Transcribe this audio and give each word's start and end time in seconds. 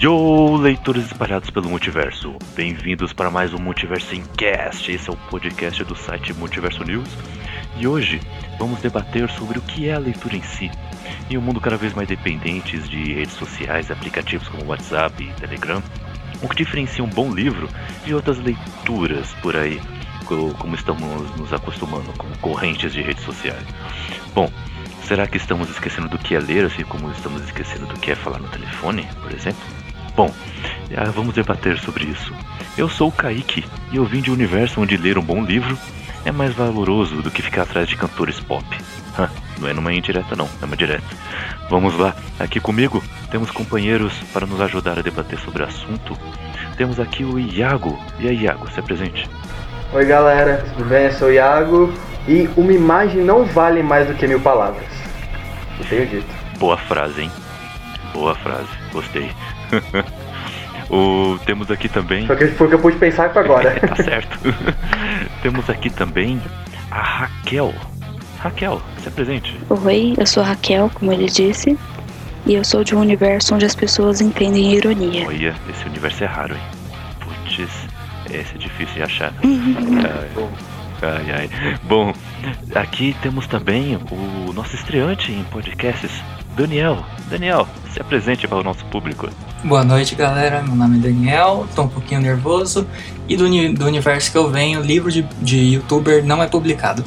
Yo, 0.00 0.56
leitores 0.56 1.04
espalhados 1.04 1.50
pelo 1.50 1.68
multiverso, 1.68 2.34
bem-vindos 2.56 3.12
para 3.12 3.30
mais 3.30 3.52
um 3.52 3.58
Multiverso 3.58 4.14
em 4.14 4.22
Cast. 4.34 4.90
Esse 4.90 5.10
é 5.10 5.12
o 5.12 5.16
podcast 5.28 5.84
do 5.84 5.94
site 5.94 6.32
Multiverso 6.32 6.82
News. 6.84 7.10
E 7.76 7.86
hoje 7.86 8.18
vamos 8.58 8.80
debater 8.80 9.28
sobre 9.28 9.58
o 9.58 9.60
que 9.62 9.90
é 9.90 9.92
a 9.92 9.98
leitura 9.98 10.36
em 10.36 10.42
si. 10.42 10.70
Em 11.28 11.36
um 11.36 11.42
mundo 11.42 11.60
cada 11.60 11.76
vez 11.76 11.92
mais 11.92 12.08
dependente 12.08 12.78
de 12.78 13.12
redes 13.12 13.34
sociais, 13.34 13.90
aplicativos 13.90 14.48
como 14.48 14.64
WhatsApp 14.64 15.22
e 15.22 15.38
Telegram, 15.38 15.82
o 16.40 16.48
que 16.48 16.56
diferencia 16.56 17.04
um 17.04 17.10
bom 17.10 17.30
livro 17.30 17.68
de 18.02 18.14
outras 18.14 18.38
leituras 18.38 19.34
por 19.42 19.54
aí, 19.54 19.78
como 20.24 20.76
estamos 20.76 21.36
nos 21.36 21.52
acostumando 21.52 22.10
com 22.14 22.26
correntes 22.40 22.94
de 22.94 23.02
redes 23.02 23.22
sociais. 23.22 23.66
Bom, 24.34 24.50
será 25.02 25.26
que 25.26 25.36
estamos 25.36 25.68
esquecendo 25.68 26.08
do 26.08 26.16
que 26.16 26.34
é 26.34 26.40
ler, 26.40 26.64
assim 26.64 26.84
como 26.84 27.10
estamos 27.12 27.42
esquecendo 27.44 27.86
do 27.86 28.00
que 28.00 28.12
é 28.12 28.14
falar 28.14 28.38
no 28.38 28.48
telefone, 28.48 29.06
por 29.20 29.30
exemplo? 29.30 29.79
Bom, 30.16 30.30
vamos 31.14 31.34
debater 31.34 31.78
sobre 31.78 32.04
isso. 32.04 32.34
Eu 32.76 32.88
sou 32.88 33.08
o 33.08 33.12
Kaique 33.12 33.64
e 33.90 33.96
eu 33.96 34.04
vim 34.04 34.20
de 34.20 34.30
um 34.30 34.34
universo 34.34 34.80
onde 34.80 34.96
ler 34.96 35.18
um 35.18 35.22
bom 35.22 35.42
livro 35.42 35.78
é 36.24 36.30
mais 36.30 36.54
valoroso 36.54 37.22
do 37.22 37.30
que 37.30 37.42
ficar 37.42 37.62
atrás 37.62 37.88
de 37.88 37.96
cantores 37.96 38.38
pop. 38.40 38.64
Não 39.58 39.68
é 39.68 39.72
numa 39.72 39.92
indireta 39.92 40.36
não, 40.36 40.48
é 40.60 40.64
uma 40.64 40.76
direta. 40.76 41.04
Vamos 41.68 41.96
lá, 41.98 42.14
aqui 42.38 42.60
comigo 42.60 43.02
temos 43.30 43.50
companheiros 43.50 44.12
para 44.32 44.46
nos 44.46 44.60
ajudar 44.60 44.98
a 44.98 45.02
debater 45.02 45.38
sobre 45.38 45.62
o 45.62 45.66
assunto. 45.66 46.16
Temos 46.76 46.98
aqui 46.98 47.24
o 47.24 47.38
Iago. 47.38 47.98
E 48.18 48.28
aí, 48.28 48.42
Iago, 48.42 48.70
se 48.70 48.80
apresente. 48.80 49.28
Oi 49.92 50.04
galera, 50.04 50.64
tudo 50.74 50.88
bem? 50.88 51.04
Eu 51.04 51.12
sou 51.12 51.28
o 51.28 51.32
Iago 51.32 51.92
e 52.26 52.48
uma 52.56 52.72
imagem 52.72 53.22
não 53.22 53.44
vale 53.44 53.82
mais 53.82 54.06
do 54.06 54.14
que 54.14 54.26
mil 54.26 54.40
palavras. 54.40 54.88
Eu 55.78 55.84
tenho 55.86 56.06
dito. 56.06 56.58
Boa 56.58 56.76
frase, 56.76 57.22
hein? 57.22 57.30
Boa 58.12 58.34
frase, 58.34 58.68
gostei. 58.92 59.30
o, 60.90 61.38
temos 61.44 61.70
aqui 61.70 61.88
também. 61.88 62.30
O 62.30 62.36
que, 62.36 62.46
foi 62.48 62.68
que 62.68 62.74
eu 62.74 62.78
pude 62.78 62.96
pensar 62.98 63.30
para 63.30 63.42
agora. 63.42 63.78
tá 63.80 63.96
certo. 63.96 64.38
temos 65.42 65.68
aqui 65.68 65.90
também 65.90 66.40
a 66.90 67.02
Raquel. 67.02 67.74
Raquel, 68.38 68.80
se 69.02 69.08
apresente. 69.08 69.58
Oi, 69.68 70.14
eu 70.18 70.26
sou 70.26 70.42
a 70.42 70.46
Raquel, 70.46 70.90
como 70.94 71.12
ele 71.12 71.26
disse. 71.26 71.78
E 72.46 72.54
eu 72.54 72.64
sou 72.64 72.82
de 72.82 72.94
um 72.94 73.00
universo 73.00 73.54
onde 73.54 73.66
as 73.66 73.74
pessoas 73.74 74.20
entendem 74.20 74.72
ironia. 74.72 75.26
Olha, 75.26 75.54
esse 75.68 75.86
universo 75.86 76.24
é 76.24 76.26
raro, 76.26 76.54
hein? 76.54 76.60
Putz, 77.20 77.58
esse 78.30 78.54
é 78.54 78.58
difícil 78.58 78.94
de 78.94 79.02
achar. 79.02 79.34
ai, 81.02 81.32
ai. 81.32 81.50
Bom, 81.82 82.14
aqui 82.74 83.14
temos 83.20 83.46
também 83.46 83.98
o 84.10 84.52
nosso 84.54 84.74
estreante 84.74 85.32
em 85.32 85.44
podcasts, 85.44 86.22
Daniel. 86.60 86.98
Daniel, 87.30 87.66
se 87.90 88.00
apresente 88.00 88.46
para 88.46 88.58
o 88.58 88.62
nosso 88.62 88.84
público. 88.86 89.28
Boa 89.64 89.82
noite, 89.82 90.14
galera. 90.14 90.62
Meu 90.62 90.74
nome 90.74 90.98
é 90.98 91.00
Daniel, 91.00 91.66
tô 91.74 91.82
um 91.82 91.88
pouquinho 91.88 92.20
nervoso. 92.20 92.86
E 93.26 93.34
do, 93.34 93.44
do 93.74 93.86
universo 93.86 94.30
que 94.30 94.36
eu 94.36 94.50
venho, 94.50 94.82
livro 94.82 95.10
de, 95.10 95.22
de 95.40 95.56
youtuber 95.56 96.22
não 96.24 96.42
é 96.42 96.46
publicado. 96.46 97.02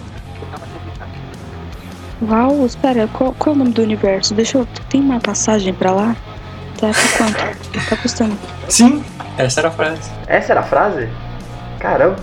Uau, 2.22 2.66
espera, 2.66 3.08
qual, 3.14 3.34
qual 3.34 3.54
é 3.54 3.56
o 3.56 3.60
nome 3.60 3.74
do 3.74 3.84
universo? 3.84 4.34
Deixa 4.34 4.58
eu. 4.58 4.68
Tem 4.90 5.02
uma 5.02 5.20
passagem 5.20 5.74
pra 5.74 5.92
lá? 5.92 6.16
Tá 6.80 6.88
por 6.88 7.18
quanto? 7.18 7.90
Tá 7.90 7.98
custando? 7.98 8.36
Sim, 8.70 9.04
essa 9.38 9.60
era 9.60 9.68
a 9.68 9.72
frase. 9.72 10.12
Essa 10.26 10.54
era 10.54 10.62
a 10.62 10.64
frase? 10.64 11.10
Caramba, 11.80 12.18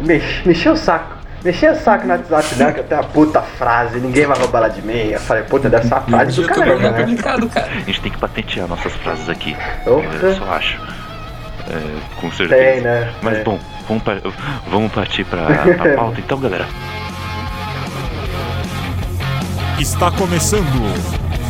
mex, 0.00 0.24
mexeu 0.46 0.72
o 0.72 0.76
saco. 0.76 1.13
Mexeu 1.44 1.72
o 1.72 1.76
saco 1.76 2.06
no 2.06 2.14
WhatsApp 2.14 2.54
dela, 2.54 2.72
que 2.72 2.80
eu 2.80 2.84
tenho 2.84 3.00
uma 3.02 3.06
puta 3.08 3.42
frase, 3.42 4.00
ninguém 4.00 4.24
vai 4.26 4.38
roubar 4.38 4.60
ela 4.60 4.68
de 4.68 4.80
mim. 4.80 5.10
Eu 5.10 5.20
falei, 5.20 5.42
puta, 5.42 5.68
deve 5.68 5.86
ser 5.86 5.92
uma 5.94 6.00
frase 6.00 6.40
do 6.40 6.48
caramba, 6.48 6.90
né? 6.90 7.00
Complicado, 7.02 7.48
cara. 7.50 7.66
A 7.70 7.78
gente 7.80 8.00
tem 8.00 8.10
que 8.12 8.18
patentear 8.18 8.66
nossas 8.66 8.92
frases 8.94 9.28
aqui. 9.28 9.54
Opa. 9.86 10.02
Eu 10.22 10.34
só 10.36 10.44
acho. 10.54 10.80
É, 11.68 12.20
com 12.20 12.30
certeza. 12.32 12.72
Tem, 12.72 12.80
né? 12.80 13.12
Mas 13.22 13.38
É. 13.38 13.42
bom, 13.44 13.58
vamos, 13.86 14.02
pa- 14.02 14.20
vamos 14.70 14.90
partir 14.92 15.24
pra, 15.24 15.44
pra 15.76 15.94
pauta 15.94 16.18
então, 16.18 16.40
galera. 16.40 16.66
Está 19.78 20.10
começando 20.10 20.64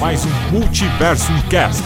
mais 0.00 0.24
um 0.24 0.30
Multiverso 0.50 1.30
Cast. 1.48 1.84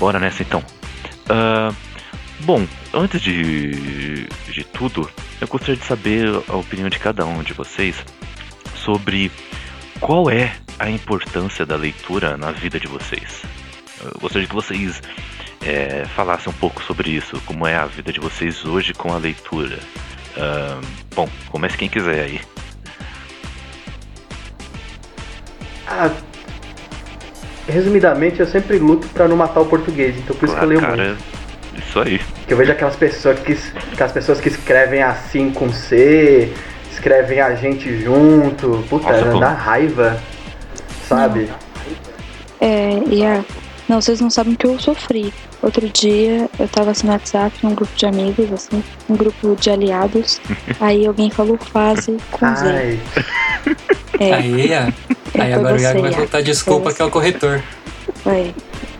Bora 0.00 0.18
nessa 0.18 0.42
então. 0.42 0.62
Ah, 1.28 1.70
bom, 2.40 2.64
antes 2.92 3.20
de, 3.20 4.26
de 4.48 4.64
tudo, 4.64 5.08
eu 5.40 5.48
gostaria 5.48 5.76
de 5.76 5.84
saber 5.84 6.28
a 6.48 6.56
opinião 6.56 6.88
de 6.88 6.98
cada 6.98 7.24
um 7.24 7.42
de 7.42 7.52
vocês 7.52 7.96
sobre 8.74 9.30
qual 10.00 10.30
é 10.30 10.52
a 10.78 10.90
importância 10.90 11.64
da 11.66 11.76
leitura 11.76 12.36
na 12.36 12.50
vida 12.50 12.80
de 12.80 12.86
vocês. 12.86 13.42
Eu 14.02 14.18
gostaria 14.20 14.48
que 14.48 14.54
vocês 14.54 15.02
eh, 15.62 16.04
falassem 16.16 16.50
um 16.52 16.56
pouco 16.56 16.82
sobre 16.82 17.10
isso, 17.10 17.40
como 17.44 17.66
é 17.66 17.76
a 17.76 17.84
vida 17.86 18.12
de 18.12 18.20
vocês 18.20 18.64
hoje 18.64 18.94
com 18.94 19.12
a 19.12 19.18
leitura. 19.18 19.78
Ah, 20.36 20.80
bom, 21.14 21.28
comece 21.50 21.76
quem 21.76 21.88
quiser 21.88 22.24
aí. 22.24 22.40
Ah, 25.86 26.10
resumidamente, 27.68 28.40
eu 28.40 28.46
sempre 28.46 28.78
luto 28.78 29.06
pra 29.08 29.28
não 29.28 29.36
matar 29.36 29.60
o 29.60 29.66
português, 29.66 30.16
então 30.16 30.34
por 30.36 30.46
isso 30.46 30.56
que 30.56 30.64
eu 30.64 30.68
leio 30.68 30.80
muito. 30.80 31.39
Isso 31.86 32.00
aí. 32.00 32.20
Que 32.46 32.52
eu 32.54 32.56
vejo 32.56 32.72
aquelas 32.72 32.96
pessoas 32.96 33.38
que, 33.40 33.56
aquelas 33.92 34.12
pessoas 34.12 34.40
que 34.40 34.48
escrevem 34.48 35.02
assim 35.02 35.50
com 35.50 35.72
C, 35.72 36.52
escrevem 36.92 37.40
a 37.40 37.54
gente 37.54 38.02
junto, 38.02 38.84
puta, 38.88 39.10
Nossa, 39.12 39.38
dá 39.38 39.52
raiva, 39.52 40.18
sabe? 41.08 41.50
É, 42.60 43.00
e 43.08 43.24
a. 43.24 43.44
Não, 43.88 44.00
vocês 44.00 44.20
não 44.20 44.30
sabem 44.30 44.54
o 44.54 44.56
que 44.56 44.66
eu 44.66 44.78
sofri. 44.78 45.32
Outro 45.62 45.88
dia 45.88 46.48
eu 46.58 46.68
tava 46.68 46.92
assim 46.92 47.06
no 47.06 47.12
WhatsApp, 47.12 47.52
num 47.62 47.74
grupo 47.74 47.92
de 47.96 48.06
amigos, 48.06 48.52
assim, 48.52 48.82
um 49.08 49.16
grupo 49.16 49.56
de 49.56 49.68
aliados. 49.70 50.40
aí 50.80 51.06
alguém 51.06 51.28
falou 51.30 51.58
fase 51.58 52.16
com 52.30 52.54
Z. 52.54 52.66
Ai, 52.68 53.00
É, 54.20 54.32
Aí, 54.34 54.72
é, 54.72 54.92
Aí 55.38 55.52
agora 55.52 55.74
o 55.76 55.80
Iago 55.80 56.00
vai 56.02 56.10
Iago. 56.10 56.22
soltar 56.22 56.42
desculpa 56.42 56.84
Foi 56.84 56.94
que 56.94 57.02
é 57.02 57.04
o 57.04 57.10
corretor. 57.10 57.60
Foi. 58.22 58.54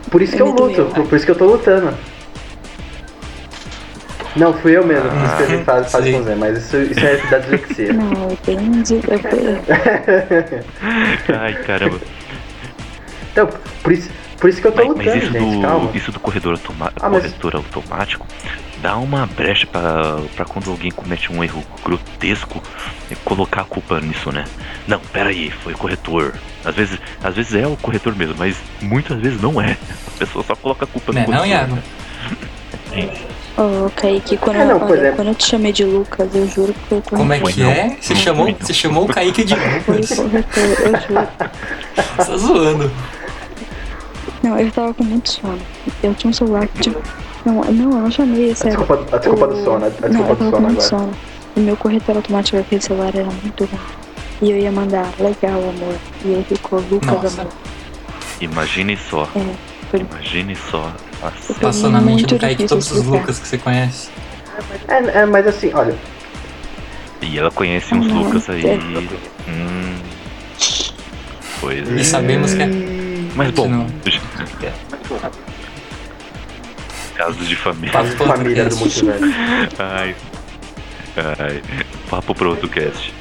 por 0.09 0.21
isso 0.21 0.35
que 0.35 0.41
eu 0.41 0.47
Me 0.47 0.55
doeu. 0.55 0.83
luto, 0.87 1.03
por 1.03 1.15
isso 1.15 1.25
que 1.25 1.31
eu 1.31 1.37
tô 1.37 1.45
lutando. 1.45 1.93
Não, 4.35 4.53
fui 4.53 4.77
eu 4.77 4.85
mesmo 4.85 5.09
que 5.09 5.25
escrevi 5.25 5.63
faz 5.65 5.87
sim. 5.91 6.13
com 6.13 6.23
Z, 6.23 6.35
mas 6.35 6.57
isso, 6.57 6.77
isso 6.77 6.99
é 7.01 7.17
da 7.29 7.37
dislexia. 7.39 7.93
Não, 7.93 8.29
eu 8.47 8.83
de- 8.83 8.95
eu- 8.95 9.61
Ai, 11.39 11.53
caramba. 11.63 11.99
então, 13.31 13.49
por 13.83 13.91
isso, 13.91 14.09
por 14.39 14.49
isso 14.49 14.61
que 14.61 14.67
eu 14.67 14.71
tô 14.71 14.77
Mas, 14.85 14.87
lutando, 14.87 15.05
mas 15.09 15.23
isso, 15.23 15.33
gente, 15.33 15.55
do, 15.57 15.61
calma. 15.61 15.91
isso 15.93 16.11
do 16.11 16.19
corredor 16.19 16.53
automa 16.53 16.93
Ah, 17.01 17.09
mas- 17.09 17.23
corretor 17.23 17.55
automático 17.57 18.25
dá 18.81 18.95
uma 18.97 19.27
brecha 19.27 19.67
pra 19.67 20.21
pra 20.35 20.45
quando 20.45 20.71
alguém 20.71 20.89
comete 20.91 21.31
um 21.31 21.43
erro 21.43 21.63
grotesco 21.83 22.63
é 23.11 23.15
colocar 23.25 23.61
a 23.61 23.65
culpa 23.65 23.99
nisso, 23.99 24.31
né? 24.31 24.45
Não, 24.87 24.99
pera 24.99 25.29
aí, 25.29 25.51
foi 25.51 25.73
o 25.73 25.77
corretor. 25.77 26.33
Às 26.65 26.73
vezes, 26.75 26.97
às 27.23 27.35
vezes 27.35 27.53
é 27.53 27.67
o 27.67 27.75
corretor 27.77 28.15
mesmo, 28.15 28.35
mas 28.39 28.55
muitas 28.81 29.19
vezes 29.19 29.39
não 29.41 29.61
é. 29.61 29.77
A 30.07 30.17
pessoa 30.19 30.43
só 30.43 30.55
coloca 30.55 30.85
a 30.85 30.87
culpa 30.87 31.11
no 31.11 31.19
Né, 31.19 31.25
não, 31.27 31.37
corretor. 31.37 31.47
Iago? 31.47 31.77
Ô, 33.57 33.89
Kaique, 33.95 34.37
quando, 34.37 34.55
É, 34.57 34.65
não, 34.65 34.77
eu, 34.79 34.85
olha, 34.87 35.07
é. 35.07 35.11
quando 35.11 35.27
eu 35.29 35.35
te 35.35 35.45
chamei 35.45 35.71
de 35.73 35.83
Lucas, 35.83 36.33
eu 36.33 36.47
juro 36.47 36.73
que 36.73 36.79
foi 36.87 36.97
o 36.99 37.01
Como 37.01 37.33
é 37.33 37.39
que 37.39 37.59
não. 37.61 37.69
é? 37.69 37.97
Você 37.99 38.13
Não 38.13 38.21
chamou, 38.21 38.47
não. 38.47 38.55
você 38.59 38.73
chamou 38.73 39.03
o 39.05 39.07
Kaique 39.07 39.43
de 39.43 39.53
Lucas. 39.55 40.11
eu 40.17 40.23
juro. 40.27 41.27
Você 42.17 42.25
tá 42.25 42.37
zoando. 42.37 42.91
Não, 44.41 44.57
eu 44.57 44.71
tava 44.71 44.93
com 44.93 45.03
muito 45.03 45.29
sono. 45.31 45.59
Eu 46.01 46.13
tinha 46.15 46.29
um 46.31 46.33
celular 46.33 46.67
que 46.67 46.79
tinha. 46.79 46.95
Não, 47.45 47.55
não, 47.55 47.91
eu 47.91 48.01
não 48.03 48.11
chamei, 48.11 48.51
A 48.51 48.55
sério. 48.55 48.77
desculpa, 48.79 49.15
a 49.15 49.19
desculpa 49.19 49.47
do 49.47 49.53
O- 49.55 49.63
sono, 49.63 49.75
a 49.85 49.89
não, 49.89 49.89
desculpa 49.89 50.09
eu 50.31 50.35
do 50.35 50.35
tava 50.37 50.37
com 50.37 50.51
sono 50.51 50.61
muito 50.67 50.85
agora. 50.85 50.89
sono. 51.03 51.13
O 51.55 51.59
meu 51.59 51.77
corretor 51.77 52.15
automático 52.15 52.57
daquele 52.57 52.81
celular 52.81 53.11
era 53.13 53.25
muito 53.25 53.65
ruim. 53.65 53.79
E 54.41 54.49
eu 54.51 54.57
ia 54.57 54.71
mandar, 54.71 55.07
legal, 55.19 55.59
amor. 55.59 55.95
E 56.25 56.35
aí 56.35 56.45
ficou 56.47 56.79
Lucas, 56.89 57.11
Nossa. 57.23 57.41
amor. 57.41 57.53
Imagine 58.39 58.97
só, 58.97 59.27
É, 59.35 59.39
foi 59.91 59.99
imagine 59.99 60.55
só. 60.55 60.91
Nossa, 61.21 61.53
Passou 61.55 61.89
na 61.91 62.01
mente 62.01 62.25
do 62.25 62.39
Kaique 62.39 62.65
todos 62.65 62.89
os. 62.91 63.05
Lucas 63.05 63.37
que 63.39 63.47
você 63.47 63.57
conhece. 63.57 64.09
É, 64.87 65.19
é, 65.19 65.25
mas 65.25 65.45
assim, 65.47 65.71
olha, 65.73 65.95
E 67.21 67.37
ela 67.37 67.51
conhece 67.51 67.93
uns 67.93 68.07
Não, 68.07 68.23
Lucas 68.23 68.49
aí. 68.49 68.65
é. 68.65 68.75
Hum. 69.49 69.95
Pois 71.59 71.87
E 71.89 71.99
é. 71.99 72.03
sabemos 72.03 72.53
que 72.53 72.63
é. 72.63 72.67
Mas 73.35 73.51
bom. 73.51 73.87
Casos 77.15 77.47
de 77.47 77.55
família. 77.55 77.91
Pro 77.91 78.01
outro 78.01 78.25
família 78.25 78.65
do 78.65 78.77
multiverso. 78.77 79.23
Ai. 79.79 80.15
Ai. 81.37 81.61
Papo 82.09 82.33
pro 82.33 82.49
outro 82.49 82.67
cast. 82.67 83.13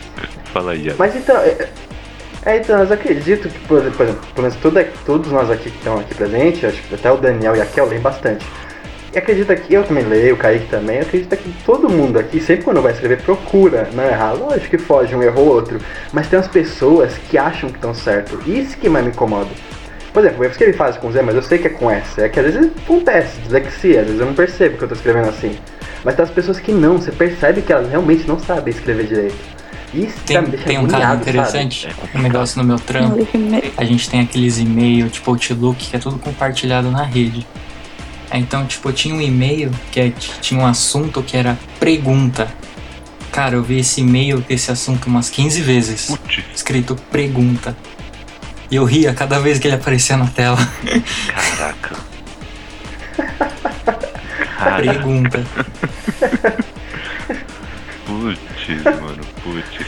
Fala 0.52 0.73
aí. 0.73 0.93
Mas 0.99 1.14
então, 1.14 1.37
é, 1.37 1.69
é, 2.44 2.56
então, 2.56 2.82
eu 2.82 2.92
acredito 2.92 3.48
que, 3.48 3.58
por, 3.60 3.82
por 3.82 4.02
exemplo, 4.04 4.26
pelo 4.34 4.48
menos 4.48 4.56
tudo, 4.56 4.84
todos 5.04 5.31
nós 5.31 5.50
aqui 5.50 5.70
que 5.70 5.76
estão 5.76 5.98
aqui 5.98 6.14
presentes, 6.14 6.64
acho 6.64 6.82
que 6.82 6.94
até 6.94 7.12
o 7.12 7.19
Daniel 7.19 7.54
e 7.54 7.60
a 7.60 7.66
Kel 7.66 7.87
leem 7.87 8.00
bastante. 8.00 8.46
E 9.12 9.19
acredita 9.19 9.56
que 9.56 9.75
eu 9.75 9.82
também 9.82 10.04
leio, 10.04 10.34
o 10.34 10.38
Kaique 10.38 10.69
também, 10.69 11.00
acredita 11.00 11.37
que 11.37 11.52
todo 11.64 11.90
mundo 11.90 12.19
aqui, 12.19 12.40
sempre 12.40 12.64
quando 12.64 12.81
vai 12.81 12.92
escrever, 12.92 13.20
procura 13.22 13.90
não 13.92 14.04
errar. 14.04 14.34
Lógico 14.34 14.70
que 14.70 14.78
foge 14.78 15.14
um 15.14 15.22
erro 15.22 15.40
ou 15.40 15.48
outro, 15.48 15.81
mas 16.12 16.28
tem 16.28 16.38
umas 16.38 16.48
pessoas 16.48 17.12
que 17.28 17.37
acham 17.37 17.69
que 17.69 17.76
estão 17.76 17.92
certo. 17.92 18.40
Isso 18.48 18.78
que 18.78 18.88
mais 18.88 19.04
me 19.04 19.10
incomoda. 19.10 19.50
Por 20.12 20.20
exemplo, 20.20 20.40
o 20.40 20.44
erro 20.44 20.54
que 20.54 20.64
ele 20.64 20.72
faz 20.72 20.96
com 20.96 21.10
Z, 21.10 21.22
mas 21.22 21.34
eu 21.34 21.42
sei 21.42 21.58
que 21.58 21.66
é 21.66 21.70
com 21.70 21.90
S. 21.90 22.22
É 22.22 22.28
que 22.28 22.38
às 22.38 22.46
vezes 22.46 22.70
acontece, 22.84 23.40
dislexia, 23.40 24.00
às 24.00 24.06
vezes 24.06 24.20
eu 24.20 24.26
não 24.26 24.34
percebo 24.34 24.78
que 24.78 24.84
eu 24.84 24.88
tô 24.88 24.94
escrevendo 24.94 25.28
assim. 25.28 25.58
Mas 26.04 26.14
tem 26.14 26.25
as 26.25 26.31
pessoas 26.31 26.58
que 26.58 26.72
não, 26.72 26.96
você 26.96 27.12
percebe 27.12 27.62
que 27.62 27.72
elas 27.72 27.88
realmente 27.90 28.26
não 28.26 28.38
sabem 28.38 28.72
escrever 28.72 29.06
direito. 29.06 29.60
Isso 29.92 30.14
Tem, 30.25 30.42
tem 30.44 30.78
um 30.78 30.87
caso 30.87 31.20
interessante, 31.20 31.88
um 32.14 32.20
negócio 32.20 32.58
no 32.62 32.64
meu 32.66 32.78
trampo. 32.78 33.26
A 33.76 33.84
gente 33.84 34.08
tem 34.08 34.20
aqueles 34.20 34.58
e-mail, 34.58 35.10
tipo 35.10 35.31
Outlook, 35.31 35.84
que 35.90 35.96
é 35.96 35.98
tudo 35.98 36.19
compartilhado 36.19 36.90
na 36.90 37.02
rede. 37.02 37.44
Aí, 38.31 38.40
Então, 38.40 38.64
tipo, 38.66 38.92
tinha 38.92 39.12
um 39.14 39.20
e-mail 39.20 39.70
que 39.90 39.98
é- 40.00 40.12
tinha 40.40 40.60
um 40.60 40.64
assunto 40.66 41.20
que 41.22 41.37
era 41.37 41.58
pergunta. 41.81 42.48
Cara, 43.32 43.56
eu 43.56 43.62
vi 43.62 43.78
esse 43.81 44.00
e-mail 44.00 44.44
esse 44.48 44.70
assunto 44.70 45.06
umas 45.06 45.28
15 45.28 45.60
vezes. 45.60 46.06
Putz, 46.06 46.44
Escrito 46.54 46.94
pergunta. 47.10 47.76
E 48.70 48.76
eu 48.76 48.84
ria 48.84 49.12
cada 49.12 49.40
vez 49.40 49.58
que 49.58 49.66
ele 49.66 49.75
aparecia 49.75 50.16
na 50.16 50.28
tela. 50.28 50.56
caraca. 51.34 51.96
Cara, 54.60 54.82
Pergunta. 54.82 55.42
putz, 58.06 58.38
mano, 59.01 59.21
putz. 59.43 59.87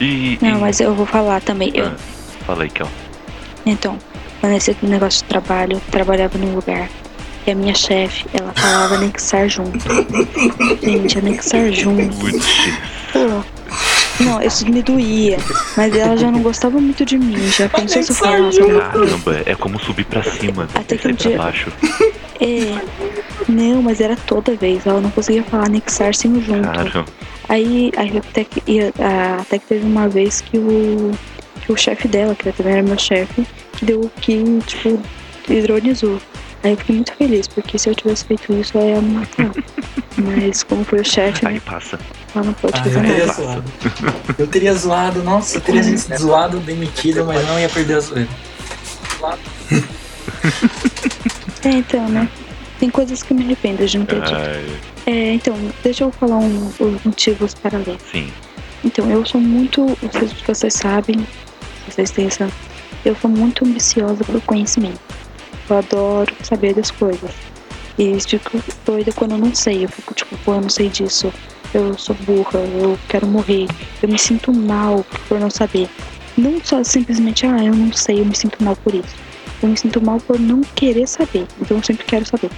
E. 0.00 0.38
Não, 0.40 0.58
e- 0.58 0.60
mas 0.60 0.80
eu 0.80 0.94
vou 0.94 1.06
falar 1.06 1.40
também. 1.40 1.70
Eu, 1.74 1.86
Ah, 1.86 1.96
fala 2.46 2.62
aí, 2.64 2.70
Kel. 2.70 2.88
Então, 3.66 3.98
nesse 4.42 4.76
negócio 4.82 5.22
de 5.22 5.28
trabalho, 5.28 5.74
eu 5.74 5.80
trabalhava 5.90 6.38
num 6.38 6.54
lugar 6.54 6.88
e 7.46 7.50
a 7.50 7.54
minha 7.54 7.74
chefe, 7.74 8.26
ela 8.34 8.52
falava 8.52 8.94
anexar 8.94 9.48
junto. 9.48 9.78
Gente, 10.82 11.18
anexar 11.18 11.70
junto. 11.72 12.16
Putz, 12.18 12.46
Pô, 13.12 13.44
não, 14.20 14.42
isso 14.42 14.68
me 14.70 14.82
doía. 14.82 15.38
Mas 15.76 15.94
ela 15.96 16.16
já 16.16 16.30
não 16.30 16.40
gostava 16.42 16.80
muito 16.80 17.04
de 17.04 17.16
mim. 17.18 17.36
Já 17.50 17.68
pensou 17.68 18.02
se 18.02 18.10
eu 18.10 18.14
falasse 18.16 18.60
alguma 18.60 18.80
coisa? 18.90 19.18
caramba, 19.18 19.42
é 19.46 19.54
como 19.54 19.78
subir 19.80 20.04
pra 20.04 20.22
cima, 20.22 20.68
Até 20.74 20.96
que 20.96 21.08
um 21.08 21.14
pra 21.14 21.28
dia- 21.28 21.38
baixo. 21.38 21.72
É. 22.40 22.80
Não, 23.48 23.82
mas 23.82 24.00
era 24.00 24.16
toda 24.16 24.54
vez. 24.54 24.86
Ela 24.86 25.00
não 25.00 25.10
conseguia 25.10 25.42
falar 25.42 25.66
anexar 25.66 26.14
sem 26.14 26.32
o 26.32 26.40
junto. 26.42 26.62
Caramba. 26.68 27.04
Aí, 27.48 27.90
aí 27.96 28.18
até, 28.18 28.44
que, 28.44 28.62
até 29.40 29.58
que 29.58 29.66
teve 29.66 29.86
uma 29.86 30.08
vez 30.08 30.40
que 30.42 30.58
o, 30.58 31.10
que 31.64 31.72
o 31.72 31.76
chefe 31.76 32.06
dela, 32.06 32.34
que 32.34 32.52
também 32.52 32.74
era 32.74 32.82
meu 32.82 32.98
chefe, 32.98 33.46
que 33.72 33.84
deu 33.86 34.10
que, 34.20 34.42
tipo, 34.66 35.00
ironizou. 35.48 36.20
Aí 36.64 36.72
eu 36.72 36.76
fiquei 36.76 36.94
muito 36.96 37.12
feliz, 37.14 37.46
porque 37.46 37.78
se 37.78 37.88
eu 37.88 37.94
tivesse 37.94 38.24
feito 38.24 38.52
isso, 38.52 38.76
ela 38.76 38.86
ia 38.88 39.00
me 39.00 39.14
matar. 39.14 39.50
Mas 40.18 40.64
como 40.64 40.84
foi 40.84 41.00
o 41.00 41.04
chefe, 41.04 41.46
Aí 41.46 41.54
né, 41.54 41.60
passa. 41.64 41.98
ela 42.34 42.44
não 42.44 42.52
pode 42.54 42.74
Ah, 42.78 42.82
fazer 42.82 42.98
eu 42.98 43.02
teria 43.02 43.26
nada. 43.26 43.32
zoado. 43.42 43.64
Eu 44.38 44.46
teria 44.48 44.74
zoado, 44.74 45.22
nossa, 45.22 45.56
eu 45.58 45.60
teria 45.60 45.82
sido 45.84 46.16
zoado, 46.18 46.58
demitido, 46.58 47.24
mas 47.24 47.46
não 47.46 47.58
ia 47.60 47.68
perder 47.68 47.94
a 47.94 48.00
zoeira. 48.00 48.28
É, 51.64 51.68
então, 51.70 52.08
né? 52.08 52.28
Tem 52.78 52.90
coisas 52.90 53.22
que 53.22 53.34
me 53.34 53.44
arrependo 53.44 53.84
de 53.86 53.98
não 53.98 54.06
ter 54.06 54.20
dito. 54.20 54.34
É, 55.06 55.32
então, 55.34 55.56
deixa 55.82 56.04
eu 56.04 56.12
falar 56.12 56.38
um, 56.38 56.68
os 56.78 57.04
motivos 57.04 57.54
para 57.54 57.78
ler. 57.78 57.96
sim. 58.10 58.30
Então, 58.84 59.10
eu 59.10 59.26
sou 59.26 59.40
muito. 59.40 59.86
Vocês, 60.00 60.32
vocês 60.46 60.74
sabem, 60.74 61.26
vocês 61.88 62.12
têm 62.12 62.26
essa. 62.26 62.48
Eu 63.04 63.16
sou 63.20 63.28
muito 63.28 63.64
ambiciosa 63.64 64.22
por 64.24 64.40
conhecimento. 64.42 65.00
Eu 65.68 65.78
adoro 65.78 66.34
saber 66.42 66.74
das 66.74 66.90
coisas. 66.90 67.30
E 67.98 68.18
fico 68.20 68.62
doida 68.84 69.12
quando 69.12 69.32
eu 69.32 69.38
não 69.38 69.54
sei. 69.54 69.84
Eu 69.84 69.88
fico 69.88 70.14
tipo, 70.14 70.36
pô, 70.38 70.54
eu 70.54 70.60
não 70.60 70.68
sei 70.68 70.88
disso. 70.88 71.32
Eu 71.74 71.96
sou 71.98 72.14
burra, 72.26 72.60
eu 72.60 72.98
quero 73.08 73.26
morrer. 73.26 73.66
Eu 74.02 74.08
me 74.08 74.18
sinto 74.18 74.52
mal 74.52 75.04
por 75.28 75.38
não 75.38 75.50
saber. 75.50 75.88
Não 76.36 76.60
só 76.62 76.82
simplesmente, 76.84 77.44
ah, 77.46 77.64
eu 77.64 77.74
não 77.74 77.92
sei, 77.92 78.20
eu 78.20 78.24
me 78.24 78.34
sinto 78.34 78.62
mal 78.62 78.76
por 78.76 78.94
isso. 78.94 79.14
Eu 79.62 79.68
me 79.68 79.76
sinto 79.76 80.00
mal 80.00 80.20
por 80.20 80.38
não 80.38 80.60
querer 80.60 81.06
saber. 81.06 81.46
Então 81.60 81.76
eu 81.76 81.82
sempre 81.82 82.04
quero 82.06 82.24
saber. 82.24 82.50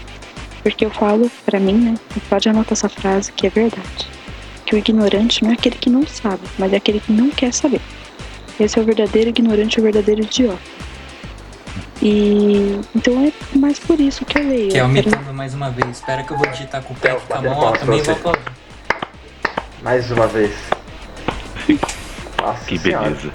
Porque 0.63 0.85
eu 0.85 0.91
falo, 0.91 1.31
pra 1.47 1.59
mim, 1.59 1.73
né? 1.73 1.95
Pode 2.29 2.49
anotar 2.49 2.73
essa 2.73 2.89
frase 2.89 3.33
que 3.33 3.47
é 3.47 3.51
verdade 3.51 4.21
que 4.71 4.77
o 4.77 4.79
ignorante 4.79 5.43
não 5.43 5.51
é 5.51 5.55
aquele 5.55 5.75
que 5.75 5.91
não 5.91 6.07
sabe, 6.07 6.43
mas 6.57 6.73
é 6.73 6.77
aquele 6.77 7.01
que 7.01 7.13
não 7.13 7.29
quer 7.31 7.53
saber. 7.53 7.81
Esse 8.59 8.79
é 8.79 8.83
o 8.83 8.85
verdadeiro 8.85 9.31
ignorante 9.31 9.81
o 9.81 9.83
verdadeiro 9.83 10.23
idiota. 10.23 10.61
E 12.03 12.81
então 12.95 13.27
é 13.27 13.59
mais 13.59 13.79
por 13.79 14.01
isso 14.01 14.25
que 14.25 14.39
eu 14.39 14.43
leio. 14.49 14.71
Que 14.71 14.79
é 14.79 14.81
quero- 14.81 14.91
imitando 14.91 15.35
mais 15.35 15.53
uma 15.55 15.71
vez. 15.71 15.89
Espera 15.99 16.23
que 16.23 16.31
eu 16.33 16.37
vou 16.39 16.47
digitar 16.49 16.83
com 16.83 16.95
o 16.95 16.97
pé 16.97 17.13
Eu 17.13 17.21
com 17.21 17.33
a 17.35 17.37
bater 17.37 17.51
mão, 17.51 17.61
palmas 17.61 17.81
também 17.81 18.03
vou 18.03 18.15
aplaudir. 18.15 18.41
Mais 19.83 20.11
uma 20.11 20.27
vez. 20.27 20.53
Nossa 22.41 22.65
Que 22.67 22.79
senhora. 22.79 23.05
beleza. 23.11 23.31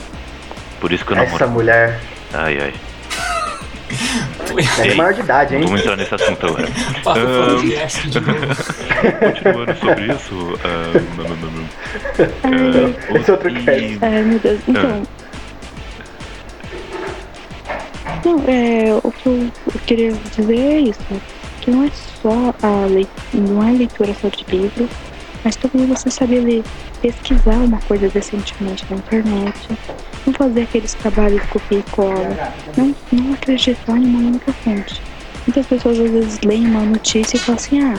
Por 0.80 0.92
isso 0.92 1.06
que 1.06 1.14
eu 1.14 1.18
Essa 1.18 1.32
namoro. 1.34 1.52
mulher 1.52 2.00
Ai, 2.34 2.58
ai. 2.60 2.74
é 4.82 4.88
Ei, 4.88 4.96
maior 4.96 5.14
de 5.14 5.22
idade, 5.22 5.56
hein? 5.56 5.62
Vamos 5.64 5.82
entrar 5.82 5.96
nesse 5.96 6.16
assunto 6.16 6.46
agora. 6.48 6.68
Novo. 7.06 7.64
Continuando 9.20 9.80
sobre 9.80 10.14
isso. 10.14 10.36
não, 11.16 11.24
não, 11.24 11.36
não, 11.36 11.52
não. 11.52 11.70
Ah, 12.44 13.18
Esse 13.20 13.30
é 13.30 13.34
outro 13.34 13.50
e- 13.50 13.64
cast. 13.64 14.00
Ai 14.02 14.22
meu 14.24 14.40
Deus, 14.40 14.60
então. 14.68 15.04
Não, 18.26 18.40
é, 18.48 19.00
o 19.04 19.12
que 19.12 19.28
eu, 19.28 19.52
eu 19.68 19.80
queria 19.86 20.12
dizer 20.36 20.60
é 20.60 20.80
isso. 20.80 21.00
Que 21.62 21.70
não 21.70 21.84
é 21.84 21.92
só 22.22 22.54
a 22.64 22.86
leitura, 22.88 23.12
não 23.34 23.64
é 23.64 23.72
leitura 23.72 24.16
só 24.20 24.28
de 24.30 24.44
livro, 24.50 24.90
mas 25.44 25.56
também 25.56 25.86
você 25.86 26.10
saber 26.10 26.40
ler, 26.40 26.64
pesquisar 27.04 27.56
uma 27.58 27.80
coisa 27.82 28.10
decentemente 28.10 28.84
na 28.90 28.98
internet, 28.98 29.70
não 30.26 30.34
fazer 30.34 30.64
aqueles 30.64 30.96
trabalhos 30.96 31.44
copia 31.52 31.78
e 31.78 31.84
cola, 31.92 32.54
não, 32.76 32.96
não 33.12 33.34
acreditar 33.34 33.96
em 33.96 34.06
uma 34.06 34.20
única 34.28 34.52
fonte. 34.54 35.00
Muitas 35.46 35.68
pessoas 35.68 36.00
às 36.00 36.10
vezes 36.10 36.40
leem 36.42 36.66
uma 36.66 36.82
notícia 36.82 37.38
e 37.38 37.40
falam 37.40 37.60
assim, 37.60 37.80
ah, 37.80 37.98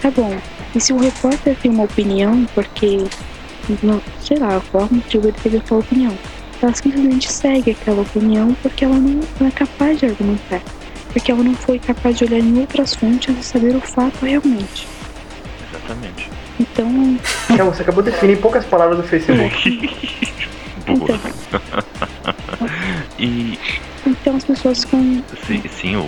tá 0.00 0.10
bom. 0.12 0.38
E 0.74 0.80
se 0.80 0.92
o 0.92 0.98
repórter 0.98 1.56
tem 1.56 1.72
uma 1.72 1.84
opinião, 1.84 2.46
porque 2.54 3.04
não, 3.82 4.00
sei 4.20 4.38
lá, 4.38 4.62
o 4.72 4.94
motivo 4.94 5.26
ele 5.26 5.36
teve 5.42 5.56
aquela 5.56 5.80
opinião. 5.80 6.16
Ela 6.60 6.74
simplesmente 6.74 7.32
segue 7.32 7.70
aquela 7.70 8.02
opinião 8.02 8.54
porque 8.62 8.84
ela 8.84 8.96
não, 8.96 9.20
não 9.40 9.46
é 9.46 9.50
capaz 9.50 9.98
de 9.98 10.06
argumentar. 10.06 10.60
Porque 11.12 11.30
ela 11.30 11.42
não 11.42 11.54
foi 11.54 11.78
capaz 11.78 12.18
de 12.18 12.24
olhar 12.24 12.38
em 12.40 12.60
outras 12.60 12.94
fontes 12.94 13.34
e 13.38 13.42
saber 13.42 13.74
o 13.76 13.80
fato 13.80 14.24
realmente. 14.24 14.86
Exatamente. 15.70 16.28
Então, 16.60 17.18
Então, 17.50 17.72
você 17.72 17.82
acabou 17.82 18.02
de 18.02 18.10
definir 18.10 18.34
em 18.34 18.40
poucas 18.40 18.64
palavras 18.64 18.98
o 18.98 19.02
Facebook. 19.02 19.90
Boa. 20.86 20.96
então, 20.96 21.18
E 23.18 23.58
então 24.06 24.36
as 24.36 24.44
pessoas 24.44 24.84
ficam. 24.84 25.22
sim, 25.46 25.62
sim, 25.68 25.94
eu 25.94 26.06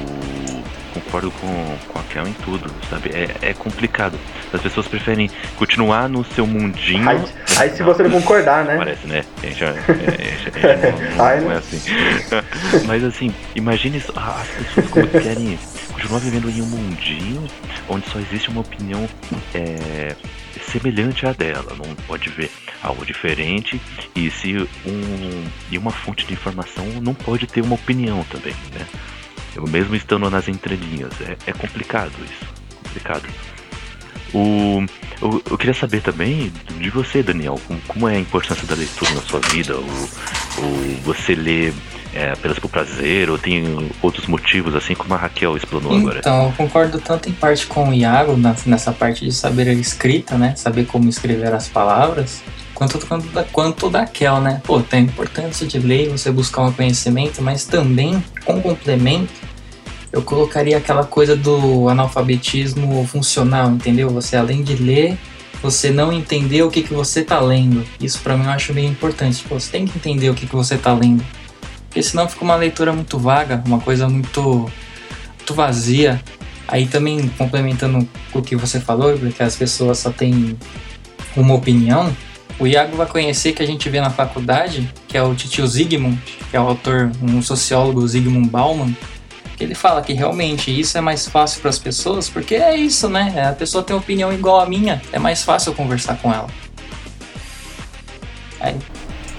concordo 1.10 1.30
com, 1.32 1.76
com 1.88 1.98
a 1.98 2.02
Kel 2.04 2.28
em 2.28 2.32
tudo, 2.44 2.70
sabe? 2.88 3.10
É, 3.10 3.50
é 3.50 3.54
complicado. 3.54 4.16
As 4.52 4.60
pessoas 4.60 4.86
preferem 4.86 5.28
continuar 5.56 6.08
no 6.08 6.24
seu 6.24 6.46
mundinho. 6.46 7.08
Aí, 7.08 7.20
aí 7.56 7.70
se 7.70 7.82
você 7.82 8.04
não 8.04 8.10
concordar, 8.12 8.64
né? 8.64 8.76
Parece, 8.76 9.06
né? 9.06 9.24
É, 9.42 9.50
já, 9.52 9.66
é, 9.68 9.72
já- 9.74 10.68
é, 10.68 10.92
não, 10.92 11.16
não- 11.16 11.24
Ai, 11.24 11.40
não 11.40 11.52
é 11.52 11.56
assim. 11.56 11.80
Mas 12.86 13.02
assim, 13.02 13.34
imagine 13.54 13.96
as 13.96 14.46
pessoas 14.48 14.88
como 14.88 15.08
querem 15.08 15.58
continuar 15.92 16.18
vivendo 16.20 16.48
em 16.50 16.60
um 16.62 16.66
mundinho 16.66 17.46
onde 17.88 18.08
só 18.10 18.18
existe 18.18 18.48
uma 18.50 18.60
opinião 18.60 19.08
é, 19.54 20.14
semelhante 20.70 21.26
à 21.26 21.32
dela. 21.32 21.74
Não 21.76 21.94
pode 22.06 22.28
ver 22.28 22.50
algo 22.82 23.04
diferente 23.04 23.80
e 24.14 24.30
se 24.30 24.56
um 24.86 25.44
e 25.70 25.78
uma 25.78 25.90
fonte 25.90 26.26
de 26.26 26.34
informação 26.34 26.84
não 27.02 27.14
pode 27.14 27.46
ter 27.46 27.62
uma 27.62 27.74
opinião 27.74 28.22
também, 28.30 28.54
né? 28.74 28.86
Eu 29.54 29.66
mesmo 29.66 29.94
estando 29.94 30.28
nas 30.30 30.48
entrelinhas, 30.48 31.12
é, 31.20 31.36
é 31.46 31.52
complicado 31.52 32.12
isso, 32.24 32.46
complicado. 32.84 33.28
O, 34.32 34.84
eu, 35.20 35.42
eu 35.50 35.58
queria 35.58 35.74
saber 35.74 36.00
também 36.02 36.52
de 36.78 36.90
você, 36.90 37.22
Daniel, 37.22 37.58
como, 37.66 37.80
como 37.88 38.08
é 38.08 38.16
a 38.16 38.20
importância 38.20 38.66
da 38.66 38.74
leitura 38.74 39.10
na 39.12 39.20
sua 39.22 39.40
vida? 39.40 39.76
Ou, 39.76 39.84
ou 39.84 40.96
você 41.02 41.34
lê 41.34 41.72
é, 42.14 42.30
apenas 42.30 42.58
por 42.58 42.70
prazer, 42.70 43.28
ou 43.30 43.38
tem 43.38 43.90
outros 44.02 44.26
motivos, 44.26 44.74
assim 44.74 44.94
como 44.94 45.14
a 45.14 45.16
Raquel 45.16 45.56
explanou 45.56 45.96
agora? 45.96 46.18
Então, 46.20 46.46
eu 46.46 46.52
concordo 46.52 47.00
tanto 47.00 47.28
em 47.28 47.32
parte 47.32 47.66
com 47.66 47.88
o 47.88 47.94
Iago, 47.94 48.36
nessa 48.66 48.92
parte 48.92 49.24
de 49.24 49.32
saber 49.32 49.68
a 49.68 49.72
escrita, 49.72 50.36
né? 50.36 50.54
Saber 50.56 50.86
como 50.86 51.08
escrever 51.08 51.52
as 51.52 51.68
palavras, 51.68 52.42
quanto, 52.80 53.06
quanto, 53.06 53.26
da, 53.28 53.44
quanto 53.44 53.90
daquela, 53.90 54.40
né? 54.40 54.62
Pô, 54.64 54.80
tem 54.80 55.00
a 55.00 55.02
importância 55.02 55.66
de 55.66 55.78
ler, 55.78 56.08
você 56.08 56.32
buscar 56.32 56.62
um 56.62 56.72
conhecimento, 56.72 57.42
mas 57.42 57.66
também, 57.66 58.24
com 58.46 58.58
complemento, 58.62 59.34
eu 60.10 60.22
colocaria 60.22 60.78
aquela 60.78 61.04
coisa 61.04 61.36
do 61.36 61.90
analfabetismo 61.90 63.06
funcional, 63.06 63.70
entendeu? 63.70 64.08
Você, 64.08 64.34
além 64.34 64.62
de 64.62 64.76
ler, 64.76 65.18
você 65.62 65.90
não 65.90 66.10
entender 66.10 66.62
o 66.62 66.70
que, 66.70 66.82
que 66.82 66.94
você 66.94 67.22
tá 67.22 67.38
lendo. 67.38 67.84
Isso 68.00 68.18
pra 68.20 68.34
mim 68.34 68.44
eu 68.44 68.50
acho 68.50 68.72
bem 68.72 68.86
importante. 68.86 69.36
Tipo, 69.36 69.60
você 69.60 69.70
tem 69.70 69.84
que 69.84 69.98
entender 69.98 70.30
o 70.30 70.34
que, 70.34 70.46
que 70.46 70.56
você 70.56 70.78
tá 70.78 70.94
lendo. 70.94 71.22
Porque 71.86 72.02
senão 72.02 72.26
fica 72.26 72.42
uma 72.42 72.56
leitura 72.56 72.94
muito 72.94 73.18
vaga, 73.18 73.62
uma 73.66 73.78
coisa 73.78 74.08
muito, 74.08 74.70
muito 75.36 75.54
vazia. 75.54 76.18
Aí 76.66 76.86
também, 76.86 77.28
complementando 77.36 78.08
com 78.32 78.38
o 78.38 78.42
que 78.42 78.56
você 78.56 78.80
falou, 78.80 79.18
porque 79.18 79.42
as 79.42 79.54
pessoas 79.54 79.98
só 79.98 80.10
têm 80.10 80.56
uma 81.36 81.54
opinião, 81.54 82.10
O 82.60 82.66
Iago 82.66 82.94
vai 82.96 83.06
conhecer 83.06 83.52
que 83.52 83.62
a 83.62 83.66
gente 83.66 83.88
vê 83.88 84.00
na 84.02 84.10
faculdade, 84.10 84.92
que 85.08 85.16
é 85.16 85.22
o 85.22 85.34
Titio 85.34 85.66
Zygmunt, 85.66 86.18
que 86.50 86.56
é 86.56 86.60
o 86.60 86.68
autor, 86.68 87.10
um 87.22 87.40
sociólogo 87.40 88.06
Zygmunt 88.06 88.48
Bauman, 88.50 88.94
que 89.56 89.64
ele 89.64 89.74
fala 89.74 90.02
que 90.02 90.12
realmente 90.12 90.70
isso 90.78 90.96
é 90.98 91.00
mais 91.00 91.26
fácil 91.26 91.60
para 91.62 91.70
as 91.70 91.78
pessoas, 91.78 92.28
porque 92.28 92.54
é 92.54 92.76
isso, 92.76 93.08
né? 93.08 93.48
A 93.48 93.54
pessoa 93.54 93.82
tem 93.82 93.96
uma 93.96 94.02
opinião 94.02 94.30
igual 94.32 94.60
à 94.60 94.66
minha, 94.66 95.00
é 95.10 95.18
mais 95.18 95.42
fácil 95.42 95.70
eu 95.70 95.74
conversar 95.74 96.18
com 96.18 96.32
ela. 96.32 96.48
Aí, 98.60 98.76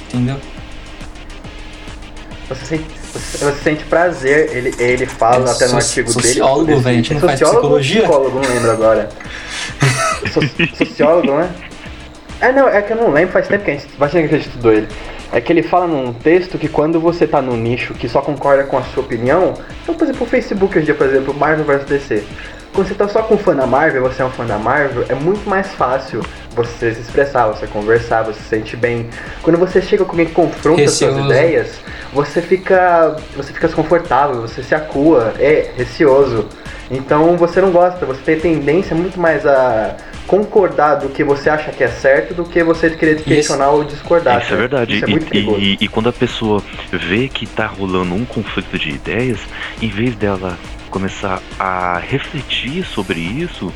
entendeu? 0.08 0.38
Você 2.50 2.66
sente, 2.66 2.86
você, 3.14 3.38
você 3.38 3.64
sente 3.64 3.84
prazer, 3.84 4.50
ele, 4.56 4.76
ele 4.80 5.06
fala 5.06 5.48
É 5.50 5.54
até 5.54 5.66
no 5.66 5.70
so- 5.72 5.78
artigo 5.78 6.08
dele. 6.14 6.28
sociólogo, 6.28 6.80
velho, 6.80 6.88
a 6.88 6.94
gente 6.94 7.12
é 7.12 7.14
não 7.14 7.22
faz 7.22 7.40
sociólogo 7.40 7.74
ou 7.76 7.80
psicologia? 7.80 8.02
psicólogo, 8.02 8.40
não 8.42 8.50
lembro 8.50 8.72
agora. 8.72 9.10
So- 10.34 10.86
sociólogo, 10.86 11.38
né? 11.38 11.50
É, 12.42 12.52
não, 12.52 12.68
é 12.68 12.82
que 12.82 12.92
eu 12.92 12.98
não 12.98 13.12
lembro, 13.12 13.32
faz 13.32 13.48
tempo 13.48 13.64
que 13.64 13.70
a 13.70 13.74
gente, 13.76 13.88
faz 13.90 14.12
tempo 14.12 14.28
que 14.28 14.36
a 14.36 14.38
gente 14.40 14.48
estudou 14.48 14.74
ele. 14.74 14.88
É 15.32 15.40
que 15.40 15.54
ele 15.54 15.62
fala 15.62 15.88
num 15.88 16.12
texto 16.12 16.58
que 16.58 16.68
quando 16.68 17.00
você 17.00 17.28
tá 17.28 17.42
num 17.42 17.56
nicho 17.56 17.94
que 17.94 18.10
só 18.10 18.20
concorda 18.20 18.64
com 18.64 18.78
a 18.78 18.82
sua 18.82 19.04
opinião, 19.04 19.54
então, 19.84 19.94
por 19.94 20.04
exemplo, 20.04 20.26
o 20.26 20.30
Facebook 20.30 20.76
hoje 20.76 20.82
em 20.82 20.86
dia, 20.86 20.96
por 20.96 21.08
exemplo, 21.08 21.34
Marvel 21.34 21.64
vs 21.64 21.86
DC. 21.86 22.24
Quando 22.74 22.88
você 22.88 22.96
tá 22.96 23.08
só 23.08 23.22
com 23.22 23.38
fã 23.38 23.54
da 23.54 23.68
Marvel, 23.68 24.02
você 24.02 24.22
é 24.22 24.26
um 24.26 24.32
fã 24.32 24.46
da 24.46 24.58
Marvel, 24.58 25.06
é 25.08 25.14
muito 25.14 25.48
mais 25.48 25.74
fácil 25.74 26.22
você 26.56 26.94
se 26.94 27.02
expressar, 27.02 27.48
você 27.48 27.68
conversar, 27.68 28.24
você 28.24 28.40
se 28.40 28.48
sente 28.48 28.76
bem. 28.76 29.10
Quando 29.44 29.58
você 29.58 29.82
chega 29.82 30.04
com 30.04 30.12
alguém 30.12 30.26
que 30.26 30.34
confronta 30.34 30.82
as 30.82 30.92
suas 30.92 31.18
ideias, 31.18 31.80
você 32.14 32.42
fica. 32.42 33.18
você 33.36 33.54
fica 33.54 33.68
desconfortável, 33.68 34.42
você 34.42 34.64
se 34.64 34.74
acua, 34.74 35.34
é 35.38 35.70
receoso. 35.78 36.48
Então 36.90 37.38
você 37.38 37.62
não 37.62 37.72
gosta, 37.72 38.06
você 38.06 38.22
tem 38.22 38.40
tendência 38.40 38.96
muito 38.96 39.20
mais 39.20 39.46
a 39.46 39.96
concordar 40.28 40.96
do 40.96 41.10
que 41.10 41.24
você 41.24 41.50
acha 41.50 41.72
que 41.72 41.84
é 41.84 41.88
certo 41.90 42.34
do 42.34 42.44
que 42.46 42.64
você 42.64 42.90
querer 42.92 43.22
questionar 43.22 43.70
ou 43.72 43.84
discordar. 43.84 44.42
Isso 44.42 44.54
é 44.54 44.58
verdade. 44.58 44.96
Isso 44.96 45.06
é 45.06 45.08
E- 45.08 45.12
muito 45.12 45.26
perigoso. 45.30 45.60
e, 45.60 45.78
e 45.82 45.88
quando 45.88 46.10
a 46.10 46.14
pessoa 46.14 46.64
vê 46.92 47.28
que 47.28 47.46
tá 47.46 47.66
rolando 47.68 48.14
um 48.16 48.26
conflito 48.26 48.78
de 48.80 48.90
ideias, 48.90 49.40
em 49.82 49.90
vez 49.90 50.16
dela 50.16 50.58
começar 50.90 51.42
a 51.60 52.00
refletir 52.00 52.86
sobre 52.86 53.20
isso, 53.20 53.72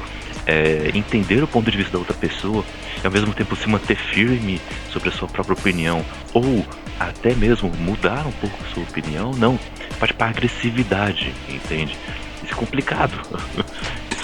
é, 0.46 0.92
entender 0.94 1.42
o 1.44 1.48
ponto 1.48 1.70
de 1.72 1.78
vista 1.78 1.94
da 1.94 2.00
outra 2.00 2.14
pessoa, 2.14 2.64
e 3.04 3.06
ao 3.06 3.12
mesmo 3.12 3.34
tempo 3.34 3.56
se 3.56 3.68
manter 3.68 3.96
firme 3.98 4.62
sobre 4.92 5.10
a 5.10 5.12
sua 5.12 5.28
própria 5.28 5.54
opinião, 5.54 6.06
ou 6.34 6.66
até 7.00 7.34
mesmo 7.34 7.70
mudar 7.80 8.25
um 8.28 8.32
pouco 8.34 8.58
a 8.64 8.74
sua 8.74 8.84
opinião, 8.84 9.32
não, 9.38 9.60
parte 10.00 10.14
para 10.14 10.28
agressividade, 10.28 11.34
entende? 11.50 11.98
Isso 12.44 12.54
é 12.54 12.56
complicado. 12.56 13.14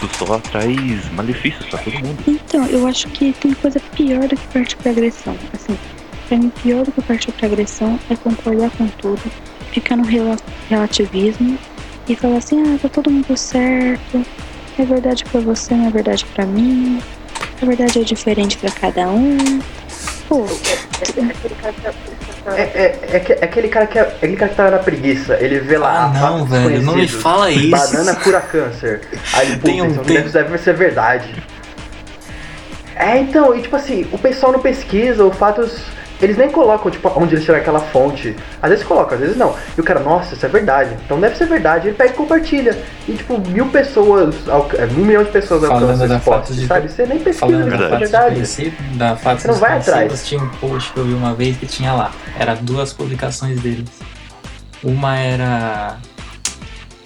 Isso 0.02 0.26
só 0.26 0.40
traz 0.40 1.12
malefícios 1.12 1.66
para 1.70 1.80
todo 1.80 1.94
mundo. 2.00 2.24
Então, 2.28 2.66
eu 2.68 2.88
acho 2.88 3.08
que 3.10 3.34
tem 3.34 3.54
coisa 3.54 3.80
pior 3.96 4.28
do 4.28 4.36
que 4.36 4.48
partir 4.48 4.76
pra 4.78 4.92
agressão. 4.92 5.36
Assim, 5.54 5.78
pra 6.28 6.38
mim, 6.38 6.52
pior 6.64 6.84
do 6.86 6.92
que 6.92 7.02
partir 7.02 7.32
pra 7.34 7.48
agressão 7.48 8.00
é 8.10 8.16
concordar 8.16 8.70
com 8.72 8.88
tudo, 8.88 9.22
ficar 9.72 9.96
no 9.96 10.04
rela- 10.04 10.38
relativismo 10.70 11.58
e 12.08 12.16
falar 12.16 12.38
assim: 12.38 12.62
ah, 12.64 12.80
tá 12.82 12.90
todo 12.90 13.12
mundo 13.12 13.38
certo, 13.38 14.26
é 14.80 14.86
verdade 14.86 15.24
pra 15.26 15.40
você, 15.42 15.76
não 15.76 15.88
é 15.88 15.90
verdade 15.92 16.26
pra 16.34 16.46
mim, 16.46 17.00
a 17.62 17.66
verdade 17.66 18.00
é 18.00 18.04
diferente 18.04 18.58
pra 18.58 18.72
cada 18.72 19.08
um. 19.10 19.38
Pô, 20.28 20.46
É, 22.48 22.62
é, 22.62 23.00
é, 23.12 23.38
é 23.42 23.46
aquele 23.46 23.68
cara 23.68 23.86
que 23.86 24.00
é, 24.00 24.02
aquele 24.02 24.36
cara 24.36 24.50
que 24.50 24.56
tá 24.58 24.72
na 24.72 24.80
preguiça, 24.80 25.38
ele 25.40 25.60
vê 25.60 25.78
lá. 25.78 26.06
Ah, 26.06 26.20
não, 26.20 26.46
velho, 26.46 26.82
não 26.82 26.96
me 26.96 27.08
fala 27.08 27.52
isso. 27.52 27.70
Banana 27.70 28.16
cura 28.16 28.42
câncer. 28.42 29.02
Aí 29.34 29.48
ele, 29.52 29.58
Tem 29.62 29.82
um- 29.82 29.94
tem- 29.98 30.16
deve, 30.18 30.30
deve 30.30 30.58
ser 30.58 30.74
verdade. 30.74 31.32
É, 32.96 33.18
então, 33.20 33.56
e 33.56 33.62
tipo 33.62 33.76
assim, 33.76 34.08
o 34.12 34.18
pessoal 34.18 34.52
não 34.52 34.60
pesquisa, 34.60 35.24
o 35.24 35.32
fatos. 35.32 35.80
Eles 36.22 36.38
nem 36.38 36.50
colocam, 36.52 36.92
tipo, 36.92 37.12
onde 37.16 37.34
eles 37.34 37.44
tiraram 37.44 37.62
aquela 37.62 37.80
fonte. 37.80 38.36
Às 38.62 38.70
vezes 38.70 38.86
colocam, 38.86 39.16
às 39.16 39.20
vezes 39.20 39.36
não. 39.38 39.56
E 39.78 39.82
o 39.82 39.84
cara, 39.84 40.00
nossa, 40.00 40.36
isso 40.36 40.46
é 40.46 40.50
verdade. 40.50 40.96
Então 41.06 41.20
deve 41.20 41.36
ser 41.36 41.48
verdade. 41.48 41.88
Ele 41.88 41.96
pega 41.98 42.12
e 42.12 42.16
compartilha. 42.16 42.78
E 43.08 43.14
tipo, 43.14 43.40
mil 43.50 43.66
pessoas, 43.68 44.36
alca- 44.48 44.78
é, 44.78 44.86
um 44.86 45.04
milhão 45.06 45.24
de 45.24 45.32
pessoas 45.32 45.62
Falando 45.62 45.84
alcançam 45.84 46.06
esse 46.06 46.16
post, 46.26 46.30
fatos 46.30 46.56
de- 46.56 46.68
sabe? 46.68 46.90
Você 46.90 47.06
nem 47.06 47.18
pesquisa, 47.20 47.40
Falando 47.52 47.70
da 47.70 47.76
é 47.96 47.98
verdade. 47.98 48.36
da 48.96 49.16
Você 49.16 49.48
não 49.48 49.56
vai 49.56 49.78
atrás. 49.78 50.28
tinha 50.28 50.42
um 50.44 50.50
post 50.50 50.94
que 50.94 51.00
eu 51.00 51.06
vi 51.06 51.14
uma 51.14 51.34
vez 51.34 51.58
que 51.58 51.66
tinha 51.66 51.92
lá. 51.94 52.12
Era 52.40 52.56
duas 52.56 52.94
publicações 52.94 53.60
deles. 53.60 53.90
Uma 54.84 55.18
era. 55.18 55.98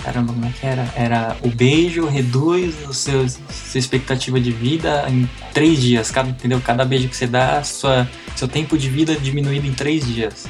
Caramba, 0.06 0.34
como 0.34 0.46
é 0.46 0.52
que 0.52 0.64
era? 0.64 0.88
Era 0.96 1.36
o 1.42 1.50
beijo 1.50 2.06
reduz 2.06 2.76
o 2.88 2.94
seu, 2.94 3.28
sua 3.28 3.80
expectativa 3.80 4.40
de 4.40 4.52
vida 4.52 5.04
em 5.10 5.28
três 5.52 5.82
dias. 5.82 6.12
Cada, 6.12 6.30
entendeu? 6.30 6.62
Cada 6.64 6.86
beijo 6.86 7.10
que 7.10 7.18
você 7.18 7.26
dá, 7.26 7.64
sua, 7.64 8.08
seu 8.36 8.48
tempo 8.48 8.78
de 8.78 8.88
vida 8.88 9.16
diminuído 9.16 9.66
em 9.66 9.74
três 9.74 10.06
dias. 10.06 10.46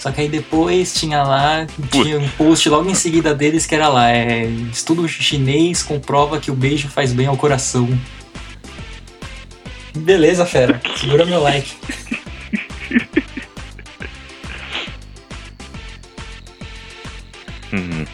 Só 0.00 0.10
que 0.10 0.22
aí 0.22 0.28
depois 0.28 0.92
tinha 0.94 1.22
lá, 1.22 1.64
tinha 1.92 2.18
um 2.18 2.28
post 2.30 2.68
logo 2.68 2.90
em 2.90 2.94
seguida 2.96 3.32
deles 3.32 3.66
que 3.66 3.74
era 3.76 3.86
lá, 3.86 4.10
é, 4.10 4.46
estudo 4.72 5.06
chinês 5.06 5.80
comprova 5.80 6.40
que 6.40 6.50
o 6.50 6.54
beijo 6.54 6.88
faz 6.88 7.12
bem 7.12 7.28
ao 7.28 7.36
coração. 7.36 7.88
Beleza, 9.94 10.44
fera. 10.44 10.82
Segura 10.96 11.24
meu 11.24 11.40
like. 11.40 11.72
Uhum. 17.72 18.04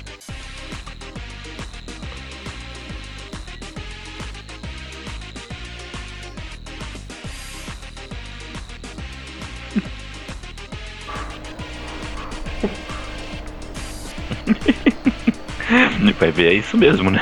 Vai 16.19 16.33
ver, 16.33 16.49
é 16.49 16.55
isso 16.55 16.77
mesmo, 16.77 17.11
né? 17.11 17.21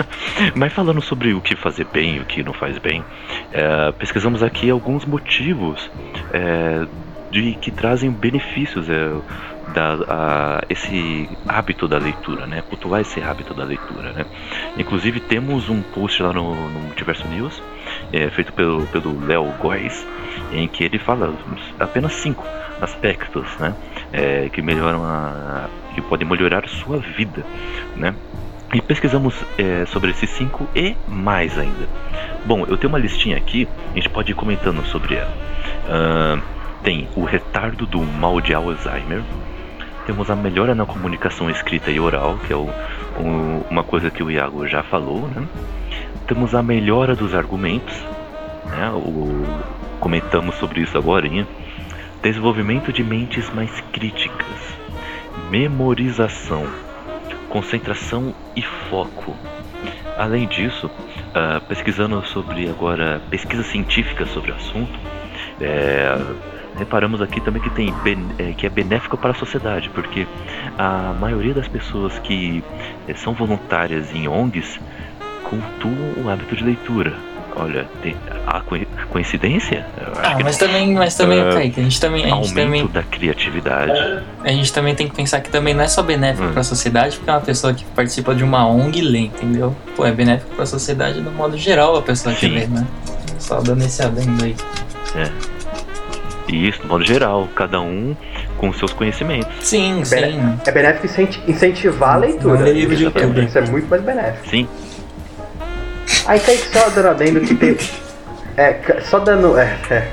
Mas 0.54 0.72
falando 0.72 1.00
sobre 1.00 1.32
o 1.32 1.40
que 1.40 1.56
fazer 1.56 1.86
bem 1.86 2.16
e 2.16 2.20
o 2.20 2.24
que 2.24 2.42
não 2.42 2.52
faz 2.52 2.78
bem, 2.78 3.02
é, 3.52 3.92
pesquisamos 3.92 4.42
aqui 4.42 4.68
alguns 4.68 5.04
motivos 5.06 5.90
é, 6.32 6.86
de 7.30 7.54
que 7.54 7.70
trazem 7.70 8.10
benefícios 8.10 8.88
é, 8.90 9.10
da, 9.72 9.94
a, 10.08 10.64
esse 10.68 11.28
hábito 11.48 11.88
da 11.88 11.98
leitura, 11.98 12.46
né? 12.46 12.62
Cultuar 12.68 13.00
esse 13.00 13.22
hábito 13.22 13.54
da 13.54 13.64
leitura, 13.64 14.12
né? 14.12 14.26
Inclusive 14.76 15.18
temos 15.20 15.70
um 15.70 15.80
post 15.80 16.22
lá 16.22 16.32
no, 16.32 16.54
no 16.54 16.80
Multiverso 16.80 17.26
News, 17.28 17.62
é, 18.12 18.28
feito 18.30 18.52
pelo 18.52 18.86
pelo 18.88 19.24
Léo 19.26 19.46
Góes, 19.58 20.06
em 20.52 20.68
que 20.68 20.84
ele 20.84 20.98
fala 20.98 21.34
apenas 21.80 22.12
cinco 22.12 22.44
aspectos, 22.82 23.46
né? 23.58 23.74
é, 24.12 24.48
que 24.48 24.62
melhoram 24.62 25.04
a, 25.04 25.68
que 25.96 26.02
podem 26.02 26.28
melhorar 26.28 26.68
sua 26.68 26.98
vida, 26.98 27.46
né? 27.94 28.14
E 28.74 28.82
pesquisamos 28.82 29.44
é, 29.56 29.86
sobre 29.86 30.10
esses 30.10 30.28
cinco 30.30 30.68
e 30.74 30.94
mais 31.06 31.58
ainda. 31.58 31.88
Bom, 32.44 32.64
eu 32.68 32.76
tenho 32.76 32.92
uma 32.92 32.98
listinha 32.98 33.36
aqui, 33.36 33.66
a 33.92 33.94
gente 33.94 34.10
pode 34.10 34.32
ir 34.32 34.34
comentando 34.34 34.84
sobre 34.84 35.14
ela. 35.16 35.32
Ahn, 35.88 36.40
tem 36.82 37.08
o 37.16 37.24
retardo 37.24 37.86
do 37.86 38.02
mal 38.02 38.40
de 38.40 38.52
Alzheimer. 38.54 39.22
Temos 40.04 40.30
a 40.30 40.36
melhora 40.36 40.74
na 40.74 40.84
comunicação 40.84 41.48
escrita 41.50 41.90
e 41.90 41.98
oral, 41.98 42.38
que 42.46 42.52
é 42.52 42.56
o- 42.56 42.68
o- 43.18 43.64
uma 43.70 43.82
coisa 43.82 44.10
que 44.10 44.22
o 44.22 44.30
Iago 44.30 44.66
já 44.66 44.82
falou, 44.82 45.26
né? 45.28 45.48
Temos 46.26 46.54
a 46.54 46.62
melhora 46.62 47.16
dos 47.16 47.34
argumentos, 47.34 47.94
né? 48.66 48.90
O, 48.90 49.42
comentamos 49.98 50.56
sobre 50.56 50.82
isso 50.82 50.98
agora. 50.98 51.26
hein? 51.26 51.46
Desenvolvimento 52.22 52.92
de 52.92 53.02
mentes 53.04 53.48
mais 53.54 53.70
críticas, 53.92 54.75
memorização, 55.50 56.66
concentração 57.48 58.34
e 58.54 58.62
foco. 58.62 59.34
Além 60.16 60.46
disso, 60.46 60.90
ah, 61.34 61.60
pesquisando 61.68 62.24
sobre 62.26 62.68
agora 62.68 63.20
pesquisas 63.30 63.66
científicas 63.66 64.28
sobre 64.30 64.50
o 64.50 64.54
assunto, 64.54 64.98
é, 65.60 66.16
reparamos 66.76 67.20
aqui 67.20 67.40
também 67.40 67.62
que 67.62 67.70
tem 67.70 67.92
é, 68.38 68.52
que 68.52 68.66
é 68.66 68.68
benéfico 68.68 69.16
para 69.16 69.30
a 69.30 69.34
sociedade, 69.34 69.88
porque 69.90 70.26
a 70.78 71.14
maioria 71.18 71.54
das 71.54 71.68
pessoas 71.68 72.18
que 72.18 72.62
eh, 73.08 73.14
são 73.14 73.32
voluntárias 73.32 74.14
em 74.14 74.28
ONGs 74.28 74.78
cultuam 75.44 76.24
o 76.24 76.30
hábito 76.30 76.54
de 76.56 76.64
leitura. 76.64 77.14
Olha, 77.58 77.86
tem 78.02 78.14
a 78.46 78.60
coi- 78.60 78.86
coincidência? 79.08 79.86
Eu 79.98 80.12
acho 80.12 80.20
Ah, 80.30 80.34
que 80.34 80.44
mas 80.44 80.58
não. 80.58 80.66
também, 80.68 80.94
mas 80.94 81.14
também, 81.14 81.40
Ah, 81.40 81.52
Kaique, 81.54 81.80
a 81.80 81.82
gente 81.82 81.98
também, 82.00 82.20
a 82.20 82.28
gente 82.28 82.32
Aumento 82.50 82.54
também, 82.54 82.86
da 82.88 83.02
criatividade. 83.02 83.92
a 84.44 84.48
gente 84.50 84.72
também 84.74 84.94
tem 84.94 85.08
que 85.08 85.14
pensar 85.16 85.40
que 85.40 85.48
também 85.48 85.72
não 85.72 85.82
é 85.82 85.88
só 85.88 86.02
benéfico 86.02 86.48
Hum. 86.48 86.52
pra 86.52 86.62
sociedade, 86.62 87.16
porque 87.16 87.30
é 87.30 87.32
uma 87.32 87.40
pessoa 87.40 87.72
que 87.72 87.82
participa 87.86 88.34
de 88.34 88.44
uma 88.44 88.66
ONG 88.68 89.00
lê, 89.00 89.20
entendeu? 89.20 89.74
Pô, 89.96 90.04
é 90.04 90.12
benéfico 90.12 90.54
pra 90.54 90.66
sociedade 90.66 91.20
no 91.22 91.32
modo 91.32 91.56
geral 91.56 91.96
a 91.96 92.02
pessoa 92.02 92.34
que 92.34 92.42
Sim. 92.46 92.52
lê, 92.52 92.66
né? 92.66 92.86
Só 93.38 93.58
dando 93.62 93.82
esse 93.84 94.02
adendo 94.02 94.44
aí. 94.44 94.54
E 96.48 96.68
isso, 96.68 96.80
de 96.82 96.86
modo 96.86 97.04
geral, 97.04 97.48
cada 97.56 97.80
um 97.80 98.14
com 98.58 98.72
seus 98.72 98.92
conhecimentos. 98.92 99.48
Sim, 99.66 100.02
Bene- 100.08 100.32
sim. 100.32 100.58
É 100.66 100.70
benéfico 100.70 101.06
incenti- 101.06 101.42
incentivar 101.48 102.14
a 102.14 102.16
leitura. 102.18 102.60
Não 102.60 102.66
é 102.66 102.70
livro 102.70 102.94
de 102.94 103.04
Isso 103.06 103.18
é- 103.18 103.20
youtuber. 103.22 103.44
Isso 103.44 103.58
é 103.58 103.60
muito 103.62 103.88
mais 103.88 104.02
benéfico. 104.02 104.48
Sim, 104.48 104.68
Aí 106.26 106.40
Kaique 106.40 106.68
só 106.72 106.88
dando 106.90 107.08
adendo 107.08 107.40
que 107.40 107.54
tem. 107.54 107.76
É, 108.56 109.00
só 109.02 109.18
dando. 109.18 109.58
É, 109.58 109.76
é, 109.90 110.08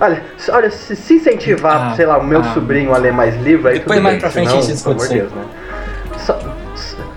Olha, 0.00 0.22
se- 0.36 0.50
olha 0.50 0.70
se, 0.70 0.94
se 0.94 1.14
incentivar, 1.14 1.90
Ah, 1.90 1.96
sei 1.96 2.06
lá, 2.06 2.18
o 2.18 2.24
meu 2.24 2.40
ah. 2.40 2.54
sobrinho 2.54 2.94
a 2.94 2.98
ler 2.98 3.12
mais 3.12 3.34
livro, 3.42 3.68
aí 3.68 3.80
Depois 3.80 3.96
tudo 3.96 4.02
mais 4.02 4.14
bem, 4.14 4.20
pra 4.20 4.30
frente 4.30 4.46
senão, 4.48 4.58
a 4.58 4.62
gente 4.62 4.72
discute 4.72 5.08
Deus, 5.08 5.32
né? 5.32 5.44
Só, 6.18 6.38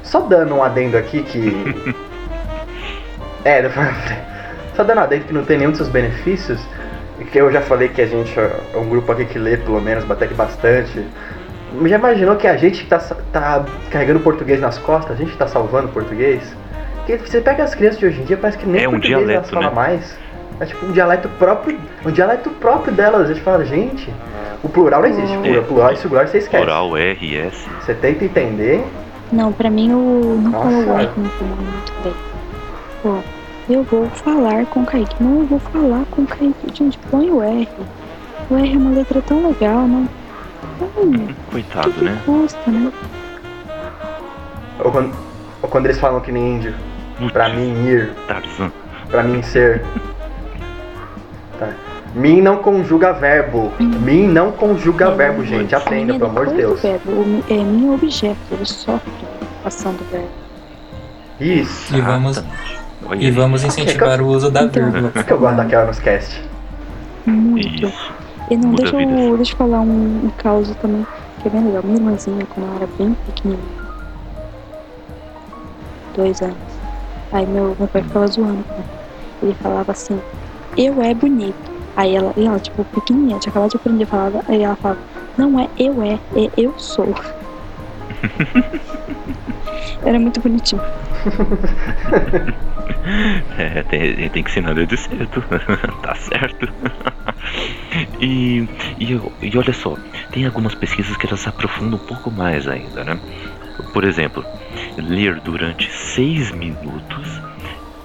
só 0.02 0.20
dando 0.22 0.56
um 0.56 0.64
adendo 0.64 0.98
aqui 0.98 1.22
que... 1.22 1.94
é, 3.46 3.70
só 4.76 4.84
dando 4.84 4.98
um 4.98 5.04
adendo 5.04 5.26
que 5.26 5.34
não 5.34 5.46
tem 5.46 5.60
nenhum 5.60 5.70
dos 5.70 5.78
seus 5.78 5.90
benefícios, 5.90 6.60
que 7.32 7.38
eu 7.38 7.52
já 7.52 7.62
falei 7.62 7.90
que 7.90 8.02
a 8.02 8.08
gente 8.08 8.34
é 8.40 8.52
um 8.76 8.90
grupo 8.90 9.12
aqui 9.12 9.26
que 9.26 9.38
lê, 9.38 9.58
pelo 9.58 9.80
menos, 9.80 10.10
até 10.10 10.26
que 10.26 10.34
bastante. 10.34 11.06
Já 11.86 11.96
imaginou 11.98 12.36
que 12.36 12.48
a 12.48 12.58
gente 12.58 12.86
tá, 12.88 12.98
tá 13.32 13.64
carregando 13.92 14.20
português 14.22 14.60
nas 14.60 14.80
costas, 14.80 15.12
a 15.12 15.16
gente 15.16 15.38
tá 15.38 15.48
salvando 15.48 15.88
o 15.88 15.92
português? 15.92 16.42
Porque 17.06 17.18
você 17.18 17.42
pega 17.42 17.64
as 17.64 17.74
crianças 17.76 18.00
de 18.00 18.06
hoje 18.06 18.22
em 18.22 18.26
dia, 18.26 18.38
parece 18.38 18.58
que 18.58 18.66
nem 18.68 18.84
É 18.84 18.88
um 18.88 18.92
português 18.92 19.14
elas 19.14 19.28
dialeto, 19.28 19.50
falam 19.50 19.70
né? 19.70 19.76
mais. 19.76 20.18
É 20.60 20.66
tipo 20.66 20.86
um 20.86 20.92
dialeto 20.92 21.28
próprio, 21.40 21.80
um 22.06 22.12
dialeto 22.12 22.50
próprio 22.52 22.94
delas. 22.94 23.22
A 23.30 23.34
gente 23.34 23.42
fala, 23.42 23.66
gente, 23.66 24.14
o 24.64 24.70
plural 24.70 25.02
não 25.02 25.10
existe. 25.10 25.34
É. 25.48 25.60
O 25.60 25.64
plural 25.64 25.94
e 25.94 25.98
singular 25.98 26.28
você 26.28 26.38
esquece. 26.38 26.64
Oral, 26.64 26.96
R, 26.96 27.38
S. 27.38 27.68
Você 27.82 27.94
tenta 27.96 28.26
entender. 28.26 28.86
Não, 29.32 29.52
pra 29.52 29.70
mim 29.70 29.92
o 29.92 30.40
não 30.42 30.42
me 30.42 30.48
incomoda 30.50 31.12
muito 31.18 31.94
bem. 32.04 32.14
Pô, 33.02 33.18
eu 33.70 33.84
vou 33.84 34.06
falar 34.10 34.66
com 34.68 34.82
o 34.82 34.86
Kaique. 34.86 35.16
Não, 35.24 35.40
eu 35.40 35.46
vou 35.48 35.60
falar 35.60 36.04
com 36.12 36.22
o 36.22 36.28
Kaique. 36.28 36.54
Gente, 36.76 37.00
põe 37.10 37.32
o 37.32 37.42
R. 37.42 37.68
O 38.50 38.56
R 38.58 38.74
é 38.74 38.78
uma 38.78 38.92
letra 38.92 39.22
tão 39.22 39.48
legal, 39.48 39.88
não? 39.88 40.08
Hum, 40.98 41.28
o 41.30 41.34
Coitado, 41.52 41.92
que, 41.92 42.00
que 42.00 42.06
né? 42.06 42.22
custa, 42.26 42.70
né? 42.70 42.92
Ou 44.84 44.92
quando, 44.92 45.16
ou 45.62 45.70
quando 45.70 45.86
eles 45.86 46.00
falam 46.00 46.20
que 46.20 46.32
nem 46.32 46.56
índio. 46.58 46.76
Pra 47.30 47.50
mim 47.50 47.86
ir, 47.86 48.12
Tarzan. 48.28 48.72
pra 49.10 49.24
mim 49.24 49.42
ser. 49.44 49.84
Tá. 51.60 51.70
Mim 52.16 52.42
não 52.42 52.58
conjuga 52.58 53.14
verbo. 53.14 53.72
Mim 53.80 54.28
não 54.28 54.52
conjuga 54.52 55.12
verbo, 55.12 55.44
gente. 55.46 55.74
Aprenda, 55.76 56.14
é 56.16 56.18
pelo 56.18 56.30
amor 56.30 56.48
de 56.48 56.56
Deus. 56.56 56.82
verbo. 56.82 57.12
É 57.50 57.54
minha 57.56 57.94
objeto, 57.94 58.38
ele 58.52 58.66
sofre 58.66 59.12
passando 59.64 60.02
o 60.02 60.06
verbo. 60.12 60.28
Isso. 61.40 61.96
E 61.96 62.02
vamos. 62.02 62.44
Olha 63.06 63.24
e 63.24 63.32
vamos 63.32 63.64
incentivar 63.64 64.22
o 64.22 64.28
uso 64.28 64.52
da 64.52 64.64
Então. 64.64 64.84
vírgula. 64.92 65.12
Por 65.12 65.24
que 65.24 65.32
eu 65.34 65.40
gosto 65.40 65.56
daquela 65.58 65.86
nos 65.86 66.00
cast? 66.00 66.42
Muito. 67.26 67.86
Isso. 67.88 68.12
E 68.50 68.58
não, 68.58 68.70
Muda 68.70 68.82
deixa 68.84 69.02
eu, 69.02 69.38
deixa 69.38 69.54
eu 69.54 69.58
falar 69.58 69.80
um, 69.82 70.26
um 70.26 70.32
caso 70.38 70.76
também, 70.76 71.06
que 71.42 71.48
é 71.48 71.52
bem 71.52 71.64
legal. 71.66 71.82
Minha 71.84 71.98
irmãzinha, 71.98 72.46
quando 72.54 72.68
ela 72.68 72.76
era 72.78 72.88
bem 72.98 73.16
pequenininha, 73.26 73.64
dois 76.16 76.42
anos, 76.42 76.58
aí 77.32 77.46
meu, 77.46 77.76
meu 77.78 77.88
pai 77.88 78.02
ficava 78.04 78.28
zoando 78.28 78.66
ela. 78.70 78.86
Ele 79.42 79.54
falava 79.56 79.92
assim, 79.92 80.20
eu 80.78 81.02
é 81.02 81.14
bonito. 81.14 81.72
Aí 81.96 82.16
ela, 82.16 82.34
e 82.38 82.46
ela, 82.46 82.60
tipo, 82.60 82.86
pequenininha, 82.86 83.40
tinha 83.40 83.52
acabado 83.52 83.72
de 83.72 83.78
aprender 83.78 84.04
a 84.04 84.08
falar, 84.08 84.44
aí 84.48 84.64
ela 84.64 84.76
falava, 84.76 85.02
não 85.38 85.60
é 85.60 85.68
eu 85.78 86.02
é, 86.02 86.20
é 86.36 86.50
eu 86.58 86.74
sou. 86.78 87.14
Era 90.04 90.20
muito 90.20 90.40
bonitinho. 90.40 90.82
É, 93.58 93.84
tem, 93.84 94.30
tem 94.30 94.44
que 94.44 94.50
ensinar 94.50 94.74
desde 94.74 94.98
cedo. 94.98 95.44
tá 96.04 96.16
certo. 96.16 96.72
e, 98.20 98.68
e, 99.00 99.22
e 99.42 99.58
olha 99.58 99.74
só, 99.74 99.98
tem 100.32 100.46
algumas 100.46 100.76
pesquisas 100.76 101.16
que 101.18 101.26
elas 101.26 101.48
aprofundam 101.48 102.00
um 102.00 102.06
pouco 102.06 102.30
mais 102.32 102.68
ainda, 102.68 103.04
né? 103.04 103.20
Por 103.94 104.04
exemplo, 104.04 104.44
ler 104.98 105.40
durante 105.42 105.92
seis 105.92 106.52
minutos 106.52 107.42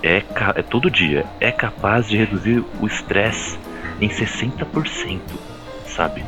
é, 0.02 0.22
é 0.54 0.62
todo 0.62 0.90
dia 0.90 1.24
é 1.40 1.50
capaz 1.50 2.08
de 2.08 2.16
reduzir 2.16 2.64
o 2.80 2.86
estresse 2.86 3.58
em 4.00 4.08
60%, 4.08 5.20
sabe? 5.86 6.24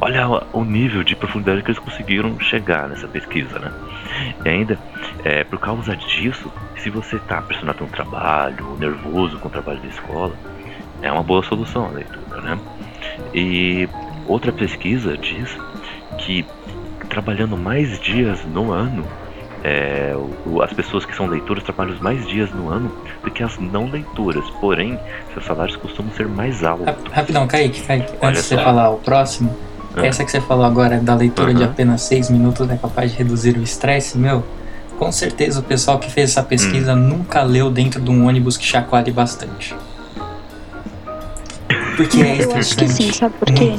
Olha 0.00 0.28
o- 0.52 0.64
nível 0.64 1.02
de 1.02 1.16
profundidade 1.16 1.62
que 1.62 1.70
eles 1.70 1.78
conseguiram 1.78 2.38
chegar 2.38 2.88
nessa 2.88 3.08
pesquisa, 3.08 3.58
né? 3.58 3.72
E 4.44 4.48
ainda, 4.48 4.78
é, 5.24 5.42
por 5.44 5.58
causa 5.58 5.96
disso, 5.96 6.52
se 6.76 6.88
você 6.90 7.16
está 7.16 7.42
pressionado 7.42 7.84
no 7.84 7.90
trabalho, 7.90 8.76
nervoso 8.78 9.38
com 9.38 9.48
o 9.48 9.50
trabalho 9.50 9.80
da 9.80 9.88
escola, 9.88 10.36
é 11.02 11.10
uma 11.10 11.22
boa 11.22 11.42
solução 11.42 11.86
a 11.86 11.90
leitura, 11.90 12.40
né? 12.42 12.60
E 13.34 13.88
outra 14.26 14.52
pesquisa 14.52 15.16
diz 15.18 15.58
que 16.18 16.46
trabalhando 17.22 17.56
mais 17.56 17.98
dias 18.00 18.38
no 18.54 18.70
ano, 18.72 19.04
é, 19.64 20.14
o- 20.46 20.62
as 20.62 20.72
pessoas 20.72 21.04
que 21.04 21.14
são 21.16 21.26
leitoras 21.26 21.64
trabalham 21.64 21.96
mais 22.00 22.24
dias 22.28 22.48
no 22.52 22.68
ano 22.70 22.92
do 23.24 23.30
que 23.30 23.42
as 23.42 23.58
não 23.58 23.90
leitoras, 23.90 24.44
porém, 24.60 24.96
seus 25.32 25.44
salários 25.44 25.76
costumam 25.76 26.12
ser 26.12 26.28
mais 26.28 26.62
altos. 26.62 26.86
Rap- 26.86 27.08
Rapidão, 27.10 27.46
Kaique, 27.48 27.82
Kaique, 27.82 28.12
Olha 28.20 28.30
antes 28.30 28.42
de 28.42 28.48
você 28.48 28.56
falar 28.56 28.90
o 28.90 28.98
próximo, 28.98 29.54
Ah. 29.96 30.06
essa 30.06 30.24
que 30.24 30.30
você 30.30 30.40
falou 30.40 30.64
agora 30.64 30.98
da 31.00 31.14
leitura 31.16 31.52
de 31.52 31.62
Aham. 31.64 31.72
apenas 31.72 32.02
seis 32.02 32.30
minutos 32.30 32.70
é 32.70 32.76
capaz 32.76 33.10
de 33.10 33.18
reduzir 33.18 33.56
o 33.58 33.62
estresse, 33.62 34.16
meu. 34.16 34.44
Com 34.96 35.10
certeza 35.10 35.58
o 35.58 35.62
pessoal 35.62 35.98
que 35.98 36.10
fez 36.10 36.30
essa 36.30 36.42
pesquisa 36.42 36.92
Hum. 36.94 36.96
nunca 36.96 37.42
leu 37.42 37.68
dentro 37.68 38.00
de 38.00 38.10
um 38.10 38.28
ônibus 38.28 38.56
que 38.56 38.64
chacoalhe 38.64 39.10
bastante. 39.10 39.74
Porque 41.98 42.22
é 42.22 42.44
Eu 42.44 42.54
acho 42.54 42.76
que 42.76 42.86
sim, 42.88 43.08
estressante. 43.08 43.16
sabe 43.16 43.34
por 43.38 43.52
quê? 43.52 43.72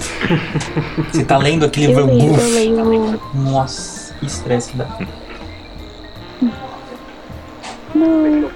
Você 1.10 1.24
tá 1.24 1.38
lendo 1.38 1.66
aquele 1.66 1.94
Eu 1.94 2.06
leio, 2.06 2.22
eu 2.22 2.28
buf. 2.28 2.90
leio. 2.90 3.22
Nossa, 3.34 4.14
que 4.16 4.26
estresse 4.26 4.76
dá. 4.76 4.86
Não, 7.96 8.50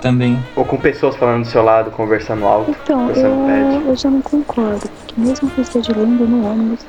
Também. 0.00 0.42
Ou 0.56 0.64
com 0.64 0.78
pessoas 0.78 1.14
falando 1.16 1.42
do 1.42 1.48
seu 1.48 1.62
lado, 1.62 1.90
conversando 1.90 2.46
alto. 2.46 2.70
então, 2.70 3.10
eu, 3.10 3.82
eu 3.88 3.96
já 3.96 4.10
não 4.10 4.22
concordo. 4.22 4.80
Porque 4.80 5.14
mesmo 5.20 5.50
que 5.50 5.58
eu 5.58 5.62
esteja 5.62 5.92
lendo 5.94 6.26
no 6.26 6.50
ônibus, 6.50 6.80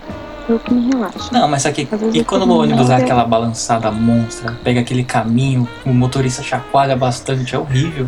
é 0.49 0.53
o 0.53 0.59
que 0.59 0.73
me 0.73 0.89
relaxa. 0.93 1.29
Não, 1.33 1.45
mas 1.47 1.65
aqui, 1.65 1.87
e 2.13 2.19
eu 2.19 2.25
quando 2.25 2.49
o 2.49 2.57
ônibus 2.61 2.87
dá 2.87 2.97
aquela 2.97 3.25
balançada 3.25 3.91
monstra, 3.91 4.57
pega 4.63 4.79
aquele 4.79 5.03
caminho, 5.03 5.67
o 5.85 5.89
motorista 5.93 6.41
chacoalha 6.41 6.95
bastante, 6.95 7.53
é 7.53 7.59
horrível. 7.59 8.07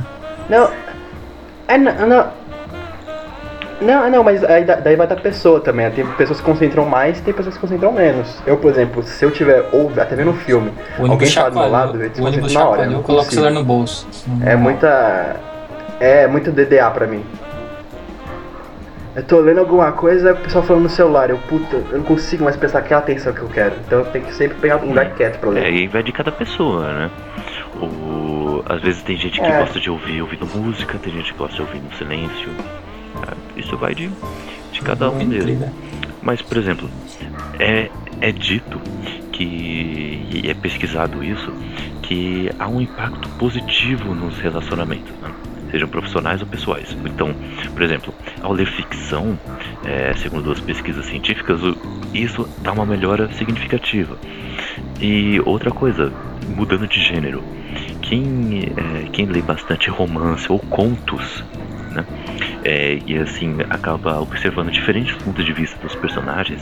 Não. 0.49 0.69
É, 1.67 1.77
não, 1.77 2.07
não. 2.07 2.46
Não, 3.79 4.09
não, 4.09 4.23
mas 4.23 4.43
aí 4.43 4.63
da- 4.65 4.75
daí 4.77 4.95
vai 4.95 5.05
da 5.05 5.15
pessoa 5.15 5.59
também. 5.59 5.85
né? 5.85 5.91
Tem 5.95 6.05
pessoas 6.13 6.39
que 6.39 6.45
concentram 6.45 6.85
mais, 6.85 7.21
tem 7.21 7.33
pessoas 7.33 7.55
que 7.55 7.61
concentram 7.61 7.91
menos. 7.91 8.41
Eu, 8.45 8.57
por 8.57 8.71
exemplo, 8.71 9.03
se 9.03 9.23
eu 9.23 9.29
tiver 9.29 9.69
ou 9.71 9.91
até 9.97 10.15
vendo 10.15 10.31
um 10.31 10.35
filme, 10.35 10.71
Alguém 10.97 11.31
tá 11.31 11.47
do 11.49 11.59
meu 11.59 11.69
lado, 11.69 12.01
eu 12.01 12.09
desconcentro 12.09 12.53
na 12.53 12.65
hora, 12.67 12.83
eu 12.85 12.91
eu 12.93 13.01
coloco 13.03 13.27
o 13.27 13.31
celular 13.31 13.51
no 13.51 13.63
bolso. 13.63 14.07
é 14.43 14.55
muita. 14.55 15.35
É 15.99 16.27
muito 16.27 16.51
DDA 16.51 16.89
pra 16.91 17.05
mim. 17.07 17.23
Eu 19.15 19.23
tô 19.23 19.39
lendo 19.39 19.59
alguma 19.59 19.91
coisa, 19.93 20.33
o 20.33 20.37
pessoal 20.37 20.63
falando 20.63 20.83
no 20.83 20.89
celular, 20.89 21.29
eu 21.31 21.37
puta, 21.49 21.75
eu 21.91 21.97
não 21.97 22.03
consigo 22.03 22.43
mais 22.43 22.55
prestar 22.55 22.79
aquela 22.79 23.01
atenção 23.01 23.33
que 23.33 23.41
eu 23.41 23.47
quero. 23.49 23.73
Então 23.85 23.99
eu 23.99 24.05
tenho 24.05 24.25
que 24.25 24.33
sempre 24.33 24.57
pegar 24.59 24.77
um 24.77 24.87
lugar 24.89 25.09
quieto 25.15 25.39
pra 25.39 25.49
É, 25.49 25.53
ler. 25.53 25.73
e 25.73 25.87
vai 25.87 26.03
de 26.03 26.11
cada 26.11 26.31
pessoa, 26.31 26.93
né? 26.93 27.09
O... 27.81 28.63
Às 28.69 28.81
vezes 28.81 29.01
tem 29.01 29.17
gente 29.17 29.39
que 29.39 29.45
É. 29.47 29.59
gosta 29.59 29.79
de 29.79 29.89
ouvir 29.89 30.21
ouvindo 30.21 30.45
música, 30.45 30.97
tem 30.99 31.13
gente 31.13 31.31
que 31.33 31.37
gosta 31.39 31.55
de 31.55 31.61
ouvir 31.61 31.79
no 31.79 31.91
silêncio. 31.95 32.49
Ah, 33.25 33.35
Isso 33.55 33.77
vai 33.77 33.95
de, 33.95 34.09
de 34.71 34.81
cada 34.81 35.09
um 35.09 35.27
deles. 35.27 35.59
Mas, 36.21 36.41
por 36.41 36.57
exemplo, 36.57 36.89
é, 37.59 37.89
é 38.19 38.31
dito 38.31 38.79
que, 39.31 40.27
e 40.43 40.49
é 40.49 40.53
pesquisado 40.53 41.23
isso, 41.23 41.51
que 42.01 42.49
há 42.57 42.67
um 42.67 42.81
impacto 42.81 43.29
positivo 43.37 44.13
nos 44.13 44.37
relacionamentos, 44.39 45.13
né? 45.21 45.31
sejam 45.71 45.87
profissionais 45.87 46.41
ou 46.41 46.47
pessoais. 46.47 46.95
Então, 47.05 47.35
por 47.73 47.81
exemplo, 47.81 48.13
ao 48.41 48.53
ler 48.53 48.67
ficção, 48.67 49.37
é, 49.83 50.13
segundo 50.15 50.51
as 50.51 50.59
pesquisas 50.59 51.05
científicas, 51.05 51.59
isso 52.13 52.47
dá 52.61 52.71
uma 52.71 52.85
melhora 52.85 53.31
significativa. 53.33 54.17
E 54.99 55.41
outra 55.45 55.71
coisa, 55.71 56.11
mudando 56.55 56.87
de 56.87 57.01
gênero, 57.01 57.43
quem, 58.01 58.71
é, 58.75 59.09
quem 59.11 59.25
lê 59.25 59.41
bastante 59.41 59.89
romance 59.89 60.51
ou 60.51 60.59
contos, 60.59 61.43
né? 61.91 62.05
é, 62.63 62.99
e 63.05 63.17
assim 63.17 63.55
acaba 63.69 64.19
observando 64.19 64.69
diferentes 64.71 65.15
pontos 65.17 65.45
de 65.45 65.53
vista 65.53 65.77
dos 65.79 65.95
personagens, 65.95 66.61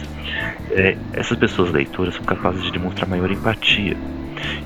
é, 0.72 0.96
essas 1.14 1.38
pessoas 1.38 1.72
leitoras 1.72 2.16
são 2.16 2.24
capazes 2.24 2.64
de 2.64 2.72
demonstrar 2.72 3.10
maior 3.10 3.32
empatia. 3.32 3.98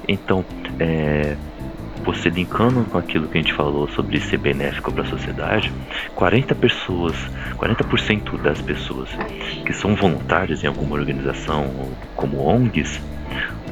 Então, 0.07 0.43
é, 0.79 1.37
você 2.03 2.29
linkando 2.29 2.83
com 2.85 2.97
aquilo 2.97 3.27
que 3.27 3.37
a 3.37 3.41
gente 3.41 3.53
falou 3.53 3.87
sobre 3.89 4.19
ser 4.19 4.37
benéfico 4.37 4.91
para 4.91 5.03
a 5.03 5.05
sociedade, 5.05 5.71
40 6.15 6.55
pessoas, 6.55 7.15
40% 7.57 8.41
das 8.41 8.61
pessoas 8.61 9.09
que 9.65 9.73
são 9.73 9.95
voluntárias 9.95 10.63
em 10.63 10.67
alguma 10.67 10.95
organização 10.95 11.93
como 12.15 12.37
ONGs 12.39 12.99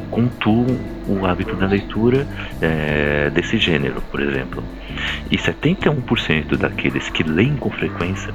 cultuam 0.09 0.77
o 1.07 1.25
hábito 1.25 1.55
da 1.55 1.65
leitura 1.67 2.27
é, 2.61 3.29
desse 3.29 3.57
gênero, 3.57 4.01
por 4.11 4.19
exemplo. 4.21 4.63
E 5.31 5.37
71% 5.37 6.57
daqueles 6.57 7.09
que 7.09 7.23
leem 7.23 7.55
com 7.55 7.69
frequência 7.71 8.33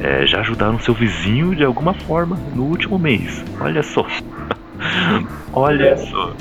é, 0.00 0.26
já 0.26 0.40
ajudaram 0.40 0.78
seu 0.78 0.94
vizinho 0.94 1.54
de 1.54 1.64
alguma 1.64 1.94
forma 1.94 2.40
no 2.54 2.64
último 2.64 2.98
mês. 2.98 3.44
Olha 3.60 3.82
só. 3.82 4.06
Olha 5.52 5.96
só. 5.96 6.34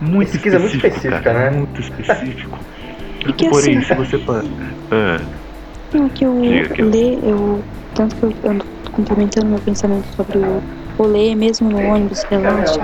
Muito 0.00 0.32
Pesquisa 0.32 0.56
específico, 0.56 0.60
muito 0.60 0.74
específica, 0.86 1.20
cara, 1.20 1.50
né? 1.50 1.56
Muito 1.58 1.80
específico. 1.80 2.58
E 3.26 3.32
que 3.32 3.48
Porém, 3.50 3.78
assim- 3.78 3.82
se 3.82 3.94
você. 3.94 4.16
Ah, 4.92 5.20
é 5.92 6.08
que 6.10 6.24
eu 6.24 6.40
Diga 6.40 6.68
que 6.68 6.82
eu- 6.82 6.88
ler, 6.88 7.18
eu. 7.24 7.64
Tanto 7.92 8.14
que 8.14 8.22
eu 8.46 8.50
ando 8.52 8.64
complementando 8.92 9.46
meu 9.48 9.58
pensamento 9.58 10.06
sobre 10.14 10.38
o, 10.38 10.62
o 10.96 11.02
ler, 11.06 11.34
mesmo 11.34 11.68
no 11.68 11.78
ônibus, 11.84 12.22
relaxa. 12.30 12.80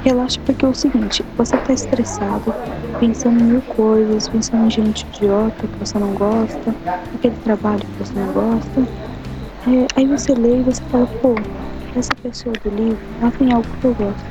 Relaxa 0.00 0.40
porque 0.44 0.64
é 0.64 0.68
o 0.68 0.74
seguinte, 0.74 1.24
você 1.36 1.58
tá 1.58 1.72
estressado, 1.72 2.54
pensando 2.98 3.38
em 3.40 3.44
mil 3.44 3.62
coisas, 3.62 4.28
pensando 4.28 4.64
em 4.64 4.70
gente 4.70 5.06
idiota 5.06 5.68
que 5.68 5.78
você 5.78 5.98
não 5.98 6.14
gosta, 6.14 6.76
aquele 7.12 7.36
trabalho 7.36 7.86
que 7.86 7.98
você 7.98 8.18
não 8.18 8.32
gosta. 8.32 8.88
É, 9.66 9.90
aí 9.96 10.06
você 10.08 10.34
lê 10.34 10.60
e 10.60 10.64
você 10.64 10.82
fala, 10.90 11.08
pô, 11.20 11.46
essa 11.94 12.14
pessoa 12.16 12.56
do 12.56 12.70
livro, 12.70 13.02
ela 13.20 13.32
tem 13.32 13.52
algo 13.52 13.68
que 13.78 13.86
eu 13.86 13.94
gosto. 13.94 14.28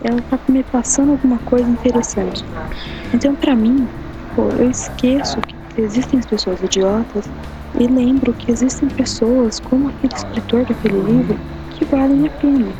Ela 0.00 0.22
tá 0.22 0.38
me 0.48 0.64
passando 0.64 1.12
alguma 1.12 1.40
coisa 1.40 1.70
interessante. 1.70 2.44
Então, 3.12 3.34
pra 3.36 3.56
mim, 3.56 3.88
pô, 4.34 4.52
eu 4.52 4.70
esqueço 4.70 5.42
que 5.42 5.56
existem 5.76 6.18
as 6.18 6.26
pessoas 6.26 6.60
idiotas 6.62 7.32
e 7.78 7.86
lembro 7.86 8.34
que 8.34 8.50
existem 8.50 8.88
pessoas 8.90 9.60
como 9.60 9.88
aquele 9.88 10.14
escritor 10.14 10.64
daquele 10.66 11.00
livro 11.00 11.40
que 11.70 11.84
valem 11.86 12.26
a 12.26 12.30
pena. 12.30 12.76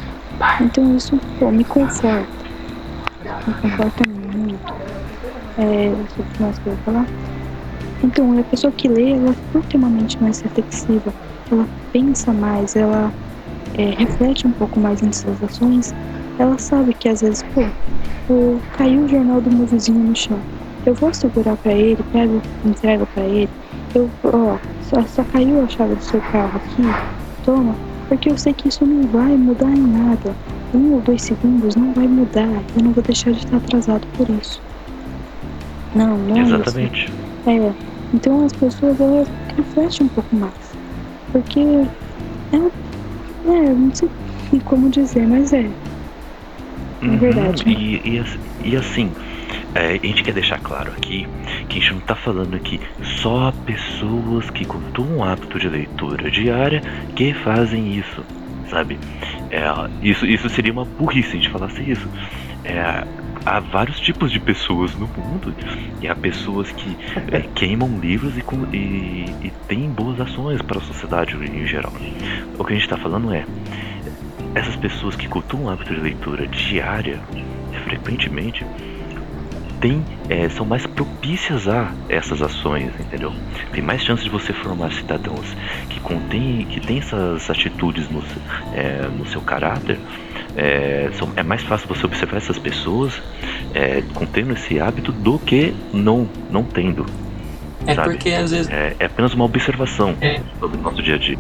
Então 0.61 0.96
isso 0.96 1.18
pô, 1.38 1.50
me 1.50 1.64
conforta. 1.64 2.44
Me 3.46 3.55
conforta 3.55 4.05
muito. 4.07 4.72
É, 5.57 5.88
eu 5.88 5.96
ver 5.96 6.26
mais 6.40 6.59
que 6.59 6.68
eu 6.68 6.76
falar. 6.79 7.07
Então, 8.03 8.38
a 8.38 8.42
pessoa 8.44 8.72
que 8.72 8.88
lê, 8.88 9.12
ela 9.12 9.35
ter 9.68 9.76
uma 9.76 9.88
mente 9.90 10.20
mais 10.22 10.40
reflexiva, 10.40 11.12
ela 11.50 11.66
pensa 11.92 12.33
mais, 12.33 12.74
ela 12.74 13.12
é, 13.74 13.90
reflete 13.90 14.46
um 14.46 14.53
pouco 14.53 14.81
mais 14.81 15.03
em 15.03 15.12
suas 15.12 15.42
ações, 15.42 15.92
ela 16.38 16.57
sabe 16.59 16.94
que 16.94 17.09
às 17.09 17.20
vezes, 17.20 17.42
pô, 17.55 17.61
o, 18.33 18.61
caiu 18.72 19.05
o 19.05 19.09
jornal 19.09 19.40
do 19.40 19.55
meu 19.55 19.66
vizinho 19.66 20.00
no 20.00 20.16
chão. 20.16 20.40
Eu 20.87 20.94
vou 20.94 21.12
segurar 21.12 21.57
pra 21.59 21.72
ele, 21.72 22.03
pego, 22.11 22.40
entrego 22.64 23.07
pra 23.14 23.24
ele. 23.24 23.50
Eu, 23.94 24.11
ó, 24.24 24.57
só, 24.81 25.03
só 25.03 25.24
caiu 25.24 25.62
a 25.62 25.68
chave 25.68 25.94
do 25.94 26.03
seu 26.03 26.20
carro 26.22 26.57
aqui, 26.57 26.83
toma, 27.44 27.74
porque 28.10 28.28
eu 28.28 28.36
sei 28.36 28.52
que 28.52 28.68
isso 28.68 28.84
não 28.84 29.02
vai 29.02 29.36
mudar 29.36 29.70
em 29.70 29.86
nada. 29.86 30.34
Um 30.74 30.94
ou 30.94 31.00
dois 31.00 31.22
segundos 31.22 31.76
não 31.76 31.92
vai 31.92 32.08
mudar. 32.08 32.60
Eu 32.76 32.82
não 32.82 32.90
vou 32.90 33.04
deixar 33.04 33.30
de 33.30 33.38
estar 33.38 33.56
atrasado 33.56 34.04
por 34.16 34.28
isso. 34.30 34.60
Não, 35.94 36.18
não 36.18 36.36
é 36.36 36.42
isso. 36.42 36.54
Exatamente. 36.56 37.12
É, 37.46 37.72
então 38.12 38.44
as 38.44 38.52
pessoas 38.52 39.00
elas 39.00 39.28
refletem 39.56 40.06
um 40.06 40.08
pouco 40.08 40.36
mais. 40.36 40.76
Porque 41.30 41.60
é, 41.60 42.56
é, 43.48 43.74
não 43.74 43.94
sei 43.94 44.10
como 44.64 44.90
dizer, 44.90 45.28
mas 45.28 45.52
é. 45.52 45.70
Uhum, 47.02 47.16
verdade. 47.16 47.62
E, 47.68 48.18
e, 48.18 48.24
e 48.64 48.76
assim, 48.76 49.12
é, 49.74 49.92
a 50.02 50.06
gente 50.06 50.22
quer 50.22 50.35
deixar 50.35 50.59
claro 50.59 50.90
aqui 50.92 51.26
que 51.68 51.78
a 51.78 51.80
gente 51.80 51.94
não 51.94 52.00
tá 52.00 52.14
falando 52.16 52.54
aqui 52.56 52.80
só 53.20 53.52
pessoas 53.64 54.50
que 54.50 54.64
cultuam 54.64 55.18
um 55.18 55.24
hábito 55.24 55.59
de 55.59 55.68
leitura 55.68 56.30
diária 56.30 56.83
que 57.14 57.33
fazem 57.35 57.96
isso, 57.96 58.24
sabe? 58.68 58.98
É, 59.50 59.62
isso, 60.02 60.26
isso 60.26 60.48
seria 60.48 60.72
uma 60.72 60.85
burrice 60.85 61.30
a 61.30 61.40
gente 61.40 61.50
falasse 61.50 61.83
isso. 61.88 62.09
É, 62.64 63.04
há 63.44 63.61
vários 63.61 63.98
tipos 64.00 64.30
de 64.30 64.38
pessoas 64.38 64.94
no 64.96 65.06
mundo 65.06 65.54
e 66.00 66.09
há 66.09 66.14
pessoas 66.14 66.70
que 66.72 66.96
é, 67.33 67.40
queimam 67.54 67.98
livros 67.98 68.37
e, 68.37 68.42
com- 68.42 68.66
e, 68.72 69.24
e 69.42 69.52
têm 69.68 69.88
boas 69.88 70.20
ações 70.20 70.61
para 70.62 70.78
a 70.78 70.83
sociedade 70.83 71.37
em 71.37 71.66
geral. 71.66 71.92
O 72.59 72.64
que 72.64 72.72
a 72.72 72.76
gente 72.76 72.85
está 72.85 72.96
falando 72.96 73.33
é 73.33 73.44
essas 74.54 74.74
pessoas 74.76 75.14
que 75.14 75.28
cultuam 75.28 75.64
o 75.64 75.70
hábito 75.70 75.94
de 75.94 76.00
leitura 76.00 76.46
diária, 76.48 77.20
frequentemente, 77.85 78.64
têm, 79.80 80.04
é, 80.28 80.48
são 80.50 80.66
mais 80.66 80.86
propícias 80.86 81.66
a 81.68 81.92
essas 82.08 82.42
ações, 82.42 82.92
entendeu? 83.00 83.32
Tem 83.72 83.82
mais 83.82 84.02
chance 84.02 84.22
de 84.22 84.28
você 84.30 84.52
formar 84.52 84.92
cidadãos 84.92 85.56
que 85.88 85.98
contêm, 86.00 86.66
que 86.66 86.80
têm 86.80 86.98
essas 86.98 87.48
atitudes 87.48 88.08
no, 88.10 88.22
é, 88.74 89.08
no 89.16 89.26
seu 89.26 89.40
caráter. 89.40 89.98
É, 90.56 91.10
são- 91.14 91.32
é 91.36 91.42
mais 91.42 91.62
fácil 91.62 91.88
você 91.88 92.04
observar 92.04 92.36
essas 92.38 92.58
pessoas 92.58 93.20
é, 93.74 94.02
contendo 94.14 94.52
esse 94.52 94.80
hábito 94.80 95.12
do 95.12 95.38
que 95.38 95.74
não, 95.92 96.28
não 96.50 96.62
tendo. 96.64 97.06
É 97.86 97.94
Sabe? 97.94 98.10
porque 98.10 98.30
às 98.30 98.50
vezes. 98.50 98.68
É, 98.70 98.94
é 98.98 99.04
apenas 99.06 99.32
uma 99.32 99.44
observação 99.44 100.14
É. 100.20 100.40
sobre 100.58 100.76
o 100.78 100.82
nosso 100.82 101.02
dia 101.02 101.14
a 101.14 101.18
dia. 101.18 101.38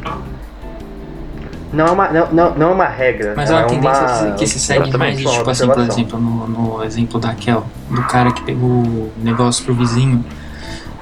Não 1.72 1.86
é 1.86 1.90
uma, 1.90 2.08
não, 2.08 2.32
não, 2.32 2.54
não 2.56 2.70
é 2.70 2.74
uma 2.74 2.86
regra. 2.88 3.34
Mas 3.36 3.48
é 3.48 3.52
ela 3.52 3.62
uma 3.62 3.68
tendência 3.68 4.02
uma- 4.26 4.34
que 4.34 4.46
se 4.46 4.58
segue 4.58 4.96
mais, 4.96 5.18
tipo 5.20 5.50
assim, 5.50 5.66
por 5.68 5.78
exemplo, 5.80 6.18
no, 6.20 6.46
no 6.48 6.84
exemplo 6.84 7.20
da 7.20 7.32
Kel, 7.34 7.64
do 7.88 8.02
cara 8.02 8.32
que 8.32 8.42
pegou 8.42 8.68
o 8.68 9.12
negócio 9.22 9.64
pro 9.64 9.74
vizinho. 9.74 10.24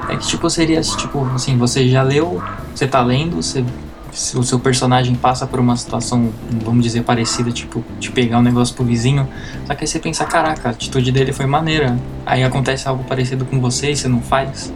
É 0.08 0.16
que, 0.16 0.26
tipo, 0.26 0.48
seria, 0.50 0.80
tipo, 0.80 1.26
assim, 1.34 1.56
você 1.56 1.88
já 1.88 2.02
leu, 2.02 2.42
você 2.74 2.86
tá 2.86 3.00
lendo, 3.02 3.36
você, 3.42 3.64
se 4.12 4.38
o 4.38 4.42
seu 4.42 4.58
personagem 4.58 5.14
passa 5.14 5.46
por 5.46 5.58
uma 5.58 5.76
situação, 5.76 6.30
vamos 6.64 6.82
dizer, 6.84 7.02
parecida, 7.02 7.50
tipo, 7.50 7.82
de 7.98 8.10
pegar 8.10 8.38
um 8.38 8.42
negócio 8.42 8.74
pro 8.74 8.84
vizinho, 8.84 9.28
só 9.66 9.74
que 9.74 9.84
aí 9.84 9.88
você 9.88 9.98
pensa, 9.98 10.24
caraca, 10.24 10.68
a 10.68 10.70
atitude 10.72 11.10
dele 11.12 11.32
foi 11.32 11.46
maneira. 11.46 11.98
Aí 12.24 12.44
acontece 12.44 12.86
algo 12.88 13.04
parecido 13.04 13.44
com 13.44 13.60
você 13.60 13.90
e 13.90 13.96
você 13.96 14.06
não 14.08 14.20
faz. 14.20 14.72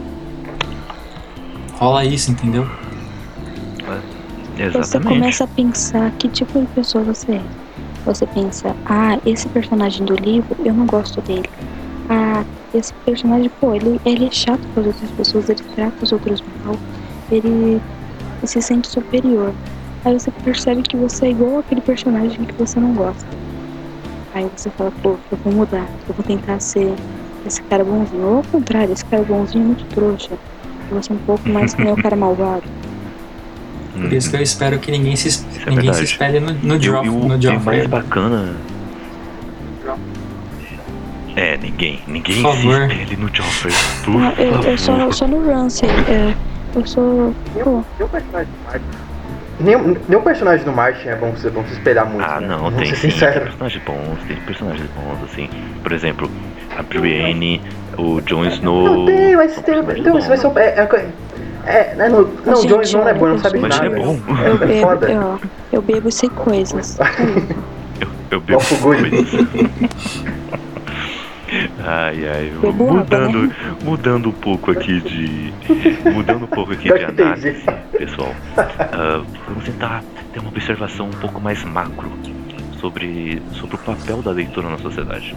Rola 1.79 2.03
isso, 2.05 2.31
entendeu? 2.31 2.67
Você 4.55 4.77
Exatamente. 4.77 5.07
começa 5.07 5.43
a 5.43 5.47
pensar 5.47 6.11
que 6.11 6.29
tipo 6.29 6.59
de 6.59 6.67
pessoa 6.67 7.03
você 7.03 7.33
é. 7.33 7.41
Você 8.05 8.25
pensa, 8.27 8.75
ah, 8.85 9.17
esse 9.25 9.47
personagem 9.49 10.05
do 10.05 10.15
livro, 10.15 10.55
eu 10.63 10.73
não 10.73 10.85
gosto 10.85 11.21
dele. 11.21 11.49
Ah, 12.09 12.43
esse 12.73 12.93
personagem, 13.05 13.49
pô, 13.59 13.73
ele, 13.73 13.99
ele 14.05 14.25
é 14.25 14.31
chato 14.31 14.67
com 14.73 14.81
as 14.81 14.87
outras 14.87 15.11
pessoas, 15.11 15.49
ele 15.49 15.61
trata 15.75 16.03
os 16.03 16.11
outros 16.11 16.41
mal, 16.63 16.75
ele, 17.31 17.47
ele 17.79 17.81
se 18.47 18.61
sente 18.61 18.89
superior. 18.89 19.53
Aí 20.05 20.13
você 20.13 20.29
percebe 20.31 20.81
que 20.83 20.97
você 20.97 21.27
é 21.27 21.29
igual 21.29 21.59
aquele 21.59 21.81
personagem 21.81 22.43
que 22.43 22.53
você 22.55 22.79
não 22.79 22.93
gosta. 22.93 23.27
Aí 24.33 24.45
você 24.55 24.69
fala, 24.71 24.91
pô, 25.01 25.15
eu 25.31 25.37
vou 25.43 25.53
mudar, 25.53 25.87
eu 26.07 26.13
vou 26.13 26.23
tentar 26.25 26.59
ser 26.59 26.93
esse 27.45 27.61
cara 27.63 27.83
bonzinho. 27.83 28.27
Ou 28.27 28.37
ao 28.37 28.43
contrário, 28.43 28.91
esse 28.91 29.05
cara 29.05 29.23
bonzinho 29.23 29.63
é 29.63 29.67
muito 29.67 29.85
trouxa. 29.87 30.33
Eu 30.33 30.89
vou 30.89 31.01
ser 31.01 31.13
um 31.13 31.17
pouco 31.19 31.49
mais 31.49 31.73
que 31.73 31.81
o 31.83 31.95
cara 31.95 32.15
malvado. 32.15 32.67
Por 33.93 34.11
isso 34.11 34.29
que 34.29 34.35
eu 34.35 34.41
espero 34.41 34.79
que 34.79 34.91
ninguém 34.91 35.15
se, 35.15 35.27
Isso 35.27 35.45
é 35.65 35.69
ninguém 35.69 35.93
se 35.93 35.99
verdade. 35.99 36.03
espelhe 36.03 36.39
no, 36.39 36.53
no, 36.53 36.81
Joff, 36.81 37.05
e 37.05 37.09
o, 37.09 37.19
no 37.27 37.59
mais 37.61 37.87
bacana. 37.87 38.55
É, 41.35 41.57
ninguém. 41.57 41.99
Ninguém 42.07 42.41
Por 42.41 42.55
se 42.55 42.67
espelhe 42.67 43.15
no 43.17 43.29
Joffrey. 43.33 43.73
Por 44.03 44.21
Ah, 44.21 44.33
eu, 44.37 44.51
favor. 44.53 44.67
eu 44.69 44.77
só, 44.77 45.11
só 45.11 45.27
no 45.27 45.45
Ramsey. 45.45 45.89
É, 45.89 46.33
eu 46.75 46.85
sou. 46.85 47.33
Pô, 47.63 47.83
Nenhum 47.99 48.09
personagem 48.09 48.47
do 48.51 48.63
Martin. 48.65 48.85
Nenhum, 49.59 49.97
nenhum 50.09 50.21
personagem 50.21 50.65
do 50.65 50.71
Martin 50.73 51.07
é 51.07 51.15
bom 51.15 51.31
você, 51.31 51.49
bom 51.49 51.63
se 51.65 51.73
espelhar 51.73 52.07
muito. 52.07 52.27
Ah, 52.27 52.39
né? 52.39 52.47
não, 52.47 52.59
Vamos 52.59 52.79
tem 52.79 52.95
ser 52.95 53.11
sim. 53.11 53.19
Tem 53.19 53.31
personagens 53.41 53.83
bons, 53.83 54.27
tem 54.27 54.37
personagens 54.37 54.89
bons, 54.95 55.23
assim. 55.31 55.49
Por 55.81 55.91
exemplo, 55.91 56.31
a 56.77 56.83
Brienne, 56.83 57.61
o 57.97 58.19
Jon 58.21 58.45
Snow. 58.45 58.97
Não 58.97 59.05
tem, 59.05 59.35
mas 59.35 59.55
tem, 59.61 59.79
isso 60.17 60.27
vai 60.27 60.37
ser. 60.37 60.51
É, 60.57 60.79
é, 60.81 61.07
é, 61.65 61.95
né, 61.95 62.09
no, 62.09 62.27
não, 62.45 62.55
Gente, 62.57 62.67
Jon 62.69 62.81
Snow 62.81 63.01
não 63.03 63.09
é 63.09 63.13
bom, 63.13 63.27
não 63.27 63.37
sabe 63.39 63.59
Mas 63.59 63.69
nada. 63.75 63.85
ele 63.85 63.95
é 63.95 64.05
bom. 64.05 64.19
eu 64.45 64.53
É 64.53 64.57
bebo, 64.67 64.81
foda. 64.87 65.11
eu, 65.11 65.39
eu 65.71 65.81
bebo 65.81 66.09
e 66.09 66.11
sei 66.11 66.29
coisas. 66.29 66.99
Eu, 68.01 68.09
eu 68.31 68.41
bebo 68.41 68.59
fugulho. 68.59 69.09
coisas. 69.09 69.47
Ai, 71.85 72.27
ai, 72.27 72.51
Bebo 72.61 72.83
água, 72.85 72.93
mudando, 72.97 73.43
né? 73.47 73.55
mudando 73.83 74.29
um 74.29 74.31
pouco 74.31 74.71
aqui 74.71 74.99
de. 75.01 75.53
Mudando 76.11 76.45
um 76.45 76.47
pouco 76.47 76.71
aqui 76.73 76.87
Eu 76.89 76.97
de 76.97 77.03
análise, 77.05 77.63
pessoal. 77.95 78.33
Ah, 78.57 79.21
vamos 79.47 79.63
tentar 79.63 80.03
ter 80.33 80.39
uma 80.39 80.49
observação 80.49 81.05
um 81.07 81.11
pouco 81.19 81.39
mais 81.39 81.63
macro 81.63 82.11
sobre, 82.79 83.39
sobre 83.53 83.75
o 83.75 83.79
papel 83.79 84.21
da 84.23 84.31
leitura 84.31 84.67
na 84.67 84.79
sociedade. 84.79 85.35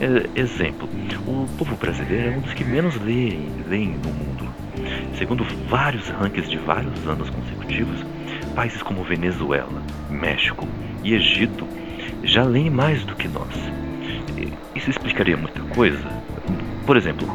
É, 0.00 0.40
exemplo, 0.40 0.88
o 1.26 1.46
povo 1.58 1.74
brasileiro 1.76 2.34
é 2.34 2.36
um 2.36 2.40
dos 2.40 2.52
que 2.54 2.62
menos 2.64 2.94
leem, 3.02 3.48
leem 3.68 3.88
no 4.04 4.12
mundo. 4.12 4.45
Segundo 5.18 5.44
vários 5.68 6.08
rankings 6.08 6.50
de 6.50 6.58
vários 6.58 7.06
anos 7.06 7.30
consecutivos, 7.30 8.04
países 8.54 8.82
como 8.82 9.02
Venezuela, 9.04 9.82
México 10.10 10.66
e 11.02 11.14
Egito 11.14 11.66
já 12.22 12.42
leem 12.42 12.70
mais 12.70 13.04
do 13.04 13.14
que 13.14 13.28
nós. 13.28 13.54
Isso 14.74 14.90
explicaria 14.90 15.36
muita 15.36 15.60
coisa. 15.74 16.04
Por 16.84 16.96
exemplo, 16.96 17.26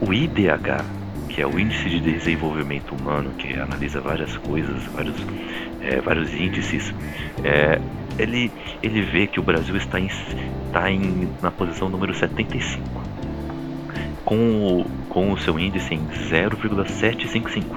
o 0.00 0.12
IDH, 0.12 0.84
que 1.28 1.42
é 1.42 1.46
o 1.46 1.58
Índice 1.58 1.88
de 1.88 2.00
Desenvolvimento 2.00 2.94
Humano, 2.94 3.30
que 3.36 3.54
analisa 3.54 4.00
várias 4.00 4.36
coisas, 4.38 4.82
vários, 4.94 5.16
é, 5.82 6.00
vários 6.00 6.32
índices, 6.34 6.94
é, 7.44 7.78
ele, 8.18 8.50
ele 8.82 9.02
vê 9.02 9.26
que 9.26 9.38
o 9.38 9.42
Brasil 9.42 9.76
está, 9.76 10.00
em, 10.00 10.06
está 10.06 10.90
em, 10.90 11.28
na 11.42 11.50
posição 11.50 11.88
número 11.88 12.14
75, 12.14 12.82
com 14.24 14.84
com 15.08 15.32
o 15.32 15.38
seu 15.38 15.58
índice 15.58 15.94
em 15.94 16.06
0,755. 16.28 17.76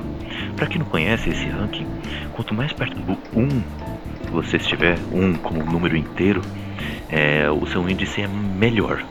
Para 0.56 0.68
quem 0.68 0.80
não 0.80 0.86
conhece 0.86 1.30
esse 1.30 1.46
ranking, 1.46 1.88
quanto 2.34 2.54
mais 2.54 2.74
perto 2.74 2.96
do 3.00 3.18
1 3.34 3.48
que 4.26 4.32
você 4.32 4.58
estiver, 4.58 4.98
1 5.12 5.34
como 5.36 5.64
número 5.64 5.96
inteiro, 5.98 6.42
é, 7.10 7.50
o 7.50 7.66
seu 7.68 7.88
índice 7.90 8.22
é 8.22 8.28
melhor. 8.28 9.04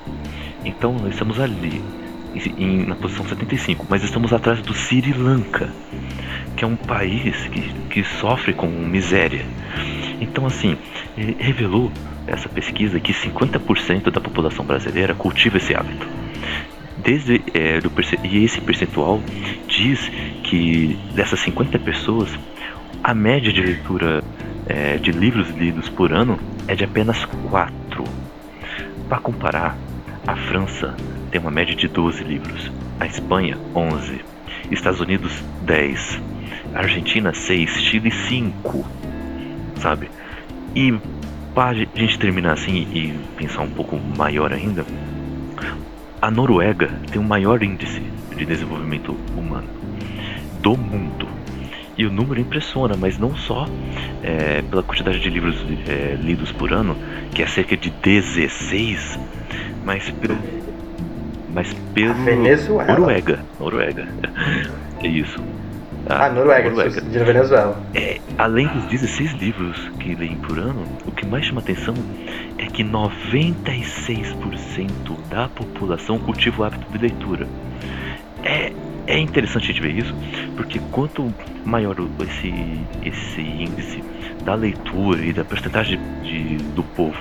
Então 0.64 0.94
nós 0.94 1.12
estamos 1.12 1.40
ali, 1.40 1.82
em, 2.56 2.86
na 2.86 2.94
posição 2.94 3.26
75, 3.26 3.86
mas 3.88 4.02
estamos 4.02 4.32
atrás 4.32 4.60
do 4.62 4.74
Sri 4.74 5.12
Lanka, 5.12 5.72
que 6.56 6.64
é 6.64 6.66
um 6.66 6.76
país 6.76 7.46
que, 7.48 7.60
que 7.90 8.04
sofre 8.04 8.52
com 8.52 8.66
miséria. 8.66 9.44
Então, 10.20 10.46
assim, 10.46 10.76
revelou 11.38 11.90
essa 12.26 12.48
pesquisa 12.48 13.00
que 13.00 13.12
50% 13.12 14.10
da 14.10 14.20
população 14.20 14.64
brasileira 14.64 15.14
cultiva 15.14 15.56
esse 15.56 15.74
hábito. 15.74 16.06
Desde, 17.02 17.42
é, 17.54 17.80
do, 17.80 17.90
e 18.24 18.44
esse 18.44 18.60
percentual 18.60 19.20
diz 19.66 20.10
que 20.44 20.98
dessas 21.14 21.40
50 21.40 21.78
pessoas, 21.78 22.28
a 23.02 23.14
média 23.14 23.52
de 23.52 23.62
leitura 23.62 24.22
é, 24.66 24.96
de 24.96 25.10
livros 25.10 25.48
lidos 25.50 25.88
por 25.88 26.12
ano 26.12 26.38
é 26.68 26.74
de 26.74 26.84
apenas 26.84 27.24
4. 27.24 28.04
Para 29.08 29.18
comparar, 29.18 29.76
a 30.26 30.36
França 30.36 30.94
tem 31.30 31.40
uma 31.40 31.50
média 31.50 31.74
de 31.74 31.88
12 31.88 32.22
livros, 32.22 32.70
a 32.98 33.06
Espanha 33.06 33.56
11, 33.74 34.20
Estados 34.70 35.00
Unidos 35.00 35.32
10, 35.62 36.20
Argentina 36.74 37.32
6, 37.32 37.82
Chile 37.82 38.10
5, 38.10 38.86
sabe? 39.76 40.10
E 40.74 40.94
para 41.54 41.70
a 41.70 41.74
gente 41.74 42.18
terminar 42.18 42.52
assim 42.52 42.86
e 42.92 43.18
pensar 43.36 43.62
um 43.62 43.70
pouco 43.70 43.98
maior 44.16 44.52
ainda, 44.52 44.84
a 46.20 46.30
Noruega 46.30 46.90
tem 47.10 47.20
o 47.20 47.24
maior 47.24 47.62
índice 47.62 48.02
de 48.36 48.44
desenvolvimento 48.44 49.16
humano 49.36 49.68
do 50.60 50.76
mundo. 50.76 51.26
E 51.96 52.06
o 52.06 52.10
número 52.10 52.40
impressiona, 52.40 52.96
mas 52.96 53.18
não 53.18 53.36
só 53.36 53.66
é, 54.22 54.62
pela 54.62 54.82
quantidade 54.82 55.20
de 55.20 55.28
livros 55.28 55.56
é, 55.86 56.16
lidos 56.20 56.52
por 56.52 56.72
ano, 56.72 56.96
que 57.34 57.42
é 57.42 57.46
cerca 57.46 57.76
de 57.76 57.90
16, 57.90 59.18
mas 59.84 60.10
pelo. 60.10 60.38
Mas 61.52 61.72
pelo. 61.94 62.14
Venezuela. 62.14 62.92
Noruega. 62.92 63.40
Noruega. 63.58 64.08
É 65.02 65.08
isso. 65.08 65.42
Ah, 66.08 66.26
ah 66.26 66.30
Noruega, 66.30 66.70
Noruega. 66.70 67.00
de 67.00 67.18
Venezuela. 67.18 67.82
É, 67.94 68.18
além 68.38 68.66
dos 68.68 68.84
16 68.84 69.32
livros 69.34 69.76
que 69.98 70.14
leem 70.14 70.36
por 70.36 70.58
ano, 70.58 70.86
o 71.06 71.10
que 71.10 71.26
mais 71.26 71.44
chama 71.44 71.60
atenção 71.60 71.94
é 72.60 72.66
que 72.66 72.84
96% 72.84 75.16
da 75.30 75.48
população 75.48 76.18
cultiva 76.18 76.62
o 76.62 76.64
hábito 76.64 76.92
de 76.92 76.98
leitura. 76.98 77.48
É, 78.44 78.70
é 79.06 79.18
interessante 79.18 79.68
gente 79.68 79.80
ver 79.80 79.96
isso, 79.96 80.14
porque 80.56 80.78
quanto 80.90 81.32
maior 81.64 81.96
esse, 82.20 82.52
esse 83.02 83.40
índice 83.40 84.04
da 84.44 84.54
leitura 84.54 85.24
e 85.24 85.32
da 85.32 85.42
porcentagem 85.42 85.98
de, 86.22 86.58
do 86.74 86.82
povo 86.82 87.16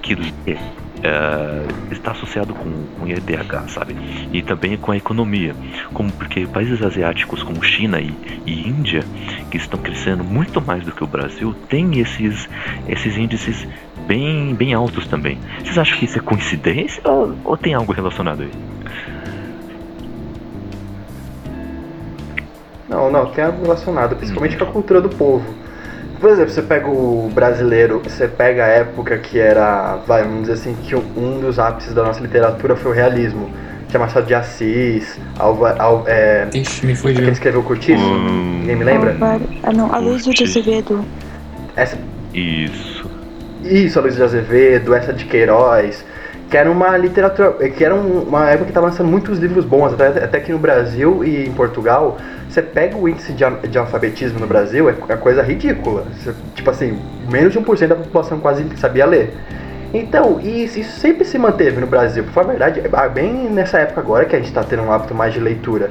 que 0.00 0.14
lê 0.14 0.56
uh, 0.98 1.92
está 1.92 2.12
associado 2.12 2.54
com, 2.54 2.70
com 2.98 3.04
o 3.04 3.08
IDH, 3.08 3.68
sabe? 3.68 3.96
E 4.32 4.42
também 4.42 4.76
com 4.76 4.92
a 4.92 4.96
economia, 4.96 5.54
como 5.92 6.10
porque 6.12 6.46
países 6.46 6.82
asiáticos 6.82 7.42
como 7.42 7.62
China 7.62 8.00
e, 8.00 8.12
e 8.46 8.68
Índia, 8.68 9.04
que 9.50 9.56
estão 9.56 9.80
crescendo 9.80 10.24
muito 10.24 10.60
mais 10.60 10.84
do 10.84 10.92
que 10.92 11.02
o 11.02 11.06
Brasil, 11.06 11.54
têm 11.68 12.00
esses, 12.00 12.48
esses 12.88 13.16
índices 13.16 13.66
bem, 14.08 14.54
bem 14.54 14.72
altos 14.72 15.06
também. 15.06 15.38
Vocês 15.62 15.76
acham 15.76 15.98
que 15.98 16.06
isso 16.06 16.18
é 16.18 16.22
coincidência 16.22 17.02
ou, 17.04 17.34
ou 17.44 17.56
tem 17.56 17.74
algo 17.74 17.92
relacionado 17.92 18.42
aí? 18.42 18.50
Não, 22.88 23.10
não, 23.10 23.26
tem 23.26 23.44
algo 23.44 23.62
relacionado, 23.62 24.16
principalmente 24.16 24.56
com 24.56 24.64
a 24.64 24.66
cultura 24.68 25.00
do 25.02 25.10
povo. 25.10 25.44
Por 26.18 26.30
exemplo, 26.30 26.50
você 26.50 26.62
pega 26.62 26.88
o 26.88 27.30
brasileiro, 27.32 28.00
você 28.02 28.26
pega 28.26 28.64
a 28.64 28.68
época 28.68 29.18
que 29.18 29.38
era, 29.38 29.96
vai, 30.06 30.22
vamos 30.22 30.40
dizer 30.40 30.54
assim, 30.54 30.74
que 30.82 30.96
um 30.96 31.38
dos 31.38 31.58
ápices 31.58 31.94
da 31.94 32.02
nossa 32.02 32.20
literatura 32.20 32.74
foi 32.74 32.90
o 32.90 32.94
realismo. 32.94 33.50
Tinha 33.88 34.00
Machado 34.00 34.26
de 34.26 34.34
Assis, 34.34 35.18
Alva, 35.38 35.76
Al, 35.78 36.04
é, 36.06 36.48
Ixi, 36.52 36.84
me 36.84 36.94
fugiu. 36.96 37.22
Quem 37.22 37.32
escreveu 37.32 37.62
Curtiço? 37.62 38.02
Hum, 38.02 38.58
Ninguém 38.60 38.76
me 38.76 38.84
lembra? 38.84 39.16
Ah, 39.62 39.72
não, 39.72 39.94
a 39.94 39.98
Luísa 39.98 40.30
de 40.30 40.44
Azevedo. 40.44 41.04
Essa... 41.76 41.96
Isso. 42.34 42.97
Isso, 43.62 44.00
Luísa 44.00 44.16
de 44.16 44.22
Azevedo, 44.22 44.94
essa 44.94 45.12
de 45.12 45.24
Queiroz 45.24 46.04
que 46.48 46.56
era 46.56 46.70
uma 46.70 46.96
literatura, 46.96 47.52
que 47.68 47.84
era 47.84 47.94
uma 47.94 48.48
época 48.48 48.64
que 48.64 48.70
estava 48.70 48.86
lançando 48.86 49.08
muitos 49.08 49.38
livros 49.38 49.64
bons, 49.64 49.92
até, 49.92 50.24
até 50.24 50.40
que 50.40 50.50
no 50.50 50.58
Brasil 50.58 51.22
e 51.22 51.46
em 51.46 51.52
Portugal, 51.52 52.16
você 52.48 52.62
pega 52.62 52.96
o 52.96 53.08
índice 53.08 53.32
de, 53.32 53.44
de 53.68 53.78
alfabetismo 53.78 54.40
no 54.40 54.46
Brasil, 54.46 54.88
é, 54.88 54.94
é 55.10 55.16
coisa 55.16 55.42
ridícula. 55.42 56.06
Você, 56.18 56.34
tipo 56.54 56.70
assim, 56.70 56.98
menos 57.30 57.52
de 57.52 57.60
1% 57.60 57.86
da 57.86 57.96
população 57.96 58.40
quase 58.40 58.64
sabia 58.76 59.04
ler. 59.04 59.34
Então, 59.92 60.38
isso, 60.40 60.78
isso, 60.78 60.98
sempre 61.00 61.24
se 61.24 61.38
manteve 61.38 61.80
no 61.80 61.86
Brasil. 61.86 62.24
Por 62.24 62.32
falar 62.32 62.46
a 62.46 62.50
verdade, 62.50 62.80
é 62.80 63.08
bem 63.08 63.50
nessa 63.50 63.78
época 63.78 64.00
agora 64.00 64.24
que 64.24 64.34
a 64.34 64.38
gente 64.38 64.48
está 64.48 64.62
tendo 64.62 64.82
um 64.82 64.92
hábito 64.92 65.14
mais 65.14 65.34
de 65.34 65.40
leitura. 65.40 65.90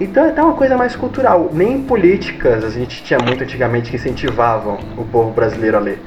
Então 0.00 0.24
é 0.24 0.28
até 0.28 0.42
uma 0.42 0.52
coisa 0.52 0.76
mais 0.76 0.94
cultural. 0.96 1.50
Nem 1.52 1.82
políticas 1.82 2.64
a 2.64 2.70
gente 2.70 3.02
tinha 3.02 3.18
muito 3.18 3.44
antigamente 3.44 3.90
que 3.90 3.96
incentivavam 3.96 4.78
o 4.96 5.04
povo 5.04 5.32
brasileiro 5.32 5.76
a 5.76 5.80
ler. 5.80 5.98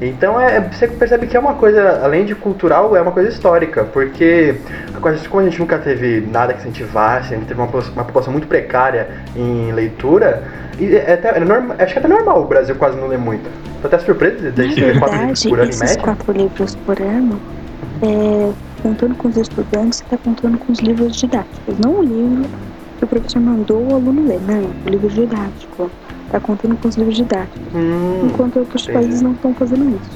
Então 0.00 0.38
é, 0.38 0.60
você 0.60 0.86
percebe 0.86 1.26
que 1.26 1.36
é 1.36 1.40
uma 1.40 1.54
coisa, 1.54 2.00
além 2.04 2.24
de 2.26 2.34
cultural, 2.34 2.94
é 2.96 3.00
uma 3.00 3.12
coisa 3.12 3.30
histórica, 3.30 3.84
porque 3.84 4.56
como 5.30 5.38
a 5.38 5.44
gente 5.44 5.58
nunca 5.58 5.78
teve 5.78 6.20
nada 6.20 6.52
que 6.52 6.60
incentivasse, 6.60 7.32
a 7.32 7.36
gente 7.36 7.46
teve 7.46 7.60
uma, 7.60 7.68
uma 7.68 8.04
população 8.04 8.32
muito 8.32 8.46
precária 8.46 9.08
em 9.34 9.72
leitura, 9.72 10.42
e 10.78 10.94
é 10.94 11.14
até, 11.14 11.36
é 11.36 11.40
normal, 11.40 11.76
acho 11.78 11.92
que 11.94 11.98
é 11.98 12.02
até 12.02 12.08
normal 12.08 12.42
o 12.42 12.46
Brasil 12.46 12.74
quase 12.76 12.98
não 12.98 13.08
ler 13.08 13.18
muito. 13.18 13.48
Tô 13.80 13.86
até 13.86 13.98
surpreso 13.98 14.50
de 14.50 14.62
gente 14.64 14.74
ter 14.74 14.98
quatro 14.98 15.16
livros 15.16 15.44
por 15.44 15.60
ano 15.60 15.72
em 15.72 15.78
média. 15.78 16.02
quatro 16.02 16.32
livros 16.32 16.74
por 16.76 17.00
ano, 17.00 17.40
é, 18.02 18.52
contando 18.82 19.14
com 19.14 19.28
os 19.28 19.36
estudantes, 19.38 20.02
está 20.02 20.18
contando 20.18 20.58
com 20.58 20.72
os 20.72 20.78
livros 20.80 21.16
didáticos, 21.16 21.78
não 21.78 22.00
o 22.00 22.02
livro 22.02 22.44
que 22.98 23.04
o 23.04 23.06
professor 23.08 23.40
mandou 23.40 23.82
o 23.82 23.94
aluno 23.94 24.28
ler, 24.28 24.40
não, 24.46 24.70
o 24.86 24.88
livro 24.90 25.08
didático 25.08 25.90
Está 26.26 26.40
contando 26.40 26.76
com 26.80 26.88
os 26.88 26.96
livros 26.96 27.16
didáticos. 27.16 27.60
Hum, 27.74 28.26
enquanto 28.26 28.58
outros 28.58 28.82
entendi. 28.82 28.98
países 28.98 29.22
não 29.22 29.32
estão 29.32 29.54
fazendo 29.54 29.88
isso. 29.96 30.10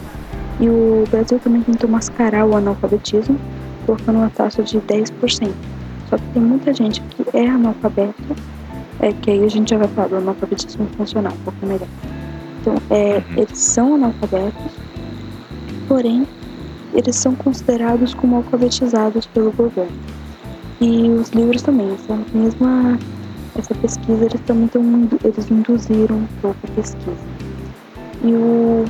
E 0.61 0.69
o 0.69 1.05
Brasil 1.11 1.39
também 1.39 1.63
tentou 1.63 1.89
mascarar 1.89 2.45
o 2.45 2.55
analfabetismo, 2.55 3.39
colocando 3.87 4.17
uma 4.17 4.31
taxa 4.31 4.63
de 4.63 4.79
10%. 4.79 5.51
Só 6.09 6.17
que 6.17 6.23
tem 6.35 6.43
muita 6.43 6.75
gente 6.75 7.01
que 7.01 7.25
é 7.37 7.49
analfabeta, 7.49 8.15
é, 9.01 9.13
que 9.13 9.31
aí 9.31 9.45
a 9.45 9.49
gente 9.49 9.71
já 9.71 9.79
vai 9.79 9.89
falar 9.89 10.09
do 10.09 10.17
analfabetismo 10.17 10.87
funcional 10.97 11.33
um 11.33 11.45
pouco 11.45 11.65
melhor. 11.65 11.89
Então, 12.61 12.75
é, 12.91 13.17
uhum. 13.17 13.23
eles 13.39 13.59
são 13.59 13.95
analfabetos, 13.95 14.73
porém, 15.89 16.27
eles 16.93 17.17
são 17.17 17.35
considerados 17.35 18.13
como 18.13 18.37
alfabetizados 18.37 19.27
pelo 19.27 19.53
governo. 19.53 19.97
E 20.81 21.09
os 21.09 21.31
livros 21.31 21.63
também, 21.63 21.97
são 22.07 22.17
a 22.17 22.37
mesma 22.39 22.99
essa 23.57 23.75
pesquisa 23.75 24.25
eles 24.25 24.41
também 24.47 24.69
eles 25.25 25.51
induziram 25.51 26.17
um 26.17 26.27
pouco 26.41 26.59
a 26.65 26.71
pesquisa. 26.73 27.17
E 28.23 28.33
o, 28.33 28.85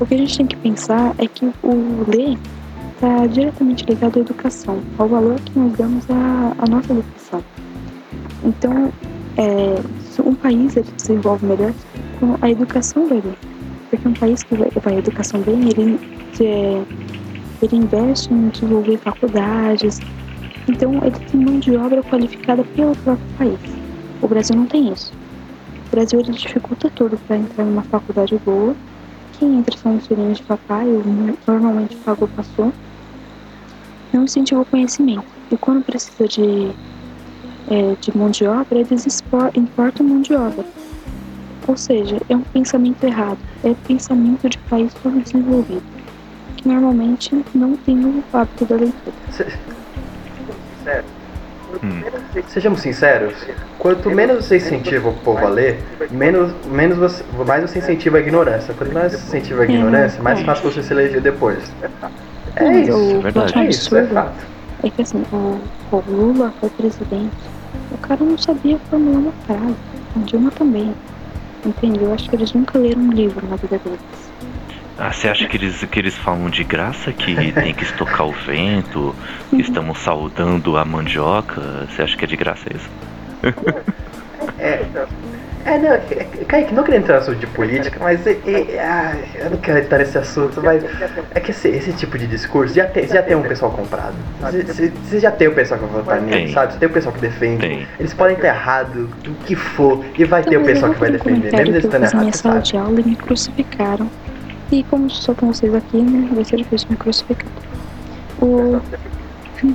o 0.00 0.06
que 0.06 0.14
a 0.14 0.18
gente 0.18 0.36
tem 0.36 0.46
que 0.46 0.56
pensar 0.56 1.14
é 1.18 1.26
que 1.26 1.46
o 1.62 2.04
ler 2.08 2.38
está 2.94 3.26
diretamente 3.26 3.84
ligado 3.84 4.18
à 4.18 4.20
educação, 4.20 4.78
ao 4.98 5.08
valor 5.08 5.38
que 5.40 5.58
nós 5.58 5.72
damos 5.72 6.10
à, 6.10 6.52
à 6.58 6.68
nossa 6.68 6.92
educação. 6.92 7.42
Então, 8.44 8.92
é, 9.36 9.74
um 10.24 10.34
país 10.34 10.76
ele 10.76 10.90
desenvolve 10.96 11.46
melhor 11.46 11.72
com 12.18 12.36
a 12.40 12.50
educação 12.50 13.06
dele. 13.06 13.34
Porque 13.90 14.08
um 14.08 14.14
país 14.14 14.42
que 14.42 14.54
vai, 14.54 14.70
vai 14.82 14.94
a 14.94 14.98
educação 14.98 15.40
bem, 15.40 15.68
ele, 15.68 16.00
é, 16.40 16.82
ele 17.62 17.76
investe 17.76 18.32
em 18.32 18.48
desenvolver 18.48 18.98
faculdades. 18.98 20.00
Então, 20.68 20.94
ele 21.04 21.18
tem 21.30 21.40
mão 21.40 21.58
de 21.58 21.76
obra 21.76 22.02
qualificada 22.02 22.64
pelo 22.74 22.96
próprio 22.96 23.26
país. 23.38 23.75
O 24.22 24.28
Brasil 24.28 24.56
não 24.56 24.66
tem 24.66 24.92
isso. 24.92 25.12
O 25.86 25.90
Brasil 25.90 26.20
ele 26.20 26.32
dificulta 26.32 26.90
tudo 26.90 27.16
para 27.26 27.36
entrar 27.36 27.64
numa 27.64 27.82
faculdade 27.82 28.36
boa. 28.44 28.74
Quem 29.38 29.58
entra 29.58 29.76
são 29.76 29.96
os 29.96 30.06
filhinhos 30.06 30.38
de 30.38 30.44
papai, 30.44 30.86
ou 30.86 31.02
normalmente 31.46 31.96
pagou 31.96 32.28
passou. 32.28 32.72
Não 34.12 34.24
incentiva 34.24 34.62
o 34.62 34.64
conhecimento. 34.64 35.26
E 35.50 35.56
quando 35.56 35.84
precisa 35.84 36.26
de, 36.26 36.72
é, 37.68 37.94
de 38.00 38.16
mão 38.16 38.30
de 38.30 38.46
obra, 38.46 38.78
eles 38.78 39.22
importam 39.54 40.06
mão 40.06 40.22
de 40.22 40.34
obra. 40.34 40.64
Ou 41.68 41.76
seja, 41.76 42.16
é 42.28 42.36
um 42.36 42.42
pensamento 42.42 43.04
errado. 43.04 43.38
É 43.62 43.74
pensamento 43.86 44.48
de 44.48 44.58
país 44.58 44.92
desenvolvido, 45.22 45.82
que 46.56 46.68
normalmente 46.68 47.44
não 47.54 47.76
tem 47.76 48.04
o 48.04 48.24
hábito 48.32 48.64
da 48.64 48.76
leitura. 48.76 49.14
Certo. 50.82 51.15
Hum. 51.82 52.02
Sejamos 52.48 52.80
sinceros, 52.80 53.34
quanto 53.78 54.10
menos 54.10 54.44
você 54.44 54.56
incentiva 54.56 55.08
o 55.08 55.12
povo 55.12 55.44
a 55.44 55.48
ler, 55.48 55.82
menos, 56.10 56.52
menos 56.66 56.96
você, 56.96 57.24
mais 57.46 57.62
você 57.62 57.78
incentiva 57.78 58.18
a 58.18 58.20
ignorância. 58.20 58.74
Quanto 58.74 58.92
mais 58.92 59.12
você 59.12 59.26
incentiva 59.26 59.62
a 59.62 59.64
ignorância, 59.64 60.22
mais 60.22 60.40
fácil 60.42 60.70
você 60.70 60.82
se 60.82 60.92
eleger 60.92 61.20
depois. 61.20 61.58
É 62.56 62.80
isso, 62.80 63.18
o 63.18 63.22
verdade. 63.22 63.58
é 63.58 63.64
isso, 63.66 63.96
é 63.96 64.06
fato. 64.06 64.46
É 64.82 64.90
que 64.90 65.02
assim, 65.02 65.22
o, 65.32 65.60
o 65.92 66.02
Lula 66.08 66.52
foi 66.60 66.70
presidente, 66.70 67.34
o 67.90 67.98
cara 67.98 68.24
não 68.24 68.38
sabia 68.38 68.78
formular 68.90 69.18
uma 69.18 69.32
frase, 69.46 69.74
a 70.14 70.18
Dilma 70.20 70.50
também. 70.52 70.94
Entendeu? 71.64 72.14
Acho 72.14 72.30
que 72.30 72.36
eles 72.36 72.52
nunca 72.52 72.78
leram 72.78 73.02
um 73.02 73.10
livro 73.10 73.44
na 73.48 73.56
vida 73.56 73.78
deles. 73.78 74.25
Ah, 74.98 75.12
você 75.12 75.28
acha 75.28 75.46
que 75.46 75.56
eles, 75.56 75.84
que 75.84 75.98
eles 75.98 76.16
falam 76.16 76.48
de 76.48 76.64
graça 76.64 77.12
que 77.12 77.52
tem 77.52 77.74
que 77.74 77.84
estocar 77.84 78.26
o 78.26 78.32
vento, 78.32 79.14
que 79.50 79.60
estamos 79.60 79.98
saudando 79.98 80.76
a 80.78 80.84
mandioca? 80.84 81.86
Você 81.88 82.02
acha 82.02 82.16
que 82.16 82.24
é 82.24 82.28
de 82.28 82.36
graça 82.36 82.64
isso? 82.74 82.88
É, 84.58 84.84
é, 85.66 85.78
não, 85.78 85.90
é, 85.90 86.00
Kaique, 86.46 86.72
não 86.72 86.84
queria 86.84 87.00
entrar 87.00 87.16
no 87.16 87.20
assunto 87.22 87.38
de 87.38 87.46
política, 87.48 87.98
mas 88.00 88.24
é, 88.26 88.38
é, 88.46 88.78
ah, 88.80 89.16
eu 89.34 89.50
não 89.50 89.56
quero 89.58 89.78
entrar 89.80 89.98
nesse 89.98 90.16
assunto, 90.16 90.62
mas 90.62 90.82
é 91.34 91.40
que 91.40 91.50
esse, 91.50 91.68
esse 91.68 91.92
tipo 91.92 92.16
de 92.16 92.26
discurso 92.26 92.72
já 92.72 92.86
tem, 92.86 93.06
já 93.08 93.22
tem 93.22 93.36
um 93.36 93.42
pessoal 93.42 93.72
comprado. 93.72 94.14
Você 94.40 95.20
já 95.20 95.30
tem 95.30 95.48
o 95.48 95.52
pessoal 95.52 95.80
que 95.80 95.86
vai 95.86 96.02
votar 96.02 96.20
nele, 96.20 96.52
sabe? 96.52 96.72
Você 96.72 96.78
tem 96.78 96.88
o 96.88 96.92
pessoal 96.92 97.14
que 97.14 97.20
defende. 97.20 97.60
Tem. 97.66 97.86
Eles 97.98 98.14
podem 98.14 98.36
estar 98.36 98.48
errado, 98.48 99.10
o 99.26 99.34
que 99.44 99.56
for, 99.56 100.04
e 100.16 100.24
vai 100.24 100.42
ter 100.42 100.56
o 100.56 100.64
pessoal 100.64 100.94
que 100.94 101.00
vai 101.00 101.10
defender, 101.10 101.52
mesmo 101.52 101.74
eles 101.74 101.84
estando 101.84 102.04
errados. 102.04 102.20
minha 102.20 102.32
sala 102.32 102.60
de 102.60 102.76
aula 102.76 103.00
e 103.00 103.04
me 103.04 103.16
crucificaram. 103.16 104.08
E 104.70 104.82
como 104.84 105.08
só 105.08 105.34
com 105.34 105.52
vocês 105.52 105.74
aqui, 105.74 105.98
né, 105.98 106.28
vai 106.34 106.44
ser 106.44 106.56
difícil 106.56 106.88
me 106.90 106.96
crucificar. 106.96 107.46
O... 108.40 108.80
Te 109.56 109.66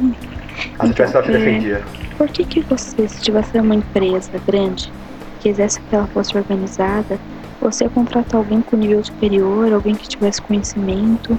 Então, 0.83 1.05
é, 1.05 1.21
defendia. 1.21 1.83
Por 2.17 2.27
que 2.27 2.43
que 2.43 2.61
você, 2.61 3.07
se 3.07 3.21
tivesse 3.21 3.57
uma 3.57 3.75
empresa 3.75 4.31
grande, 4.45 4.91
quisesse 5.39 5.79
que 5.81 5.95
ela 5.95 6.07
fosse 6.07 6.37
organizada, 6.37 7.17
você 7.59 7.85
ia 7.85 7.89
contratar 7.89 8.35
alguém 8.35 8.61
com 8.61 8.75
nível 8.75 9.03
superior, 9.03 9.71
alguém 9.71 9.95
que 9.95 10.07
tivesse 10.07 10.41
conhecimento 10.41 11.37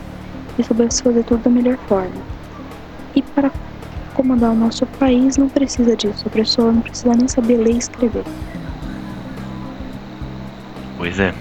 e 0.58 0.62
soubesse 0.62 1.02
fazer 1.02 1.24
tudo 1.24 1.42
da 1.42 1.50
melhor 1.50 1.76
forma. 1.88 2.22
E 3.14 3.22
para 3.22 3.50
comandar 4.14 4.50
o 4.50 4.54
nosso 4.54 4.86
país 4.86 5.36
não 5.36 5.48
precisa 5.48 5.96
disso, 5.96 6.24
a 6.26 6.30
pessoa 6.30 6.72
não 6.72 6.80
precisa 6.80 7.14
nem 7.14 7.28
saber 7.28 7.58
ler 7.58 7.74
e 7.74 7.78
escrever. 7.78 8.24
Pois 10.96 11.18
é. 11.18 11.34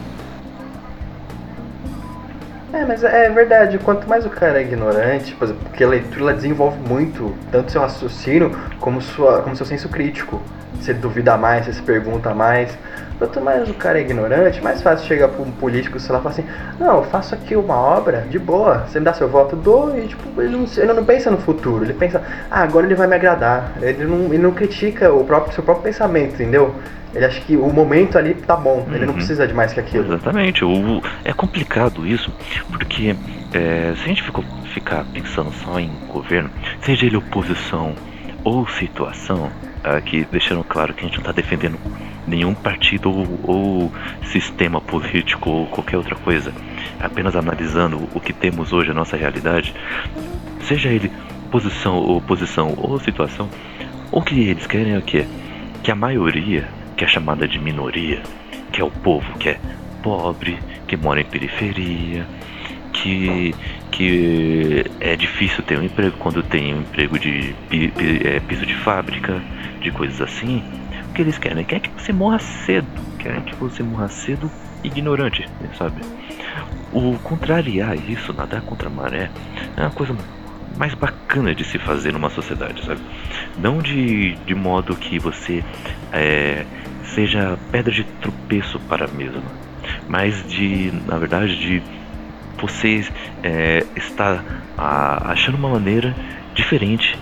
É, 2.73 2.85
mas 2.85 3.03
é 3.03 3.29
verdade, 3.29 3.77
quanto 3.79 4.07
mais 4.07 4.25
o 4.25 4.29
cara 4.29 4.59
é 4.59 4.61
ignorante, 4.61 5.35
por 5.35 5.43
exemplo, 5.43 5.63
porque 5.65 5.83
a 5.83 5.87
leitura 5.89 6.33
desenvolve 6.33 6.79
muito, 6.87 7.35
tanto 7.51 7.69
seu 7.69 7.81
raciocínio 7.81 8.57
como, 8.79 9.01
sua, 9.01 9.41
como 9.41 9.55
seu 9.55 9.65
senso 9.65 9.89
crítico. 9.89 10.41
Você 10.75 10.93
duvida 10.93 11.37
mais, 11.37 11.65
você 11.65 11.73
se 11.73 11.81
pergunta 11.81 12.33
mais. 12.33 12.77
Quanto 13.21 13.39
mais 13.39 13.69
o 13.69 13.73
cara 13.75 13.99
é 13.99 14.01
ignorante, 14.01 14.63
mais 14.63 14.81
fácil 14.81 15.05
chegar 15.07 15.27
pra 15.27 15.43
um 15.43 15.51
político, 15.51 15.99
sei 15.99 16.11
lá, 16.11 16.17
e 16.17 16.23
falar 16.23 16.33
assim, 16.33 16.45
não, 16.79 16.97
eu 16.97 17.03
faço 17.03 17.35
aqui 17.35 17.55
uma 17.55 17.75
obra, 17.75 18.25
de 18.27 18.39
boa, 18.39 18.79
você 18.87 18.97
me 18.97 19.05
dá 19.05 19.13
seu 19.13 19.29
voto, 19.29 19.55
dou, 19.55 19.95
e 19.95 20.07
tipo, 20.07 20.41
ele 20.41 20.57
não, 20.57 20.65
ele 20.75 20.93
não 20.93 21.05
pensa 21.05 21.29
no 21.29 21.37
futuro, 21.37 21.85
ele 21.85 21.93
pensa, 21.93 22.19
ah, 22.49 22.63
agora 22.63 22.87
ele 22.87 22.95
vai 22.95 23.05
me 23.05 23.13
agradar. 23.13 23.73
Ele 23.79 24.05
não, 24.05 24.25
ele 24.33 24.39
não 24.39 24.51
critica 24.51 25.13
o 25.13 25.23
próprio, 25.23 25.53
seu 25.53 25.63
próprio 25.63 25.83
pensamento, 25.83 26.33
entendeu? 26.33 26.73
Ele 27.13 27.23
acha 27.23 27.39
que 27.41 27.55
o 27.55 27.71
momento 27.71 28.17
ali 28.17 28.33
tá 28.33 28.55
bom, 28.55 28.87
ele 28.89 29.01
não 29.05 29.09
Uhum. 29.09 29.13
precisa 29.17 29.45
de 29.47 29.53
mais 29.53 29.71
que 29.71 29.79
aquilo. 29.79 30.05
Exatamente. 30.15 30.65
O, 30.65 31.03
é 31.23 31.31
complicado 31.31 32.07
isso, 32.07 32.33
porque 32.71 33.15
é, 33.53 33.93
se 33.97 34.03
a 34.03 34.07
gente 34.07 34.23
ficou, 34.23 34.43
ficar 34.73 35.05
pensando 35.13 35.51
só 35.63 35.79
em 35.79 35.91
governo, 36.11 36.49
seja 36.81 37.05
ele 37.05 37.17
oposição 37.17 37.93
ou 38.43 38.67
situação, 38.67 39.51
aqui 39.83 40.27
deixando 40.31 40.63
claro 40.63 40.91
que 40.95 41.01
a 41.01 41.03
gente 41.03 41.17
não 41.17 41.21
está 41.21 41.31
defendendo 41.31 41.77
nenhum 42.27 42.53
partido 42.53 43.09
ou, 43.09 43.39
ou 43.43 43.93
sistema 44.31 44.79
político 44.79 45.49
ou 45.49 45.65
qualquer 45.67 45.97
outra 45.97 46.15
coisa, 46.15 46.53
apenas 46.99 47.35
analisando 47.35 48.07
o 48.13 48.19
que 48.19 48.33
temos 48.33 48.73
hoje, 48.73 48.91
a 48.91 48.93
nossa 48.93 49.17
realidade, 49.17 49.73
seja 50.61 50.89
ele 50.89 51.11
posição 51.51 51.95
ou 51.95 52.17
oposição 52.17 52.73
ou 52.77 52.99
situação, 52.99 53.49
o 54.11 54.21
que 54.21 54.39
eles 54.39 54.65
querem 54.65 54.93
é 54.93 54.97
o 54.97 55.01
quê? 55.01 55.25
Que 55.83 55.91
a 55.91 55.95
maioria, 55.95 56.67
que 56.95 57.03
é 57.03 57.07
chamada 57.07 57.47
de 57.47 57.59
minoria, 57.59 58.21
que 58.71 58.81
é 58.81 58.83
o 58.83 58.91
povo 58.91 59.37
que 59.37 59.49
é 59.49 59.59
pobre, 60.01 60.57
que 60.87 60.95
mora 60.97 61.21
em 61.21 61.25
periferia, 61.25 62.25
que, 62.91 63.53
que 63.91 64.85
é 64.99 65.15
difícil 65.15 65.63
ter 65.63 65.77
um 65.77 65.83
emprego 65.83 66.15
quando 66.17 66.43
tem 66.43 66.73
um 66.73 66.81
emprego 66.81 67.17
de 67.17 67.55
é, 68.25 68.39
piso 68.41 68.65
de 68.65 68.75
fábrica, 68.75 69.41
de 69.81 69.91
coisas 69.91 70.21
assim. 70.21 70.63
Que 71.21 71.25
eles 71.25 71.37
querem? 71.37 71.63
Querem 71.63 71.83
que 71.83 72.01
você 72.01 72.11
morra 72.11 72.39
cedo, 72.39 72.87
querem 73.19 73.41
que 73.41 73.53
você 73.53 73.83
morra 73.83 74.07
cedo 74.07 74.49
ignorante, 74.83 75.47
sabe? 75.77 76.01
O 76.91 77.15
contrariar 77.19 77.95
isso, 77.95 78.33
nadar 78.33 78.61
contra 78.61 78.87
a 78.87 78.91
maré, 78.91 79.29
é 79.77 79.81
uma 79.81 79.91
coisa 79.91 80.17
mais 80.75 80.95
bacana 80.95 81.53
de 81.53 81.63
se 81.63 81.77
fazer 81.77 82.11
numa 82.11 82.31
sociedade, 82.31 82.83
sabe? 82.83 83.01
Não 83.59 83.83
de, 83.83 84.33
de 84.47 84.55
modo 84.55 84.95
que 84.95 85.19
você 85.19 85.63
é, 86.11 86.65
seja 87.03 87.55
pedra 87.71 87.93
de 87.93 88.03
tropeço 88.03 88.79
para 88.89 89.05
a 89.05 89.07
mesma, 89.07 89.43
mas 90.09 90.43
de, 90.47 90.91
na 91.05 91.19
verdade, 91.19 91.55
de 91.55 91.83
você 92.59 93.05
é, 93.43 93.85
estar 93.95 94.43
ah, 94.75 95.31
achando 95.31 95.53
uma 95.53 95.69
maneira 95.69 96.15
diferente 96.55 97.15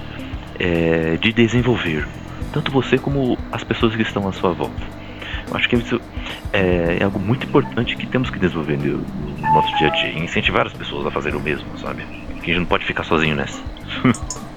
é, 0.57 1.17
de 1.17 1.33
desenvolver 1.33 2.07
tanto 2.51 2.71
você 2.71 2.97
como 2.97 3.37
as 3.51 3.63
pessoas 3.63 3.95
que 3.95 4.01
estão 4.01 4.27
à 4.27 4.33
sua 4.33 4.51
volta. 4.53 4.81
Eu 5.49 5.55
acho 5.57 5.67
que 5.69 5.75
isso 5.75 5.99
é, 6.53 6.97
é 6.99 7.03
algo 7.03 7.19
muito 7.19 7.45
importante 7.45 7.95
que 7.95 8.05
temos 8.05 8.29
que 8.29 8.37
desenvolver 8.37 8.77
no, 8.77 8.97
no 8.97 9.53
nosso 9.53 9.75
dia 9.77 9.87
a 9.87 9.91
dia 9.91 10.19
incentivar 10.19 10.67
as 10.67 10.73
pessoas 10.73 11.05
a 11.07 11.11
fazer 11.11 11.35
o 11.35 11.39
mesmo, 11.39 11.65
sabe? 11.79 12.03
Que 12.41 12.51
a 12.51 12.53
gente 12.53 12.59
não 12.59 12.65
pode 12.65 12.85
ficar 12.85 13.03
sozinho 13.03 13.35
nessa. 13.35 13.59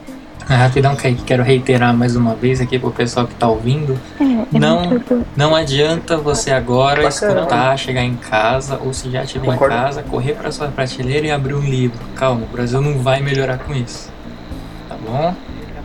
Ah, 0.49 0.57
Rapidão, 0.57 0.97
Kaique, 0.97 1.23
quero 1.23 1.43
reiterar 1.43 1.97
mais 1.97 2.17
uma 2.17 2.35
vez 2.35 2.61
aqui 2.61 2.79
pro 2.79 2.91
pessoal 2.91 3.27
que 3.29 3.35
tá 3.37 3.47
ouvindo. 3.47 3.99
É, 4.21 4.57
é 4.57 4.59
Não. 4.59 4.85
muito 4.85 5.25
Não 5.37 5.55
adianta 5.55 6.17
você 6.17 6.51
agora 6.51 7.03
Bacana. 7.03 7.41
escutar, 7.41 7.79
chegar 7.79 8.03
em 8.03 8.17
casa, 8.17 8.79
ou 8.85 8.93
se 8.93 9.09
já 9.09 9.23
estiver 9.23 9.55
em 9.55 9.57
casa, 9.57 10.03
correr 10.03 10.35
pra 10.35 10.51
sua 10.51 10.69
prateleira 10.69 11.29
e 11.29 11.31
abrir 11.31 11.55
um 11.55 11.61
livro. 11.61 11.99
Calma, 12.17 12.43
o 12.43 12.47
Brasil 12.47 12.81
não 12.83 12.99
vai 12.99 13.23
melhorar 13.23 13.59
com 13.59 13.73
isso. 13.73 14.11
Tá 14.89 14.97
bom? 14.97 15.35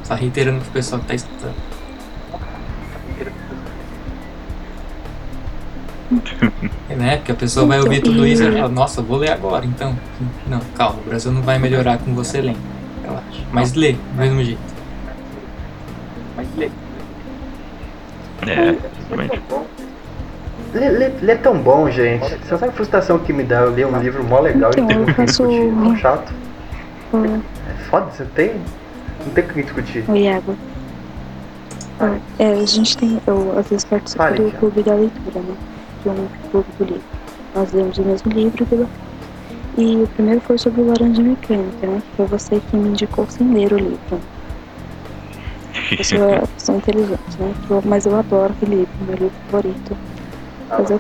Só 0.04 0.16
reiterando 0.16 0.60
pro 0.62 0.72
pessoal 0.72 1.00
que 1.02 1.08
tá 1.08 1.14
escutando. 1.14 1.56
né? 6.90 7.18
Porque 7.18 7.32
a 7.32 7.36
pessoa 7.36 7.66
vai 7.66 7.80
ouvir 7.80 8.02
tudo 8.02 8.26
isso 8.26 8.42
e 8.44 8.46
vai 8.50 8.62
falar, 8.62 8.70
nossa, 8.74 9.02
vou 9.02 9.18
ler 9.18 9.32
agora, 9.32 9.66
então. 9.66 9.96
Não, 10.48 10.60
calma, 10.76 11.00
o 11.06 11.10
Brasil 11.10 11.32
não 11.32 11.42
vai 11.42 11.60
melhorar 11.60 11.98
com 11.98 12.14
você 12.14 12.42
lendo. 12.42 12.60
Relaxa. 13.04 13.44
Mas 13.52 13.74
lê, 13.74 13.94
do 13.94 14.18
mesmo 14.18 14.44
jeito. 14.44 14.60
Mas 16.36 16.48
lê. 16.58 16.70
É, 18.46 18.76
lê 21.22 21.32
é 21.32 21.36
tão 21.36 21.58
bom, 21.58 21.90
gente. 21.90 22.26
Você 22.30 22.58
sabe 22.58 22.66
a 22.66 22.72
frustração 22.72 23.18
que 23.20 23.34
me 23.34 23.44
dá 23.44 23.62
eu 23.62 23.72
ler 23.72 23.88
um 23.88 24.00
livro 24.00 24.24
mó 24.24 24.40
legal 24.40 24.72
Então, 24.78 24.90
e 24.92 24.98
um 24.98 25.06
fim 25.08 25.14
faço- 25.14 25.48
discutir. 25.48 26.00
Chato. 26.00 26.34
Ô, 27.14 27.18
É 27.26 27.74
foda, 27.90 28.12
você 28.12 28.26
tem. 28.36 28.52
Não 29.26 29.34
tem 29.34 29.44
o 29.44 29.48
que 29.48 29.64
discutir. 29.64 30.04
ô 30.08 30.16
Iago. 30.16 30.56
Ó, 32.00 32.06
É, 32.40 32.52
a 32.52 32.66
gente 32.66 32.96
tem, 32.98 33.20
eu 33.26 33.58
às 33.58 33.68
vezes 33.70 33.86
participo 33.86 34.22
Fale, 34.24 34.38
do 34.44 34.52
clube 34.58 34.84
da 34.84 34.94
leitura, 34.94 35.40
né? 35.40 35.56
De 36.14 36.22
um 36.22 36.28
clube 36.52 36.68
do 36.80 36.84
livro. 36.86 37.02
Nós 37.56 37.72
lemos 37.74 37.98
o 37.98 38.02
mesmo 38.04 38.32
livro 38.32 38.68
e. 38.72 38.88
E 39.80 40.04
o 40.04 40.08
primeiro 40.08 40.42
foi 40.42 40.58
sobre 40.58 40.82
o 40.82 40.88
Laranja 40.88 41.22
Mecânica, 41.22 41.86
né? 41.86 42.02
Que 42.10 42.18
foi 42.18 42.26
você 42.26 42.60
que 42.60 42.76
me 42.78 42.90
indicou 42.90 43.26
sem 43.30 43.54
ler 43.54 43.72
o 43.74 43.78
livro. 43.78 44.20
Pessoa, 45.96 46.44
pessoa 46.58 46.78
inteligente, 46.78 47.38
né? 47.40 47.54
Que 47.68 47.72
eu- 47.72 47.84
mas 47.86 48.06
eu 48.06 48.16
adoro 48.18 48.54
aquele 48.54 48.76
livro, 48.78 48.94
meu 49.06 49.16
livro 49.16 49.32
favorito. 49.52 49.98
Mas 50.70 50.90
eu- 50.90 51.00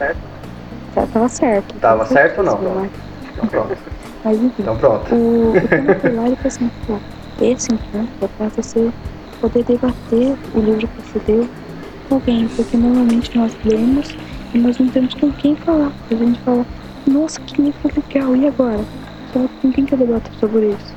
Tá- 0.93 1.05
Tava 1.13 1.29
certo. 1.29 1.75
Tava 1.79 2.05
certo 2.05 2.37
ou 2.39 2.43
não? 2.43 2.57
né? 2.81 2.89
Então 3.33 3.47
pronto. 3.47 3.77
Mas 4.23 4.37
enfim. 4.37 4.61
Então 4.61 4.77
pronto. 4.77 5.13
O, 5.15 5.49
o 5.55 5.67
tema 5.67 5.95
foi 5.95 6.11
lá 6.13 6.23
e 6.29 6.35
falou 6.35 6.39
assim, 6.45 6.71
pô, 6.87 6.97
esse 7.41 7.67
encontro 7.71 8.09
é 8.23 8.27
pra 8.37 8.47
você 8.49 8.89
poder 9.41 9.63
debater 9.63 10.35
o 10.55 10.59
livro 10.59 10.87
que 10.87 11.01
você 11.01 11.19
deu 11.27 11.47
com 12.09 12.15
alguém, 12.15 12.47
porque 12.55 12.77
normalmente 12.77 13.37
nós 13.37 13.55
lemos 13.63 14.15
e 14.53 14.57
nós 14.57 14.77
não 14.77 14.87
temos 14.89 15.13
com 15.13 15.31
quem 15.31 15.55
falar. 15.55 15.91
A 16.09 16.15
gente 16.15 16.39
fala, 16.41 16.65
nossa, 17.05 17.39
que 17.41 17.61
livro 17.61 17.91
legal, 17.95 18.35
e 18.35 18.47
agora? 18.47 18.83
Só 19.33 19.39
com 19.61 19.71
quem 19.71 19.85
que 19.85 19.93
eu 19.93 19.97
debato 19.97 20.29
sobre 20.39 20.67
isso? 20.69 20.93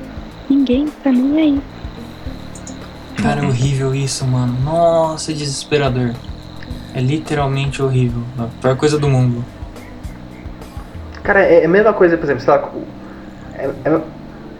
Ninguém 0.49 0.87
tá 1.03 1.11
nem 1.11 1.39
aí. 1.39 1.61
Cara, 3.21 3.41
é 3.41 3.47
horrível 3.47 3.93
isso, 3.93 4.25
mano. 4.25 4.57
Nossa, 4.63 5.31
é 5.31 5.35
desesperador. 5.35 6.13
É 6.93 6.99
literalmente 6.99 7.81
horrível. 7.81 8.23
A 8.37 8.47
pior 8.61 8.75
coisa 8.75 8.97
do 8.97 9.07
mundo. 9.07 9.45
Cara, 11.23 11.41
é 11.41 11.65
a 11.65 11.69
mesma 11.69 11.93
coisa, 11.93 12.17
por 12.17 12.25
exemplo, 12.25 12.43
sei 12.43 12.53
lá. 12.53 12.71
É, 13.53 13.69
é, 13.85 14.01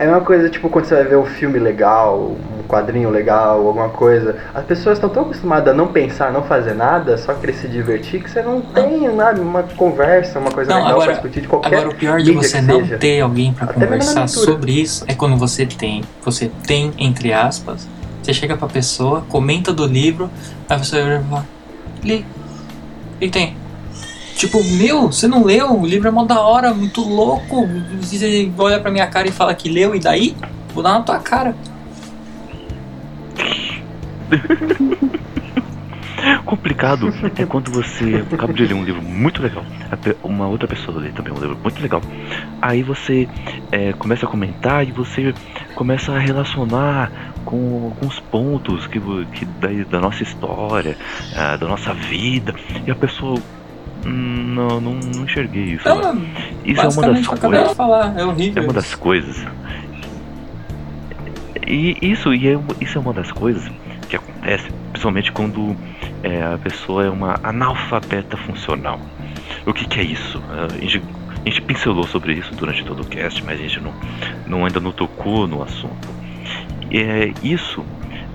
é 0.02 0.08
a 0.08 0.08
mesma 0.08 0.22
coisa, 0.26 0.50
tipo, 0.50 0.68
quando 0.68 0.86
você 0.86 0.96
vai 0.96 1.04
ver 1.04 1.18
um 1.18 1.26
filme 1.26 1.60
legal, 1.60 2.18
um 2.60 2.64
quadrinho 2.68 3.10
legal, 3.12 3.66
alguma 3.68 3.90
coisa. 3.90 4.36
As 4.54 4.66
pessoas 4.66 4.98
estão 4.98 5.10
tão 5.10 5.24
acostumadas 5.24 5.72
a 5.74 5.78
não 5.78 5.88
pensar, 5.88 6.32
não 6.32 6.42
fazer 6.44 6.74
nada, 6.74 7.18
só 7.20 7.34
querer 7.36 7.54
se 7.54 7.68
divertir, 7.68 8.24
que 8.24 8.30
você 8.30 8.42
não 8.42 8.62
tem 8.62 9.08
nada, 9.14 9.40
uma 9.40 9.62
conversa, 9.64 10.40
uma 10.40 10.50
coisa 10.52 10.72
Não, 10.72 10.78
legal 10.80 10.92
agora- 10.94 11.06
pra 11.06 11.14
discutir 11.14 11.42
de 11.42 11.48
qualquer 11.48 11.68
Agora, 11.76 11.90
o 11.90 11.96
pior 11.96 12.20
de 12.20 12.32
você 12.32 12.62
não 12.62 12.80
seja. 12.80 12.98
ter 12.98 13.22
alguém 13.22 13.56
na 13.62 13.68
conversar 13.68 14.28
sobre 14.28 14.72
isso 14.72 15.06
é 15.08 15.14
quando 15.14 15.38
você 15.38 15.66
tem. 15.68 16.04
Você 16.26 16.50
tem, 16.66 16.92
entre 16.98 17.32
aspas, 17.32 17.88
você 18.24 18.34
chega 18.34 18.58
pra 18.58 18.68
pessoa, 18.68 19.24
comenta 19.30 19.72
do 19.72 19.86
livro, 19.86 20.32
aí 20.68 20.78
você 20.80 21.00
vai 21.02 21.22
fala, 21.24 21.46
li. 22.04 22.26
E 23.20 23.30
tem. 23.30 23.56
Tipo, 24.36 24.64
meu, 24.64 25.12
você 25.12 25.28
não 25.28 25.44
leu? 25.44 25.80
O 25.80 25.86
livro 25.86 26.08
é 26.08 26.12
mó 26.12 26.26
da 26.26 26.40
hora, 26.40 26.74
muito 26.74 27.02
louco. 27.02 27.68
Você 28.02 28.52
olha 28.58 28.80
pra 28.80 28.92
minha 28.92 29.08
cara 29.08 29.28
e 29.28 29.32
fala 29.32 29.54
que 29.54 29.70
leu, 29.70 29.96
e 29.96 30.00
daí? 30.00 30.36
Vou 30.74 30.84
dar 30.84 30.94
na 30.94 31.02
tua 31.02 31.20
cara. 31.20 31.56
Complicado 36.46 37.12
é 37.38 37.46
quando 37.46 37.72
você 37.72 38.24
acaba 38.32 38.54
de 38.54 38.66
ler 38.66 38.74
um 38.74 38.84
livro 38.84 39.02
muito 39.02 39.42
legal, 39.42 39.64
uma 40.24 40.48
outra 40.48 40.68
pessoa 40.68 41.00
lê 41.00 41.10
também 41.10 41.34
um 41.34 41.40
livro 41.40 41.58
muito 41.58 41.82
legal. 41.82 42.02
Aí 42.62 42.84
você 42.84 43.28
é, 43.72 43.94
começa 43.94 44.26
a 44.26 44.30
comentar 44.30 44.88
e 44.88 44.92
você 44.92 45.34
começa 45.76 46.12
a 46.12 46.20
relacionar 46.20 47.12
com 47.46 47.86
alguns 47.86 48.20
pontos 48.20 48.86
que, 48.88 49.00
que 49.34 49.46
da, 49.46 49.70
da 49.90 50.00
nossa 50.00 50.24
história, 50.24 50.96
ah, 51.36 51.58
da 51.58 51.68
nossa 51.68 51.94
vida, 51.94 52.54
e 52.86 52.92
a 52.92 52.96
pessoa. 52.96 53.40
"Hum, 54.06 54.54
Não, 54.56 54.82
não, 54.82 54.94
não 54.96 55.24
enxerguei 55.24 55.64
isso. 55.64 55.88
Então, 55.88 56.22
Isso 56.66 56.82
é 56.82 56.88
uma 56.88 57.02
das 57.14 57.28
coisas. 57.28 57.70
de 57.70 57.76
falar, 57.76 58.18
é 58.18 58.22
É 58.22 58.26
horrível. 58.26 58.64
uma 58.64 58.74
das 58.74 58.96
coisas. 58.96 59.46
E 61.68 61.98
isso, 62.02 62.34
e 62.34 62.48
é, 62.48 62.60
isso 62.82 62.98
é 62.98 63.02
uma 63.02 63.14
das 63.14 63.32
coisas 63.32 63.64
que 64.10 64.16
acontece, 64.16 64.68
principalmente 64.92 65.32
quando 65.32 65.76
é, 66.24 66.42
a 66.44 66.58
pessoa 66.58 67.06
é 67.06 67.10
uma 67.10 67.40
analfabeta 67.44 68.36
funcional. 68.38 69.00
O 69.66 69.74
que, 69.74 69.86
que 69.88 70.00
é 70.00 70.04
isso? 70.04 70.42
A 70.50 70.68
gente, 70.78 71.02
a 71.46 71.50
gente 71.50 71.62
pincelou 71.62 72.06
sobre 72.08 72.34
isso 72.34 72.54
durante 72.56 72.84
todo 72.84 73.02
o 73.02 73.06
cast, 73.06 73.44
mas 73.46 73.60
a 73.60 73.64
gente 73.64 73.80
não, 73.80 73.94
não 74.48 74.66
ainda 74.66 74.80
não 74.80 74.92
tocou 74.92 75.48
no 75.48 75.64
assunto. 75.64 76.10
É, 76.92 77.32
isso 77.42 77.86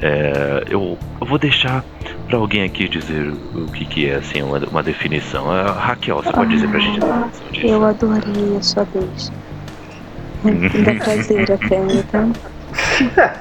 é, 0.03 0.65
eu, 0.69 0.99
eu 1.21 1.27
vou 1.27 1.39
deixar 1.39 1.85
para 2.29 2.37
alguém 2.39 2.63
aqui 2.65 2.89
dizer 2.89 3.33
o 3.55 3.67
que, 3.73 3.85
que 3.85 4.09
é 4.11 4.17
assim, 4.17 4.43
uma, 4.43 4.59
uma 4.59 4.83
definição. 4.83 5.51
Ah, 5.51 5.73
Raquel, 5.73 6.17
você 6.23 6.33
pode 6.33 6.51
dizer 6.51 6.69
pra 6.69 6.79
gente 6.81 7.03
a 7.03 7.07
definição 7.07 7.51
disso? 7.53 7.67
Eu 7.67 7.85
adorei 7.85 8.57
a 8.59 8.63
sua 8.63 8.85
vez. 8.85 9.33
Da 10.85 10.95
prazer 11.05 11.51
até, 11.51 11.77
então. 11.93 12.33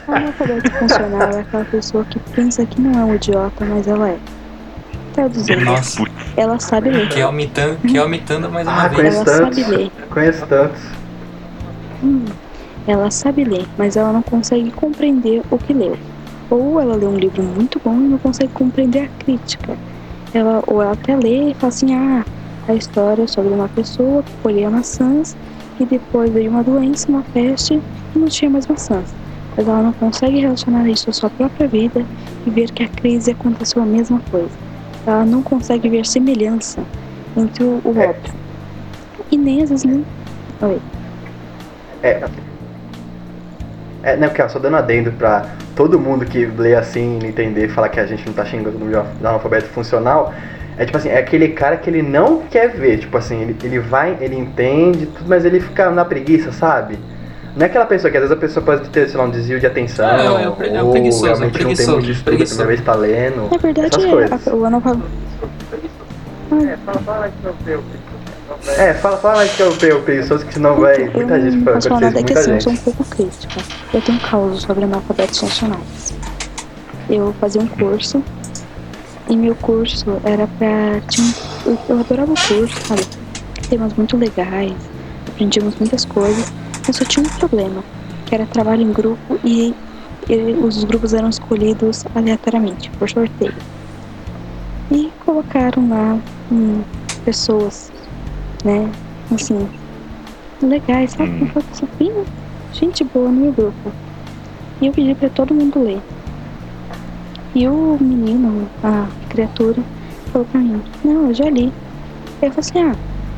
A 0.07 0.11
analfabeto 0.15 0.71
funcional 0.71 1.29
é 1.29 1.39
aquela 1.41 1.65
pessoa 1.65 2.05
que 2.05 2.17
pensa 2.33 2.65
que 2.65 2.79
não 2.81 2.99
é 2.99 3.03
um 3.03 3.15
idiota, 3.15 3.65
mas 3.65 3.87
ela 3.87 4.09
é. 4.09 4.17
Traduzindo, 5.13 5.63
Nossa, 5.65 5.97
Putz, 5.97 6.11
ela 6.35 6.59
sabe 6.59 6.89
ler. 6.89 7.07
que 7.09 7.19
é 7.21 7.27
omitando, 7.27 7.77
que 7.87 7.97
é 7.97 8.03
omitando 8.03 8.49
mais 8.49 8.67
uma 8.67 8.83
Ah, 8.85 8.87
vez. 8.87 9.15
Ela 9.15 9.25
tantos. 9.25 9.55
sabe 9.57 9.75
ler. 9.75 9.91
Conheço 10.09 10.45
tantos. 10.47 10.81
Hum, 12.03 12.25
ela 12.87 13.11
sabe 13.11 13.43
ler, 13.43 13.65
mas 13.77 13.95
ela 13.95 14.11
não 14.11 14.21
consegue 14.21 14.71
compreender 14.71 15.41
o 15.51 15.57
que 15.57 15.73
leu. 15.73 15.97
Ou 16.55 16.79
ela 16.79 16.95
lê 16.95 17.05
um 17.05 17.17
livro 17.17 17.43
muito 17.43 17.81
bom 17.83 17.95
e 17.95 18.07
não 18.07 18.17
consegue 18.17 18.53
compreender 18.53 19.03
a 19.03 19.23
crítica. 19.23 19.77
Ela, 20.33 20.63
ou 20.67 20.81
ela 20.81 20.93
até 20.93 21.13
lê 21.15 21.51
e 21.51 21.53
fala 21.55 21.67
assim, 21.67 21.93
ah, 21.93 22.23
a 22.67 22.73
história 22.73 23.23
é 23.23 23.27
sobre 23.27 23.53
uma 23.53 23.67
pessoa 23.67 24.23
que 24.23 24.31
colhia 24.41 24.69
maçãs 24.69 25.35
e 25.77 25.85
depois 25.85 26.31
veio 26.31 26.49
uma 26.51 26.63
doença, 26.63 27.09
uma 27.09 27.23
peste 27.33 27.73
e 28.15 28.17
não 28.17 28.27
tinha 28.27 28.49
mais 28.49 28.65
maçãs. 28.67 29.13
Mas 29.57 29.67
ela 29.67 29.83
não 29.83 29.91
consegue 29.91 30.39
relacionar 30.39 30.87
isso 30.87 31.09
à 31.09 31.13
sua 31.13 31.29
própria 31.29 31.67
vida 31.67 32.05
e 32.45 32.49
ver 32.49 32.71
que 32.71 32.83
a 32.83 32.87
crise 32.87 33.31
aconteceu 33.31 33.81
a 33.81 33.85
mesma 33.85 34.21
coisa. 34.31 34.57
Ela 35.05 35.25
não 35.25 35.43
consegue 35.43 35.89
ver 35.89 36.05
semelhança 36.05 36.81
entre 37.35 37.65
o, 37.65 37.81
o 37.83 37.89
óbvio. 37.89 38.33
E 39.29 39.37
nem 39.37 39.61
às 39.61 39.69
vezes 39.69 39.83
nem. 39.83 40.05
Oi. 40.61 40.81
É. 42.01 42.44
É, 44.05 44.15
né, 44.15 44.29
Kel, 44.29 44.47
só 44.47 44.59
dando 44.59 44.77
adendo 44.77 45.11
pra 45.13 45.47
todo 45.75 45.99
mundo 45.99 46.25
que 46.25 46.45
lê 46.45 46.75
assim 46.75 47.17
e 47.23 47.25
entender, 47.25 47.69
falar 47.69 47.89
que 47.89 47.99
a 47.99 48.05
gente 48.05 48.23
não 48.27 48.33
tá 48.33 48.45
xingando 48.45 48.77
no 48.77 48.99
analfabeto 49.19 49.65
funcional. 49.65 50.31
É 50.77 50.85
tipo 50.85 50.95
assim, 50.95 51.09
é 51.09 51.17
aquele 51.17 51.49
cara 51.49 51.75
que 51.75 51.89
ele 51.89 52.03
não 52.03 52.41
quer 52.43 52.69
ver, 52.69 52.99
tipo 52.99 53.17
assim, 53.17 53.41
ele, 53.41 53.55
ele 53.63 53.79
vai, 53.79 54.15
ele 54.21 54.35
entende 54.35 55.07
tudo, 55.07 55.27
mas 55.27 55.43
ele 55.43 55.59
fica 55.59 55.89
na 55.89 56.05
preguiça, 56.05 56.51
sabe? 56.51 56.99
Não 57.55 57.63
é 57.63 57.65
aquela 57.65 57.85
pessoa 57.85 58.11
que 58.11 58.17
às 58.17 58.21
vezes 58.21 58.37
a 58.37 58.39
pessoa 58.39 58.63
pode 58.63 58.87
ter, 58.89 59.09
sei 59.09 59.17
lá, 59.17 59.25
um 59.25 59.31
desvio 59.31 59.59
de 59.59 59.65
atenção, 59.65 60.05
É, 60.07 60.43
é 60.43 60.49
o 60.49 60.63
é 60.63 60.83
o 60.83 60.85
ou 60.85 60.91
preguiçoso, 60.91 61.25
é 61.25 61.31
o 61.31 61.37
realmente 61.37 61.63
não 61.63 61.73
tem 61.73 61.87
muito 61.87 62.11
estudo, 62.11 62.35
a 62.35 62.37
primeira 62.37 62.65
vez 62.67 62.81
tá 62.81 62.93
lendo. 62.93 63.49
Na 63.49 63.57
verdade, 63.57 63.87
essas 63.87 64.05
é, 64.05 64.09
coisas. 64.11 64.47
o. 64.47 64.65
É, 66.63 66.77
fala, 66.85 66.99
fala 66.99 67.29
que 67.29 67.79
é 68.47 69.67
o 69.67 69.75
pre- 69.75 69.93
o 69.93 70.01
preguiçoso, 70.03 70.45
que 70.45 70.53
senão 70.53 70.79
vai 70.79 71.07
eu 71.07 71.11
muita 71.13 71.41
gente 71.41 71.55
não 71.57 71.63
pra 71.63 71.73
posso 71.73 71.87
falar 71.89 72.01
nada, 72.01 72.19
é 72.19 72.23
que 72.23 72.33
muita 72.33 72.39
assim, 72.39 72.51
eu 72.51 72.61
sou 72.61 72.71
um 72.71 72.75
gente. 72.75 72.83
pouco 72.85 73.05
crítica. 73.05 73.61
Eu 73.93 74.01
tenho 74.01 74.19
causa 74.19 74.59
sobre 74.59 74.83
analfabetos 74.83 75.39
funcionais. 75.39 76.13
Eu 77.09 77.33
fazia 77.39 77.61
um 77.61 77.67
curso 77.67 78.23
e 79.27 79.35
meu 79.35 79.55
curso 79.55 80.21
era 80.23 80.47
pra. 80.47 81.01
Tinha, 81.09 81.33
eu, 81.65 81.77
eu 81.89 81.99
adorava 81.99 82.31
o 82.31 82.35
curso, 82.47 82.75
sabe? 82.87 83.03
Temas 83.69 83.93
muito 83.93 84.15
legais, 84.15 84.73
aprendíamos 85.27 85.75
muitas 85.77 86.05
coisas, 86.05 86.51
mas 86.85 86.95
só 86.95 87.05
tinha 87.05 87.25
um 87.25 87.29
problema, 87.39 87.83
que 88.25 88.35
era 88.35 88.45
trabalho 88.45 88.83
em 88.83 88.91
grupo 88.93 89.39
e, 89.43 89.73
e 90.29 90.35
os 90.63 90.83
grupos 90.83 91.13
eram 91.15 91.29
escolhidos 91.29 92.05
aleatoriamente, 92.13 92.91
por 92.91 93.09
sorteio. 93.09 93.53
E 94.91 95.11
colocaram 95.25 95.89
lá 95.89 96.17
hum, 96.51 96.83
pessoas, 97.23 97.91
né? 98.65 98.89
Assim, 99.33 99.69
legais, 100.61 101.11
sabe? 101.11 101.29
Hum. 101.31 101.49
Uma 101.53 101.61
pessoa 101.63 101.89
bem 101.97 102.11
gente 102.73 103.03
boa 103.03 103.29
no 103.31 103.39
meu 103.41 103.51
grupo. 103.53 103.91
E 104.81 104.87
eu 104.87 104.91
pedi 104.93 105.15
pra 105.15 105.29
todo 105.29 105.53
mundo 105.53 105.81
ler. 105.81 106.01
E 107.53 107.67
o 107.69 107.97
menino, 108.01 108.67
a 108.83 109.07
criatura, 109.29 109.81
falou 110.31 110.45
pra 110.51 110.59
mim, 110.59 110.81
não, 111.05 111.27
eu 111.27 111.33
já 111.33 111.49
li. 111.49 111.71
Aí 112.41 112.49
eu 112.49 112.51
falei 112.51 112.57
assim, 112.57 112.79
ah, 112.79 112.95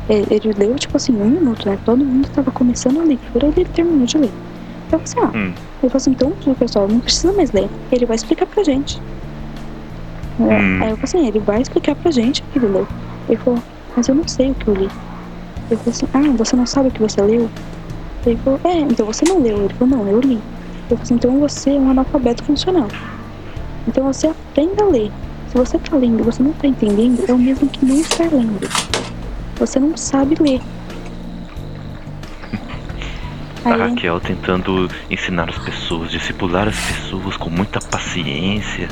ele 0.08 0.52
leu 0.58 0.74
tipo 0.74 0.96
assim, 0.96 1.12
um 1.12 1.28
minuto, 1.30 1.68
né? 1.68 1.78
Todo 1.84 2.04
mundo 2.04 2.28
tava 2.30 2.50
começando 2.50 3.00
a 3.00 3.04
leitura 3.04 3.46
e 3.46 3.60
ele 3.60 3.64
terminou 3.66 4.06
de 4.06 4.18
ler. 4.18 4.30
Eu 4.90 4.98
falei 4.98 5.04
assim, 5.04 5.20
ah, 5.20 5.38
Hum. 5.38 5.52
ele 5.82 5.90
falou 5.90 5.96
assim, 5.96 6.10
então, 6.10 6.54
pessoal, 6.54 6.88
não 6.88 6.98
precisa 6.98 7.32
mais 7.34 7.52
ler. 7.52 7.68
Ele 7.92 8.06
vai 8.06 8.16
explicar 8.16 8.46
pra 8.46 8.64
gente. 8.64 9.00
Hum. 10.40 10.48
Aí 10.82 10.90
eu 10.90 10.96
falei 10.96 11.04
assim, 11.04 11.26
ele 11.28 11.38
vai 11.38 11.60
explicar 11.62 11.94
pra 11.94 12.10
gente 12.10 12.40
o 12.42 12.44
que 12.52 12.58
ele 12.58 12.66
leu. 12.68 12.88
Ele 13.28 13.38
falou, 13.38 13.62
mas 13.96 14.08
eu 14.08 14.14
não 14.16 14.26
sei 14.26 14.50
o 14.50 14.54
que 14.54 14.66
eu 14.66 14.74
li. 14.74 14.88
Eu 15.70 15.76
falei 15.76 15.92
assim, 15.92 16.06
ah, 16.14 16.36
você 16.36 16.56
não 16.56 16.66
sabe 16.66 16.88
o 16.88 16.90
que 16.90 17.00
você 17.00 17.20
leu? 17.20 17.50
Ele 18.24 18.36
falou, 18.44 18.60
é, 18.64 18.78
então 18.80 19.06
você 19.06 19.24
não 19.26 19.42
leu. 19.42 19.64
Ele 19.64 19.74
falou, 19.74 19.98
não, 19.98 20.08
eu 20.08 20.20
li. 20.20 20.34
Eu 20.34 20.96
falei 20.96 21.02
assim, 21.02 21.14
então 21.14 21.38
você 21.38 21.70
é 21.70 21.74
um 21.74 21.90
analfabeto 21.90 22.42
funcional. 22.44 22.88
Então 23.86 24.04
você 24.04 24.28
aprenda 24.28 24.84
a 24.84 24.88
ler. 24.88 25.10
Se 25.48 25.56
você 25.56 25.78
tá 25.78 25.96
lendo 25.96 26.20
e 26.20 26.22
você 26.22 26.42
não 26.42 26.52
tá 26.52 26.66
entendendo, 26.66 27.24
é 27.28 27.32
o 27.32 27.38
mesmo 27.38 27.68
que 27.68 27.84
não 27.84 27.96
estar 28.00 28.30
lendo. 28.30 28.68
Você 29.56 29.78
não 29.80 29.96
sabe 29.96 30.36
ler. 30.40 30.60
A 33.64 33.74
Aí, 33.74 33.80
Raquel 33.80 34.20
tentando 34.20 34.88
ensinar 35.10 35.48
as 35.48 35.58
pessoas, 35.58 36.10
discipular 36.10 36.68
as 36.68 36.78
pessoas 36.78 37.36
com 37.36 37.50
muita 37.50 37.80
paciência 37.80 38.88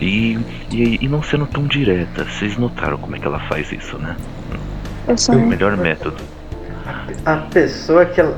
e, 0.00 0.38
e, 0.70 0.98
e 1.00 1.08
não 1.08 1.22
sendo 1.22 1.46
tão 1.46 1.64
direta. 1.64 2.24
Vocês 2.24 2.56
notaram 2.56 2.98
como 2.98 3.16
é 3.16 3.18
que 3.18 3.26
ela 3.26 3.40
faz 3.48 3.72
isso, 3.72 3.96
né? 3.98 4.16
Eu 5.10 5.18
sou 5.18 5.34
O 5.34 5.46
melhor 5.46 5.76
método. 5.76 6.16
A 7.24 7.36
pessoa 7.36 8.04
que 8.06 8.20
ela. 8.20 8.36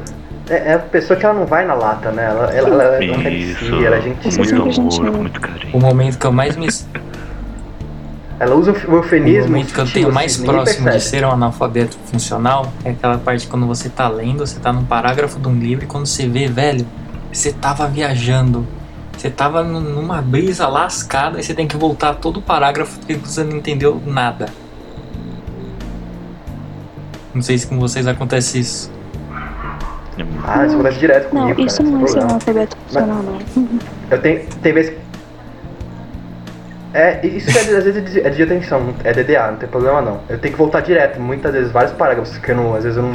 É, 0.51 0.71
é 0.71 0.75
a 0.75 0.79
pessoa 0.79 1.19
que 1.19 1.25
ela 1.25 1.35
não 1.39 1.47
vai 1.47 1.65
na 1.65 1.75
lata, 1.75 2.11
né? 2.11 2.25
Ela, 2.25 2.53
ela, 2.53 2.69
ela, 2.69 2.83
ela 2.85 3.05
Isso, 3.05 3.21
acaricia, 3.21 3.87
ela 3.87 3.97
é 3.97 4.01
gentil. 4.01 4.33
Muito 4.39 4.55
amor, 4.55 4.73
gentil. 4.73 5.13
muito 5.13 5.41
carinho. 5.41 5.77
O 5.77 5.81
momento 5.81 6.19
que 6.19 6.27
eu 6.27 6.33
mais 6.33 6.57
me. 6.57 6.69
Ela 8.41 8.57
usa 8.57 8.73
o 8.73 8.91
O 8.91 8.97
eufemismo. 8.97 9.51
momento 9.53 9.73
que 9.73 9.81
eu 9.81 9.87
tenho 9.87 10.13
mais 10.13 10.37
próximo 10.37 10.91
de 10.91 11.01
ser 11.01 11.25
um 11.25 11.31
analfabeto 11.31 11.97
funcional 12.07 12.73
é 12.85 12.91
aquela 12.91 13.17
parte 13.19 13.47
quando 13.47 13.67
você 13.67 13.89
tá 13.89 14.09
lendo, 14.09 14.45
você 14.45 14.59
tá 14.59 14.73
num 14.73 14.85
parágrafo 14.85 15.39
de 15.39 15.47
um 15.47 15.57
livro 15.57 15.85
e 15.85 15.87
quando 15.87 16.07
você 16.07 16.27
vê, 16.27 16.49
velho, 16.49 16.85
você 17.33 17.53
tava 17.53 17.87
viajando. 17.87 18.67
Você 19.17 19.31
tava 19.31 19.63
nu- 19.63 19.81
numa 19.81 20.21
brisa 20.21 20.67
lascada 20.67 21.39
e 21.39 21.45
você 21.45 21.55
tem 21.55 21.69
que 21.69 21.77
voltar 21.77 22.15
todo 22.15 22.39
o 22.39 22.43
parágrafo 22.43 22.99
porque 22.99 23.15
você 23.15 23.45
não 23.45 23.57
entendeu 23.59 24.03
nada. 24.05 24.47
Não 27.35 27.43
sei 27.43 27.59
se 27.59 27.67
com 27.67 27.79
vocês 27.79 28.07
acontece 28.07 28.59
isso. 28.59 28.91
Ah, 30.45 30.67
isso 30.67 30.75
acontece 30.75 30.99
direto 30.99 31.35
Não, 31.35 31.43
comigo. 31.43 31.61
isso 31.63 31.79
cara, 31.79 31.91
não 31.91 31.97
sem 31.99 32.05
é 32.05 32.07
ser 32.07 32.13
problema. 32.13 32.31
analfabeto 32.31 32.77
funcional, 32.77 33.23
não. 33.23 33.69
Eu 34.11 34.21
tenho. 34.21 34.41
Tem 34.63 34.73
vezes. 34.73 34.93
É, 36.95 37.27
isso 37.27 37.51
é, 37.57 37.61
às 37.61 37.85
vezes 37.85 38.19
é 38.19 38.29
de, 38.29 38.43
é 38.43 38.45
atenção, 38.45 38.95
é 39.03 39.13
DDA, 39.15 39.51
não 39.53 39.57
tem 39.57 39.69
problema 39.69 40.03
não. 40.03 40.21
Eu 40.29 40.39
tenho 40.39 40.53
que 40.53 40.59
voltar 40.59 40.81
direto, 40.81 41.19
muitas 41.19 41.51
vezes, 41.53 41.73
vários 41.73 41.93
parágrafos 41.93 42.37
que 42.37 42.51
eu 42.51 42.57
não, 42.57 42.75
às 42.75 42.85
vezes 42.85 42.99
eu 42.99 43.05
não. 43.05 43.13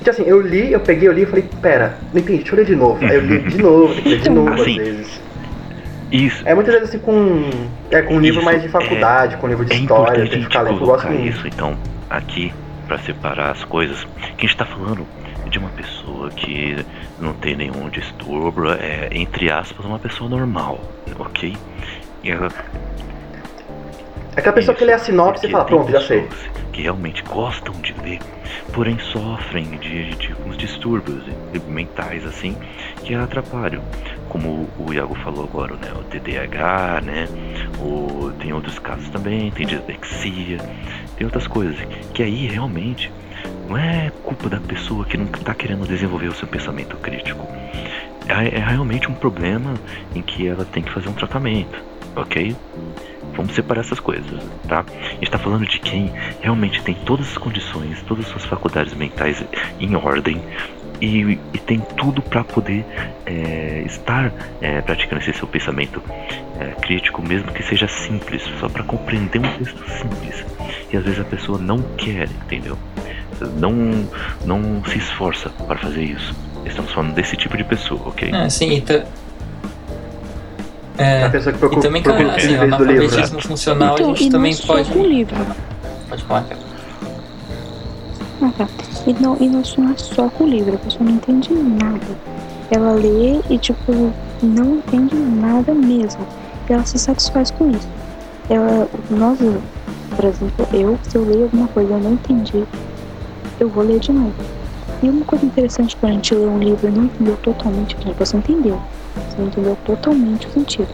Então 0.00 0.12
assim, 0.12 0.24
eu 0.26 0.40
li, 0.40 0.72
eu 0.72 0.80
peguei, 0.80 1.06
eu 1.06 1.12
li 1.12 1.22
e 1.22 1.26
falei, 1.26 1.48
pera, 1.62 1.94
não 2.12 2.20
entendi, 2.20 2.38
deixa 2.38 2.54
eu 2.54 2.58
ler 2.58 2.64
de 2.64 2.74
novo. 2.74 3.04
Aí 3.04 3.14
eu 3.14 3.20
li 3.20 3.38
de 3.38 3.62
novo, 3.62 3.94
tem 3.94 4.02
que 4.02 4.08
ler 4.08 4.20
de 4.20 4.30
novo 4.30 4.52
Assim, 4.54 4.80
às 4.80 4.86
vezes. 4.86 5.20
Isso. 6.10 6.42
É 6.44 6.54
muitas 6.56 6.74
vezes 6.74 6.88
assim 6.88 6.98
com. 6.98 7.48
É 7.92 8.02
com 8.02 8.14
um 8.16 8.20
livro 8.20 8.40
Isso, 8.40 8.44
mais 8.44 8.62
de 8.62 8.68
faculdade, 8.68 9.36
com 9.36 9.46
um 9.46 9.50
livro 9.50 9.64
de 9.64 9.74
É 9.74 9.76
história, 9.76 10.28
tem 10.28 10.38
que 10.40 10.44
ficar 10.46 10.62
lendo. 10.62 10.80
Eu 10.80 10.86
gosto 10.86 11.06
muito. 11.06 11.28
isso, 11.28 11.46
então, 11.46 11.76
aqui, 12.08 12.52
pra 12.90 12.98
separar 12.98 13.52
as 13.52 13.64
coisas. 13.64 14.02
Que 14.36 14.46
a 14.46 14.48
gente 14.48 14.56
tá 14.56 14.66
falando 14.66 15.06
de 15.48 15.60
uma 15.60 15.68
pessoa 15.70 16.28
que 16.30 16.84
não 17.20 17.32
tem 17.34 17.54
nenhum 17.54 17.88
distúrbio, 17.88 18.72
é, 18.72 19.08
entre 19.12 19.48
aspas, 19.48 19.86
uma 19.86 20.00
pessoa 20.00 20.28
normal, 20.28 20.80
ok? 21.16 21.56
E 22.24 22.30
ela, 22.30 22.48
Aquela 24.36 24.54
pessoa 24.54 24.76
que 24.76 24.84
lê 24.84 24.92
a 24.92 24.98
sinopse 24.98 25.46
e 25.46 25.50
fala, 25.50 25.64
pronto, 25.64 25.90
já 25.90 26.00
sei. 26.00 26.28
Que 26.72 26.82
realmente 26.82 27.22
gostam 27.22 27.74
de 27.80 27.92
ler, 28.00 28.20
porém 28.72 28.98
sofrem 28.98 29.64
de, 29.78 30.14
de 30.14 30.34
uns 30.46 30.56
distúrbios 30.56 31.24
mentais 31.66 32.24
assim 32.24 32.56
que 33.04 33.14
atrapalham. 33.14 33.82
Como 34.28 34.68
o 34.78 34.92
Iago 34.92 35.14
falou 35.16 35.44
agora, 35.44 35.74
né? 35.74 35.92
O 35.92 36.04
TDAH, 36.04 37.00
né? 37.02 37.28
O, 37.80 38.30
tem 38.38 38.52
outros 38.52 38.78
casos 38.78 39.08
também, 39.08 39.50
tem 39.50 39.66
dislexia, 39.66 40.58
tem 41.16 41.24
outras 41.24 41.48
coisas. 41.48 41.76
Que 42.14 42.22
aí 42.22 42.46
realmente 42.46 43.12
não 43.68 43.76
é 43.76 44.12
culpa 44.22 44.48
da 44.48 44.60
pessoa 44.60 45.04
que 45.04 45.16
não 45.16 45.26
está 45.26 45.54
querendo 45.54 45.86
desenvolver 45.86 46.28
o 46.28 46.34
seu 46.34 46.46
pensamento 46.46 46.96
crítico. 46.98 47.46
É, 48.28 48.56
é 48.56 48.64
realmente 48.64 49.10
um 49.10 49.14
problema 49.14 49.74
em 50.14 50.22
que 50.22 50.46
ela 50.46 50.64
tem 50.64 50.82
que 50.82 50.92
fazer 50.92 51.08
um 51.08 51.14
tratamento, 51.14 51.82
ok? 52.14 52.56
Vamos 53.34 53.54
separar 53.54 53.80
essas 53.80 54.00
coisas, 54.00 54.42
tá? 54.68 54.84
A 54.88 55.14
gente 55.14 55.30
tá 55.30 55.38
falando 55.38 55.66
de 55.66 55.78
quem 55.78 56.12
realmente 56.40 56.82
tem 56.82 56.94
todas 56.94 57.28
as 57.28 57.38
condições, 57.38 58.02
todas 58.02 58.26
as 58.26 58.30
suas 58.32 58.44
faculdades 58.44 58.92
mentais 58.94 59.42
em 59.78 59.94
ordem 59.96 60.42
e, 61.00 61.38
e 61.54 61.58
tem 61.58 61.80
tudo 61.96 62.20
para 62.20 62.44
poder 62.44 62.84
é, 63.24 63.82
estar 63.86 64.32
é, 64.60 64.80
praticando 64.82 65.22
esse 65.22 65.32
seu 65.32 65.48
pensamento 65.48 66.02
é, 66.58 66.66
crítico, 66.80 67.22
mesmo 67.26 67.50
que 67.52 67.62
seja 67.62 67.88
simples, 67.88 68.42
só 68.60 68.68
para 68.68 68.82
compreender 68.84 69.38
um 69.38 69.58
texto 69.58 69.82
simples. 69.88 70.44
E 70.92 70.96
às 70.96 71.04
vezes 71.04 71.20
a 71.20 71.24
pessoa 71.24 71.58
não 71.58 71.80
quer, 71.96 72.28
entendeu? 72.44 72.76
Não, 73.56 73.72
não 74.44 74.84
se 74.84 74.98
esforça 74.98 75.48
para 75.66 75.78
fazer 75.78 76.02
isso. 76.02 76.34
Estamos 76.66 76.92
falando 76.92 77.14
desse 77.14 77.36
tipo 77.36 77.56
de 77.56 77.64
pessoa, 77.64 78.00
ok? 78.08 78.30
É, 78.30 78.48
sim, 78.50 78.74
e, 78.76 78.80
ta- 78.82 79.06
é, 81.00 81.24
A 81.24 81.30
pessoa 81.30 81.54
que 81.56 81.64
e 81.64 81.80
também, 81.80 82.02
procura 82.02 82.24
cara, 82.28 82.36
o 82.36 82.40
assim, 82.40 82.54
o 82.54 82.58
do 82.58 82.64
livro. 82.64 82.74
analfabetismo 83.04 83.40
funcional 83.42 83.94
Então, 83.94 84.12
a 84.12 84.14
gente 84.14 84.30
também 84.30 84.56
pode. 84.56 84.90
com 84.90 85.02
livro. 85.02 85.36
Pode 86.08 86.22
falar, 86.24 86.42
cara. 86.44 86.60
Ah, 88.42 88.50
tá. 88.56 88.68
E 89.06 89.12
não, 89.14 89.36
e 89.40 89.48
não 89.48 89.62
não 89.78 89.92
é 89.92 89.96
só 89.96 90.28
com 90.28 90.46
livro, 90.46 90.74
a 90.74 90.78
pessoa 90.78 91.04
não 91.04 91.12
entende 91.12 91.52
nada. 91.52 92.06
Ela 92.70 92.92
lê 92.92 93.40
e, 93.50 93.58
tipo, 93.58 94.12
não 94.42 94.76
entende 94.76 95.14
nada 95.16 95.74
mesmo. 95.74 96.20
E 96.68 96.72
ela 96.72 96.84
se 96.84 96.98
satisfaz 96.98 97.50
com 97.50 97.70
isso. 97.70 97.88
Ela, 98.48 98.88
nós, 99.10 99.38
por 100.16 100.24
exemplo, 100.24 100.66
eu, 100.72 100.98
se 101.02 101.16
eu 101.16 101.24
leio 101.24 101.44
alguma 101.44 101.68
coisa 101.68 101.90
e 101.90 101.92
eu 101.94 102.00
não 102.00 102.12
entendi, 102.12 102.64
eu 103.58 103.68
vou 103.68 103.84
ler 103.84 103.98
de 103.98 104.12
novo. 104.12 104.34
E 105.02 105.08
uma 105.08 105.24
coisa 105.24 105.44
interessante 105.46 105.96
quando 105.96 106.12
a 106.12 106.14
gente 106.16 106.34
lê 106.34 106.46
um 106.46 106.58
livro 106.58 106.88
e 106.88 106.90
não 106.90 107.04
entendeu 107.04 107.36
totalmente, 107.38 107.94
por 107.96 108.02
exemplo, 108.02 108.26
você 108.26 108.36
entendeu. 108.36 108.80
Você 109.30 109.42
entendeu 109.42 109.76
totalmente 109.84 110.46
o 110.48 110.50
sentido. 110.50 110.88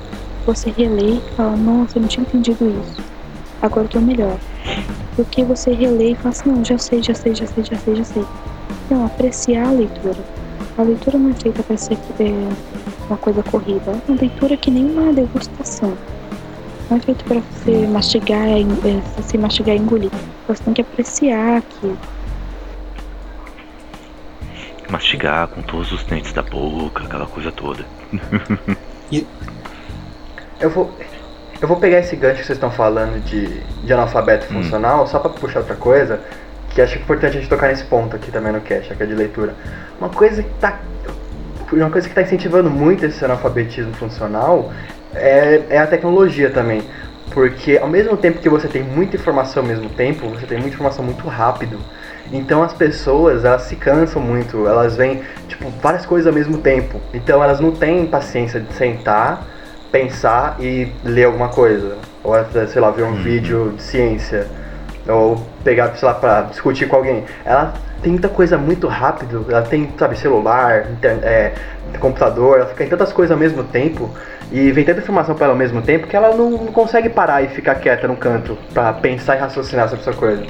Você 0.44 0.70
relê 0.70 1.16
e 1.16 1.22
fala, 1.36 1.56
nossa, 1.56 1.98
eu 1.98 2.02
não 2.02 2.08
tinha 2.08 2.24
entendido 2.24 2.68
isso. 2.82 3.02
Agora 3.62 3.86
eu 3.86 3.88
tô 3.88 4.00
melhor. 4.00 4.38
Porque 5.16 5.42
você 5.42 5.72
relê 5.72 6.12
e 6.12 6.14
fala 6.14 6.28
assim, 6.28 6.50
não, 6.50 6.64
já 6.64 6.78
sei, 6.78 7.02
já 7.02 7.14
sei, 7.14 7.34
já 7.34 7.46
sei, 7.46 7.64
já 7.64 7.76
sei, 7.76 7.96
já 7.96 8.04
sei. 8.04 8.24
Não, 8.90 9.06
apreciar 9.06 9.66
a 9.66 9.72
leitura. 9.72 10.18
A 10.78 10.82
leitura 10.82 11.18
não 11.18 11.30
é 11.30 11.34
feita 11.34 11.62
para 11.62 11.76
ser 11.76 11.94
é, 12.20 12.48
uma 13.08 13.16
coisa 13.16 13.42
corrida. 13.42 13.90
É 13.90 14.10
uma 14.10 14.20
leitura 14.20 14.56
que 14.56 14.70
nem 14.70 14.84
uma 14.84 15.12
degustação. 15.12 15.96
Não 16.90 16.98
é 16.98 17.00
feito 17.00 17.24
para 17.24 17.40
você 17.40 17.86
mastigar, 17.86 18.46
é, 18.46 19.22
se 19.22 19.38
mastigar 19.38 19.74
e 19.74 19.78
engolir. 19.78 20.10
Você 20.46 20.62
tem 20.62 20.74
que 20.74 20.82
apreciar 20.82 21.56
aquilo. 21.56 21.98
Mastigar 24.88 25.48
com 25.48 25.62
todos 25.62 25.90
os 25.90 26.04
dentes 26.04 26.32
da 26.32 26.42
boca, 26.42 27.04
aquela 27.04 27.26
coisa 27.26 27.50
toda. 27.50 27.84
Eu 30.58 30.70
vou, 30.70 30.96
eu 31.60 31.68
vou 31.68 31.78
pegar 31.78 31.98
esse 31.98 32.16
gancho 32.16 32.40
que 32.40 32.46
vocês 32.46 32.56
estão 32.56 32.70
falando 32.70 33.20
de, 33.22 33.60
de 33.82 33.92
analfabeto 33.92 34.46
Hum. 34.50 34.54
funcional, 34.54 35.06
só 35.06 35.18
pra 35.18 35.30
puxar 35.30 35.60
outra 35.60 35.76
coisa, 35.76 36.20
que 36.70 36.80
acho 36.80 36.94
que 36.94 36.98
é 36.98 37.02
importante 37.02 37.36
a 37.36 37.40
gente 37.40 37.48
tocar 37.48 37.68
nesse 37.68 37.84
ponto 37.84 38.16
aqui 38.16 38.30
também 38.30 38.52
no 38.52 38.60
cast, 38.60 38.94
que 38.94 39.02
é 39.02 39.06
de 39.06 39.14
leitura. 39.14 39.54
Uma 39.98 40.10
coisa 40.10 40.42
que 40.42 40.50
tá. 40.54 40.80
Uma 41.72 41.90
coisa 41.90 42.08
que 42.08 42.14
tá 42.14 42.22
incentivando 42.22 42.70
muito 42.70 43.04
esse 43.04 43.24
analfabetismo 43.24 43.92
funcional 43.94 44.72
é, 45.12 45.66
é 45.70 45.78
a 45.78 45.86
tecnologia 45.86 46.50
também. 46.50 46.88
Porque 47.30 47.76
ao 47.78 47.88
mesmo 47.88 48.16
tempo 48.16 48.38
que 48.40 48.48
você 48.48 48.68
tem 48.68 48.82
muita 48.84 49.16
informação 49.16 49.62
ao 49.62 49.68
mesmo 49.68 49.90
tempo, 49.90 50.28
você 50.30 50.46
tem 50.46 50.58
muita 50.58 50.74
informação 50.74 51.04
muito 51.04 51.26
rápido. 51.26 51.84
Então 52.32 52.62
as 52.62 52.72
pessoas, 52.72 53.44
elas 53.44 53.62
se 53.62 53.76
cansam 53.76 54.20
muito, 54.20 54.66
elas 54.66 54.96
veem, 54.96 55.22
tipo, 55.48 55.70
várias 55.82 56.04
coisas 56.04 56.26
ao 56.26 56.32
mesmo 56.32 56.58
tempo. 56.58 57.00
Então 57.14 57.42
elas 57.42 57.60
não 57.60 57.72
têm 57.72 58.06
paciência 58.06 58.60
de 58.60 58.72
sentar, 58.74 59.46
pensar 59.92 60.56
e 60.60 60.92
ler 61.04 61.24
alguma 61.24 61.48
coisa. 61.48 61.96
Ou 62.22 62.34
até, 62.34 62.66
sei 62.66 62.80
lá, 62.80 62.90
ver 62.90 63.04
um 63.04 63.14
vídeo 63.14 63.74
de 63.76 63.82
ciência. 63.82 64.46
Ou 65.08 65.40
pegar, 65.62 65.94
sei 65.94 66.08
lá, 66.08 66.14
pra 66.14 66.42
discutir 66.42 66.88
com 66.88 66.96
alguém. 66.96 67.24
Ela 67.44 67.72
tem 68.02 68.12
muita 68.12 68.28
coisa 68.28 68.58
muito 68.58 68.88
rápido, 68.88 69.46
ela 69.48 69.62
tem, 69.62 69.88
sabe, 69.98 70.18
celular, 70.18 70.86
é, 71.02 71.52
computador, 72.00 72.58
ela 72.58 72.66
fica 72.66 72.84
em 72.84 72.88
tantas 72.88 73.12
coisas 73.12 73.32
ao 73.32 73.38
mesmo 73.38 73.62
tempo. 73.64 74.10
E 74.50 74.70
vem 74.72 74.84
tanta 74.84 75.00
informação 75.00 75.34
pra 75.34 75.46
ela 75.46 75.54
ao 75.54 75.58
mesmo 75.58 75.80
tempo 75.82 76.06
que 76.06 76.16
ela 76.16 76.34
não, 76.36 76.50
não 76.50 76.66
consegue 76.66 77.08
parar 77.08 77.42
e 77.42 77.48
ficar 77.48 77.76
quieta 77.76 78.06
num 78.06 78.16
canto 78.16 78.58
pra 78.74 78.92
pensar 78.92 79.36
e 79.36 79.38
raciocinar 79.38 79.88
sobre 79.88 80.02
essa 80.02 80.12
coisa. 80.12 80.44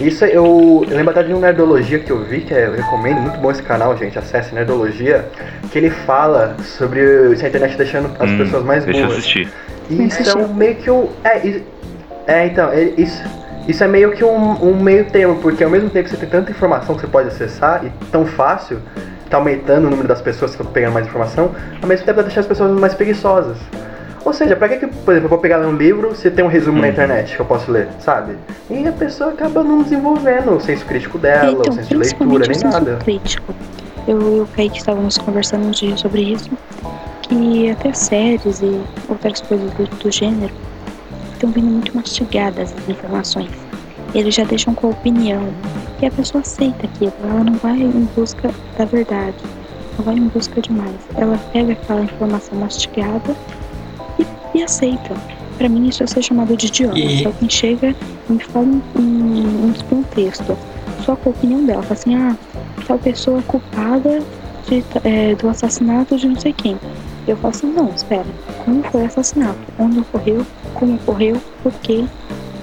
Isso 0.00 0.24
eu, 0.24 0.84
eu 0.88 0.96
lembro 0.96 1.10
até 1.10 1.22
de 1.22 1.34
um 1.34 1.40
Nerdologia 1.40 1.98
que 1.98 2.10
eu 2.10 2.24
vi, 2.24 2.40
que 2.40 2.54
é- 2.54 2.66
eu 2.68 2.72
recomendo, 2.72 3.20
muito 3.20 3.38
bom 3.38 3.50
esse 3.50 3.62
canal, 3.62 3.94
gente, 3.98 4.18
acesse 4.18 4.54
Nerdologia, 4.54 5.26
que 5.70 5.76
ele 5.78 5.90
fala 5.90 6.56
sobre 6.64 7.36
se 7.36 7.44
a 7.44 7.48
internet 7.48 7.76
deixando 7.76 8.10
as 8.18 8.30
Hum, 8.30 8.38
pessoas 8.38 8.64
mais 8.64 8.84
Deixa 8.84 9.00
eu 9.00 9.04
boas. 9.04 9.18
assistir. 9.18 9.52
E 9.90 10.06
isso 10.06 10.28
é 10.30 10.34
um 10.34 10.54
meio 10.54 10.76
que 10.76 10.90
um. 10.90 11.08
É, 11.22 11.60
é 12.26 12.46
então, 12.46 12.70
é- 12.70 12.82
isso, 12.96 13.22
isso 13.68 13.84
é 13.84 13.88
meio 13.88 14.12
que 14.12 14.24
um, 14.24 14.52
um 14.70 14.82
meio 14.82 15.04
termo, 15.10 15.36
porque 15.36 15.62
ao 15.62 15.70
mesmo 15.70 15.90
tempo 15.90 16.04
que 16.04 16.10
você 16.10 16.16
tem 16.16 16.28
tanta 16.28 16.50
informação 16.50 16.94
que 16.94 17.02
você 17.02 17.06
pode 17.06 17.28
acessar 17.28 17.84
e 17.84 17.90
tão 18.10 18.24
fácil, 18.24 18.78
tá 19.28 19.36
aumentando 19.36 19.86
o 19.86 19.90
número 19.90 20.08
das 20.08 20.22
pessoas 20.22 20.52
que 20.52 20.56
estão 20.56 20.72
pegando 20.72 20.94
mais 20.94 21.06
informação, 21.06 21.50
ao 21.82 21.86
mesmo 21.88 22.06
tempo 22.06 22.16
vai 22.16 22.24
deixar 22.24 22.40
as 22.40 22.46
pessoas 22.46 22.70
mais 22.80 22.94
preguiçosas. 22.94 23.58
Ou 24.24 24.32
seja, 24.32 24.54
pra 24.54 24.68
que, 24.68 24.76
que 24.78 24.86
por 24.86 25.12
exemplo, 25.12 25.26
eu 25.26 25.28
vou 25.30 25.38
pegar 25.38 25.60
um 25.60 25.72
livro 25.74 26.14
se 26.14 26.30
tem 26.30 26.44
um 26.44 26.48
resumo 26.48 26.78
na 26.78 26.86
Uhum. 26.86 26.92
internet 26.92 27.34
que 27.34 27.40
eu 27.40 27.46
posso 27.46 27.70
ler, 27.70 27.88
sabe? 27.98 28.36
E 28.68 28.86
a 28.86 28.92
pessoa 28.92 29.30
acaba 29.32 29.62
não 29.64 29.82
desenvolvendo 29.82 30.52
o 30.56 30.60
senso 30.60 30.84
crítico 30.84 31.18
dela, 31.18 31.50
o 31.50 31.60
então, 31.62 31.72
senso 31.74 31.88
de 31.88 31.96
leitura, 31.96 32.44
o 32.44 32.48
nem 32.48 32.54
senso 32.54 32.66
nada. 32.68 32.96
crítico. 33.02 33.54
Eu 34.06 34.36
e 34.36 34.40
o 34.40 34.46
Kaique 34.46 34.78
estávamos 34.78 35.16
conversando 35.18 35.66
um 35.66 35.70
dia 35.70 35.96
sobre 35.96 36.22
isso, 36.22 36.50
que 37.22 37.70
até 37.70 37.92
séries 37.92 38.60
e 38.60 38.80
outras 39.08 39.40
coisas 39.40 39.70
do, 39.72 39.84
do 39.84 40.10
gênero 40.10 40.52
estão 41.32 41.50
vindo 41.50 41.66
muito 41.70 41.96
mastigadas 41.96 42.74
as 42.76 42.88
informações. 42.88 43.50
Eles 44.14 44.34
já 44.34 44.44
deixam 44.44 44.74
com 44.74 44.88
a 44.88 44.90
opinião. 44.90 45.48
E 46.02 46.06
a 46.06 46.10
pessoa 46.10 46.40
aceita 46.40 46.86
aquilo, 46.86 47.12
ela 47.22 47.44
não 47.44 47.52
vai 47.54 47.76
em 47.78 48.08
busca 48.16 48.50
da 48.76 48.86
verdade, 48.86 49.36
não 49.98 50.04
vai 50.04 50.14
em 50.14 50.28
busca 50.28 50.60
de 50.60 50.72
mais. 50.72 50.94
Ela 51.14 51.36
pega 51.52 51.74
aquela 51.74 52.00
informação 52.02 52.58
mastigada 52.58 53.36
e, 54.54 54.62
aceita. 54.62 55.14
Pra 55.58 55.68
mim 55.68 55.88
isso 55.88 56.02
é 56.02 56.06
ser 56.06 56.22
chamado 56.22 56.56
de 56.56 56.66
idiota. 56.66 56.98
E- 56.98 57.18
Se 57.18 57.26
alguém 57.26 57.50
chega 57.50 57.94
e 58.28 58.32
me 58.32 58.42
fala 58.42 58.66
um, 58.66 58.82
um, 58.96 59.72
um 59.92 60.02
texto 60.04 60.56
só 61.04 61.16
com 61.16 61.30
a 61.30 61.32
opinião 61.32 61.64
dela, 61.64 61.82
fala 61.82 61.94
assim, 61.94 62.14
ah, 62.14 62.36
tal 62.86 62.98
pessoa 62.98 63.38
é 63.38 63.42
culpada 63.42 64.22
de, 64.68 64.84
é, 65.04 65.34
do 65.34 65.48
assassinato 65.48 66.16
de 66.16 66.28
não 66.28 66.38
sei 66.40 66.52
quem. 66.52 66.78
Eu 67.28 67.36
falo 67.36 67.54
assim, 67.54 67.66
não, 67.72 67.88
espera, 67.94 68.24
como 68.64 68.82
foi 68.84 69.02
o 69.02 69.06
assassinato? 69.06 69.58
Onde 69.78 70.00
ocorreu? 70.00 70.46
Como 70.74 70.94
ocorreu? 70.94 71.36
Por 71.62 71.72
quê? 71.74 72.04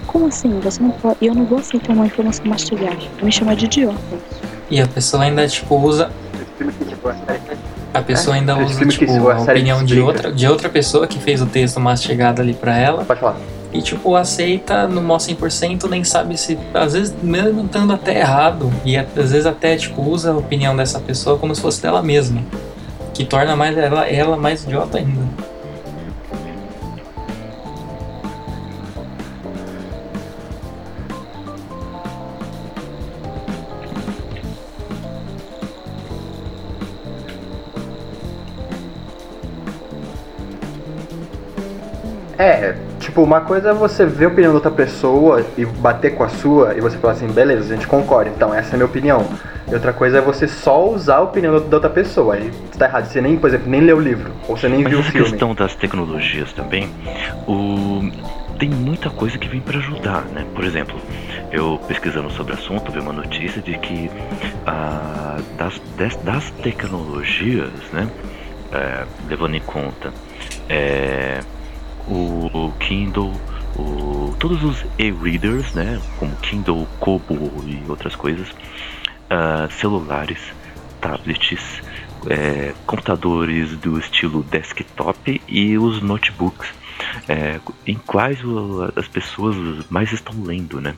Como 0.08 0.28
assim? 0.28 0.60
Você 0.62 0.82
não 0.82 0.90
pode. 0.92 1.18
Eu 1.22 1.36
não 1.36 1.46
vou 1.46 1.60
aceitar 1.60 1.94
uma 1.94 2.06
informação 2.08 2.46
mastigada. 2.46 2.98
Me 3.22 3.32
chamar 3.32 3.56
de 3.56 3.66
idiota. 3.66 3.98
E 4.70 4.82
a 4.82 4.88
pessoa 4.88 5.24
ainda, 5.24 5.48
tipo, 5.48 5.76
usa. 5.76 6.12
A 7.94 8.02
pessoa 8.02 8.36
ainda 8.36 8.62
esse 8.62 8.84
usa, 8.84 8.86
tipo, 8.86 9.30
a 9.30 9.42
opinião 9.42 9.84
de 9.84 10.00
outra, 10.00 10.32
de 10.32 10.48
outra 10.48 10.70
pessoa 10.70 11.08
que 11.08 11.20
fez 11.20 11.42
o 11.42 11.46
texto 11.46 11.80
mastigado 11.80 12.42
ali 12.42 12.54
pra 12.54 12.78
ela. 12.78 13.04
Pode 13.04 13.20
falar. 13.20 13.38
E, 13.74 13.82
tipo, 13.82 14.16
aceita 14.16 14.88
no 14.88 15.02
maior 15.02 15.18
100%, 15.18 15.90
nem 15.90 16.04
sabe 16.04 16.38
se. 16.38 16.58
Às 16.74 16.94
vezes, 16.94 17.16
mesmo 17.22 17.66
estando 17.66 17.94
até 17.94 18.20
errado. 18.20 18.72
E 18.86 18.98
às 18.98 19.06
vezes 19.32 19.46
até, 19.46 19.76
tipo, 19.76 20.02
usa 20.02 20.32
a 20.32 20.38
opinião 20.38 20.76
dessa 20.76 21.00
pessoa 21.00 21.38
como 21.38 21.54
se 21.54 21.62
fosse 21.62 21.82
dela 21.82 22.02
mesma. 22.02 22.42
Que 23.14 23.26
torna 23.26 23.56
mais 23.56 23.78
ela, 23.78 24.08
ela 24.08 24.38
mais 24.38 24.64
idiota 24.64 25.00
ainda. 25.00 25.27
É, 42.38 42.76
tipo, 43.00 43.24
uma 43.24 43.42
coisa 43.42 43.70
é 43.70 43.74
você 43.74 44.06
ver 44.06 44.26
a 44.26 44.28
opinião 44.28 44.52
da 44.52 44.58
outra 44.58 44.70
pessoa 44.70 45.44
e 45.58 45.66
bater 45.66 46.14
com 46.14 46.24
a 46.24 46.30
sua 46.30 46.76
e 46.76 46.82
você 46.82 46.96
falar 46.98 47.14
assim, 47.14 47.28
beleza, 47.28 47.74
a 47.74 47.76
gente 47.76 47.88
concorda, 47.88 48.30
então 48.30 48.54
essa 48.54 48.70
é 48.70 48.74
a 48.74 48.78
minha 48.78 48.86
opinião. 48.86 49.28
E 49.68 49.74
outra 49.74 49.92
coisa 49.92 50.20
é 50.20 50.22
você 50.22 50.48
só 50.48 50.88
usar 50.88 51.16
a 51.16 51.22
opinião 51.22 51.60
da- 51.60 51.76
outra 51.76 51.90
pessoa. 51.90 52.36
Aí 52.36 52.52
você 52.72 52.78
tá 52.78 52.86
errado, 52.86 53.06
você 53.06 53.20
nem, 53.22 53.38
por 53.38 53.48
exemplo, 53.50 53.68
nem 53.68 53.82
leu 53.82 53.98
o 53.98 54.00
livro, 54.00 54.32
ou 54.48 54.56
você 54.56 54.70
nem 54.70 54.84
Mas 54.84 54.92
viu 54.92 55.00
o 55.00 55.04
filme. 55.04 55.30
questão 55.30 55.56
das 55.56 55.76
tecnologias 55.76 56.54
também, 56.54 56.90
o... 57.48 58.08
tem 58.60 58.70
muita 58.70 59.10
coisa 59.10 59.36
que 59.38 59.48
vem 59.48 59.60
para 59.60 59.80
ajudar, 59.80 60.22
né? 60.26 60.46
Por 60.54 60.64
exemplo, 60.64 60.96
eu 61.52 61.80
pesquisando 61.88 62.30
sobre 62.30 62.54
o 62.54 62.56
assunto, 62.56 62.92
vi 62.92 63.00
uma 63.00 63.14
notícia 63.14 63.62
de 63.64 63.76
que 63.80 64.12
ah, 64.68 65.38
das, 65.58 65.82
das 66.24 66.52
tecnologias, 66.62 67.72
né? 67.92 68.08
É, 68.72 69.06
levando 69.30 69.56
em 69.56 69.62
conta 69.62 70.12
é, 70.70 71.40
o, 72.08 72.72
Kindle, 72.80 73.34
o, 73.76 74.36
todos 74.40 74.64
os 74.64 74.86
e-readers, 74.98 75.74
né? 75.74 76.02
Como 76.18 76.36
Kindle, 76.38 76.88
Kobo 77.00 77.64
e 77.66 77.84
outras 77.90 78.16
coisas, 78.16 78.50
uh, 78.50 79.72
celulares, 79.80 80.40
tablets, 81.02 81.82
é, 82.30 82.74
computadores 82.86 83.76
do 83.78 84.00
estilo 84.00 84.44
desktop 84.44 85.42
e 85.48 85.78
os 85.78 86.02
notebooks 86.02 86.68
é, 87.28 87.60
em 87.86 87.96
quais 87.96 88.40
as 88.96 89.08
pessoas 89.08 89.56
mais 89.90 90.12
estão 90.12 90.34
lendo, 90.44 90.82
né? 90.82 90.96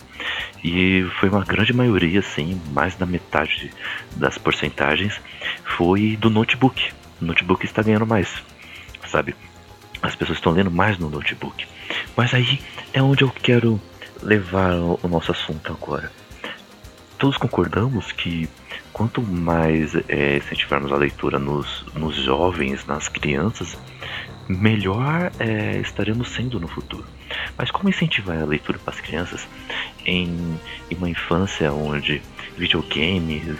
E 0.63 1.05
foi 1.19 1.29
uma 1.29 1.43
grande 1.43 1.73
maioria, 1.73 2.19
assim, 2.19 2.59
mais 2.71 2.95
da 2.95 3.05
metade 3.05 3.71
das 4.15 4.37
porcentagens 4.37 5.19
foi 5.63 6.17
do 6.17 6.29
notebook. 6.29 6.91
O 7.21 7.25
notebook 7.25 7.65
está 7.65 7.81
ganhando 7.81 8.05
mais, 8.05 8.41
sabe? 9.07 9.35
As 10.01 10.15
pessoas 10.15 10.37
estão 10.37 10.51
lendo 10.51 10.71
mais 10.71 10.97
no 10.97 11.09
notebook. 11.09 11.67
Mas 12.15 12.33
aí 12.33 12.59
é 12.93 13.01
onde 13.01 13.23
eu 13.23 13.29
quero 13.29 13.79
levar 14.21 14.73
o 14.75 15.07
nosso 15.07 15.31
assunto 15.31 15.71
agora. 15.71 16.11
Todos 17.17 17.37
concordamos 17.37 18.11
que 18.11 18.49
quanto 18.93 19.21
mais 19.21 19.93
é, 20.07 20.37
incentivarmos 20.37 20.91
a 20.91 20.95
leitura 20.95 21.37
nos, 21.37 21.85
nos 21.93 22.15
jovens, 22.15 22.85
nas 22.85 23.07
crianças, 23.07 23.77
melhor 24.47 25.31
é, 25.39 25.77
estaremos 25.79 26.29
sendo 26.29 26.59
no 26.59 26.67
futuro. 26.67 27.05
Mas 27.57 27.69
como 27.71 27.89
incentivar 27.89 28.41
a 28.41 28.45
leitura 28.45 28.79
para 28.79 28.93
as 28.93 28.99
crianças 28.99 29.47
em, 30.05 30.59
em 30.89 30.95
uma 30.95 31.09
infância 31.09 31.71
onde 31.71 32.21
videogames, 32.57 33.57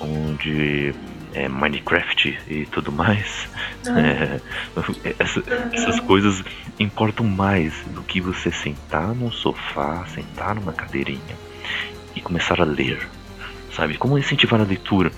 onde 0.00 0.94
é, 1.34 1.48
Minecraft 1.48 2.38
e 2.48 2.66
tudo 2.66 2.90
mais, 2.92 3.48
é, 3.86 4.40
essa, 5.18 5.42
essas 5.72 6.00
coisas 6.00 6.42
importam 6.78 7.26
mais 7.26 7.74
do 7.88 8.02
que 8.02 8.20
você 8.20 8.50
sentar 8.50 9.14
num 9.14 9.30
sofá, 9.30 10.04
sentar 10.06 10.54
numa 10.54 10.72
cadeirinha 10.72 11.36
e 12.14 12.20
começar 12.20 12.60
a 12.60 12.64
ler 12.64 13.08
sabe? 13.74 13.96
Como 13.96 14.18
incentivar 14.18 14.60
a 14.60 14.64
leitura 14.64 15.10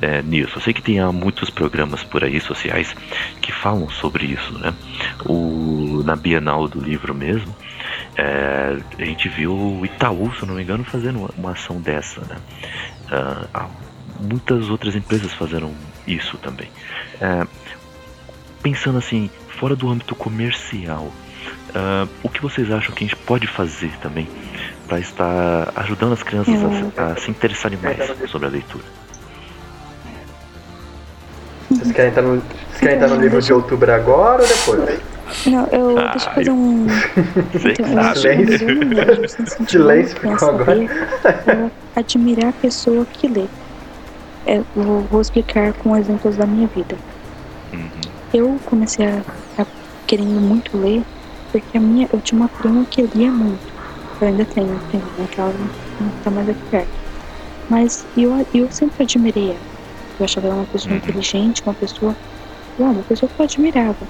é, 0.00 0.22
nisso? 0.22 0.56
Eu 0.56 0.62
sei 0.62 0.72
que 0.72 0.82
tem 0.82 1.00
muitos 1.12 1.50
programas 1.50 2.02
por 2.02 2.24
aí 2.24 2.40
sociais 2.40 2.94
que 3.40 3.52
falam 3.52 3.88
sobre 3.90 4.26
isso, 4.26 4.58
né? 4.58 4.74
O, 5.26 6.02
na 6.04 6.16
Bienal 6.16 6.68
do 6.68 6.80
livro 6.80 7.14
mesmo, 7.14 7.54
é, 8.16 8.76
a 8.98 9.04
gente 9.04 9.28
viu 9.28 9.52
o 9.52 9.84
Itaú, 9.84 10.32
se 10.34 10.44
não 10.44 10.54
me 10.54 10.62
engano, 10.62 10.84
fazendo 10.84 11.20
uma, 11.20 11.30
uma 11.36 11.52
ação 11.52 11.80
dessa, 11.80 12.20
né? 12.22 12.36
Ah, 13.10 13.68
muitas 14.18 14.68
outras 14.68 14.94
empresas 14.94 15.32
fizeram 15.32 15.72
isso 16.06 16.36
também. 16.38 16.68
É, 17.20 17.46
pensando 18.62 18.98
assim, 18.98 19.30
fora 19.48 19.76
do 19.76 19.88
âmbito 19.88 20.14
comercial, 20.14 21.04
uh, 21.04 22.08
o 22.22 22.28
que 22.28 22.40
vocês 22.40 22.70
acham 22.70 22.94
que 22.94 23.04
a 23.04 23.06
gente 23.08 23.16
pode 23.16 23.46
fazer 23.46 23.92
também 24.00 24.28
para 24.86 24.98
estar 24.98 25.72
ajudando 25.76 26.14
as 26.14 26.22
crianças 26.22 26.54
a, 26.96 27.12
a, 27.12 27.16
se 27.16 27.30
interessarem 27.30 27.78
mais 27.78 28.30
sobre 28.30 28.48
a 28.48 28.50
leitura. 28.50 28.84
Vocês 31.70 31.92
querem 31.92 32.08
estar 32.08 32.22
no, 32.22 32.36
vocês 32.36 32.80
querem 32.80 32.94
estar 32.94 33.08
no 33.08 33.20
livro 33.20 33.42
de 33.42 33.52
outubro 33.52 33.92
agora 33.92 34.42
ou 34.42 34.48
depois? 34.48 35.00
Não, 35.46 35.66
eu 35.66 35.98
ah, 35.98 36.10
deixa 36.12 36.30
eu 36.30 36.34
fazer 36.34 36.50
um. 36.50 36.86
Então, 37.54 38.14
Silêncio. 38.14 39.68
Silêncio 39.68 40.16
ficou 40.18 40.48
agora. 40.48 40.88
admirar 41.94 42.48
a 42.48 42.52
pessoa 42.52 43.04
que 43.04 43.28
lê. 43.28 43.44
É, 44.48 44.62
vou, 44.74 45.02
vou, 45.02 45.20
explicar 45.20 45.74
com 45.74 45.94
exemplos 45.94 46.36
da 46.36 46.46
minha 46.46 46.66
vida. 46.68 46.96
Uhum. 47.70 47.90
Eu 48.32 48.58
comecei 48.64 49.04
a, 49.04 49.22
a 49.58 49.66
querendo 50.06 50.40
muito 50.40 50.74
ler 50.78 51.04
porque 51.52 51.76
a 51.76 51.80
minha, 51.80 52.08
eu 52.10 52.18
tinha 52.22 52.40
uma 52.40 52.48
prima 52.48 52.82
que 52.86 53.02
lia 53.02 53.30
muito. 53.30 53.72
Eu 54.18 54.28
ainda 54.28 54.46
tenho, 54.46 54.80
tenho, 54.90 55.04
né? 55.18 55.28
Que 55.30 55.38
ela 55.38 55.52
não 56.00 56.10
tá 56.24 56.30
mais 56.30 56.48
aqui 56.48 56.62
perto. 56.70 56.88
Mas 57.68 58.06
eu, 58.16 58.32
eu 58.54 58.70
sempre 58.70 59.02
admirei 59.02 59.50
ela. 59.50 59.60
Eu 60.18 60.24
achava 60.24 60.46
ela 60.46 60.56
uma 60.56 60.66
pessoa 60.66 60.92
uhum. 60.92 60.98
inteligente, 60.98 61.62
uma 61.66 61.74
pessoa. 61.74 62.16
uma 62.78 63.02
pessoa 63.02 63.28
que 63.28 63.40
eu 63.40 63.44
admirava. 63.44 64.08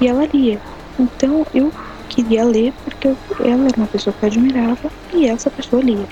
E 0.00 0.08
ela 0.08 0.26
lia. 0.26 0.60
Então 0.98 1.46
eu 1.54 1.72
queria 2.08 2.44
ler 2.44 2.72
porque 2.84 3.06
eu, 3.06 3.16
ela 3.38 3.66
era 3.66 3.76
uma 3.76 3.86
pessoa 3.86 4.12
que 4.12 4.24
eu 4.24 4.26
admirava 4.26 4.90
e 5.14 5.28
essa 5.28 5.48
pessoa 5.48 5.80
lia. 5.80 6.08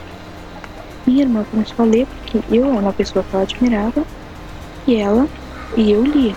Minha 1.06 1.22
irmã 1.22 1.44
começou 1.50 1.84
a 1.84 1.88
ler 1.88 2.06
porque 2.06 2.40
eu 2.54 2.64
era 2.66 2.80
uma 2.80 2.92
pessoa 2.92 3.24
que 3.24 3.34
eu 3.34 3.40
admirava 3.40 4.06
e 4.86 4.96
ela 4.96 5.28
e 5.76 5.90
eu 5.90 6.02
lia. 6.02 6.36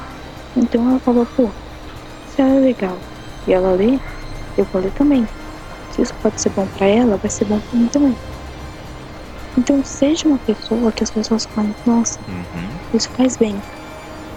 Então 0.55 0.89
ela 0.89 0.99
falou, 0.99 1.25
pô, 1.35 1.49
se 2.27 2.41
ela 2.41 2.55
é 2.55 2.59
legal 2.59 2.97
e 3.47 3.53
ela 3.53 3.71
lê, 3.73 3.99
eu 4.57 4.65
vou 4.65 4.81
ler 4.81 4.91
também 4.91 5.27
se 5.97 6.03
isso 6.03 6.13
pode 6.21 6.39
ser 6.39 6.49
bom 6.51 6.67
para 6.77 6.85
ela, 6.85 7.17
vai 7.17 7.29
ser 7.29 7.45
bom 7.45 7.59
para 7.59 7.79
mim 7.79 7.87
também. 7.87 8.15
Então 9.57 9.83
seja 9.83 10.27
uma 10.27 10.37
pessoa 10.37 10.91
que 10.91 11.03
as 11.03 11.09
pessoas 11.09 11.45
falam, 11.45 11.73
nossa, 11.85 12.19
uhum. 12.27 12.69
isso 12.93 13.09
faz 13.09 13.35
bem. 13.37 13.59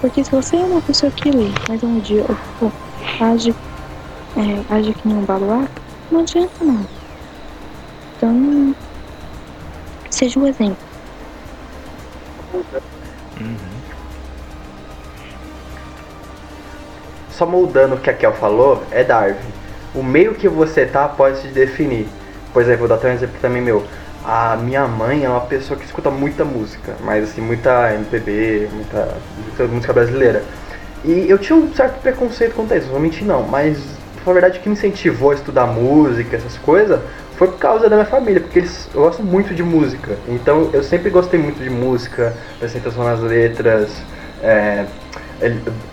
Porque 0.00 0.24
se 0.24 0.30
você 0.30 0.56
é 0.56 0.60
uma 0.60 0.80
pessoa 0.80 1.12
que 1.12 1.30
lê, 1.30 1.50
mas 1.68 1.82
um 1.82 2.00
dia 2.00 2.24
pô, 2.58 2.72
age, 3.20 3.54
é, 4.36 4.74
age 4.74 4.94
que 4.94 5.06
nem 5.06 5.18
um 5.18 5.24
baluarte, 5.24 5.70
não 6.10 6.20
adianta 6.20 6.64
não. 6.64 6.86
Então, 8.16 8.74
seja 10.20 10.38
um 10.38 10.46
exemplo. 10.46 10.76
Uhum. 13.40 13.56
Só 17.32 17.46
moldando 17.46 17.96
o 17.96 17.98
que 17.98 18.10
a 18.10 18.14
Kel 18.14 18.34
falou, 18.34 18.82
é 18.90 19.02
Darwin 19.02 19.60
o 19.94 20.02
meio 20.02 20.34
que 20.34 20.48
você 20.48 20.86
tá 20.86 21.08
pode 21.08 21.40
te 21.40 21.48
definir. 21.48 22.06
Por 22.52 22.62
exemplo, 22.62 22.80
vou 22.80 22.88
dar 22.88 22.96
até 22.96 23.08
um 23.08 23.12
exemplo 23.12 23.36
também 23.40 23.62
meu. 23.62 23.84
A 24.24 24.56
minha 24.56 24.86
mãe 24.86 25.24
é 25.24 25.28
uma 25.28 25.40
pessoa 25.40 25.78
que 25.78 25.86
escuta 25.86 26.10
muita 26.10 26.44
música, 26.44 26.94
mas 27.00 27.24
assim, 27.24 27.40
muita 27.40 27.94
MPB, 27.94 28.68
muita, 28.72 29.16
muita 29.42 29.64
música 29.64 29.92
brasileira. 29.92 30.44
E 31.02 31.28
eu 31.28 31.38
tinha 31.38 31.56
um 31.58 31.72
certo 31.72 32.00
preconceito 32.00 32.54
contra 32.54 32.76
isso, 32.76 32.86
não 32.86 32.92
vou 32.92 33.00
mentir 33.00 33.26
não, 33.26 33.42
mas 33.44 33.78
na 34.26 34.32
verdade 34.32 34.58
que 34.60 34.68
me 34.68 34.74
incentivou 34.74 35.30
a 35.30 35.34
estudar 35.34 35.66
música, 35.66 36.36
essas 36.36 36.58
coisas, 36.58 37.00
foi 37.40 37.48
por 37.48 37.58
causa 37.58 37.88
da 37.88 37.96
minha 37.96 38.06
família, 38.06 38.38
porque 38.38 38.58
eles 38.58 38.86
gosto 38.92 39.22
muito 39.22 39.54
de 39.54 39.62
música. 39.62 40.18
Então 40.28 40.68
eu 40.74 40.82
sempre 40.82 41.08
gostei 41.08 41.40
muito 41.40 41.62
de 41.62 41.70
música, 41.70 42.36
apresentação 42.56 43.02
nas 43.02 43.18
letras, 43.20 43.90
é, 44.42 44.84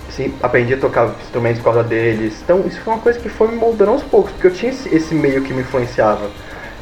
assim, 0.09 0.33
aprendi 0.43 0.73
a 0.73 0.77
tocar 0.77 1.15
instrumentos 1.21 1.59
por 1.59 1.71
causa 1.73 1.85
deles. 1.85 2.37
Então 2.43 2.65
isso 2.67 2.81
foi 2.81 2.93
uma 2.93 2.99
coisa 2.99 3.17
que 3.17 3.29
foi 3.29 3.47
me 3.47 3.55
moldando 3.55 3.91
aos 3.91 4.03
poucos, 4.03 4.33
porque 4.33 4.47
eu 4.47 4.51
tinha 4.51 4.73
esse, 4.73 4.93
esse 4.93 5.15
meio 5.15 5.41
que 5.41 5.53
me 5.53 5.61
influenciava. 5.61 6.29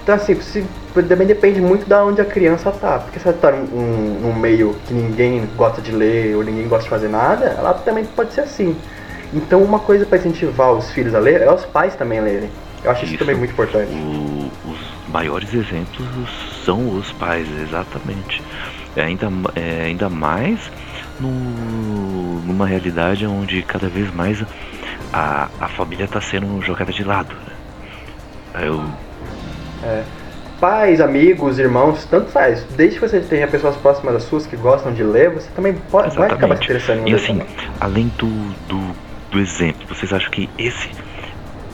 Então 0.01 0.15
assim, 0.15 0.33
se, 0.41 0.65
também 1.07 1.27
depende 1.27 1.61
muito 1.61 1.87
da 1.87 2.03
onde 2.03 2.19
a 2.19 2.25
criança 2.25 2.71
tá. 2.71 2.97
Porque 2.97 3.19
se 3.19 3.27
ela 3.27 3.37
tá 3.37 3.51
num, 3.51 4.19
num 4.19 4.33
meio 4.33 4.75
que 4.87 4.95
ninguém 4.95 5.47
gosta 5.55 5.79
de 5.79 5.91
ler 5.91 6.35
ou 6.35 6.43
ninguém 6.43 6.67
gosta 6.67 6.85
de 6.85 6.89
fazer 6.89 7.07
nada, 7.07 7.53
ela 7.55 7.75
também 7.75 8.03
pode 8.03 8.33
ser 8.33 8.41
assim. 8.41 8.75
Então 9.31 9.61
uma 9.61 9.77
coisa 9.77 10.07
para 10.07 10.17
incentivar 10.17 10.71
os 10.73 10.89
filhos 10.89 11.13
a 11.13 11.19
ler 11.19 11.43
é 11.43 11.53
os 11.53 11.65
pais 11.65 11.93
também 11.93 12.19
lerem. 12.19 12.49
Eu 12.83 12.89
acho 12.89 13.03
isso, 13.03 13.13
isso 13.13 13.19
também 13.19 13.35
muito 13.35 13.51
importante. 13.51 13.91
Maiores 15.15 15.53
exemplos 15.53 16.05
são 16.65 16.97
os 16.97 17.09
pais, 17.13 17.47
exatamente. 17.61 18.43
É 18.97 19.03
ainda, 19.03 19.29
é, 19.55 19.85
ainda 19.85 20.09
mais 20.09 20.59
no, 21.21 21.31
numa 22.41 22.67
realidade 22.67 23.25
onde 23.25 23.61
cada 23.61 23.87
vez 23.87 24.13
mais 24.13 24.43
a, 25.13 25.47
a 25.57 25.69
família 25.69 26.03
está 26.03 26.19
sendo 26.19 26.61
jogada 26.61 26.91
de 26.91 27.01
lado. 27.05 27.33
Né? 27.33 28.67
Eu... 28.67 28.83
É, 29.85 30.03
pais, 30.59 30.99
amigos, 30.99 31.59
irmãos, 31.59 32.05
tanto 32.11 32.29
faz. 32.29 32.65
Desde 32.75 32.99
que 32.99 33.07
você 33.07 33.21
tenha 33.21 33.47
pessoas 33.47 33.77
próximas 33.77 34.15
das 34.15 34.23
suas 34.23 34.45
que 34.45 34.57
gostam 34.57 34.93
de 34.93 35.01
ler, 35.01 35.29
você 35.29 35.47
também 35.55 35.75
pode, 35.89 36.13
vai 36.17 36.29
acabar 36.29 36.57
se 36.57 36.65
interessando 36.65 37.07
em 37.07 37.11
E 37.11 37.15
assim, 37.15 37.41
além 37.79 38.11
do, 38.17 38.27
do, 38.67 38.95
do 39.31 39.39
exemplo, 39.39 39.87
vocês 39.87 40.11
acham 40.11 40.29
que 40.29 40.49
esse 40.57 40.89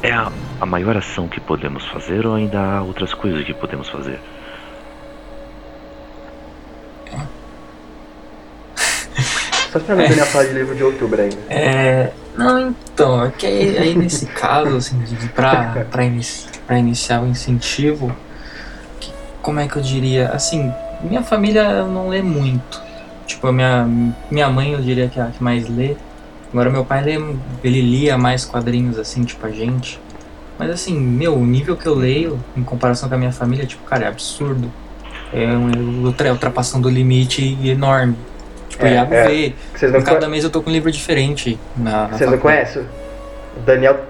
é 0.04 0.12
a, 0.12 0.32
a 0.60 0.66
maior 0.66 0.98
ação 0.98 1.28
que 1.28 1.40
podemos 1.40 1.86
fazer 1.88 2.26
ou 2.26 2.36
ainda 2.36 2.60
há 2.60 2.82
outras 2.82 3.14
coisas 3.14 3.44
que 3.44 3.54
podemos 3.54 3.90
fazer? 3.90 4.20
Só 9.72 9.80
esperando 9.80 10.20
é. 10.20 10.22
a 10.22 10.26
falar 10.26 10.46
de 10.46 10.54
livro 10.54 10.76
de 10.76 10.84
outubro 10.84 11.22
ainda. 11.22 11.38
É. 11.50 12.12
Não, 12.38 12.70
então, 12.70 13.24
é 13.24 13.32
que 13.32 13.46
aí, 13.46 13.78
aí 13.78 13.96
nesse 13.96 14.26
caso, 14.26 14.76
assim, 14.76 15.00
de, 15.00 15.30
pra, 15.30 15.86
pra, 15.90 16.04
inici, 16.04 16.48
pra 16.68 16.78
iniciar 16.78 17.22
o 17.22 17.28
incentivo, 17.28 18.14
que, 19.00 19.14
como 19.42 19.60
é 19.62 19.68
que 19.68 19.78
eu 19.78 19.82
diria? 19.82 20.30
Assim, 20.30 20.74
minha 21.02 21.24
família 21.24 21.84
não 21.86 22.10
lê 22.10 22.22
muito. 22.22 22.82
Tipo, 23.26 23.48
a 23.48 23.54
minha, 23.54 23.88
minha 24.30 24.50
mãe 24.50 24.74
eu 24.74 24.82
diria 24.82 25.08
que 25.08 25.20
é 25.20 25.24
a 25.24 25.28
que 25.28 25.42
mais 25.42 25.70
lê. 25.70 25.96
Agora 26.52 26.70
meu 26.70 26.84
pai 26.84 27.04
lê, 27.04 27.14
ele 27.64 27.82
lia 27.82 28.18
mais 28.18 28.44
quadrinhos 28.46 29.00
assim, 29.00 29.24
tipo 29.24 29.46
a 29.46 29.50
gente. 29.52 30.00
Mas 30.60 30.70
assim, 30.70 31.00
meu, 31.00 31.34
o 31.36 31.46
nível 31.46 31.76
que 31.78 31.88
eu 31.88 31.96
leio 31.96 32.40
em 32.56 32.64
comparação 32.64 33.08
com 33.10 33.16
a 33.16 33.18
minha 33.18 33.32
família, 33.32 33.66
tipo, 33.66 33.84
cara, 33.84 34.06
é 34.06 34.08
absurdo. 34.08 34.72
É 35.34 35.48
um 35.48 36.04
ultra- 36.06 36.32
ultrapassando 36.32 36.88
o 36.88 36.92
limite 36.92 37.58
enorme. 37.64 38.16
Tipo, 38.70 38.86
É, 38.86 38.94
Iago 38.96 39.14
é. 39.14 39.28
vê. 39.28 39.54
Vocês 39.74 39.92
não, 39.92 40.02
Cada 40.02 40.20
conhe- 40.20 40.32
mês 40.32 40.44
eu 40.44 40.50
tô 40.50 40.62
com 40.62 40.70
um 40.70 40.74
livro 40.74 40.92
diferente. 40.92 41.58
Na, 41.78 42.08
na 42.10 42.18
vocês 42.18 42.30
não 42.30 42.38
conhecem? 42.38 42.84
Daniel. 43.66 44.06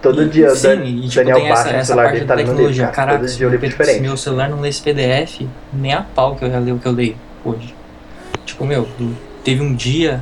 Todo 0.00 0.22
E- 0.22 0.28
dia 0.28 0.50
sim, 0.54 0.68
Dan- 0.68 0.84
e, 0.84 1.08
tipo, 1.08 1.14
Daniel 1.16 1.36
tem 1.36 1.48
essa, 1.50 1.68
essa 1.70 1.94
parte 1.96 2.20
da 2.20 2.26
tá 2.26 2.34
lendo 2.34 2.38
livro. 2.46 2.54
tecnologia. 2.56 2.84
Cara. 2.84 2.94
Caraca, 2.96 3.18
Todo 3.18 3.28
se, 3.28 3.36
dia 3.38 3.46
um 3.48 3.50
livro 3.50 3.62
meu- 3.66 3.70
diferente. 3.70 4.00
meu 4.00 4.16
celular 4.16 4.48
não 4.48 4.60
lê 4.60 4.68
esse 4.68 4.80
PDF, 4.82 5.48
nem 5.72 5.92
a 5.92 6.02
pau 6.02 6.36
que 6.36 6.44
eu 6.44 6.50
já 6.50 6.58
leio 6.60 6.76
o 6.76 6.78
que 6.78 6.86
eu 6.86 6.92
leio 6.92 7.16
hoje. 7.44 7.74
Tipo, 8.46 8.64
meu, 8.64 8.86
teve 9.42 9.60
um 9.62 9.74
dia, 9.74 10.20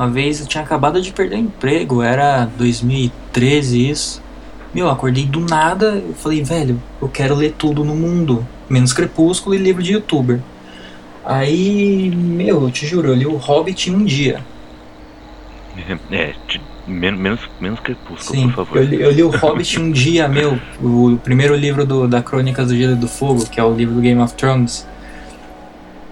uma 0.00 0.08
vez 0.08 0.40
eu 0.40 0.46
tinha 0.46 0.64
acabado 0.64 1.02
de 1.02 1.12
perder 1.12 1.36
o 1.36 1.40
emprego, 1.40 2.02
era 2.02 2.46
2013 2.56 3.90
isso. 3.90 4.22
Meu, 4.74 4.86
eu 4.86 4.90
acordei 4.90 5.26
do 5.26 5.40
nada, 5.40 6.02
eu 6.06 6.14
falei, 6.14 6.42
velho, 6.42 6.80
eu 7.02 7.08
quero 7.08 7.34
ler 7.34 7.54
tudo 7.58 7.84
no 7.84 7.94
mundo, 7.94 8.46
menos 8.68 8.94
Crepúsculo 8.94 9.54
e 9.54 9.58
livro 9.58 9.82
de 9.82 9.92
youtuber. 9.92 10.40
Aí, 11.22 12.10
meu, 12.16 12.62
eu 12.62 12.70
te 12.70 12.86
juro, 12.86 13.08
eu 13.08 13.14
li 13.14 13.26
o 13.26 13.36
Hobbit 13.36 13.90
em 13.90 13.94
um 13.94 14.04
dia. 14.04 14.40
É, 16.10 16.34
de- 16.48 16.60
men- 16.86 17.12
menos, 17.16 17.40
menos 17.60 17.78
crepúsculo, 17.80 18.38
Sim, 18.38 18.48
por 18.48 18.66
favor. 18.66 18.78
eu 18.78 18.84
li, 18.84 19.00
eu 19.00 19.10
li 19.10 19.22
o 19.22 19.30
Hobbit 19.30 19.78
um 19.80 19.90
dia, 19.90 20.26
meu. 20.28 20.58
O 20.82 21.16
primeiro 21.22 21.54
livro 21.54 21.86
do, 21.86 22.08
da 22.08 22.22
Crônicas 22.22 22.68
do 22.68 22.76
Gelo 22.76 22.92
e 22.92 22.96
do 22.96 23.06
Fogo, 23.08 23.46
que 23.48 23.58
é 23.60 23.64
o 23.64 23.72
livro 23.72 23.94
do 23.94 24.00
Game 24.00 24.20
of 24.20 24.34
Thrones. 24.34 24.86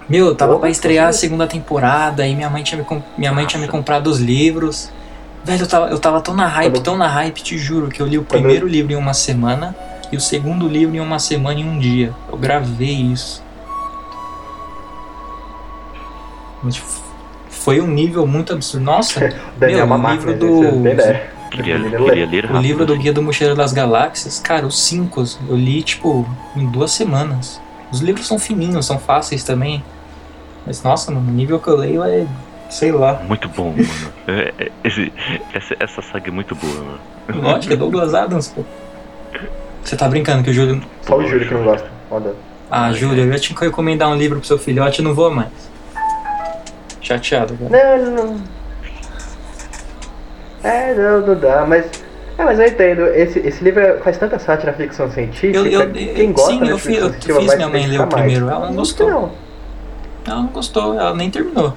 Meu, 0.09 0.26
eu 0.28 0.34
tava 0.34 0.52
Opa, 0.52 0.61
pra 0.62 0.70
estrear 0.70 1.09
a 1.09 1.12
segunda 1.12 1.46
temporada, 1.46 2.22
aí 2.22 2.34
minha 2.34 2.48
mãe 2.48 2.62
tinha 2.62 2.80
me, 2.82 3.02
minha 3.16 3.32
mãe 3.32 3.44
tinha 3.46 3.61
me 3.61 3.68
comprado 3.68 4.06
os 4.09 4.18
livros. 4.18 4.90
Velho, 5.44 5.62
eu 5.62 5.66
tava, 5.68 5.88
eu 5.88 5.98
tava 5.98 6.20
tão 6.20 6.34
na 6.34 6.46
hype, 6.46 6.72
Quando- 6.72 6.82
tão 6.82 6.96
na 6.96 7.06
hype, 7.06 7.42
te 7.42 7.59
juro, 7.59 7.88
que 7.88 8.00
eu 8.00 8.06
li 8.06 8.16
o 8.18 8.22
Quando- 8.22 8.40
primeiro 8.42 8.66
livro 8.66 8.92
em 8.92 8.96
uma 8.96 9.12
semana 9.12 9.76
e 10.11 10.16
o 10.16 10.20
segundo 10.20 10.66
livro 10.66 10.96
em 10.96 11.00
uma 11.00 11.18
semana 11.18 11.61
e 11.61 11.64
um 11.64 11.78
dia. 11.78 12.14
Eu 12.30 12.38
gravei 12.38 12.90
isso. 12.90 13.42
Mas, 16.62 16.80
foi 17.50 17.80
um 17.80 17.86
nível 17.86 18.26
muito 18.26 18.52
absurdo. 18.52 18.84
Nossa, 18.84 19.26
O 19.26 19.30
Daniel 19.61 19.80
é 19.80 19.84
uma 19.84 19.98
Meu, 19.98 20.06
o 20.06 20.11
máquina, 20.11 20.32
livro 20.32 20.46
do-. 20.70 20.82
Queria, 21.50 21.74
Ele 21.76 21.90
queria 21.90 22.26
ler 22.26 22.44
O 22.44 22.48
rápido. 22.48 22.61
livro 22.62 22.86
do. 22.86 22.96
Guia 22.96 23.12
do 23.12 23.22
Mochileiro 23.22 23.56
das 23.56 23.72
Galáxias, 23.72 24.38
cara, 24.38 24.66
os 24.66 24.78
cinco 24.82 25.22
eu 25.48 25.56
li, 25.56 25.82
tipo, 25.82 26.26
em 26.56 26.66
duas 26.66 26.90
semanas. 26.92 27.59
Os 27.90 28.00
livros 28.00 28.26
são 28.26 28.38
fininhos, 28.38 28.84
são 28.84 28.98
fáceis 28.98 29.42
também. 29.44 29.82
Mas, 30.68 30.82
nossa, 30.82 31.10
mano, 31.10 31.26
o 31.30 31.32
nível 31.32 31.58
que 31.58 31.66
eu 31.68 31.76
leio 31.76 32.04
é, 32.04 32.26
sei 32.68 32.92
lá. 32.92 33.14
Muito 33.26 33.48
bom, 33.48 33.70
mano. 33.72 33.88
É, 34.28 34.52
é, 34.64 34.70
esse- 34.84 35.10
essa, 35.54 35.74
essa 35.80 36.02
saga 36.02 36.28
é 36.28 36.30
muito 36.30 36.54
boa, 36.54 36.74
mano. 36.74 37.42
Lógico, 37.42 37.72
é 37.72 37.76
Douglas 37.76 38.12
Adams, 38.12 38.48
pô. 38.48 38.62
Você 39.82 39.96
tá 39.96 40.06
brincando 40.06 40.44
que 40.44 40.50
o 40.50 40.52
Júlio... 40.52 40.82
Só 41.00 41.16
o 41.16 41.26
Júlio 41.26 41.48
que 41.48 41.54
não 41.54 41.64
gosta. 41.64 41.88
Dan. 42.10 42.32
Ah, 42.70 42.92
Júlio, 42.92 43.24
eu 43.24 43.32
ia 43.32 43.38
te 43.38 43.54
recomendar 43.54 44.10
um 44.10 44.14
livro 44.16 44.38
pro 44.40 44.46
seu 44.46 44.58
filhote 44.58 45.00
e 45.00 45.04
não 45.04 45.14
vou 45.14 45.30
mais. 45.30 45.48
Chateado, 47.00 47.56
cara. 47.56 47.98
Não, 47.98 48.12
não. 48.26 48.40
É, 50.62 50.92
não, 50.94 51.26
não 51.26 51.34
dá, 51.34 51.64
mas. 51.66 51.86
É, 52.36 52.44
mas 52.44 52.58
eu 52.58 52.66
entendo. 52.66 53.06
Esse, 53.06 53.38
esse 53.38 53.64
livro 53.64 53.80
é- 53.80 53.96
faz 54.00 54.18
tanta 54.18 54.38
sátira 54.38 54.72
à 54.72 54.74
ficção 54.74 55.10
científica. 55.10 55.56
Eu, 55.56 55.66
eu, 55.66 55.90
quem 55.92 56.30
gosta 56.32 56.52
sim, 56.52 56.68
eu 56.70 56.78
fiz, 56.78 56.98
eu 56.98 57.40
fiz 57.40 57.54
minha 57.56 57.68
mãe 57.70 57.86
ler 57.86 58.02
o 58.02 58.06
primeiro, 58.06 58.50
ela 58.50 58.66
não 58.66 58.74
gostou. 58.74 59.08
Não. 59.10 59.47
Ela 60.29 60.43
não 60.43 60.49
gostou, 60.49 60.95
ela 60.95 61.14
nem 61.14 61.31
terminou. 61.31 61.74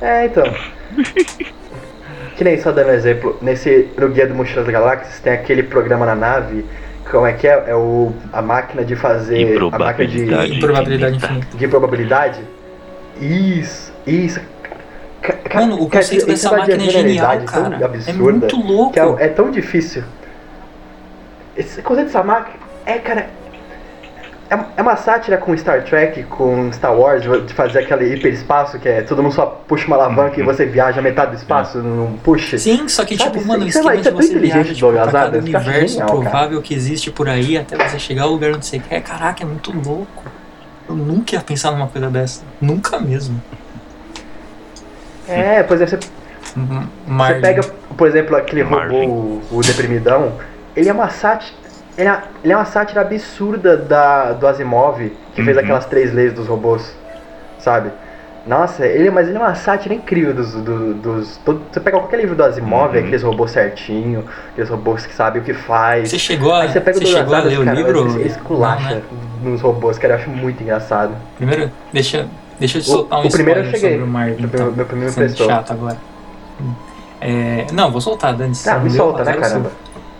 É, 0.00 0.26
então. 0.26 0.44
que 2.36 2.44
nem 2.44 2.60
só 2.60 2.72
dando 2.72 2.90
exemplo, 2.90 3.38
nesse 3.40 3.88
no 3.96 4.08
Guia 4.08 4.26
do 4.26 4.34
Mochilas 4.34 4.66
das 4.66 4.72
Galáxias 4.72 5.20
tem 5.20 5.32
aquele 5.32 5.62
programa 5.62 6.04
na 6.04 6.14
nave, 6.14 6.64
como 7.10 7.26
é 7.26 7.32
que 7.32 7.46
é? 7.46 7.64
É 7.68 7.74
o, 7.74 8.12
a 8.32 8.42
máquina 8.42 8.84
de 8.84 8.96
fazer. 8.96 9.58
A 9.72 9.78
máquina 9.78 10.08
de, 10.08 10.56
Improbabilidade. 10.56 11.16
Infinita. 11.16 11.56
de 11.56 11.68
probabilidade. 11.68 12.40
Isso, 13.20 13.92
isso. 14.06 14.40
Mano, 15.54 15.82
o 15.82 15.88
conceito 15.88 16.18
esse 16.18 16.26
dessa 16.26 16.50
negócio 16.50 16.72
de 16.72 16.78
máquina 16.78 16.98
é 16.98 17.02
genial, 17.02 17.36
tão 17.38 17.46
cara. 17.46 17.76
É 17.76 17.84
absurda, 17.84 18.22
muito 18.22 18.56
louco. 18.56 18.92
que 18.92 19.00
é, 19.00 19.14
é 19.18 19.28
tão 19.28 19.50
difícil. 19.50 20.04
Esse 21.56 21.80
conceito 21.80 22.08
dessa 22.08 22.22
máquina 22.22 22.58
é, 22.84 22.98
cara. 22.98 23.28
É, 24.48 24.58
é 24.76 24.82
uma 24.82 24.94
sátira 24.96 25.36
com 25.38 25.56
Star 25.56 25.82
Trek, 25.84 26.22
com 26.24 26.70
Star 26.72 26.96
Wars, 26.96 27.22
de 27.22 27.52
fazer 27.52 27.80
aquele 27.80 28.14
hiperespaço 28.14 28.78
que 28.78 28.88
é 28.88 29.02
todo 29.02 29.20
mundo 29.22 29.34
só 29.34 29.46
puxa 29.46 29.86
uma 29.88 29.96
alavanca 29.96 30.40
e 30.40 30.42
você 30.44 30.64
viaja 30.64 31.02
metade 31.02 31.32
do 31.32 31.36
espaço, 31.36 31.78
não 31.78 32.16
puxa. 32.18 32.56
Sim, 32.56 32.86
só 32.86 33.04
que, 33.04 33.16
Sabe, 33.16 33.38
tipo, 33.38 33.48
mano, 33.48 33.62
o 33.62 33.64
lá, 33.64 33.68
esquema 33.68 33.94
isso 33.96 34.08
é 34.08 34.10
de 34.10 34.16
você 34.16 34.28
inteligente 34.28 34.52
viaja 34.52 34.74
tipo, 34.74 34.92
pra 34.92 35.06
cada 35.06 35.38
universo 35.38 35.88
genial, 35.88 36.08
cara. 36.08 36.20
provável 36.20 36.62
que 36.62 36.74
existe 36.74 37.10
por 37.10 37.28
aí 37.28 37.58
até 37.58 37.76
você 37.76 37.98
chegar 37.98 38.22
ao 38.22 38.30
lugar 38.30 38.52
onde 38.52 38.66
você 38.66 38.78
quer. 38.78 39.00
Caraca, 39.00 39.42
é 39.42 39.46
muito 39.46 39.72
louco. 39.72 40.24
Eu 40.88 40.94
nunca 40.94 41.34
ia 41.34 41.40
pensar 41.40 41.72
numa 41.72 41.88
coisa 41.88 42.08
dessa. 42.08 42.42
Nunca 42.60 43.00
mesmo. 43.00 43.42
É, 45.28 45.64
pois 45.64 45.80
é, 45.80 45.86
você. 45.86 45.98
Você 45.98 47.34
pega, 47.40 47.62
por 47.96 48.06
exemplo, 48.06 48.36
aquele 48.36 48.62
Marvin. 48.62 49.06
robô, 49.06 49.42
o, 49.50 49.58
o 49.58 49.60
deprimidão, 49.60 50.34
ele 50.76 50.88
é 50.88 50.92
uma 50.92 51.10
sátira. 51.10 51.65
Ele 51.98 52.08
é, 52.08 52.22
ele 52.44 52.52
é 52.52 52.56
uma 52.56 52.64
sátira 52.66 53.00
absurda 53.00 53.76
da, 53.76 54.32
do 54.32 54.46
Asimov, 54.46 54.98
que 55.34 55.42
fez 55.42 55.56
Uhum. 55.56 55.62
aquelas 55.62 55.86
três 55.86 56.12
leis 56.12 56.32
dos 56.32 56.46
robôs, 56.46 56.94
sabe? 57.58 57.90
Nossa, 58.46 58.86
ele, 58.86 59.10
mas 59.10 59.26
ele 59.26 59.36
é 59.36 59.40
uma 59.40 59.54
sátira 59.56 59.92
incrível 59.94 60.32
dos. 60.34 60.52
do- 60.52 60.94
dos 60.94 61.36
todo- 61.38 61.62
você 61.72 61.80
pega 61.80 61.98
qualquer 61.98 62.18
livro 62.20 62.36
do 62.36 62.44
Asimov, 62.44 62.92
Uhum. 62.96 63.00
aqueles 63.02 63.22
robôs 63.22 63.50
certinho, 63.50 64.24
aqueles 64.52 64.70
robôs 64.70 65.04
que 65.06 65.14
sabem 65.14 65.40
o 65.42 65.44
que 65.44 65.52
faz. 65.54 66.10
Você 66.10 66.18
chegou 66.18 66.54
a, 66.54 66.68
você 66.68 66.80
pega 66.80 66.98
você 66.98 67.06
chegou 67.06 67.34
a 67.34 67.40
ler 67.40 67.58
o 67.58 67.62
livro? 67.64 68.06
ele, 68.18 68.28
esculacha 68.28 68.88
Não, 68.90 68.96
né? 68.96 69.02
nos 69.42 69.60
robôs, 69.62 69.98
cara, 69.98 70.14
eu 70.14 70.18
acho 70.18 70.30
muito 70.30 70.62
engraçado. 70.62 71.12
Primeiro, 71.38 71.72
deixa, 71.92 72.28
deixa 72.60 72.78
eu 72.78 72.82
te 72.82 72.88
O- 72.90 72.92
soltar 72.92 73.18
um 73.20 73.26
o 73.26 73.30
primeiro 73.32 73.60
eu 73.60 73.64
cheguei. 73.64 73.90
sobre 73.92 74.04
o 74.04 74.06
Marvel. 74.06 74.36
Meu, 74.38 74.46
Então. 74.48 74.72
meu 74.72 74.86
primeiro 74.86 75.12
prestou. 75.14 75.46
chato 75.48 75.72
agora. 75.72 75.96
É, 77.20 77.66
não, 77.72 77.90
vou 77.90 78.00
soltar, 78.00 78.34
Dani. 78.34 78.52
Ah, 78.68 78.78
me 78.78 78.90
solta, 78.90 79.24
né, 79.24 79.32
caramba? 79.32 79.72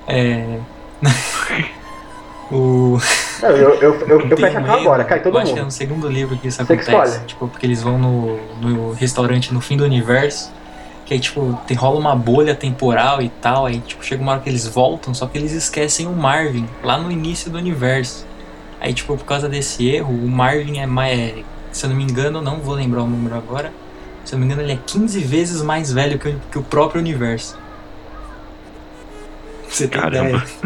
É. 0.09 0.59
o. 2.51 2.99
Não, 3.43 3.51
eu, 3.51 3.75
eu, 3.75 3.95
eu, 4.09 4.21
eu 4.21 4.37
fecho 4.37 4.59
agora, 4.59 5.05
cai 5.05 5.21
todo 5.21 5.37
eu 5.37 5.41
acho 5.41 5.53
que 5.53 5.59
é 5.59 5.63
mundo. 5.63 5.67
no 5.67 5.71
segundo 5.71 6.09
livro 6.09 6.37
que 6.39 6.49
isso 6.49 6.57
Você 6.57 6.77
que 6.77 6.83
acontece. 6.83 7.11
escolhe. 7.11 7.27
Tipo, 7.27 7.49
porque 7.49 7.67
eles 7.67 7.83
vão 7.83 7.99
no, 7.99 8.39
no 8.61 8.93
restaurante 8.93 9.53
no 9.53 9.61
fim 9.61 9.77
do 9.77 9.85
universo. 9.85 10.53
Que 11.05 11.15
aí, 11.15 11.21
tipo, 11.21 11.57
tem, 11.69 11.77
rola 11.77 12.01
uma 12.01 12.17
bolha 12.17 12.55
temporal 12.55 13.23
e 13.23 13.29
tal. 13.29 13.67
Aí, 13.67 13.79
tipo, 13.81 14.05
chega 14.05 14.21
uma 14.23 14.33
hora 14.33 14.41
que 14.41 14.49
eles 14.49 14.67
voltam, 14.67 15.15
só 15.15 15.27
que 15.27 15.39
eles 15.39 15.53
esquecem 15.53 16.07
o 16.07 16.13
Marvin, 16.13 16.69
lá 16.83 16.99
no 16.99 17.13
início 17.13 17.51
do 17.51 17.59
universo. 17.59 18.27
Aí, 18.81 18.93
tipo, 18.93 19.17
por 19.17 19.25
causa 19.25 19.49
desse 19.49 19.89
erro, 19.89 20.13
o 20.13 20.29
Marvin 20.29 20.79
é 20.79 20.87
mais. 20.87 21.45
Se 21.71 21.85
eu 21.85 21.91
não 21.91 21.97
me 21.97 22.03
engano, 22.05 22.41
não 22.41 22.59
vou 22.61 22.75
lembrar 22.75 23.03
o 23.03 23.07
número 23.07 23.37
agora. 23.37 23.73
Se 24.25 24.35
eu 24.35 24.39
não 24.39 24.47
me 24.47 24.53
engano, 24.53 24.67
ele 24.67 24.73
é 24.73 24.79
15 24.85 25.21
vezes 25.21 25.63
mais 25.63 25.93
velho 25.93 26.19
que 26.19 26.29
o, 26.29 26.41
que 26.51 26.59
o 26.59 26.63
próprio 26.63 27.01
universo. 27.01 27.57
Você 29.69 29.89
tem 29.89 30.01
Caramba. 30.01 30.43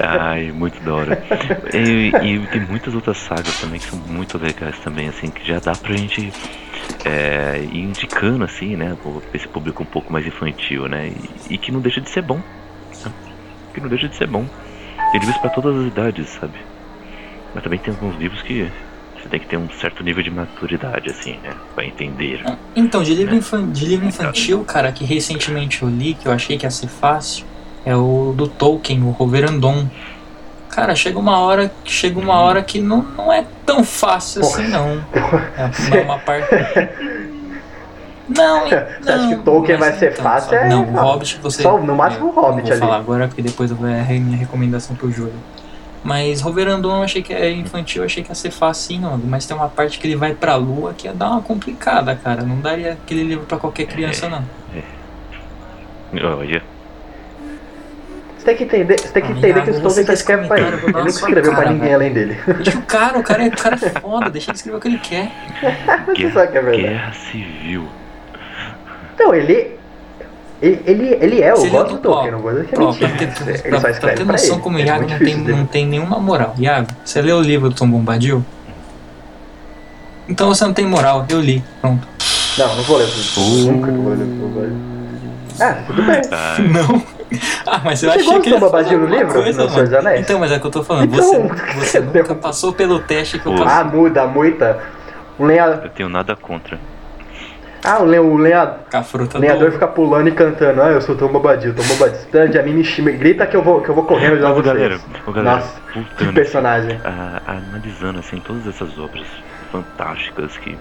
Ai, 0.00 0.52
muito 0.52 0.80
da 0.84 0.94
hora. 0.94 1.24
E, 1.72 2.08
e 2.08 2.46
tem 2.46 2.60
muitas 2.68 2.94
outras 2.94 3.18
sagas 3.18 3.60
também 3.60 3.80
que 3.80 3.86
são 3.86 3.98
muito 3.98 4.38
legais 4.38 4.78
também, 4.80 5.08
assim, 5.08 5.30
que 5.30 5.46
já 5.46 5.58
dá 5.58 5.72
pra 5.72 5.96
gente 5.96 6.32
é, 7.04 7.58
ir 7.72 7.80
indicando, 7.80 8.44
assim, 8.44 8.76
né, 8.76 8.96
esse 9.34 9.48
público 9.48 9.82
um 9.82 9.86
pouco 9.86 10.12
mais 10.12 10.26
infantil, 10.26 10.88
né, 10.88 11.12
e, 11.48 11.54
e 11.54 11.58
que 11.58 11.72
não 11.72 11.80
deixa 11.80 12.00
de 12.00 12.08
ser 12.10 12.22
bom. 12.22 12.36
né? 13.04 13.12
Que 13.74 13.80
não 13.80 13.88
deixa 13.88 14.08
de 14.08 14.16
ser 14.16 14.26
bom. 14.26 14.46
Tem 15.10 15.20
livros 15.20 15.38
pra 15.38 15.50
todas 15.50 15.76
as 15.76 15.86
idades, 15.86 16.28
sabe? 16.28 16.58
Mas 17.54 17.62
também 17.64 17.78
tem 17.78 17.92
alguns 17.92 18.16
livros 18.18 18.40
que 18.42 18.70
você 19.22 19.28
tem 19.28 19.40
que 19.40 19.46
ter 19.46 19.56
um 19.56 19.68
certo 19.80 20.02
nível 20.02 20.22
de 20.22 20.30
maturidade, 20.30 21.10
assim, 21.10 21.36
né, 21.42 21.52
pra 21.74 21.84
entender. 21.84 22.42
Então, 22.74 23.02
de 23.02 23.14
livro, 23.14 23.34
infan- 23.34 23.70
de 23.70 23.86
livro 23.86 24.06
infantil, 24.06 24.64
cara, 24.64 24.90
que 24.92 25.04
recentemente 25.04 25.82
eu 25.82 25.88
li, 25.88 26.14
que 26.14 26.26
eu 26.26 26.32
achei 26.32 26.58
que 26.58 26.66
ia 26.66 26.70
ser 26.70 26.88
fácil, 26.88 27.44
é 27.84 27.94
o 27.96 28.32
do 28.36 28.48
Tolkien, 28.48 29.02
o 29.02 29.10
Roverandom. 29.10 29.86
Cara, 30.68 30.94
chega 30.94 31.18
uma 31.18 31.38
hora, 31.38 31.70
chega 31.84 32.18
uma 32.18 32.34
hora 32.40 32.62
que 32.62 32.80
não, 32.80 33.02
não 33.02 33.32
é 33.32 33.44
tão 33.66 33.84
fácil 33.84 34.40
Porra. 34.40 34.60
assim, 34.62 34.68
não. 34.68 35.04
É 35.92 36.02
uma, 36.04 36.14
uma 36.14 36.18
parte. 36.18 36.48
Não, 38.28 38.64
Você 38.68 38.74
acha 38.76 39.28
que 39.28 39.34
não, 39.34 39.42
Tolkien 39.42 39.78
mas 39.78 39.90
vai 39.90 39.98
ser 39.98 40.12
então, 40.12 40.24
fácil? 40.24 40.50
só- 40.50 40.56
É, 40.56 40.68
Não, 40.68 40.84
o 40.84 40.90
não. 40.90 41.02
Hobbit 41.02 41.38
você. 41.42 41.62
Só 41.62 41.78
no 41.78 41.94
máximo 41.94 42.26
é, 42.26 42.30
o 42.30 42.32
Hobbit 42.32 42.56
não 42.62 42.62
vou 42.64 42.72
ali. 42.72 42.80
falar 42.80 42.96
agora, 42.96 43.28
porque 43.28 43.42
depois 43.42 43.70
eu 43.70 43.76
vou 43.76 43.86
é 43.88 44.00
a 44.00 44.04
minha 44.04 44.36
recomendação 44.38 44.96
pro 44.96 45.10
Júlio. 45.12 45.34
Mas 46.04 46.40
Roverandom 46.40 46.96
eu 46.96 47.02
achei 47.04 47.22
que 47.22 47.32
é 47.32 47.50
infantil, 47.50 48.02
eu 48.02 48.06
achei 48.06 48.22
que 48.24 48.30
ia 48.30 48.34
ser 48.34 48.50
fácil, 48.50 49.00
não. 49.00 49.16
Mas 49.18 49.46
tem 49.46 49.56
uma 49.56 49.68
parte 49.68 49.98
que 49.98 50.06
ele 50.06 50.16
vai 50.16 50.34
pra 50.34 50.56
lua 50.56 50.92
que 50.94 51.06
ia 51.06 51.12
dar 51.14 51.30
uma 51.30 51.42
complicada, 51.42 52.14
cara. 52.16 52.42
Não 52.42 52.60
daria 52.60 52.92
aquele 52.92 53.22
livro 53.22 53.46
pra 53.46 53.56
qualquer 53.58 53.86
criança, 53.86 54.28
não. 54.28 54.44
Olha, 56.12 56.62
Você 58.36 58.44
tem 58.44 58.56
que 58.56 58.64
entender, 58.64 58.98
você 59.00 59.08
tem 59.08 59.22
que 59.22 59.32
entender 59.32 59.62
que 59.62 59.70
o 59.70 59.74
Tolkien 59.74 59.90
só 59.90 60.04
fez 60.04 60.18
escreve 60.18 60.48
pra 60.48 60.58
ele. 60.58 60.76
Ele 60.98 61.08
escreveu 61.08 61.42
pra 61.52 61.54
cara, 61.54 61.70
ninguém 61.70 61.80
velho. 61.88 61.94
além 61.94 62.12
dele. 62.12 62.36
Deixa 62.62 62.76
o 62.78 62.82
cara, 62.82 63.18
o 63.18 63.22
cara 63.22 63.44
é, 63.44 63.48
o 63.48 63.56
cara 63.56 63.76
é 63.76 64.00
foda, 64.00 64.28
deixa 64.30 64.50
ele 64.50 64.56
escrever 64.56 64.76
o 64.78 64.80
que 64.80 64.88
ele 64.88 64.98
quer. 64.98 65.30
Você 66.06 66.12
guerra, 66.14 66.32
sabe 66.34 66.52
que 66.52 66.58
é 66.58 66.62
verdade. 66.62 66.82
guerra 66.88 67.12
civil. 67.12 67.88
Então, 69.14 69.32
ele. 69.34 69.78
Ele, 70.62 70.80
ele, 70.86 71.18
ele 71.20 71.42
é, 71.42 71.50
eu 71.50 71.56
Seria 71.56 71.70
gosto 71.80 71.94
do 71.96 72.00
Tolkien, 72.00 72.30
não 72.30 72.38
vou 72.38 72.52
dizer 72.52 72.66
que 72.68 72.74
é 72.76 72.78
Ó, 72.78 72.86
mentira. 72.92 73.08
ter, 73.10 73.24
Ele 73.24 73.32
pra- 73.62 73.72
só 73.72 73.80
pra 73.80 73.90
escreve 73.90 74.16
ter 74.16 74.24
pra 74.24 74.32
noção 74.34 74.54
ele. 74.54 74.62
como 74.62 74.76
o 74.76 74.80
É 74.80 74.84
Iago 74.84 74.98
muito 75.00 75.10
não 75.12 75.18
tem, 75.18 75.42
dele. 75.42 75.56
não 75.58 75.66
tem 75.66 75.86
nenhuma 75.86 76.20
moral. 76.20 76.54
Iago, 76.56 76.86
você 77.04 77.20
leu 77.20 77.38
o 77.38 77.42
livro 77.42 77.68
do 77.68 77.74
Tom 77.74 77.90
Bombadil? 77.90 78.44
Então 80.28 80.48
você 80.48 80.64
não 80.64 80.72
tem 80.72 80.86
moral, 80.86 81.26
eu 81.28 81.40
li. 81.40 81.62
Pronto. 81.80 82.06
Não, 82.56 82.76
não 82.76 82.82
vou 82.84 82.96
ler 82.98 83.08
tudo. 83.34 83.72
Nunca 83.72 83.90
que 83.90 83.96
eu 83.98 84.02
vou 84.02 84.12
ler 84.12 84.18
tudo. 84.18 84.92
Ah, 85.60 85.74
tudo 85.86 86.02
bem. 86.02 86.20
Ah, 86.30 86.56
Não. 86.62 87.02
Ah, 87.66 87.80
mas 87.84 88.02
eu 88.02 88.10
Você 88.10 88.18
achei 88.18 88.24
gosta 88.30 88.40
que 88.42 88.50
falar 88.50 88.60
Bombadil 88.60 88.98
no 89.00 89.06
livro? 89.06 89.32
coisa, 89.42 89.64
No 89.64 89.70
Senhor. 89.70 89.94
Anéis? 89.96 90.20
Então, 90.20 90.38
mas 90.38 90.52
é 90.52 90.56
o 90.56 90.60
que 90.60 90.66
eu 90.66 90.70
tô 90.70 90.84
falando. 90.84 91.12
Então, 91.12 91.48
você 91.74 91.74
você 91.80 92.00
nunca 92.00 92.34
passou 92.34 92.72
pelo 92.72 93.00
teste 93.00 93.38
que 93.38 93.46
eu 93.46 93.54
Pô. 93.54 93.62
Ah, 93.62 93.82
passei. 93.84 93.98
muda, 93.98 94.26
muita. 94.26 94.78
O 95.38 95.44
lenhador. 95.44 95.80
eu 95.84 95.90
tenho 95.90 96.08
nada 96.08 96.36
contra. 96.36 96.78
Ah, 97.84 98.00
o, 98.02 98.06
le... 98.06 98.18
o 98.18 98.36
a 98.92 99.02
fruta 99.04 99.38
O 99.38 99.40
lenhador 99.40 99.72
do... 99.72 99.72
fica 99.72 99.88
pulando 99.88 100.28
e 100.28 100.32
cantando. 100.34 100.82
Ah, 100.82 100.90
eu 100.90 101.00
sou 101.00 101.16
Tom 101.16 101.32
Bobadil, 101.32 101.74
Tom 101.74 101.82
Bobadil. 101.86 102.18
Stand 102.20 102.58
a 102.58 102.62
mim 102.62 102.74
me 102.74 103.12
grita 103.12 103.46
que 103.46 103.56
eu 103.56 103.62
vou, 103.62 103.82
que 103.82 103.88
eu 103.90 103.94
vou 103.94 104.06
correndo 104.06 104.40
Mas, 104.40 104.54
vocês. 104.54 104.62
galera, 104.62 105.02
ô, 105.26 105.32
galera, 105.32 105.58
Nossa, 105.58 105.80
que 106.16 106.26
personagem. 106.32 107.00
a- 107.04 107.56
analisando 107.58 108.18
assim 108.20 108.40
todas 108.40 108.66
essas 108.66 108.98
obras 108.98 109.28
fantásticas 109.70 110.56
que, 110.58 110.80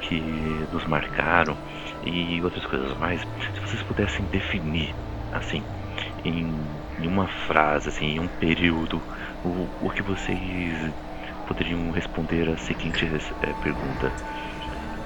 que 0.00 0.66
nos 0.70 0.84
marcaram 0.86 1.58
e 2.02 2.42
outras 2.42 2.66
coisas 2.66 2.96
mais, 2.96 3.22
se 3.54 3.60
vocês 3.62 3.82
pudessem 3.82 4.26
definir 4.28 4.96
assim 5.30 5.66
em, 6.24 6.84
em 6.98 7.06
uma 7.08 7.28
frase, 7.28 7.88
assim, 7.90 8.06
em 8.06 8.20
um 8.20 8.28
período, 8.28 9.04
o, 9.42 9.72
o 9.78 9.90
que 9.90 10.02
vocês 10.02 10.94
poderiam 11.46 11.90
responder 11.92 12.50
a 12.50 12.56
seguinte 12.58 13.06
eh, 13.42 13.54
pergunta: 13.54 14.14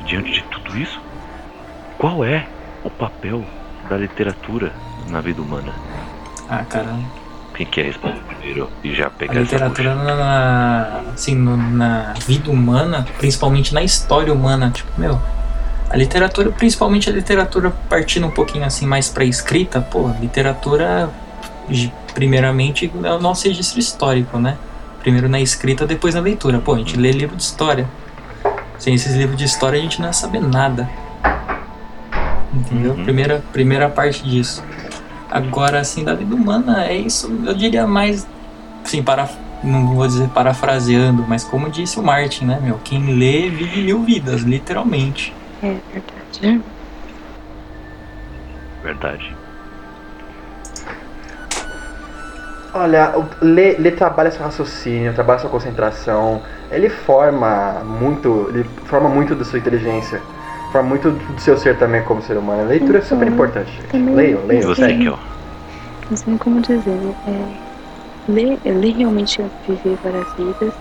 diante 0.00 0.32
de 0.32 0.42
tudo 0.50 0.76
isso, 0.76 1.02
qual 1.98 2.24
é 2.24 2.46
o 2.84 2.90
papel 2.90 3.44
da 3.88 3.96
literatura 3.96 4.72
na 5.08 5.20
vida 5.20 5.40
humana? 5.42 5.72
Ah, 6.48 6.64
caramba. 6.68 7.04
Quem 7.54 7.66
quer 7.66 7.86
responder 7.86 8.20
primeiro 8.28 8.70
e 8.84 8.94
já 8.94 9.08
A 9.08 9.10
pegar 9.10 9.32
essa 9.34 9.40
literatura 9.42 9.94
bucha? 9.94 10.14
na, 10.14 11.00
assim, 11.12 11.34
no- 11.34 11.56
na 11.56 12.14
vida 12.24 12.50
humana, 12.50 13.04
principalmente 13.18 13.74
na 13.74 13.82
história 13.82 14.32
humana, 14.32 14.70
tipo, 14.70 14.88
meu, 14.96 15.20
a 15.90 15.96
literatura, 15.96 16.50
principalmente 16.52 17.10
a 17.10 17.12
literatura 17.12 17.70
partindo 17.88 18.26
um 18.26 18.30
pouquinho 18.30 18.64
assim 18.64 18.86
mais 18.86 19.08
pra 19.08 19.24
escrita, 19.24 19.80
pô, 19.80 20.06
a 20.06 20.12
literatura 20.20 21.10
primeiramente 22.14 22.90
é 23.02 23.12
o 23.12 23.20
nosso 23.20 23.46
registro 23.48 23.78
histórico, 23.80 24.38
né? 24.38 24.56
Primeiro 25.00 25.28
na 25.28 25.40
escrita, 25.40 25.86
depois 25.86 26.14
na 26.14 26.20
leitura. 26.20 26.58
Pô, 26.58 26.74
a 26.74 26.78
gente 26.78 26.96
lê 26.96 27.10
livro 27.10 27.36
de 27.36 27.42
história. 27.42 27.86
Sem 28.78 28.94
esses 28.94 29.14
livros 29.14 29.36
de 29.36 29.44
história 29.44 29.78
a 29.78 29.82
gente 29.82 29.98
não 30.00 30.06
ia 30.08 30.12
saber 30.12 30.40
nada. 30.40 30.88
Entendeu? 32.58 32.92
Uhum. 32.92 33.04
Primeira, 33.04 33.42
primeira 33.52 33.88
parte 33.88 34.24
disso. 34.24 34.62
Agora, 35.30 35.80
assim, 35.80 36.04
da 36.04 36.14
vida 36.14 36.34
humana, 36.34 36.86
é 36.86 36.96
isso, 36.96 37.30
eu 37.46 37.54
diria 37.54 37.86
mais, 37.86 38.26
assim, 38.82 39.02
para, 39.02 39.28
não 39.62 39.94
vou 39.94 40.06
dizer 40.06 40.28
parafraseando, 40.28 41.24
mas 41.28 41.44
como 41.44 41.68
disse 41.70 42.00
o 42.00 42.02
Martin, 42.02 42.46
né, 42.46 42.58
meu? 42.62 42.80
Quem 42.82 43.18
lê 43.18 43.50
vive 43.50 43.82
mil 43.82 44.02
vidas, 44.02 44.40
literalmente. 44.40 45.34
É 45.62 45.76
verdade. 45.92 46.62
Verdade. 48.82 49.36
Olha, 52.72 53.12
lê 53.42 53.90
trabalha 53.90 54.30
seu 54.30 54.42
raciocínio, 54.42 55.12
trabalha 55.12 55.40
sua 55.40 55.50
concentração. 55.50 56.42
Ele 56.70 56.88
forma 56.88 57.82
muito. 57.84 58.46
Ele 58.50 58.64
forma 58.84 59.08
muito 59.08 59.34
da 59.34 59.44
sua 59.44 59.58
inteligência. 59.58 60.22
Forma 60.70 60.88
muito 60.90 61.10
do 61.10 61.40
seu 61.40 61.56
ser 61.56 61.78
também 61.78 62.04
como 62.04 62.20
ser 62.20 62.36
humano. 62.36 62.62
A 62.62 62.66
leitura 62.66 62.98
é 62.98 63.02
super 63.02 63.22
Então, 63.22 63.34
importante, 63.34 63.70
gente. 63.72 63.96
Leiam, 64.14 64.44
leiam. 64.46 64.68
você, 64.68 64.82
sério. 64.82 64.98
Kel? 65.02 65.18
Não 66.10 66.16
sei 66.16 66.38
como 66.38 66.60
dizer. 66.60 67.16
É, 67.26 68.30
ler, 68.30 68.58
ler 68.64 68.92
realmente 68.96 69.40
é 69.40 69.50
viver 69.66 69.98
várias 70.02 70.32
vidas. 70.34 70.74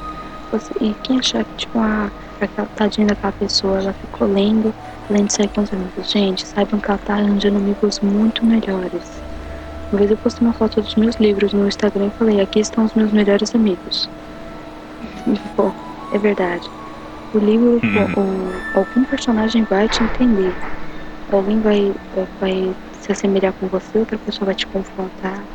Você- 0.52 0.74
e 0.82 0.94
quem 1.04 1.20
achar 1.20 1.44
que, 1.46 1.56
tipo, 1.56 1.80
a, 1.80 2.12
aquela 2.40 2.68
tadinha 2.76 3.08
daquela 3.08 3.34
pessoa, 3.34 3.80
ela 3.80 3.94
ficou 3.94 4.28
lendo, 4.28 4.74
lendo 5.10 5.32
sair 5.32 5.50
com 5.50 5.62
os 5.62 5.72
amigos. 5.74 6.10
Gente, 6.10 6.46
saibam 6.48 6.80
que 6.80 6.90
ela 6.90 7.00
tá 7.00 7.14
arranjando 7.16 7.58
amigos 7.58 8.00
muito 8.02 8.46
melhores. 8.46 9.22
Uma 9.92 10.00
vez 10.00 10.12
eu 10.12 10.18
postei 10.18 10.46
uma 10.46 10.54
foto 10.54 10.82
dos 10.82 10.96
meus 10.96 11.16
livros 11.16 11.54
no 11.54 11.68
Instagram 11.68 12.08
e 12.08 12.12
falei, 12.18 12.42
aqui 12.42 12.60
estão 12.60 12.84
os 12.84 12.94
meus 12.94 13.12
melhores 13.12 13.54
amigos. 13.56 14.10
Pô, 15.56 15.72
é 16.12 16.18
verdade. 16.18 16.70
O 17.34 17.38
livro, 17.40 17.80
pô, 18.16 18.22
o- 18.22 18.62
algum 18.80 19.04
personagem 19.04 19.64
vai 19.70 19.88
te 19.88 20.04
entender. 20.04 20.56
Alguém 21.32 21.60
vai, 21.60 21.94
vai 22.40 22.76
se 22.94 23.12
assemelhar 23.12 23.54
com 23.54 23.68
você, 23.68 24.00
outra 24.00 24.18
pessoa 24.18 24.46
vai 24.48 24.56
te 24.56 24.66
confrontar, 24.68 25.46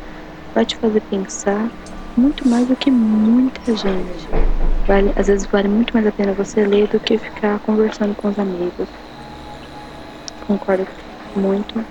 vai 0.53 0.65
te 0.65 0.77
fazer 0.77 1.01
pensar 1.01 1.71
muito 2.15 2.47
mais 2.47 2.67
do 2.67 2.75
que 2.75 2.91
muita 2.91 3.75
gente. 3.75 4.29
Vale, 4.87 5.11
às 5.15 5.27
vezes 5.27 5.47
vale 5.47 5.67
muito 5.67 5.91
mais 5.93 6.05
a 6.05 6.11
pena 6.11 6.33
você 6.33 6.63
ler 6.63 6.87
do 6.89 6.99
que 6.99 7.17
ficar 7.17 7.59
conversando 7.59 8.15
com 8.15 8.27
os 8.29 8.37
amigos. 8.37 8.87
Concordo 10.45 10.87
muito. 11.35 11.85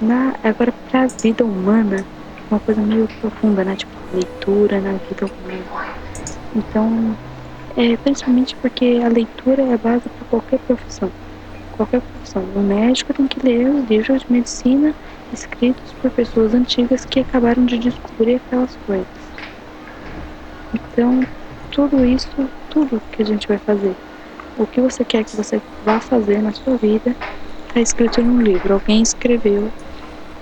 Na, 0.00 0.32
agora, 0.42 0.72
pra 0.90 1.06
vida 1.22 1.44
humana, 1.44 2.04
uma 2.50 2.58
coisa 2.58 2.80
meio 2.80 3.06
profunda, 3.20 3.62
né? 3.64 3.76
Tipo, 3.76 3.92
leitura 4.12 4.80
na 4.80 4.92
vida 4.92 5.26
humana. 5.26 5.64
Então, 6.56 7.16
é, 7.76 7.96
principalmente 7.96 8.56
porque 8.56 9.00
a 9.04 9.08
leitura 9.08 9.62
é 9.62 9.76
base 9.76 10.08
para 10.08 10.26
qualquer 10.28 10.58
profissão. 10.60 11.10
Qualquer 11.72 12.00
profissão. 12.00 12.42
O 12.54 12.60
médico 12.60 13.14
tem 13.14 13.26
que 13.26 13.44
ler 13.44 13.68
os 13.68 13.88
livros 13.88 14.22
de 14.22 14.32
medicina 14.32 14.94
escritos 15.32 15.92
por 15.94 16.10
pessoas 16.10 16.54
antigas 16.54 17.04
que 17.04 17.20
acabaram 17.20 17.64
de 17.64 17.78
descobrir 17.78 18.36
aquelas 18.36 18.76
coisas. 18.86 19.06
Então, 20.74 21.20
tudo 21.70 22.04
isso, 22.04 22.28
tudo 22.68 23.00
que 23.12 23.22
a 23.22 23.24
gente 23.24 23.46
vai 23.46 23.58
fazer, 23.58 23.96
o 24.56 24.66
que 24.66 24.80
você 24.80 25.04
quer 25.04 25.24
que 25.24 25.36
você 25.36 25.62
vá 25.84 26.00
fazer 26.00 26.42
na 26.42 26.52
sua 26.52 26.76
vida, 26.76 27.16
está 27.68 27.80
escrito 27.80 28.22
num 28.22 28.40
livro. 28.40 28.74
Alguém 28.74 29.02
escreveu 29.02 29.70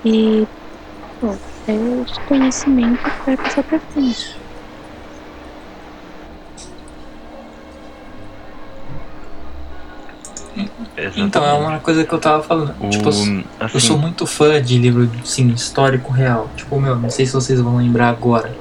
e, 0.05 0.47
bom, 1.21 1.37
é 1.67 1.73
o 1.73 2.05
conhecimento 2.27 3.11
que 3.11 3.27
vai 3.27 3.37
passar 3.37 3.63
para 3.63 3.79
frente. 3.79 4.38
Então, 11.17 11.45
é 11.45 11.53
uma 11.53 11.79
coisa 11.79 12.05
que 12.05 12.13
eu 12.13 12.19
tava 12.19 12.43
falando. 12.43 12.75
O- 12.81 12.91
Tipo, 12.91 13.05
eu 13.11 13.11
assim, 13.11 13.81
sou 13.81 13.99
muito 13.99 14.27
fã 14.27 14.61
de 14.61 14.77
livro, 14.79 15.09
assim, 15.23 15.49
histórico 15.49 16.13
real. 16.13 16.51
Tipo, 16.57 16.81
meu, 16.81 16.97
não 16.97 17.11
sei 17.11 17.27
se 17.27 17.33
vocês 17.33 17.61
vão 17.61 17.77
lembrar 17.77 18.09
agora. 18.09 18.55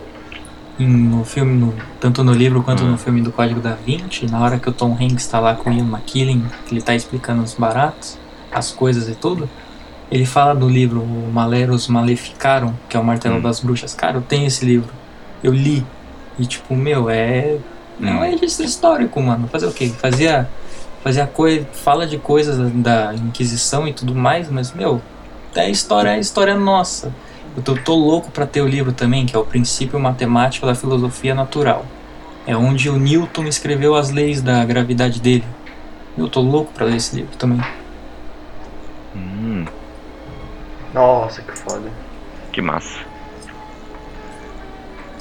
No 0.80 1.24
filme, 1.26 1.58
no- 1.60 1.74
tanto 2.00 2.24
no 2.24 2.32
livro 2.34 2.62
quanto 2.62 2.84
Hum. 2.84 2.92
no 2.92 2.98
filme 2.98 3.22
do 3.22 3.32
Código 3.32 3.60
da 3.60 3.74
Vinci, 3.74 4.28
na 4.30 4.40
hora 4.40 4.60
que 4.60 4.70
o 4.70 4.72
Tom 4.72 4.96
Hanks 5.00 5.26
tá 5.28 5.40
lá 5.40 5.56
com 5.56 5.72
o 5.72 5.74
Ian 5.74 5.86
McKellen, 5.88 6.46
que 6.68 6.76
ele 6.76 6.82
tá 6.84 6.94
explicando 6.94 7.42
os 7.42 7.56
baratos, 7.56 8.20
as 8.52 8.72
coisas 8.72 9.10
e 9.10 9.16
tudo, 9.16 9.50
ele 10.12 10.26
fala 10.26 10.54
do 10.54 10.70
livro 10.70 11.02
O 11.02 11.32
Maleros 11.34 11.88
Maleficaram, 11.88 12.76
que 12.88 12.96
é 12.96 13.00
o 13.00 13.04
Martelo 13.04 13.38
Hum. 13.38 13.42
das 13.42 13.60
Bruxas. 13.60 13.96
Cara, 13.96 14.18
eu 14.18 14.22
tenho 14.22 14.46
esse 14.46 14.64
livro. 14.64 14.94
Eu 15.44 15.52
li. 15.52 15.84
E 16.38 16.46
tipo, 16.46 16.76
meu, 16.76 17.10
é. 17.10 17.58
É 18.00 18.06
um 18.12 18.18
Hum. 18.18 18.20
registro 18.22 18.64
histórico, 18.64 19.20
mano. 19.20 19.48
Fazer 19.48 19.66
o 19.66 19.72
quê? 19.72 19.90
Fazia. 20.00 20.48
Fazia 21.04 21.26
coisa. 21.28 21.66
Fala 21.74 22.06
de 22.06 22.18
coisas 22.18 22.58
da 22.74 23.14
Inquisição 23.14 23.88
e 23.88 23.94
tudo 23.94 24.14
mais, 24.16 24.50
mas, 24.50 24.74
meu, 24.74 25.02
é 25.56 25.70
história, 25.70 26.10
é 26.16 26.20
história 26.20 26.56
nossa. 26.56 27.14
Eu 27.56 27.64
tô, 27.64 27.76
tô 27.76 27.96
louco 27.96 28.30
pra 28.32 28.46
ter 28.46 28.62
o 28.62 28.68
livro 28.68 28.92
também, 28.92 29.26
que 29.26 29.36
é 29.36 29.40
o 29.40 29.46
Princípio 29.46 30.00
Matemático 30.00 30.66
da 30.66 30.76
Filosofia 30.76 31.34
Natural. 31.34 31.86
É 32.46 32.56
onde 32.56 32.90
o 32.90 32.98
Newton 32.98 33.46
escreveu 33.46 33.96
as 33.96 34.10
leis 34.10 34.42
da 34.42 34.64
gravidade 34.64 35.20
dele. 35.20 35.44
Eu 36.18 36.28
tô 36.30 36.40
louco 36.42 36.72
pra 36.74 36.86
ler 36.86 36.96
esse 36.98 37.16
livro 37.16 37.36
também. 37.38 37.62
hum, 39.16 39.66
Nossa, 40.94 41.42
que 41.42 41.58
foda. 41.58 41.92
que 42.52 42.62
massa. 42.62 43.00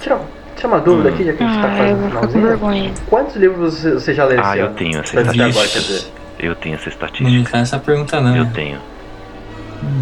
Tira, 0.00 0.20
tira 0.56 0.68
uma 0.68 0.80
dúvida 0.80 1.08
Hum. 1.10 1.12
aqui, 1.14 1.24
já 1.24 1.32
que 1.34 1.42
a 1.42 1.46
gente 1.46 1.60
tá 1.60 1.68
Ah, 1.68 1.76
quase 1.76 1.90
eu 1.90 1.96
no 1.96 2.00
vou 2.00 2.08
ficar 2.08 2.20
com 2.20 2.26
finalzinho. 2.26 2.46
vergonha. 2.48 2.94
Quantos 3.08 3.36
livros 3.36 3.74
você, 3.78 3.92
você 3.92 4.14
já 4.14 4.24
leu 4.24 4.40
Ah, 4.42 4.56
eu 4.56 4.66
ano? 4.66 4.74
tenho 4.76 4.98
essa 5.00 5.20
Até 5.20 5.20
agora, 5.20 5.52
quer 5.52 5.62
estatística. 5.62 5.80
dizer. 5.80 6.12
Eu 6.38 6.54
tenho 6.56 6.74
essa 6.74 6.84
Não 6.90 6.90
me 6.90 6.94
estatística. 6.94 7.50
faz 7.50 7.62
essa 7.62 7.78
pergunta 7.78 8.20
não. 8.20 8.36
Eu 8.36 8.44
né? 8.44 8.52
tenho. 8.54 8.80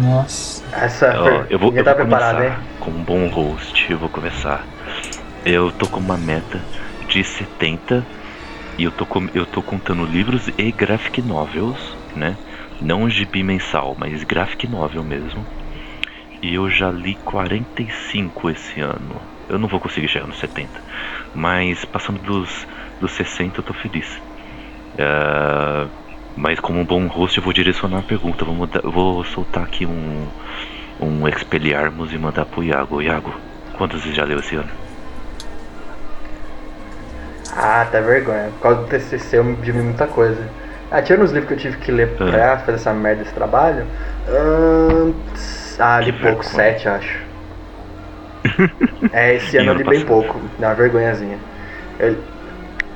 Nossa. 0.01 0.63
Essa 0.75 1.07
per- 1.13 1.47
eu 1.49 1.59
vou, 1.59 1.73
eu 1.75 1.83
tá 1.83 1.93
vou 1.93 2.05
preparado, 2.05 2.37
começar 2.37 2.59
hein? 2.59 2.67
como 2.79 2.97
um 2.97 3.03
bom 3.03 3.27
host. 3.27 3.91
Eu 3.91 3.99
vou 3.99 4.09
começar. 4.09 4.65
Eu 5.45 5.71
tô 5.71 5.87
com 5.87 5.99
uma 5.99 6.17
meta 6.17 6.61
de 7.07 7.23
70 7.23 8.05
e 8.77 8.83
eu 8.83 8.91
tô, 8.91 9.05
com, 9.05 9.27
eu 9.33 9.45
tô 9.45 9.61
contando 9.61 10.05
livros 10.05 10.49
e 10.57 10.71
graphic 10.71 11.21
novels, 11.21 11.95
né? 12.15 12.35
Não 12.81 13.09
gibi 13.09 13.43
mensal, 13.43 13.95
mas 13.97 14.23
graphic 14.23 14.67
novel 14.67 15.03
mesmo. 15.03 15.45
E 16.41 16.55
eu 16.55 16.69
já 16.69 16.91
li 16.91 17.15
45 17.23 18.49
esse 18.49 18.81
ano. 18.81 19.21
Eu 19.49 19.59
não 19.59 19.67
vou 19.67 19.79
conseguir 19.79 20.07
chegar 20.07 20.27
nos 20.27 20.39
70, 20.39 20.81
mas 21.33 21.85
passando 21.85 22.19
dos, 22.21 22.65
dos 22.99 23.11
60 23.13 23.59
eu 23.59 23.63
tô 23.63 23.73
feliz. 23.73 24.21
Ah, 24.99 25.89
Mas 26.35 26.59
como 26.59 26.79
um 26.79 26.85
bom 26.85 27.07
host, 27.07 27.37
eu 27.37 27.43
vou 27.43 27.53
direcionar 27.53 27.99
a 27.99 28.03
pergunta. 28.03 28.45
Vou, 28.45 28.55
mudar- 28.55 28.81
vou 28.83 29.23
soltar 29.23 29.63
aqui 29.63 29.85
um, 29.85 30.31
um 30.99 31.27
Expelliarmus 31.27 32.13
e 32.13 32.17
mandar 32.17 32.45
pro 32.47 32.63
Iago. 32.63 33.01
Iago, 33.01 33.33
quantos 33.73 34.03
você 34.03 34.13
já 34.13 34.23
leu 34.25 34.39
esse 34.39 34.55
ano? 34.55 34.71
Ah, 37.51 37.85
tá 37.91 37.99
vergonha. 38.01 38.51
Por 38.51 38.59
causa 38.61 38.81
do 38.81 38.87
TCC 38.87 39.37
eu 39.37 39.43
me 39.43 39.55
vi 39.55 39.71
muita 39.71 40.07
coisa. 40.07 40.49
Ah, 40.91 41.01
tirando 41.01 41.23
os 41.23 41.31
livros 41.31 41.47
que 41.47 41.53
eu 41.53 41.57
tive 41.57 41.77
que 41.77 41.91
ler 41.91 42.15
pra 42.17 42.59
fazer 42.59 42.73
essa 42.77 42.93
merda 42.93 43.23
desse 43.23 43.33
trabalho. 43.33 43.85
ahn, 44.27 45.13
ah, 45.79 45.99
li 45.99 46.11
pouco, 46.13 46.43
sete, 46.45 46.87
acho. 46.87 47.24
É, 49.11 49.35
esse 49.35 49.55
E 49.55 49.59
ano 49.59 49.69
eu 49.71 49.75
ano 49.75 49.83
li 49.83 49.89
bem 49.89 50.05
pouco. 50.05 50.39
Dá 50.59 50.69
uma 50.69 50.75
vergonhazinha. 50.75 51.37
Eu- 51.99 52.17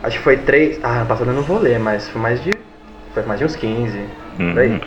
acho 0.03 0.17
que 0.17 0.23
foi 0.23 0.37
três. 0.37 0.79
Ah, 0.83 0.97
ano 0.99 1.05
passado 1.07 1.29
eu 1.29 1.35
não 1.35 1.43
vou 1.43 1.59
ler, 1.59 1.79
mas 1.79 2.09
foi 2.09 2.21
mais 2.21 2.41
de. 2.43 2.57
Foi 3.13 3.23
mais 3.23 3.39
de 3.39 3.45
uns 3.45 3.55
15. 3.55 3.99
Por 4.37 4.59
aí. 4.59 4.69
Hum, 4.69 4.79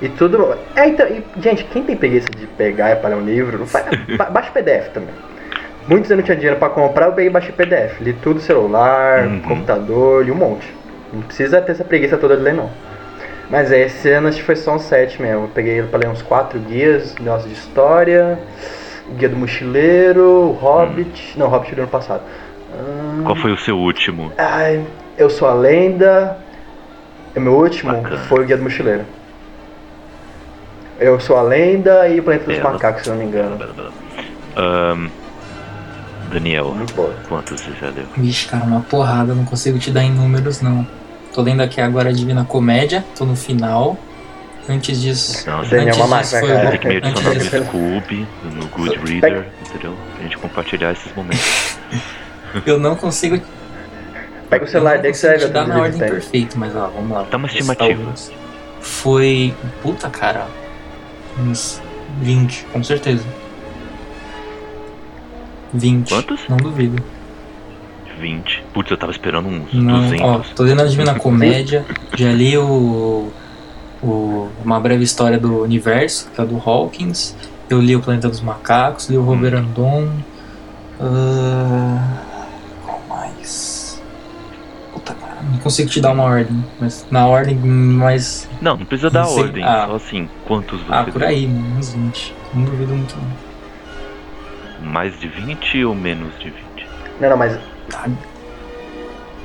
E 0.00 0.08
tudo. 0.08 0.56
É, 0.74 0.88
então, 0.88 1.06
e, 1.06 1.24
gente, 1.40 1.64
quem 1.64 1.84
tem 1.84 1.96
preguiça 1.96 2.32
de 2.32 2.46
pegar 2.46 2.90
e 2.90 2.96
para 2.96 3.16
um 3.16 3.20
livro, 3.24 3.64
faz, 3.66 3.86
ba- 4.18 4.30
baixa 4.30 4.50
o 4.50 4.52
PDF 4.52 4.90
também. 4.90 5.14
Muitos 5.86 6.10
eu 6.10 6.16
não 6.16 6.24
tinha 6.24 6.36
dinheiro 6.36 6.58
pra 6.58 6.70
comprar, 6.70 7.06
eu 7.06 7.12
peguei 7.12 7.28
e 7.28 7.32
baixei 7.32 7.52
PDF. 7.52 8.02
Li 8.02 8.12
tudo 8.14 8.40
celular, 8.40 9.26
Uhum. 9.26 9.40
computador, 9.42 10.24
li 10.24 10.30
um 10.30 10.36
monte. 10.36 10.66
Não 11.12 11.22
precisa 11.22 11.60
ter 11.60 11.72
essa 11.72 11.84
preguiça 11.84 12.16
toda 12.16 12.36
de 12.36 12.42
ler, 12.42 12.54
não. 12.54 12.70
Mas 13.50 13.70
é, 13.70 13.82
esse 13.82 14.08
ano 14.10 14.28
acho 14.28 14.38
que 14.38 14.44
foi 14.44 14.56
só 14.56 14.74
uns 14.74 14.82
sete 14.84 15.20
mesmo. 15.20 15.44
Eu 15.44 15.48
peguei 15.48 15.82
pra 15.82 15.98
ler 15.98 16.08
uns 16.08 16.22
quatro 16.22 16.58
guias, 16.60 17.14
negócio 17.18 17.48
de 17.48 17.54
história, 17.54 18.38
Guia 19.16 19.28
do 19.28 19.36
Mochileiro, 19.36 20.52
Hobbit. 20.60 21.38
Não, 21.38 21.48
Hobbit 21.48 21.74
do 21.74 21.82
ano 21.82 21.90
passado. 21.90 22.22
Ahn, 22.74 23.22
Qual 23.24 23.36
foi 23.36 23.52
o 23.52 23.56
seu 23.58 23.78
último? 23.78 24.32
Ai, 24.38 24.84
Eu 25.16 25.28
Sou 25.30 25.48
a 25.48 25.54
Lenda. 25.54 26.36
O 27.36 27.40
meu 27.40 27.54
último 27.54 27.92
Bacana. 27.92 28.18
foi 28.24 28.42
o 28.42 28.46
Guia 28.46 28.56
do 28.56 28.62
Mochileiro. 28.62 29.04
Eu 30.98 31.18
Sou 31.20 31.36
a 31.36 31.42
Lenda 31.42 32.08
e 32.08 32.20
o 32.20 32.22
Planeta 32.22 32.46
dos 32.46 32.56
Bela. 32.56 32.72
Macacos, 32.72 33.02
se 33.02 33.08
eu 33.08 33.14
não 33.14 33.22
me 33.22 33.28
engano. 33.28 33.56
Bela, 33.56 33.72
bela. 33.72 33.90
Ahn, 34.56 35.08
Daniel, 36.32 36.74
quantos 37.28 37.60
você 37.60 37.70
já 37.80 37.86
leu? 37.88 38.04
Vixe, 38.16 38.48
cara, 38.48 38.64
uma 38.64 38.80
porrada, 38.80 39.34
não 39.34 39.44
consigo 39.44 39.78
te 39.78 39.90
dar 39.90 40.02
em 40.04 40.10
números, 40.12 40.60
não. 40.60 40.86
Tô 41.34 41.40
lendo 41.42 41.62
aqui 41.62 41.80
agora 41.80 42.10
a 42.10 42.12
Divina 42.12 42.44
Comédia, 42.44 43.04
tô 43.16 43.24
no 43.24 43.34
final. 43.34 43.96
Antes 44.68 45.00
disso. 45.02 45.48
Não, 45.50 45.62
Daniel 45.64 45.88
antes 45.88 45.98
é 45.98 46.04
uma 46.04 46.18
disso 46.22 46.34
máquina, 46.34 46.40
foi 46.40 46.48
cara. 46.48 46.70
Tem 46.70 46.78
que 46.78 46.86
me 46.88 46.96
adicionar 46.96 47.34
no 47.34 47.64
Scooby, 47.66 48.28
no 48.44 48.66
Goodreader, 48.68 49.46
entendeu? 49.66 49.96
Pra 50.14 50.22
gente 50.22 50.38
compartilhar 50.38 50.92
esses 50.92 51.14
momentos. 51.14 51.76
Eu 52.66 52.78
não 52.78 52.94
consigo. 52.94 53.40
Pega 54.48 54.64
o 54.64 54.68
celular 54.68 54.98
dele 54.98 55.12
que 55.12 55.18
você 55.18 55.28
vai 55.28 55.38
ver 55.38 55.66
na 55.66 55.80
ordem 55.80 55.98
tem. 55.98 56.10
perfeita, 56.10 56.58
mas 56.58 56.76
ó, 56.76 56.88
vamos 56.88 57.10
lá. 57.10 57.26
Dá 57.30 57.36
uma 57.38 57.46
estimativa. 57.48 58.12
Foi. 58.80 59.54
Puta, 59.82 60.10
cara. 60.10 60.46
Uns 61.38 61.80
20, 62.20 62.64
com 62.72 62.84
certeza. 62.84 63.24
20. 65.72 66.08
Quantos? 66.10 66.40
Não 66.48 66.58
duvido. 66.58 67.02
20. 68.20 68.64
Putz, 68.74 68.90
eu 68.90 68.96
tava 68.96 69.10
esperando 69.12 69.48
uns 69.48 69.72
Não, 69.72 70.02
200. 70.02 70.20
ó, 70.20 70.38
tô 70.54 70.62
lendo 70.64 70.82
a 70.82 70.84
Divina 70.84 71.14
Comédia, 71.18 71.84
já 72.14 72.30
li 72.30 72.56
o, 72.58 73.32
o 74.02 74.48
Uma 74.64 74.80
Breve 74.80 75.04
História 75.04 75.38
do 75.38 75.62
Universo, 75.62 76.28
que 76.34 76.40
é 76.40 76.44
do 76.44 76.56
Hawkins, 76.58 77.34
eu 77.70 77.80
li 77.80 77.94
o 77.96 78.00
Planeta 78.00 78.28
dos 78.28 78.40
Macacos, 78.40 79.08
li 79.08 79.16
o 79.16 79.22
Robert 79.22 79.54
Andon, 79.54 80.08
ah, 81.00 82.18
qual 82.84 83.00
mais? 83.08 84.00
Puta 84.92 85.14
cara, 85.14 85.36
não 85.50 85.58
consigo 85.58 85.88
te 85.88 86.00
dar 86.00 86.12
uma 86.12 86.24
ordem, 86.24 86.64
mas 86.80 87.06
na 87.10 87.26
ordem 87.26 87.56
mais, 87.56 88.48
Não, 88.60 88.76
não 88.76 88.84
precisa 88.86 89.10
dar 89.10 89.24
sei. 89.24 89.42
ordem. 89.44 89.64
Ah. 89.64 89.86
Só 89.88 89.96
assim, 89.96 90.28
quantos 90.46 90.80
você 90.80 90.92
ah, 90.92 91.04
por 91.10 91.22
aí, 91.24 91.46
uns 91.46 91.92
20, 91.92 92.34
não 92.54 92.64
duvido 92.64 92.94
muito 92.94 93.16
não. 93.16 93.52
Mais 94.92 95.18
de 95.20 95.28
20 95.28 95.84
ou 95.84 95.94
menos 95.94 96.36
de 96.40 96.50
20? 96.50 96.56
Não, 97.20 97.30
não, 97.30 97.36
mas. 97.36 97.56
Ah, 97.94 98.08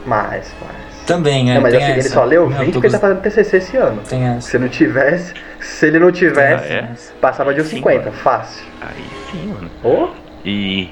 Mais, 0.06 0.52
mais. 0.62 0.87
Também, 1.08 1.50
é, 1.52 1.56
não, 1.56 1.62
mas 1.62 1.74
tem 1.74 1.82
assim, 1.84 1.92
ele 1.94 2.00
essa. 2.02 2.10
só 2.10 2.24
leu 2.24 2.50
Não, 2.50 2.58
20 2.60 2.66
tô 2.68 2.72
porque 2.74 2.88
ele 2.88 2.94
tá 2.94 3.00
fazendo 3.00 3.22
TCC 3.22 3.58
esse 3.58 3.78
ano. 3.78 4.02
Tem 4.08 4.28
essa. 4.28 4.50
Se 4.50 4.60
não 4.60 4.70
tivesse, 4.70 5.34
se 5.60 5.86
ele 5.88 6.00
não 6.00 6.12
tivesse, 6.12 6.66
Ah, 6.72 6.76
é? 6.76 6.90
passava 7.20 7.54
de 7.54 7.62
uns 7.62 7.68
Sim, 7.68 7.78
50, 7.78 8.06
mano. 8.06 8.12
fácil. 8.12 8.66
Aí 8.82 9.04
sim, 9.32 9.48
mano. 9.48 9.72
Ô, 9.84 10.10
E. 10.46 10.90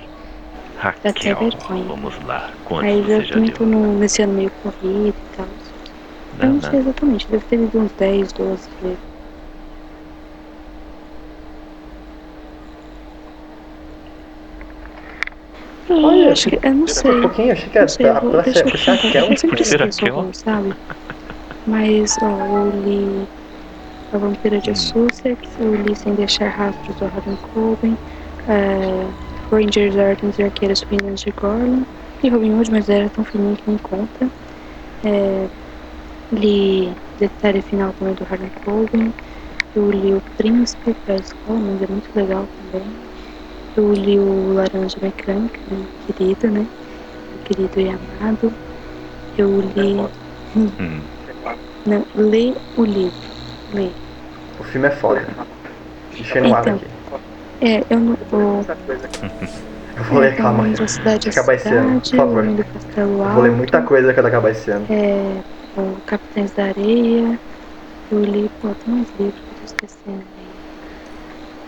Raquel, 0.77 1.13
vergonha. 1.37 1.85
vamos 1.85 2.13
lá. 2.25 2.49
Quantos 2.65 2.85
Aí 2.85 3.01
você 3.01 3.13
eu 3.13 3.23
já 3.23 3.51
tô 3.53 3.65
no, 3.65 3.97
nesse 3.99 4.21
ano 4.21 4.33
meio 4.33 4.51
corrido 4.63 5.09
e 5.09 5.35
tal. 5.37 5.45
Eu 6.39 6.47
Não, 6.47 6.53
não 6.55 6.61
sei 6.61 6.79
exatamente, 6.79 7.27
deve 7.29 7.45
ter 7.45 7.55
lido 7.57 7.79
uns 7.79 7.91
10, 7.93 8.33
12 8.33 8.69
livros. 15.89 16.11
Olha, 16.11 16.23
Eu 16.25 16.31
acho 16.31 16.49
que, 16.49 16.59
eu 16.63 16.73
não 16.73 16.87
sei. 16.87 17.11
um 17.11 17.21
pouquinho, 17.21 17.51
achei 17.53 17.69
que 17.69 17.77
era 17.77 17.85
Não 17.85 17.89
sei, 17.89 18.05
eu 18.07 18.13
vou, 18.21 18.31
pra 18.31 18.41
deixa 18.41 18.59
ser 18.59 18.67
a 18.67 18.71
contar. 18.71 19.03
Raquel. 19.05 19.27
Eu 19.31 19.37
sempre 19.37 19.63
Será 19.63 19.85
esqueço 19.87 19.99
que 19.99 20.29
é? 20.29 20.33
sabe? 20.33 20.75
Mas, 21.65 22.17
ó, 22.21 22.45
eu 22.47 22.69
li 22.83 23.27
A 24.11 24.17
Vampira 24.17 24.59
de. 24.59 24.75
Sussex, 24.75 25.59
eu 25.59 25.75
li 25.75 25.95
Sem 25.95 26.13
Deixar 26.15 26.49
Rastros 26.49 26.95
do 26.97 27.07
Robin 27.07 27.35
Coben, 27.37 27.97
é, 28.47 29.07
Rangers, 29.51 29.97
Ardens 29.97 30.37
e 30.37 30.43
Arqueiros 30.43 30.81
Finas 30.87 31.19
de 31.21 31.31
Gorlin, 31.31 31.85
li 32.23 32.29
Robin 32.29 32.53
Hood, 32.53 32.71
mas 32.71 32.89
era 32.89 33.09
tão 33.09 33.23
fininho 33.23 33.55
que 33.55 33.63
nem 33.67 33.77
conta. 33.79 34.29
É, 35.03 35.49
li 36.31 36.95
Detalhe 37.17 37.61
Final 37.61 37.93
também 37.93 38.13
do 38.13 38.23
Harlan 38.23 38.49
Coben, 38.63 39.13
eu 39.75 39.89
li 39.89 40.13
O 40.13 40.21
Príncipe 40.37 40.93
pra 41.05 41.15
escola, 41.15 41.59
mas 41.59 41.81
é 41.81 41.87
muito 41.87 42.09
legal 42.15 42.47
também. 42.57 43.04
Eu 43.77 43.91
li 43.93 44.17
o 44.17 44.53
Laranja 44.53 44.97
Mecânica, 45.01 45.59
né, 45.69 45.85
querido, 46.07 46.47
né? 46.49 46.65
Querido 47.45 47.79
e 47.81 47.89
amado. 47.89 48.53
Eu 49.37 49.61
li. 49.75 49.99
Hum. 50.55 51.01
Não, 51.85 52.05
lê 52.15 52.53
o 52.77 52.83
livro. 52.85 53.13
Lê. 53.73 53.89
O 54.59 54.63
filme 54.63 54.87
é 54.87 54.91
foda. 54.91 55.25
Enchendo 56.17 56.47
Então. 56.47 56.75
aqui. 56.75 56.85
É, 57.61 57.83
eu 57.89 57.99
não. 57.99 58.13
O, 58.31 58.65
Eu 59.97 60.03
vou 60.05 60.19
ler, 60.19 60.33
é, 60.33 60.35
calma. 60.35 60.87
cidade, 60.87 61.29
Acabar 61.29 61.53
esse 61.55 61.69
ano, 61.69 62.01
por 62.01 62.15
favor. 62.15 62.45
Eu 62.97 63.21
Alto. 63.23 63.33
vou 63.33 63.43
ler 63.43 63.51
muita 63.51 63.81
coisa 63.81 64.13
quando 64.13 64.25
acabar 64.25 64.51
esse 64.51 64.71
ano. 64.71 64.85
É, 64.89 65.41
o 65.77 65.95
Capitães 66.05 66.51
da 66.51 66.65
Areia. 66.65 67.39
Eu 68.11 68.19
li, 68.23 68.49
pô, 68.61 68.69
tem 68.85 68.93
mais 68.95 69.07
livros 69.19 69.35
que 69.35 69.49
eu 69.51 69.55
tô 69.59 69.65
esquecendo. 69.65 70.34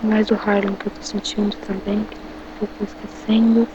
Mais 0.07 0.29
o 0.31 0.35
Harlem 0.35 0.75
que 0.75 0.87
eu 0.87 0.91
tô 0.91 1.01
sentindo 1.01 1.55
também, 1.57 2.05
que 2.57 2.63
eu 2.63 2.67
tô 2.77 2.83
esquecendo. 2.85 3.67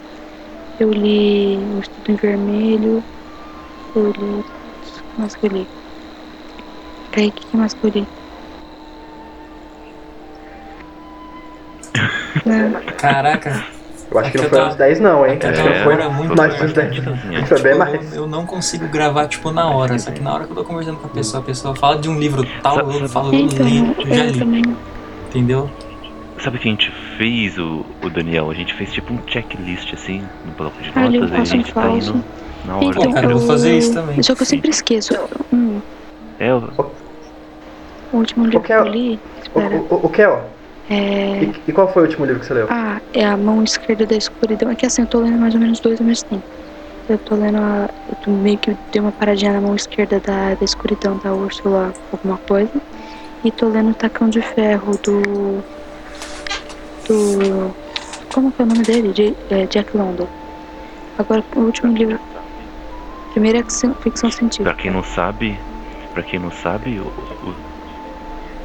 Eu 0.81 0.91
li 0.91 1.59
O 1.59 1.79
Estudo 1.81 2.11
em 2.11 2.17
Vermelho. 2.17 3.05
Eu 3.95 4.11
li. 4.13 4.25
O 4.25 4.45
que 4.45 5.21
mais 5.21 5.37
que 5.37 5.47
eu 5.47 5.51
li? 5.51 5.69
Kaique, 7.11 7.43
o 7.47 7.51
que 7.51 7.57
mais 7.57 7.75
que 7.75 7.87
eu 7.87 7.91
li? 7.91 8.09
Caraca, 12.97 13.65
Eu 14.11 14.19
acho 14.19 14.33
que 14.33 14.39
não 14.39 14.45
foi 14.49 14.59
tava- 14.59 14.71
uns 14.71 14.77
10 14.77 15.01
não, 15.01 15.27
hein? 15.27 15.39
Acho 15.43 15.47
eu 15.47 15.53
que 15.53 15.69
não 15.69 15.85
foi 15.85 16.09
muito 16.09 16.37
mais 16.37 16.61
uns 16.63 16.73
10. 16.73 16.95
Tipo, 16.95 17.11
Foi 17.47 17.61
bem 17.61 17.73
eu, 17.73 17.79
mais. 17.79 18.17
eu 18.17 18.27
não 18.27 18.47
consigo 18.47 18.89
gravar, 18.89 19.29
tipo, 19.29 19.51
na 19.51 19.71
hora. 19.71 19.99
Só 19.99 20.11
que 20.11 20.21
na 20.21 20.33
hora 20.35 20.47
que 20.47 20.53
eu 20.53 20.57
tô 20.57 20.65
conversando 20.65 20.99
com 20.99 21.07
a 21.07 21.11
pessoa, 21.11 21.43
a 21.43 21.45
pessoa 21.47 21.77
fala 21.77 21.99
de 21.99 22.09
um 22.09 22.19
livro 22.19 22.45
tal, 22.63 22.79
eu 22.91 23.09
falo, 23.09 23.35
então, 23.35 23.67
eu 24.05 24.15
já 24.15 24.25
eu 24.25 24.31
li, 24.33 24.39
também. 24.39 24.63
entendeu? 25.29 25.71
Sabe 26.43 26.57
o 26.57 26.61
que 26.61 26.69
a 26.69 26.71
gente 26.73 26.91
fez, 27.17 27.57
o, 27.59 27.85
o 28.03 28.11
Daniel? 28.11 28.51
A 28.51 28.55
gente 28.55 28.75
fez 28.75 28.93
tipo 28.93 29.13
um 29.13 29.19
checklist 29.29 29.93
assim 29.95 30.23
no 30.45 30.53
bloco 30.53 30.83
de 30.83 30.91
Ah, 30.95 31.09
notas 31.09 31.31
o 31.31 31.35
e 31.35 31.37
a 31.37 31.45
gente 31.45 31.73
tá 31.73 31.83
Falso. 31.83 32.11
indo 32.17 32.25
na 32.67 32.77
hora. 32.77 32.87
Então, 32.87 33.13
cara, 33.13 33.27
eu 33.31 33.39
vou 33.39 33.47
fazer 33.47 33.79
isso 33.79 33.95
também. 33.95 34.23
Só 34.23 34.35
que 34.35 34.43
eu 34.43 34.47
sempre 34.47 34.71
esqueço. 34.71 35.15
Hum, 35.53 35.81
É, 36.41 36.53
o- 36.53 36.93
o 38.13 38.17
último 38.17 38.45
livro 38.45 38.61
que 38.61 38.67
que 38.67 38.73
é 38.73 38.79
eu 38.79 38.83
o- 38.83 38.89
li. 38.89 39.21
O, 39.55 39.61
Espera. 39.61 39.77
o, 39.77 39.95
o 40.07 40.09
Kel, 40.09 40.51
É. 40.91 41.45
e, 41.45 41.53
e 41.69 41.73
qual 41.73 41.93
foi 41.93 42.03
o 42.03 42.07
último 42.07 42.27
livro 42.27 42.41
que 42.41 42.47
você 42.47 42.55
leu? 42.55 42.67
Ah, 42.71 43.01
é 43.13 43.25
a 43.25 43.37
mão 43.37 43.63
esquerda 43.63 44.05
da 44.05 44.17
escuridão. 44.17 44.69
É 44.71 44.75
que 44.75 44.85
assim, 44.85 45.03
eu 45.03 45.07
tô 45.09 45.21
lendo 45.21 45.39
mais 45.39 45.55
ou 45.55 45.61
menos 45.61 45.79
dois 45.79 46.01
ao 46.01 46.07
mesmo 46.07 46.29
tempo. 46.29 46.45
Eu 47.09 47.19
tô 47.19 47.37
lendo 47.37 47.59
a. 47.59 47.89
Eu 48.09 48.17
tô 48.17 48.31
meio 48.33 48.59
que 48.59 48.77
dei 48.91 49.01
uma 49.01 49.13
paradinha 49.13 49.53
na 49.53 49.61
mão 49.61 49.75
esquerda 49.77 50.19
da, 50.21 50.55
da 50.55 50.65
escuridão 50.65 51.19
da 51.19 51.33
Úrsula, 51.33 51.93
alguma 52.11 52.39
coisa. 52.49 52.73
E 53.45 53.51
tô 53.53 53.69
lendo 53.69 53.91
o 53.91 53.95
Tacão 53.95 54.29
de 54.29 54.41
Ferro 54.43 54.99
do. 55.05 55.65
Do. 57.09 57.75
Como 58.33 58.51
que 58.53 58.63
é 58.63 58.65
o 58.65 58.69
nome 58.69 58.83
dele? 58.83 59.13
De, 59.13 59.35
é, 59.51 59.67
Jack 59.67 59.97
London. 59.97 60.27
Agora, 61.19 61.45
o 61.57 61.61
último 61.61 61.93
livro. 61.97 62.19
Primeiro 63.33 63.59
é 63.59 63.63
ficção, 63.63 64.31
científica. 64.31 64.65
pra 64.65 64.75
quem 64.75 64.91
não 64.91 65.03
sabe, 65.03 65.59
pra 66.13 66.23
quem 66.23 66.39
não 66.39 66.51
sabe, 66.51 66.99
o, 67.01 67.05
o- 67.49 67.55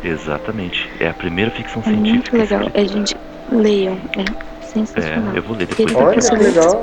exatamente, 0.03 0.89
é 0.99 1.07
a 1.09 1.13
primeira 1.13 1.51
ficção 1.51 1.81
É 1.85 1.89
muito 1.89 2.05
científica. 2.05 2.37
legal. 2.37 2.61
escrita. 2.63 2.81
É, 2.81 2.85
gente, 2.87 3.17
leiam. 3.51 3.97
É 4.17 4.65
sensacional. 4.65 5.33
É, 5.33 5.37
eu 5.37 5.43
vou 5.43 5.55
ler 5.55 5.67
depois. 5.67 5.95
Olha 5.95 6.19
que 6.19 6.35
legal. 6.43 6.81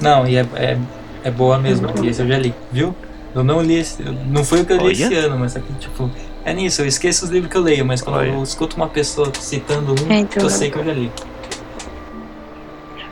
Não, 0.00 0.26
e 0.26 0.36
é, 0.36 0.46
é, 0.54 0.78
é 1.24 1.30
boa 1.30 1.58
mesmo, 1.58 1.88
porque 1.88 2.08
esse 2.08 2.22
eu 2.22 2.28
já 2.28 2.38
li, 2.38 2.54
viu? 2.72 2.94
Eu 3.34 3.44
não 3.44 3.60
li 3.62 3.78
esse. 3.78 4.02
Não 4.02 4.42
foi 4.44 4.62
o 4.62 4.64
que 4.64 4.72
eu 4.72 4.78
li 4.78 4.84
Olha. 4.84 4.92
esse 4.92 5.14
ano, 5.14 5.38
mas 5.38 5.56
aqui, 5.56 5.72
tipo. 5.78 6.10
É 6.44 6.52
nisso, 6.54 6.80
eu 6.82 6.86
esqueço 6.86 7.24
os 7.26 7.30
livros 7.30 7.50
que 7.50 7.56
eu 7.58 7.62
leio, 7.62 7.84
mas 7.84 8.00
quando 8.00 8.16
Olha. 8.16 8.30
eu 8.30 8.42
escuto 8.42 8.76
uma 8.76 8.88
pessoa 8.88 9.30
citando 9.38 9.92
um, 9.92 10.10
É, 10.12 10.18
então. 10.20 10.42
eu 10.42 10.50
sei 10.50 10.70
que 10.70 10.78
eu 10.78 10.84
já 10.84 10.92
li. 10.92 11.12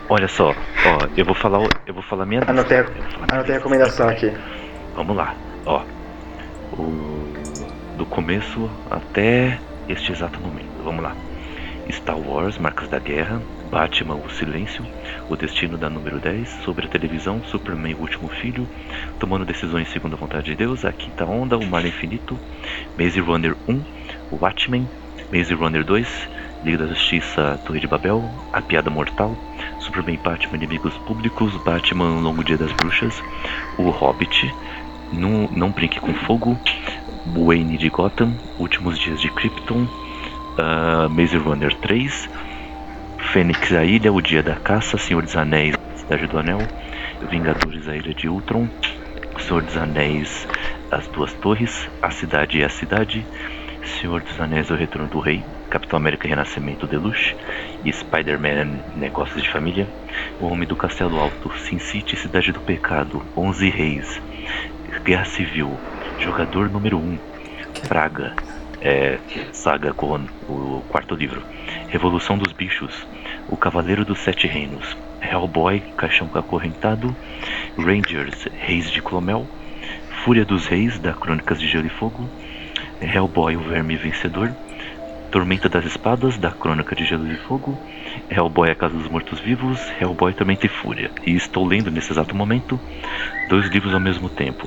Olha 0.09 0.27
só, 0.29 0.51
ó, 0.51 1.07
eu 1.17 1.25
vou 1.25 1.35
falar, 1.35 1.69
eu 1.87 1.93
vou 1.93 2.03
falar 2.03 2.25
minha. 2.25 2.43
Anotei 2.47 2.79
a- 2.79 2.85
falar 2.85 2.95
minha 2.95 3.09
Anotei 3.11 3.37
a 3.37 3.39
lista. 3.39 3.53
recomendação 3.55 4.09
aqui. 4.09 4.33
Vamos 4.95 5.15
lá, 5.17 5.35
ó. 5.67 5.83
O, 6.73 7.29
do 7.99 8.07
começo 8.07 8.71
até 8.91 9.59
este 9.89 10.13
exato 10.13 10.41
momento. 10.41 10.69
Vamos 10.83 11.03
lá. 11.03 11.15
Star 11.91 12.19
Wars, 12.19 12.57
Marcas 12.59 12.89
da 12.89 12.99
Guerra, 12.99 13.41
Batman, 13.69 14.17
O 14.17 14.31
Silêncio, 14.31 14.85
O 15.29 15.37
Destino 15.37 15.77
da 15.77 15.91
Número 15.91 16.19
10, 16.19 16.49
Sobre 16.65 16.87
a 16.87 16.89
Televisão, 16.89 17.43
Superman, 17.45 17.95
O 17.95 18.01
Último 18.01 18.29
Filho, 18.29 18.67
Tomando 19.19 19.45
Decisões 19.45 19.89
Segundo 19.89 20.15
a 20.15 20.19
Vontade 20.19 20.47
de 20.47 20.57
Deus, 20.57 20.85
A 20.85 20.93
Quinta 20.93 21.25
Onda, 21.27 21.59
O 21.59 21.67
Mar 21.67 21.85
Infinito, 21.85 22.41
Maze 22.99 23.21
Runner 23.21 23.55
1, 23.69 23.85
O 24.31 24.37
Watchmen, 24.37 24.89
Maze 25.33 25.53
Runner 25.55 25.85
2, 25.85 26.29
Liga 26.65 26.79
da 26.79 26.87
Justiça, 26.87 27.61
Torre 27.65 27.81
de 27.81 27.87
Babel, 27.87 28.25
A 28.53 28.63
Piada 28.63 28.91
Mortal, 28.91 29.37
Superman 29.81 30.19
Batman 30.25 30.57
Inimigos 30.57 30.97
Públicos, 30.99 31.55
Batman 31.63 32.21
Longo 32.21 32.43
Dia 32.43 32.57
das 32.57 32.73
Bruxas, 32.73 33.23
O 33.77 33.91
Hobbit, 33.91 34.51
Não, 35.13 35.49
Não 35.53 35.71
Brinque 35.71 36.01
com 36.01 36.15
Fogo, 36.15 36.59
Wayne 37.27 37.77
de 37.77 37.91
Gotham, 37.91 38.35
Últimos 38.59 38.99
Dias 38.99 39.21
de 39.21 39.31
Krypton, 39.31 39.87
ah, 40.59 41.09
Maze 41.11 41.37
Runner 41.37 41.75
3, 41.75 42.29
Fênix 43.19 43.73
a 43.73 43.85
Ilha, 43.85 44.13
O 44.13 44.23
Dia 44.23 44.43
da 44.43 44.55
Caça, 44.55 44.97
Senhor 44.97 45.23
dos 45.23 45.37
Anéis, 45.37 45.77
Cidade 45.97 46.27
do 46.27 46.39
Anel, 46.39 46.61
Vingadores 47.29 47.87
a 47.89 47.95
Ilha 47.95 48.15
de 48.15 48.29
Ultron, 48.29 48.69
Senhor 49.39 49.63
dos 49.63 49.77
Anéis, 49.77 50.49
As 50.91 51.07
Duas 51.09 51.33
Torres, 51.35 51.89
A 52.01 52.11
Cidade 52.11 52.59
e 52.59 52.65
a 52.65 52.69
Cidade, 52.69 53.27
Senhor 53.85 54.23
dos 54.23 54.41
Anéis, 54.41 54.71
O 54.71 54.75
Retorno 54.75 55.09
do 55.09 55.21
Rei, 55.21 55.45
Capitão 55.69 55.99
América 55.99 56.27
Renascimento 56.27 56.87
Deluxe 56.87 57.37
e 57.85 57.93
Spider-Man 57.93 58.81
Negócios 58.97 59.43
de 59.43 59.51
Família, 59.51 59.87
O 60.41 60.47
Homem 60.47 60.67
do 60.67 60.77
Castelo 60.77 61.19
Alto, 61.21 61.53
Sin 61.59 61.79
City, 61.79 62.17
Cidade 62.17 62.53
do 62.53 62.61
Pecado, 62.61 63.23
Onze 63.37 63.69
Reis, 63.69 64.23
Guerra 65.05 65.27
Civil, 65.27 65.77
Jogador 66.19 66.71
número 66.71 66.97
1, 66.99 67.19
Praga, 67.87 68.35
é, 68.81 69.19
Saga 69.53 69.93
Koan, 69.93 70.27
o 70.49 70.83
quarto 70.89 71.15
livro, 71.15 71.43
Revolução 71.89 72.39
dos 72.39 72.53
Bichos, 72.53 73.07
O 73.49 73.57
Cavaleiro 73.57 74.05
dos 74.05 74.21
Sete 74.21 74.47
Reinos, 74.47 74.97
Hellboy, 75.21 75.81
Caixão 75.97 76.31
Acorrentado, 76.35 77.15
Rangers, 77.77 78.49
Reis 78.61 78.91
de 78.91 79.03
Clomel, 79.03 79.47
Fúria 80.25 80.45
dos 80.45 80.67
Reis, 80.67 80.99
da 80.99 81.13
Crônicas 81.13 81.61
de 81.61 81.67
Gelo 81.67 81.87
e 81.87 81.91
Fogo, 81.91 82.29
Hellboy, 83.01 83.57
o 83.57 83.61
Verme 83.61 83.97
Vencedor, 83.97 84.53
Tormenta 85.31 85.69
das 85.69 85.85
Espadas, 85.85 86.39
da 86.39 86.51
Crônica 86.51 86.95
de 86.97 87.05
Gelo 87.05 87.31
e 87.31 87.37
Fogo, 87.37 87.79
Hellboy, 88.31 88.71
a 88.71 88.75
Casa 88.75 88.95
dos 88.95 89.09
Mortos-Vivos, 89.09 89.79
Hellboy, 90.01 90.33
Tormenta 90.33 90.67
e 90.67 90.69
Fúria. 90.69 91.11
E 91.27 91.35
estou 91.35 91.67
lendo 91.67 91.91
nesse 91.91 92.13
exato 92.13 92.35
momento 92.35 92.81
dois 93.49 93.69
livros 93.69 93.93
ao 93.93 94.01
mesmo 94.01 94.29
tempo, 94.29 94.67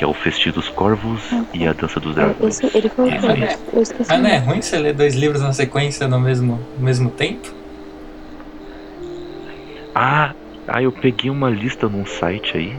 que 0.00 0.04
é 0.04 0.06
o 0.06 0.14
Festim 0.14 0.50
dos 0.50 0.66
Corvos 0.70 1.20
e 1.52 1.66
a 1.66 1.74
Dança 1.74 2.00
dos 2.00 2.14
Dragões. 2.14 2.58
Esse, 2.58 2.74
ele 2.74 2.88
falou 2.88 3.10
Isso 3.12 3.20
que 3.20 3.32
aí. 3.32 3.56
eu 3.74 3.82
esqueci. 3.82 4.10
Ah, 4.10 4.16
não 4.16 4.30
é 4.30 4.38
ruim 4.38 4.62
você 4.62 4.78
ler 4.78 4.94
dois 4.94 5.14
livros 5.14 5.42
na 5.42 5.52
sequência 5.52 6.08
no 6.08 6.18
mesmo, 6.18 6.58
no 6.78 6.82
mesmo 6.82 7.10
tempo? 7.10 7.52
Ah, 9.94 10.32
ah, 10.66 10.82
eu 10.82 10.90
peguei 10.90 11.30
uma 11.30 11.50
lista 11.50 11.86
num 11.86 12.06
site 12.06 12.56
aí. 12.56 12.74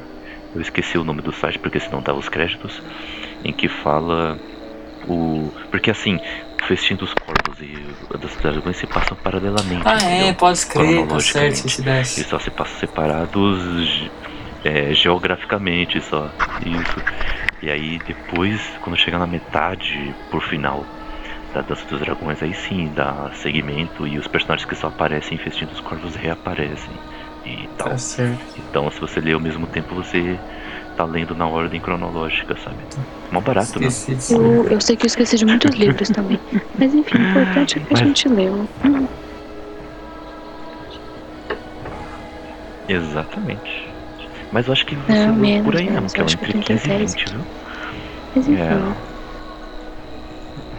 Eu 0.56 0.62
esqueci 0.62 0.98
o 0.98 1.04
nome 1.04 1.22
do 1.22 1.32
site 1.32 1.60
porque 1.60 1.80
senão 1.80 2.02
tava 2.02 2.18
os 2.18 2.28
créditos. 2.28 2.82
Em 3.46 3.54
que 3.54 3.68
fala 3.68 4.40
o. 5.08 5.52
Porque 5.70 5.92
assim, 5.92 6.16
o 6.60 6.66
Festim 6.66 6.96
dos 6.96 7.14
Corvos 7.14 7.62
e 7.62 7.86
a 8.12 8.18
Dança 8.18 8.34
dos 8.34 8.52
Dragões 8.52 8.78
se 8.78 8.88
passam 8.88 9.16
paralelamente. 9.24 9.84
Ah, 9.86 10.00
é, 10.02 10.16
entendeu? 10.16 10.34
pode 10.34 10.66
crer, 10.66 11.06
tá 11.06 11.20
certo, 11.20 11.70
se 11.70 11.82
Eles 11.82 11.86
desse. 11.86 12.24
só 12.24 12.40
se 12.40 12.50
passam 12.50 12.80
separados 12.80 14.10
é, 14.64 14.94
geograficamente 14.94 16.00
só. 16.02 16.30
Isso. 16.66 17.02
E 17.62 17.70
aí 17.70 18.00
depois, 18.00 18.62
quando 18.82 18.98
chega 18.98 19.18
na 19.18 19.28
metade, 19.28 20.16
por 20.30 20.42
final 20.44 20.86
da 21.54 21.62
Dança 21.62 21.86
dos 21.90 22.00
Dragões, 22.00 22.42
aí 22.42 22.54
sim 22.54 22.90
dá 22.96 23.30
segmento 23.36 24.08
e 24.08 24.18
os 24.18 24.28
personagens 24.28 24.68
que 24.68 24.76
só 24.76 24.88
aparecem 24.88 25.36
em 25.36 25.42
Festim 25.42 25.66
dos 25.66 25.82
Corvos 25.82 26.16
reaparecem 26.16 26.96
e 27.46 27.68
tal. 27.78 27.90
Tá 27.90 27.98
certo. 27.98 28.40
Então 28.58 28.90
se 28.90 29.00
você 29.02 29.20
lê 29.20 29.34
ao 29.34 29.40
mesmo 29.40 29.68
tempo, 29.68 29.94
você 29.96 30.40
tá 30.96 31.04
lendo 31.04 31.36
na 31.36 31.48
ordem 31.48 31.82
cronológica, 31.82 32.56
sabe? 32.64 32.78
Mó 33.32 33.42
barato, 33.42 33.80
né? 33.80 33.88
Eu, 34.30 34.66
eu 34.70 34.80
sei 34.82 34.96
que 34.96 35.06
eu 35.06 35.08
esqueci 35.08 35.38
de 35.38 35.46
muitos 35.46 35.76
livros 35.76 36.08
também. 36.10 36.40
Mas 36.78 36.94
enfim, 36.94 37.18
o 37.18 37.30
importante 37.30 37.78
é 37.78 37.82
que 37.82 37.94
a 37.94 37.98
Mas- 37.98 38.00
gente 38.08 38.28
leu. 38.30 38.68
Hum, 38.86 39.08
Exatamente. 42.88 43.91
Mas 44.52 44.68
eu 44.68 44.74
acho 44.74 44.86
que 44.86 44.96
você 44.96 45.26
Não, 45.28 45.36
menos, 45.36 45.66
por 45.66 45.78
aí 45.78 45.86
não, 45.86 45.94
menos. 45.94 46.14
que 46.14 46.24
que 46.24 46.34
entre 46.34 46.48
eu 46.50 46.54
tentei 46.54 46.78
15 46.78 46.90
e 46.90 46.94
até 46.94 46.98
20, 47.06 47.30
viu? 47.32 47.40
Mas 48.36 48.48
enfim. 48.48 48.62
É. 48.62 49.12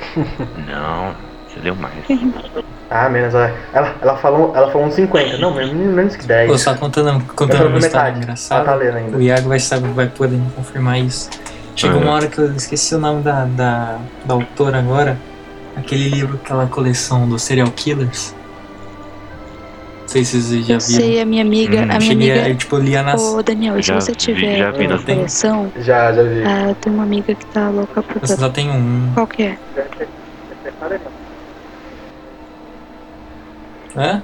Não, 0.71 1.15
você 1.49 1.61
leu 1.61 1.75
mais. 1.77 1.95
Ah, 2.95 3.09
menos. 3.09 3.33
Ela, 3.33 3.51
ela, 3.73 3.95
ela 4.03 4.17
falou, 4.19 4.53
ela 4.55 4.71
falou 4.71 4.87
uns 4.87 4.93
50. 4.93 5.39
Não, 5.39 5.55
menos, 5.55 5.73
menos 5.73 6.15
que 6.15 6.27
10. 6.27 6.51
Pô, 6.51 6.59
só 6.59 6.75
contando, 6.75 7.25
contando 7.35 7.69
uma 7.69 7.79
história 7.79 8.09
metade. 8.09 8.19
engraçada. 8.19 8.61
Ela 8.61 8.71
tá 8.71 8.75
lendo 8.75 8.97
ainda. 8.99 9.17
O 9.17 9.23
Iago 9.23 9.49
vai, 9.49 9.59
saber, 9.59 9.89
vai 9.95 10.07
poder 10.09 10.37
me 10.37 10.51
confirmar 10.51 10.99
isso. 11.01 11.31
Chegou 11.75 11.97
Uhum. 11.97 12.03
uma 12.03 12.13
hora 12.13 12.27
que 12.27 12.37
eu 12.39 12.53
esqueci 12.55 12.95
o 12.95 12.99
nome 12.99 13.23
da, 13.23 13.47
da, 13.47 13.99
da 14.27 14.35
autora 14.35 14.79
agora. 14.79 15.17
Aquele 15.75 16.11
livro, 16.11 16.39
aquela 16.45 16.67
coleção 16.67 17.27
dos 17.27 17.43
serial 17.43 17.71
killers. 17.71 18.35
Não 20.03 20.09
sei 20.09 20.25
se 20.25 20.43
vocês 20.43 20.67
já 20.67 20.75
Eu 20.75 20.81
viram. 20.81 20.81
sei, 20.81 21.21
a 21.21 21.25
minha 21.25 21.43
amiga, 21.43 21.79
Hum, 21.79 21.83
a 21.83 21.87
minha 21.87 22.01
Cheguei 22.01 22.31
amiga. 22.33 22.47
aí, 22.47 22.55
tipo, 22.57 22.77
lia 22.77 23.03
nas. 23.03 23.21
Ô, 23.23 23.43
Daniel, 23.43 23.77
se 23.77 23.83
Já 23.83 23.95
você 24.01 24.15
tiver 24.15 24.59
já 24.59 24.71
vi 24.71 24.85
a 24.85 24.89
nas- 24.89 25.05
coleção, 25.05 25.73
Já, 25.77 26.13
já 26.13 26.23
vi. 26.23 26.43
ah, 26.45 26.75
tem 26.81 26.93
uma 26.93 27.05
amiga 27.05 27.35
que 27.35 27.47
tá 27.47 27.71
louca 27.71 28.03
por 28.03 28.21
Eu 28.23 28.29
só 28.29 28.49
tenho 28.51 28.73
um. 28.73 29.11
Qual 29.15 29.27
que 29.27 29.43
é? 29.45 29.59
Hã? 33.95 34.23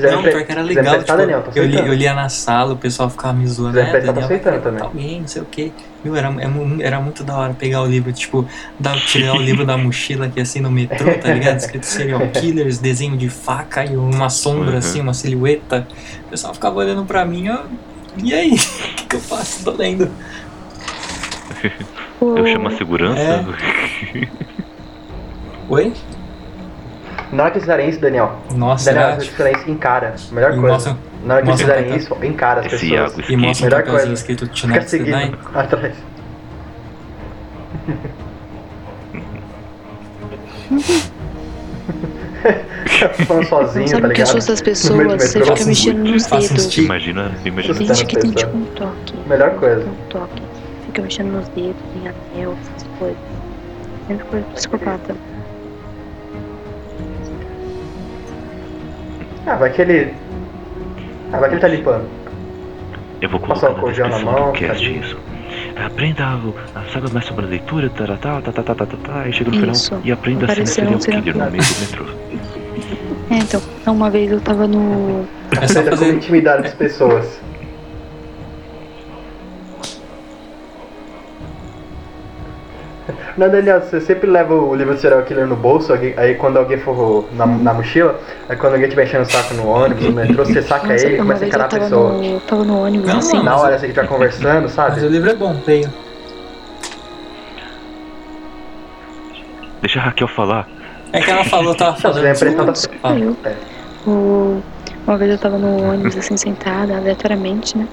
Não, 0.00 0.22
pior 0.22 0.44
que 0.44 0.52
era 0.52 0.62
legal. 0.62 0.84
emprestar, 0.94 1.00
Tipo, 1.04 1.16
Daniel, 1.18 1.42
tô 1.42 1.50
eu, 1.58 1.66
li, 1.66 1.76
eu 1.78 1.92
lia 1.94 2.14
na 2.14 2.28
sala, 2.28 2.72
o 2.72 2.76
pessoal 2.76 3.10
ficava 3.10 3.34
me 3.34 3.46
zoando. 3.46 3.78
É, 3.78 4.00
Daniel 4.00 4.28
perguntar 4.28 4.58
também. 4.60 4.82
alguém, 4.82 5.20
não 5.20 5.28
sei 5.28 5.42
o 5.42 5.44
que. 5.44 5.72
Meu, 6.04 6.16
era, 6.16 6.28
é 6.28 6.84
era 6.86 7.00
muito 7.00 7.22
da 7.22 7.36
hora 7.36 7.54
pegar 7.54 7.82
o 7.82 7.86
livro, 7.86 8.12
tipo, 8.12 8.46
dar, 8.78 8.96
tirar 9.00 9.34
o 9.34 9.38
livro 9.42 9.64
da 9.66 9.76
mochila 9.76 10.26
aqui 10.26 10.40
assim 10.40 10.60
no 10.60 10.70
metrô, 10.70 11.12
tá 11.20 11.32
ligado? 11.32 11.58
Escrito 11.58 11.84
serial 11.84 12.26
killers, 12.32 12.78
desenho 12.78 13.16
de 13.16 13.28
faca 13.28 13.84
e 13.84 13.96
uma 13.96 14.28
sombra 14.30 14.72
Uhum. 14.72 14.78
assim, 14.78 15.00
uma 15.00 15.14
silhueta. 15.14 15.86
O 16.26 16.30
pessoal 16.30 16.54
ficava 16.54 16.76
olhando 16.76 17.04
pra 17.04 17.24
mim, 17.24 17.48
ó. 17.50 17.58
E 18.22 18.32
aí? 18.34 18.52
O 18.92 18.94
que, 18.94 19.06
que 19.06 19.16
eu 19.16 19.20
faço? 19.20 19.64
Tô 19.64 19.72
lendo. 19.72 20.10
Eu 22.20 22.46
chamo 22.46 22.68
a 22.68 22.76
segurança. 22.76 23.20
É. 23.20 23.44
Oi? 25.68 25.92
Na 27.32 27.44
hora 27.44 27.52
que 27.52 27.60
fizerem 27.60 27.88
isso, 27.88 27.98
Daniel, 27.98 28.36
Nossa, 28.54 28.92
Daniel, 28.92 29.10
era, 29.12 29.20
se 29.20 29.30
fizerem 29.30 29.56
isso, 29.56 29.70
encara. 29.70 30.14
Melhor 30.30 30.52
e 30.52 30.60
coisa. 30.60 30.72
mostra, 30.72 30.96
Na 31.24 31.34
hora 31.34 31.42
que 31.42 31.48
mostra 31.48 31.66
fizerem 31.74 31.96
isso, 31.96 32.16
encara 32.22 32.60
as 32.60 32.66
pessoas. 32.68 33.28
E 33.28 33.36
mostra 33.36 33.66
Melhor 33.70 33.82
coisa. 33.84 34.12
escrito 34.12 34.46
Fica 34.46 34.82
seguindo 34.82 35.38
atrás. 35.54 35.94
Falando 43.26 43.46
sozinho, 43.48 43.88
Sabe 43.88 44.02
tá 44.02 44.08
o 44.08 44.10
que 44.10 44.16
ligado? 44.18 44.28
assusta 44.28 44.52
as 44.52 44.60
pessoas? 44.60 45.22
Você 45.22 45.40
fica 45.40 45.64
mexendo 45.64 45.98
nos 46.04 46.26
dedos. 46.26 46.78
Imagina, 46.78 47.32
imagina. 47.44 47.74
Tem 47.74 47.86
gente 47.86 48.06
que 48.06 48.16
tem 48.18 48.30
tipo 48.30 48.56
um 48.56 48.64
toque. 48.66 49.14
Melhor 49.26 49.50
coisa. 49.56 49.84
Um 49.88 50.08
toque. 50.08 50.42
Fica 50.86 51.02
mexendo 51.02 51.32
nos 51.32 51.48
dedos, 51.48 51.76
em 51.96 52.08
anel, 52.08 52.56
essas 52.76 52.88
coisas. 52.98 53.18
Sempre 54.08 54.24
coisa 54.26 54.46
psicopata. 54.54 55.16
Ah, 59.46 59.56
vai 59.56 59.70
que 59.70 59.82
ele. 59.82 60.14
Ah, 61.32 61.38
vai 61.38 61.48
que 61.48 61.54
ele 61.56 61.62
tá 61.62 61.68
limpando. 61.68 62.06
Eu 63.20 63.28
vou 63.28 63.40
colocar 63.40 63.68
Passar 63.68 63.84
o 63.84 64.08
na, 64.08 64.18
na 64.18 64.18
mão, 64.18 64.52
cast, 64.52 64.84
tá 64.84 64.98
isso. 64.98 65.16
Aprenda 65.76 66.24
algo, 66.24 66.54
saiba 66.92 67.08
mais 67.12 67.24
sobre 67.24 67.46
a 67.46 67.48
leitura, 67.48 67.88
tará, 67.90 68.16
tá, 68.16 68.40
tá, 68.40 68.52
tá, 68.52 68.62
tá, 68.62 68.74
tá, 68.74 68.86
tá, 68.86 69.28
e 69.28 69.32
chega 69.32 69.50
no 69.50 69.56
final 69.58 70.02
e 70.04 70.12
aprenda 70.12 70.46
a 70.46 70.54
ser 70.54 70.62
um 70.62 70.66
serial 70.66 70.98
killer 70.98 71.36
no 71.36 71.50
meio 71.50 71.62
do 71.64 71.80
metrô. 71.80 72.04
É, 73.30 73.38
então, 73.38 73.62
uma 73.86 74.10
vez 74.10 74.30
eu 74.30 74.40
tava 74.40 74.66
no. 74.66 75.26
É 75.50 75.56
tá 75.56 75.96
tá 75.96 76.04
a 76.04 76.08
intimidade 76.08 76.62
das 76.64 76.74
pessoas. 76.74 77.40
Nada, 83.42 83.58
aliás, 83.58 83.86
você 83.86 84.00
sempre 84.00 84.30
leva 84.30 84.54
o 84.54 84.72
livro 84.72 84.94
do 84.94 85.00
serial 85.00 85.20
killer 85.24 85.48
no 85.48 85.56
bolso, 85.56 85.92
aí, 85.92 86.36
quando 86.36 86.58
alguém 86.58 86.78
for 86.78 87.28
na, 87.32 87.44
na 87.44 87.74
mochila, 87.74 88.20
aí 88.48 88.56
quando 88.56 88.74
alguém 88.74 88.86
estiver 88.86 89.02
enchendo 89.02 89.24
o 89.24 89.30
saco 89.32 89.52
no 89.54 89.66
ônibus, 89.66 90.04
no 90.04 90.12
metrô, 90.12 90.44
você 90.44 90.62
saca 90.62 90.94
ele 90.94 91.16
e 91.16 91.18
começa 91.18 91.44
a 91.44 91.48
encarar 91.48 91.64
a 91.64 91.68
pessoa. 91.68 92.12
No, 92.12 92.24
eu 92.24 92.40
tava 92.42 92.62
no 92.62 92.84
ônibus, 92.84 93.08
não, 93.08 93.18
assim. 93.18 93.42
Na 93.42 93.56
hora 93.56 93.74
assim, 93.74 93.86
que 93.86 93.86
a 93.86 93.88
gente 93.88 93.96
vai 93.96 94.06
conversando, 94.06 94.68
sabe? 94.68 94.92
Mas 94.92 95.02
o 95.02 95.08
livro 95.08 95.28
é 95.28 95.34
bom, 95.34 95.56
tenho. 95.66 95.92
Deixa 99.80 99.98
a 99.98 100.02
Raquel 100.04 100.28
falar. 100.28 100.68
É 101.12 101.20
que 101.20 101.28
ela 101.28 101.42
falou, 101.42 101.74
tava 101.74 101.96
falando. 101.96 102.34
Você 102.36 102.44
vai 103.02 103.20
tá... 103.20 103.50
o... 104.06 104.62
Uma 105.04 105.16
vez 105.16 105.32
eu 105.32 105.38
tava 105.38 105.58
no 105.58 105.82
ônibus, 105.82 106.16
assim, 106.16 106.36
sentada, 106.36 106.96
aleatoriamente, 106.96 107.76
né? 107.76 107.88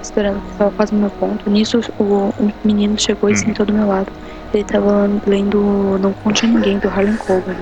Esperando, 0.00 0.40
tava 0.56 0.70
quase 0.70 0.94
no 0.94 1.00
meu 1.00 1.10
ponto. 1.10 1.50
Nisso, 1.50 1.80
o, 1.98 2.32
menino 2.64 2.96
chegou 2.96 3.28
e 3.28 3.32
uhum. 3.32 3.38
sentou 3.40 3.66
do 3.66 3.72
meu 3.72 3.88
lado. 3.88 4.06
Ele 4.54 4.64
tava 4.64 5.10
lendo 5.26 5.98
Não 5.98 6.12
Conte 6.12 6.46
a 6.46 6.48
Ninguém, 6.48 6.78
do 6.78 6.88
Harlan 6.88 7.16
Coben. 7.16 7.56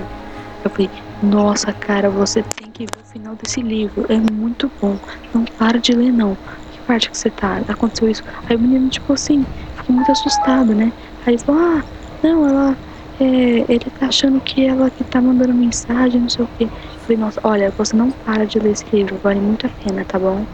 Eu 0.65 0.71
falei, 0.71 0.91
nossa, 1.23 1.73
cara, 1.73 2.09
você 2.11 2.43
tem 2.43 2.71
que 2.71 2.85
ver 2.85 3.01
o 3.01 3.05
final 3.05 3.35
desse 3.35 3.61
livro. 3.63 4.05
É 4.09 4.19
muito 4.33 4.71
bom. 4.81 4.97
Não 5.35 5.45
para 5.59 5.79
de 5.79 5.93
ler, 5.93 6.13
não. 6.13 6.37
Que 6.71 6.81
parte 6.83 7.11
que 7.11 7.17
você 7.17 7.31
tá? 7.31 7.63
Aconteceu 7.67 8.09
isso. 8.09 8.23
Aí 8.49 8.57
o 8.57 8.61
menino, 8.61 8.89
tipo 8.89 9.13
assim, 9.13 9.45
ficou 9.75 9.97
muito 9.97 10.13
assustado, 10.13 10.75
né? 10.75 10.93
Aí 11.27 11.35
ele 11.35 11.39
falou, 11.39 11.61
ah, 11.63 11.85
não, 12.23 12.47
ela... 12.47 12.77
é, 13.19 13.25
ele 13.69 13.91
tá 13.99 14.07
achando 14.07 14.41
que 14.41 14.65
ela 14.67 14.91
que 14.91 15.03
tá 15.03 15.21
mandando 15.21 15.55
mensagem, 15.55 16.21
não 16.21 16.29
sei 16.29 16.45
o 16.45 16.49
quê. 16.59 16.65
Eu 16.65 17.01
falei, 17.01 17.17
nossa, 17.17 17.41
olha, 17.43 17.71
você 17.77 17.97
não 17.97 18.11
para 18.11 18.47
de 18.47 18.59
ler 18.59 18.73
esse 18.73 18.85
livro, 18.93 19.19
vale 19.23 19.41
muito 19.41 19.67
a 19.67 19.71
pena, 19.71 20.05
tá 20.05 20.19
bom? 20.19 20.47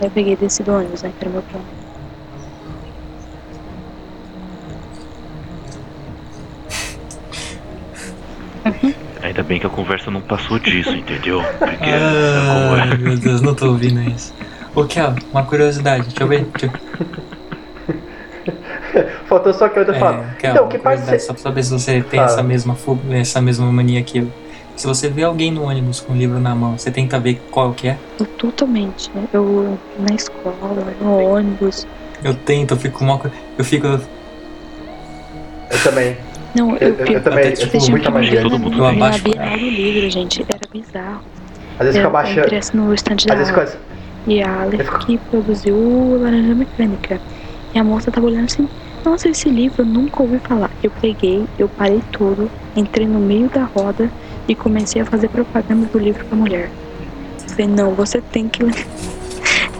Aí 0.00 0.06
eu 0.06 0.10
peguei 0.10 0.36
desse 0.36 0.62
do 0.62 0.72
ônibus, 0.72 1.02
né, 1.02 1.12
o 1.24 1.30
meu 1.30 1.42
plano. 1.42 1.81
Ainda 9.22 9.42
bem 9.42 9.58
que 9.60 9.66
a 9.66 9.70
conversa 9.70 10.10
não 10.10 10.20
passou 10.20 10.58
disso, 10.58 10.90
entendeu? 10.90 11.42
Porque 11.58 11.90
Ai, 11.90 12.90
é? 12.92 12.96
meu 12.96 13.16
Deus, 13.16 13.40
não 13.40 13.54
tô 13.54 13.66
ouvindo 13.68 14.00
isso. 14.10 14.34
Ô, 14.74 14.84
Kel, 14.84 15.14
uma 15.32 15.44
curiosidade, 15.44 16.06
deixa 16.08 16.22
eu 16.22 16.26
ver. 16.28 16.44
Deixa 16.56 16.66
eu... 16.66 16.72
Faltou 19.26 19.52
só 19.54 19.68
que 19.68 19.78
eu 19.78 19.82
É, 19.90 19.98
falo. 19.98 20.24
Kel, 20.38 20.50
Então, 20.52 20.68
que 20.68 20.78
parte 20.78 21.02
você. 21.04 21.18
só 21.20 21.32
pra 21.32 21.42
saber 21.42 21.62
se 21.62 21.70
você 21.72 22.02
tem 22.02 22.18
Fala. 22.20 22.32
essa 22.32 22.42
mesma, 22.42 22.76
essa 23.12 23.40
mesma 23.40 23.70
mania 23.70 24.02
que 24.02 24.18
eu. 24.18 24.28
Se 24.76 24.86
você 24.86 25.08
vê 25.08 25.22
alguém 25.22 25.50
no 25.52 25.64
ônibus 25.64 26.00
com 26.00 26.12
o 26.14 26.16
livro 26.16 26.38
na 26.40 26.54
mão, 26.54 26.76
você 26.78 26.90
tenta 26.90 27.18
ver 27.20 27.40
qual 27.50 27.72
que 27.72 27.88
é? 27.88 27.96
Eu 28.18 28.26
totalmente, 28.26 29.10
né? 29.14 29.22
Eu 29.32 29.78
na 29.98 30.14
escola, 30.14 30.56
no 31.00 31.18
ônibus. 31.20 31.86
Eu 32.24 32.34
tento, 32.34 32.72
eu 32.72 32.78
fico 32.78 33.04
mal. 33.04 33.20
Eu 33.58 33.64
fico. 33.64 33.86
Eu 33.86 34.00
também. 35.84 36.16
Não, 36.54 36.76
Eu, 36.76 36.88
eu, 36.88 36.94
eu, 36.96 37.06
eu 37.06 37.12
eu, 37.14 37.22
também. 37.22 37.44
Eu 37.48 37.52
tinham 37.54 37.90
muita 37.90 38.10
magia. 38.10 38.42
Todo 38.42 38.58
mundo 38.58 38.76
na, 38.78 38.92
na. 38.92 39.18
Bienal 39.18 39.50
do 39.58 39.64
livro, 39.70 40.10
gente. 40.10 40.42
Era 40.48 40.60
bizarro. 40.72 41.22
Às 41.78 41.86
vezes 41.86 41.94
eu 41.96 42.02
fica 42.02 42.10
baixando. 42.10 42.46
ingresso 42.46 42.76
no 42.76 42.94
stand 42.94 43.14
Às 43.16 43.24
da 43.24 43.34
vezes 43.34 43.52
aula. 43.52 43.66
fica. 43.66 43.78
E 44.26 44.42
a 44.42 44.60
Aleph 44.62 44.80
Eu 44.80 44.84
fico- 44.86 44.98
que 45.06 45.18
produziu 45.18 46.18
Laranja 46.20 46.54
Mecânica. 46.54 47.20
E 47.74 47.78
a 47.78 47.82
moça 47.84 48.10
tava 48.10 48.26
olhando 48.26 48.44
assim, 48.44 48.68
nossa, 49.04 49.28
esse 49.28 49.48
livro 49.48 49.82
eu 49.82 49.86
nunca 49.86 50.22
ouvi 50.22 50.38
falar. 50.38 50.70
Eu 50.82 50.90
peguei, 51.00 51.44
eu 51.58 51.68
parei 51.68 52.00
tudo, 52.12 52.50
entrei 52.76 53.06
no 53.06 53.18
meio 53.18 53.48
da 53.48 53.64
roda 53.64 54.10
e 54.46 54.54
comecei 54.54 55.00
a 55.02 55.04
fazer 55.06 55.28
propaganda 55.28 55.86
do 55.86 55.98
livro 55.98 56.24
pra 56.26 56.36
mulher. 56.36 56.68
Eu 57.42 57.48
falei, 57.48 57.66
não, 57.66 57.94
você 57.94 58.20
tem 58.20 58.46
que 58.48 58.62
ler. 58.62 58.86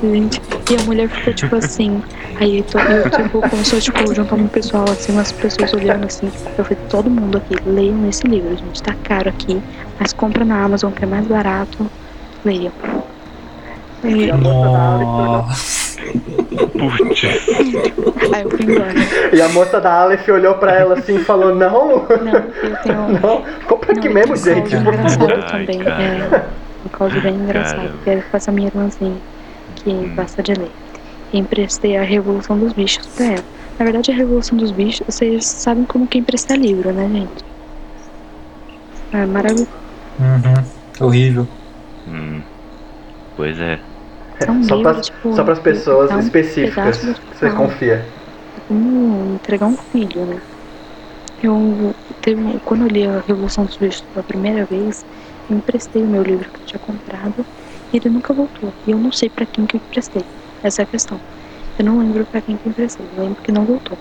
Gente, 0.03 0.43
e 0.71 0.75
a 0.75 0.83
mulher 0.85 1.09
ficou 1.09 1.33
tipo 1.33 1.55
assim. 1.57 2.03
Aí 2.41 2.59
eu, 2.59 2.65
tô- 2.65 2.79
eu 2.79 3.09
tipo, 3.11 3.49
começou 3.49 3.79
tipo, 3.81 4.15
juntar 4.15 4.35
um 4.35 4.49
pessoal, 4.49 4.85
assim, 4.91 5.13
umas 5.13 5.31
pessoas 5.31 5.73
olhando 5.75 6.05
assim. 6.07 6.31
Eu 6.59 6.65
falei, 6.65 6.79
todo 6.91 7.09
mundo 7.09 7.39
aqui, 7.39 7.55
leiam 7.65 8.09
esse 8.09 8.27
livro, 8.27 8.57
gente. 8.57 8.83
Tá 8.83 8.95
caro 9.05 9.29
aqui, 9.29 9.61
mas 10.01 10.13
compra 10.13 10.45
na 10.45 10.65
Amazon 10.65 10.91
que 10.93 11.05
é 11.05 11.07
mais 11.07 11.25
barato. 11.27 11.87
Leiam. 12.45 12.73
E- 14.03 14.33
Nossa. 14.33 16.01
Putz, 16.03 17.23
Aí 18.35 18.43
eu 18.43 18.51
fui 18.51 18.65
embora. 18.65 18.93
E 19.33 19.41
a 19.41 19.49
moça 19.51 19.81
da 19.81 19.93
Aleph 20.03 20.29
olhou 20.29 20.55
pra 20.55 20.73
ela 20.75 20.95
assim 20.99 21.17
e 21.17 21.25
falou: 21.25 21.55
Não, 21.55 22.05
Não, 22.09 22.35
eu 22.35 22.77
tenho. 22.83 23.09
não, 23.23 23.43
compra 23.69 23.93
aqui 23.93 24.09
não, 24.09 24.15
mesmo, 24.15 24.35
tem 24.37 24.53
um 24.53 24.57
gente. 24.67 24.77
por 24.85 24.95
favor. 24.95 24.95
engraçado 25.23 25.55
Ai, 25.55 25.67
também. 25.67 25.79
cara. 25.85 26.03
É, 26.03 26.43
um 26.85 26.89
caso 26.89 27.21
bem 27.21 27.35
engraçado, 27.35 27.77
Caramba. 27.77 27.95
que 28.03 28.11
é 28.11 28.17
com 28.29 28.37
essa 28.37 28.51
minha 28.53 28.67
irmãzinha, 28.69 29.17
que 29.83 30.09
gosta 30.15 30.43
de 30.43 30.53
ler. 30.55 30.73
Emprestei 31.33 31.97
a 31.97 32.03
Revolução 32.03 32.59
dos 32.59 32.73
Bichos 32.73 33.07
pra 33.09 33.27
ela. 33.27 33.45
Na 33.79 33.85
verdade, 33.85 34.11
a 34.11 34.15
Revolução 34.15 34.57
dos 34.59 34.71
Bichos, 34.71 35.03
vocês 35.07 35.47
sabem 35.47 35.85
como 35.85 36.07
que 36.07 36.19
emprestar 36.19 36.59
livro, 36.59 36.93
né, 36.93 37.09
gente? 37.09 37.45
É 39.13 39.27
maravilhoso. 39.27 39.71
Uhum. 40.19 41.07
Horrível. 41.07 41.49
hum, 42.07 42.43
pois 43.37 43.59
é. 43.59 43.81
É 44.41 44.47
Só 44.47 44.53
livro, 44.53 44.83
para 44.83 45.01
tipo, 45.01 45.35
só 45.35 45.45
pras 45.45 45.59
que 45.59 45.65
pessoas 45.65 46.11
um 46.11 46.21
específicas 46.21 46.99
que 46.99 47.39
você 47.39 47.51
confia. 47.51 48.07
Como 48.69 49.35
entregar 49.35 49.67
um 49.67 49.77
filho, 49.77 50.27
né? 50.27 50.41
Eu 51.43 51.95
teve, 52.21 52.61
quando 52.65 52.83
eu 52.83 52.89
li 52.89 53.07
a 53.07 53.21
Revolução 53.27 53.65
dos 53.65 53.77
Bichos 53.77 54.05
pela 54.13 54.23
primeira 54.23 54.65
vez, 54.65 55.05
eu 55.51 55.57
emprestei 55.57 56.03
o 56.03 56.07
meu 56.07 56.23
livro 56.23 56.49
que 56.51 56.61
eu 56.61 56.67
tinha 56.67 56.81
comprado 56.81 57.45
ele 57.97 58.11
nunca 58.11 58.33
voltou. 58.33 58.73
E 58.87 58.91
eu 58.91 58.99
não 58.99 59.13
sei 59.13 59.29
pra 59.29 59.47
quem 59.47 59.67
que 59.67 59.77
eu 59.77 59.81
emprestei. 59.81 60.23
Essa 60.63 60.83
é 60.83 60.85
a 60.85 60.87
questão. 60.87 61.21
Eu 61.79 61.85
não 61.85 61.99
lembro 61.99 62.25
pra 62.27 62.41
quem 62.41 62.57
que 62.57 62.67
eu 62.67 62.71
emprestei, 62.71 63.07
eu 63.17 63.25
lembro 63.25 63.43
que 63.43 63.51
não 63.51 63.65
voltou. 63.65 63.99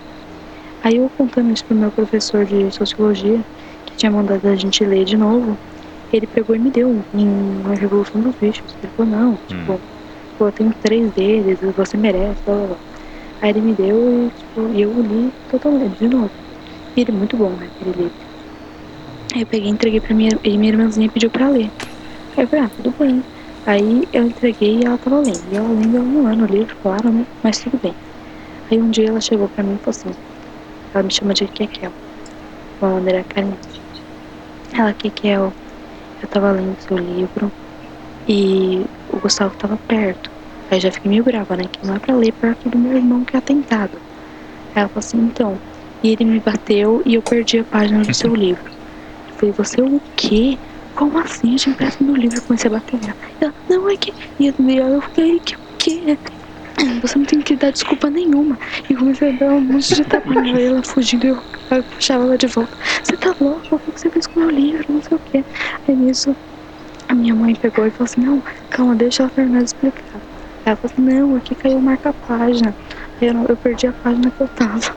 Aí 0.84 0.98
eu 0.98 1.10
contando 1.18 1.52
isso 1.52 1.64
pro 1.66 1.76
meu 1.76 1.92
professor 1.92 2.46
de 2.46 2.72
sociologia, 2.72 3.40
que 3.86 3.96
tinha 3.96 4.12
mandado 4.12 4.48
a 4.48 4.56
gente 4.56 4.84
ler 4.84 5.06
de 5.06 5.16
novo, 5.16 5.58
ele 6.12 6.28
pegou 6.28 6.56
e 6.56 6.60
me 6.60 6.70
deu 6.70 7.04
em 7.14 7.62
a 7.66 7.74
Revolução 7.76 8.20
dos 8.20 8.36
Bichos. 8.36 8.76
Ele 8.82 8.92
falou, 8.98 9.12
não, 9.12 9.38
tipo, 9.48 9.80
pô, 10.38 10.48
eu 10.48 10.52
tenho 10.52 10.74
três 10.82 11.12
deles, 11.14 11.60
você 11.76 11.96
merece, 11.98 12.42
blá 12.46 12.56
blá 12.56 12.68
blá. 12.68 12.78
Aí 13.42 13.50
ele 13.52 13.62
me 13.62 13.74
deu 13.74 13.98
e 13.98 14.32
tipo, 14.38 14.62
eu 14.78 15.02
li 15.02 15.32
totalmente, 15.50 15.98
de 15.98 16.08
novo. 16.08 16.32
E 16.96 17.02
ele 17.02 17.12
é 17.12 17.14
muito 17.14 17.38
bom, 17.38 17.50
né, 17.52 17.70
aquele 17.76 17.96
livro. 17.96 18.14
Aí 19.34 19.42
eu 19.42 19.48
peguei 19.48 19.70
e 19.70 19.72
entreguei 19.72 20.00
pra 20.02 20.14
minha, 20.14 20.32
e 20.44 20.58
minha 20.58 20.74
irmãzinha 20.74 21.10
pediu 21.10 21.30
pra 21.30 21.48
ler. 21.48 21.72
Aí 22.36 22.44
eu 22.44 22.48
falei, 22.48 22.66
ah, 22.66 22.72
tudo 22.76 22.94
bem. 23.00 23.24
Aí 23.66 24.02
eu 24.12 24.24
entreguei 24.24 24.80
e 24.80 24.86
ela 24.86 24.98
tava 24.98 25.20
lendo. 25.22 25.52
E 25.52 25.56
ela 25.56 25.70
lendo, 25.70 25.98
ela 25.98 26.06
não 26.06 26.24
lendo 26.24 26.44
o 26.44 26.48
livro, 26.48 26.76
claro, 26.82 27.12
né, 27.12 27.26
mas 27.44 27.60
tudo 27.60 27.80
bem. 27.80 27.96
Aí 28.70 28.82
um 28.82 28.90
dia 28.90 29.10
ela 29.10 29.22
chegou 29.22 29.50
pra 29.50 29.64
mim 29.64 29.76
e 29.76 29.80
falou 29.80 29.90
assim, 30.12 30.20
ela 30.94 31.04
me 31.04 31.12
chama 31.14 31.34
de 31.34 31.48
Kekel, 31.48 31.92
de 31.92 32.86
uma 32.86 32.94
maneira 32.96 33.24
carente. 33.24 33.82
Ela, 34.74 34.94
Kekel, 34.94 35.54
eu 36.22 36.28
tava 36.30 36.52
lendo 36.52 36.80
seu 36.82 36.98
livro 36.98 37.52
e 38.28 38.86
o 39.08 39.20
Gustavo 39.20 39.56
tava 39.58 39.78
perto. 39.88 40.32
Aí 40.70 40.80
já 40.80 40.92
fiquei 40.92 41.10
meio 41.10 41.24
brava, 41.24 41.56
né? 41.58 41.64
Que 41.72 41.86
não 41.86 41.96
é 41.96 42.00
pra 42.00 42.16
ler 42.16 42.32
perto 42.32 42.70
do 42.70 42.80
meu 42.80 42.96
irmão 42.96 43.26
que 43.26 43.36
é 43.36 43.40
atentado. 43.40 44.02
Aí 44.74 44.82
ela 44.82 44.90
falou 44.90 45.00
assim, 45.00 45.18
então. 45.18 45.60
E 46.02 46.10
ele 46.10 46.26
me 46.26 46.40
bateu 46.40 47.02
e 47.06 47.16
eu 47.16 47.22
perdi 47.22 47.60
a 47.60 47.66
página 47.66 48.02
do 48.02 48.14
seu 48.14 48.34
livro. 48.36 48.64
Eu 49.28 49.34
falei, 49.36 49.54
você 49.54 49.82
o 49.82 50.02
quê? 50.16 50.58
Como 50.96 51.18
assim? 51.18 51.48
A 51.48 51.52
gente 51.52 51.70
empresta 51.70 52.04
meu 52.04 52.16
livro 52.16 52.38
e 52.38 52.42
comecei 52.42 52.68
a 52.68 52.72
bater. 52.72 53.00
Ela, 53.40 53.54
não, 53.70 53.90
é 53.90 53.98
que. 53.98 54.14
E 54.40 54.48
eu, 54.48 55.02
fiquei, 55.02 55.40
que 55.40 55.56
o 55.56 55.60
quê? 55.78 56.18
Você 57.02 57.18
não 57.18 57.26
tem 57.26 57.42
que 57.42 57.56
dar 57.56 57.72
desculpa 57.72 58.10
nenhuma. 58.10 58.58
E 58.90 58.96
comecei 58.96 59.30
a 59.30 59.32
dar 59.38 59.54
um 59.54 59.62
monte 59.62 59.96
de 59.96 60.02
e 60.02 60.66
ela 60.66 60.84
fugindo 60.84 61.26
e 61.26 61.30
eu, 61.30 61.44
eu 61.72 61.84
puxava 61.84 62.24
ela 62.24 62.38
de 62.38 62.48
volta. 62.48 62.78
Você 63.04 63.18
tá 63.18 63.36
louco? 63.40 63.76
O 63.76 63.80
que 63.92 64.00
você 64.00 64.10
fez 64.10 64.28
com 64.28 64.40
o 64.40 64.44
meu 64.44 64.52
livro? 64.52 64.86
Não 64.90 65.02
sei 65.02 65.18
o 65.18 65.20
quê. 65.20 65.46
Aí 65.88 65.96
nisso, 65.96 66.36
a 67.08 67.14
minha 67.14 67.36
mãe 67.36 67.56
pegou 67.56 67.86
e 67.86 67.92
falou 67.92 68.06
assim, 68.06 68.22
não, 68.22 68.44
calma, 68.70 68.96
deixa 68.96 69.24
ela 69.24 69.32
terminar 69.32 69.60
de 69.60 69.66
explicar. 69.66 70.22
Ela 70.66 70.78
falou 70.78 70.92
assim, 70.92 71.02
não, 71.02 71.36
aqui 71.36 71.56
caiu 71.56 71.82
marca-página. 71.82 72.76
Eu, 73.20 73.46
eu 73.48 73.58
perdi 73.58 73.88
a 73.88 73.94
página 73.94 74.32
que 74.32 74.42
eu 74.42 74.48
tava. 74.50 74.96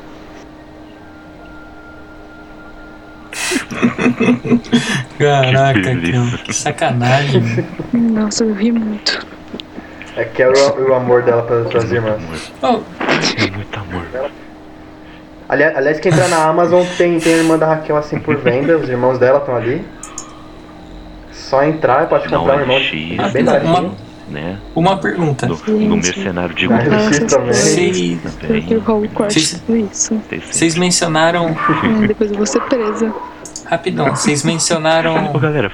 Caraca, 5.18 5.80
Que. 5.80 6.12
Kel, 6.12 6.38
que 6.44 6.52
sacanagem. 6.52 7.42
Nossa, 7.92 8.44
eu 8.44 8.54
ri 8.54 8.72
muito. 8.72 9.26
É 10.16 10.24
que 10.24 10.42
era 10.42 10.52
o, 10.52 10.90
o 10.90 10.94
amor 10.94 11.22
dela 11.22 11.42
para 11.42 11.58
as 11.58 11.72
Muito 11.72 11.94
irmãs. 11.94 12.52
Oh, 12.62 12.80
muito 13.56 13.78
amor. 13.78 14.30
Aliás, 15.48 15.76
aliás, 15.76 16.00
quem 16.00 16.12
entrar 16.12 16.28
na 16.28 16.44
Amazon 16.44 16.84
tem, 16.96 17.18
tem 17.18 17.34
a 17.34 17.36
irmã 17.38 17.58
da 17.58 17.66
Raquel 17.66 17.96
assim 17.96 18.18
por 18.18 18.36
venda, 18.36 18.78
os 18.78 18.88
irmãos 18.88 19.18
dela 19.18 19.38
estão 19.38 19.56
ali. 19.56 19.84
Só 21.32 21.64
entrar, 21.64 22.08
pode 22.08 22.30
Não, 22.30 22.40
comprar 22.40 22.56
um 22.56 22.60
irmão. 22.60 22.76
É 22.76 23.28
bem 23.30 23.44
uma, 23.44 23.92
né? 24.28 24.58
uma 24.74 24.96
pergunta. 24.96 25.46
No, 25.46 25.56
no 25.66 25.96
mercenário 25.96 26.54
de 26.54 26.66
Google 26.66 26.84
também. 27.28 27.52
Vocês, 27.52 28.20
o 30.52 30.76
mencionaram. 30.76 31.54
Hum, 31.84 32.06
Depois 32.06 32.30
eu 32.30 32.36
vou 32.36 32.46
ser 32.46 32.60
presa. 32.62 33.12
Rapidão, 33.74 34.10
vocês 34.14 34.44
mencionaram. 34.44 35.34
Ô 35.34 35.38
galera, 35.38 35.72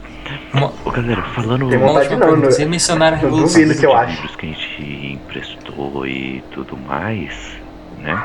Uma, 0.54 0.72
ô 0.84 0.90
galera, 0.90 1.22
falando 1.34 1.68
Tem 1.68 1.78
uma 1.78 1.90
última 1.92 2.10
não, 2.16 2.18
pergunta. 2.18 2.46
não- 2.46 2.52
Vocês 2.52 2.68
mencionaram 2.68 3.16
a 3.16 3.20
Revolução. 3.20 3.60
duvido 3.62 3.78
que 3.78 3.86
eu 3.86 3.94
acho. 3.94 4.12
livros 4.14 4.36
que 4.36 4.46
a 4.46 4.48
gente 4.48 5.12
emprestou 5.12 6.06
e 6.06 6.42
tudo 6.52 6.76
mais, 6.76 7.34
né? 7.98 8.22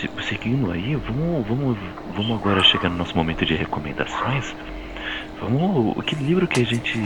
Se- 0.00 0.10
seguindo 0.28 0.70
aí, 0.70 0.94
vamos, 0.94 1.46
vamos, 1.46 1.76
vamos 2.14 2.38
agora 2.40 2.62
chegar 2.62 2.88
no 2.88 2.96
nosso 2.96 3.16
momento 3.16 3.44
de 3.44 3.54
recomendações. 3.54 4.54
Vamos, 5.40 6.04
que 6.04 6.14
livro 6.14 6.46
que 6.46 6.60
a 6.60 6.64
gente 6.64 7.02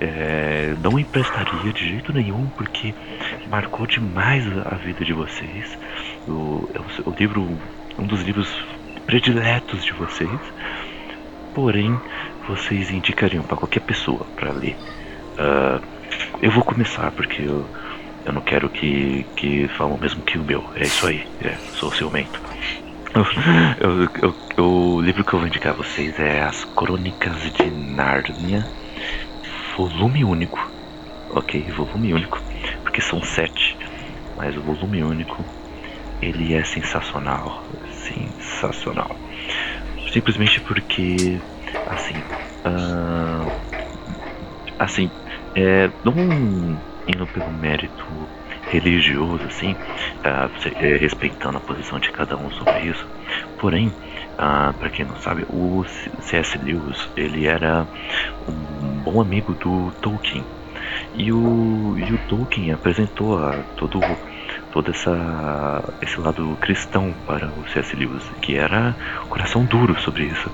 é, 0.00 0.74
não 0.82 0.98
emprestaria 0.98 1.72
de 1.72 1.88
jeito 1.88 2.12
nenhum, 2.12 2.46
porque 2.56 2.94
marcou 3.50 3.86
demais 3.86 4.44
a, 4.58 4.74
a 4.74 4.74
vida 4.76 5.04
de 5.04 5.12
vocês. 5.12 5.76
O, 6.28 6.68
é 6.74 6.78
o, 6.78 7.10
o 7.10 7.14
livro, 7.18 7.58
um 7.98 8.04
dos 8.06 8.22
livros 8.22 8.48
prediletos 9.06 9.84
de 9.84 9.92
vocês. 9.94 10.40
Porém, 11.54 12.00
vocês 12.48 12.90
indicariam 12.90 13.44
para 13.44 13.56
qualquer 13.56 13.80
pessoa 13.80 14.26
para 14.36 14.52
ler. 14.52 14.76
Uh, 15.38 15.80
eu 16.40 16.50
vou 16.50 16.64
começar 16.64 17.10
porque 17.12 17.42
eu, 17.42 17.70
eu 18.24 18.32
não 18.32 18.42
quero 18.42 18.70
que, 18.70 19.24
que 19.36 19.68
falam 19.68 19.98
mesmo 19.98 20.22
que 20.22 20.38
o 20.38 20.44
meu. 20.44 20.64
É 20.74 20.82
isso 20.82 21.06
aí, 21.06 21.22
é, 21.40 21.56
sou 21.74 21.92
ciumento. 21.92 22.40
Eu, 23.14 24.08
eu, 24.22 24.34
eu, 24.56 24.64
o 24.64 25.00
livro 25.00 25.24
que 25.24 25.34
eu 25.34 25.38
vou 25.38 25.48
indicar 25.48 25.74
a 25.74 25.76
vocês 25.76 26.18
é 26.18 26.40
As 26.42 26.64
Crônicas 26.64 27.52
de 27.52 27.70
Nárnia, 27.70 28.66
volume 29.76 30.24
único. 30.24 30.58
Ok, 31.28 31.70
volume 31.70 32.14
único, 32.14 32.42
porque 32.82 33.00
são 33.00 33.22
sete, 33.22 33.76
mas 34.36 34.56
o 34.56 34.62
volume 34.62 35.02
único 35.02 35.44
ele 36.20 36.54
é 36.54 36.62
sensacional, 36.62 37.66
sensacional. 38.02 39.16
Simplesmente 40.12 40.60
porque, 40.60 41.40
assim, 41.86 42.18
uh, 42.66 43.50
assim, 44.78 45.10
é, 45.54 45.90
não 46.04 46.14
indo 47.06 47.26
pelo 47.26 47.50
mérito 47.50 48.04
religioso, 48.70 49.44
assim, 49.44 49.72
uh, 49.72 50.98
respeitando 51.00 51.58
a 51.58 51.60
posição 51.60 51.98
de 51.98 52.10
cada 52.10 52.36
um 52.36 52.50
sobre 52.50 52.80
isso. 52.80 53.06
Porém, 53.58 53.88
uh, 53.88 54.72
para 54.78 54.90
quem 54.90 55.04
não 55.04 55.16
sabe, 55.16 55.46
o 55.48 55.84
C.S. 56.20 56.58
Lewis 56.58 57.08
ele 57.16 57.46
era 57.46 57.86
um 58.48 59.02
bom 59.02 59.20
amigo 59.20 59.54
do 59.54 59.90
Tolkien 60.00 60.44
e 61.14 61.32
o, 61.32 61.96
e 61.98 62.12
o 62.12 62.18
Tolkien 62.28 62.72
apresentou 62.72 63.38
a 63.38 63.52
todo 63.76 64.00
todo 64.72 64.90
essa 64.90 65.84
esse 66.00 66.18
lado 66.18 66.56
cristão 66.60 67.14
para 67.26 67.46
o 67.46 67.68
C.S. 67.72 67.94
Lewis, 67.94 68.22
que 68.40 68.56
era 68.56 68.96
coração 69.28 69.64
duro 69.64 70.00
sobre 70.00 70.24
isso. 70.24 70.50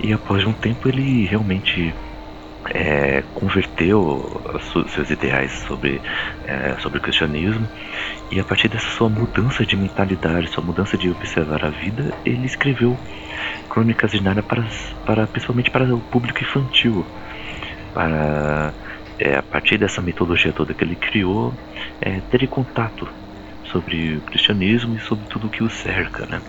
E 0.00 0.12
após 0.12 0.44
um 0.44 0.52
tempo 0.52 0.88
ele 0.88 1.26
realmente 1.26 1.92
é, 2.70 3.22
converteu 3.34 4.40
seus 4.88 5.10
ideais 5.10 5.52
sobre, 5.66 6.00
é, 6.46 6.76
sobre 6.80 6.98
o 6.98 7.00
cristianismo 7.00 7.66
e 8.30 8.38
a 8.38 8.44
partir 8.44 8.68
dessa 8.68 8.88
sua 8.90 9.08
mudança 9.08 9.64
de 9.64 9.76
mentalidade, 9.76 10.48
sua 10.48 10.62
mudança 10.62 10.96
de 10.96 11.10
observar 11.10 11.64
a 11.64 11.70
vida, 11.70 12.12
ele 12.24 12.46
escreveu 12.46 12.96
Crônicas 13.68 14.12
de 14.12 14.22
Nárnia 14.22 14.42
para, 14.42 14.66
para 15.06 15.26
principalmente 15.26 15.70
para 15.70 15.84
o 15.94 16.00
público 16.00 16.42
infantil, 16.42 17.04
para 17.94 18.72
é, 19.18 19.36
a 19.36 19.42
partir 19.42 19.78
dessa 19.78 20.00
metodologia 20.00 20.52
toda 20.52 20.74
que 20.74 20.84
ele 20.84 20.94
criou, 20.94 21.52
é, 22.00 22.20
ter 22.30 22.46
contato 22.46 23.08
sobre 23.70 24.16
o 24.16 24.20
cristianismo 24.22 24.96
e 24.96 25.00
sobre 25.00 25.26
tudo 25.28 25.48
que 25.48 25.62
o 25.62 25.70
cerca, 25.70 26.26
né? 26.26 26.42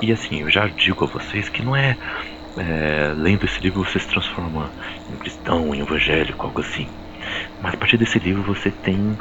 E, 0.00 0.12
assim, 0.12 0.42
eu 0.42 0.50
já 0.50 0.66
digo 0.68 1.04
a 1.04 1.08
vocês 1.08 1.48
que 1.48 1.62
não 1.62 1.74
é 1.74 1.96
é, 2.56 3.14
lendo 3.16 3.44
esse 3.44 3.60
livro 3.60 3.84
você 3.84 3.98
se 3.98 4.08
transforma 4.08 4.70
em 5.10 5.16
cristão, 5.16 5.74
em 5.74 5.80
evangélico, 5.80 6.46
algo 6.46 6.60
assim. 6.60 6.88
Mas 7.62 7.74
a 7.74 7.76
partir 7.76 7.96
desse 7.96 8.18
livro 8.18 8.42
você 8.42 8.70
tem 8.70 9.16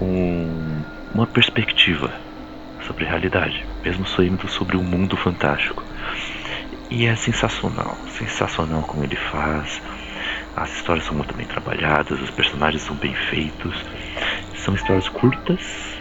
um, 0.00 0.82
uma 1.14 1.26
perspectiva 1.26 2.12
sobre 2.86 3.04
a 3.04 3.08
realidade, 3.08 3.64
mesmo 3.84 4.06
saindo 4.06 4.46
sobre 4.48 4.76
um 4.76 4.82
mundo 4.82 5.16
fantástico. 5.16 5.82
E 6.90 7.06
é 7.06 7.16
sensacional, 7.16 7.96
sensacional 8.08 8.82
como 8.82 9.04
ele 9.04 9.16
faz. 9.16 9.82
As 10.54 10.72
histórias 10.74 11.04
são 11.04 11.14
muito 11.14 11.34
bem 11.34 11.46
trabalhadas, 11.46 12.20
os 12.20 12.30
personagens 12.30 12.82
são 12.82 12.96
bem 12.96 13.14
feitos. 13.14 13.74
São 14.54 14.74
histórias 14.74 15.08
curtas, 15.08 15.95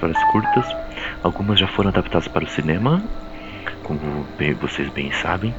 histórias 0.00 0.24
curtas. 0.24 0.66
Algumas 1.22 1.60
já 1.60 1.68
foram 1.68 1.90
adaptadas 1.90 2.26
para 2.26 2.44
o 2.44 2.48
cinema, 2.48 3.02
como 3.82 4.26
bem, 4.38 4.54
vocês 4.54 4.88
bem 4.90 5.12
sabem 5.12 5.54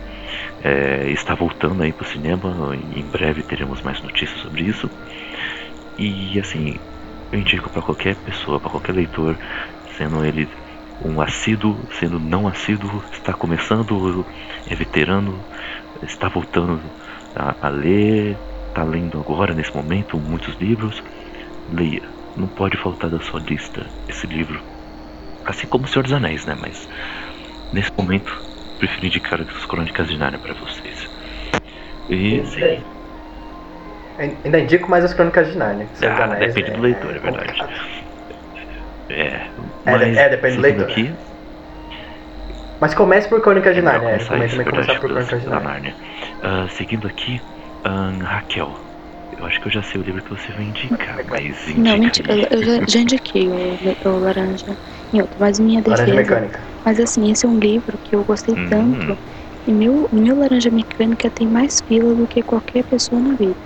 é, 0.63 1.09
está 1.11 1.35
voltando 1.35 1.83
aí 1.83 1.93
para 1.93 2.03
o 2.03 2.07
cinema. 2.07 2.75
Em 2.95 3.03
breve 3.03 3.43
teremos 3.43 3.81
mais 3.83 4.01
notícias 4.01 4.39
sobre 4.39 4.63
isso. 4.63 4.89
E 5.97 6.39
assim, 6.39 6.75
eu 7.31 7.39
indico 7.39 7.69
para 7.69 7.81
qualquer 7.81 8.15
pessoa, 8.15 8.59
para 8.59 8.71
qualquer 8.71 8.93
leitor, 8.93 9.37
sendo 9.97 10.25
ele 10.25 10.47
um 11.03 11.21
assíduo, 11.21 11.77
sendo 11.99 12.19
não 12.19 12.47
assíduo, 12.47 13.03
está 13.11 13.33
começando, 13.33 14.25
é 14.67 14.75
veterano, 14.75 15.43
está 16.01 16.29
voltando 16.29 16.81
a, 17.35 17.67
a 17.67 17.69
ler, 17.69 18.37
está 18.67 18.83
lendo 18.83 19.19
agora 19.19 19.53
nesse 19.53 19.75
momento 19.75 20.17
muitos 20.19 20.55
livros, 20.55 21.03
leia. 21.71 22.10
Não 22.35 22.47
pode 22.47 22.77
faltar 22.77 23.09
da 23.09 23.19
sua 23.19 23.39
lista 23.39 23.85
esse 24.07 24.25
livro. 24.27 24.59
Assim 25.45 25.67
como 25.67 25.85
o 25.85 25.87
Senhor 25.87 26.03
dos 26.03 26.13
Anéis, 26.13 26.45
né? 26.45 26.55
Mas 26.59 26.87
nesse 27.73 27.91
momento 27.97 28.31
prefiro 28.79 29.05
indicar 29.07 29.41
as 29.41 29.65
Crônicas 29.65 30.07
de 30.07 30.17
Narnia 30.17 30.39
para 30.39 30.53
vocês. 30.53 31.09
E 32.09 32.43
sim. 32.45 32.83
Ainda 34.45 34.59
indico 34.59 34.89
mais 34.89 35.03
as 35.03 35.13
Crônicas 35.13 35.51
de 35.51 35.57
Narnia. 35.57 35.87
Ah, 36.03 36.23
Anéis, 36.23 36.53
depende 36.53 36.71
é, 36.71 36.77
do 36.77 36.81
leitor, 36.81 37.11
é, 37.11 37.17
é 37.17 37.19
verdade. 37.19 38.03
É, 39.09 39.23
é, 39.23 39.49
mas 39.85 40.17
é, 40.17 40.29
depende 40.29 40.55
do 40.55 40.61
leitor. 40.61 40.89
Aqui, 40.89 41.13
mas 42.81 42.95
comece 42.95 43.29
por 43.29 43.39
Crônicas 43.41 43.75
de 43.75 43.81
Narnia. 43.83 44.09
É, 44.09 44.25
comece 44.25 44.63
começar 44.63 44.99
por 44.99 45.11
Crônicas 45.11 45.41
de 45.41 45.47
Narnia. 45.47 45.95
Uh, 46.43 46.67
seguindo 46.69 47.07
aqui, 47.07 47.39
um, 47.85 48.23
Raquel. 48.23 48.75
Eu 49.41 49.47
acho 49.47 49.59
que 49.59 49.67
eu 49.67 49.71
já 49.71 49.81
sei 49.81 49.99
o 49.99 50.03
livro 50.03 50.23
que 50.23 50.29
você 50.29 50.51
vai 50.51 50.65
indicar, 50.65 51.25
mas 51.27 51.67
indica 51.67 51.81
Não, 51.81 51.97
mentira, 51.97 52.33
eu, 52.35 52.59
eu 52.59 52.63
já, 52.63 52.85
já, 52.87 52.99
indiquei 52.99 53.49
o, 53.49 53.75
o 54.05 54.19
Laranja 54.19 54.77
em 55.11 55.19
outro, 55.19 55.39
mas 55.39 55.59
minha 55.59 55.81
defesa... 55.81 56.03
Laranja 56.03 56.21
Mecânica. 56.21 56.67
Mas 56.85 56.99
assim, 56.99 57.31
esse 57.31 57.43
é 57.43 57.49
um 57.49 57.57
livro 57.57 57.97
que 58.03 58.15
eu 58.15 58.23
gostei 58.23 58.53
hum. 58.53 58.69
tanto. 58.69 59.17
E 59.65 59.73
meu, 59.73 60.07
meu 60.11 60.37
Laranja 60.37 60.69
Mecânica 60.69 61.27
tem 61.31 61.47
mais 61.47 61.81
fila 61.81 62.13
do 62.13 62.27
que 62.27 62.43
qualquer 62.43 62.83
pessoa 62.83 63.19
na 63.19 63.35
vida. 63.35 63.57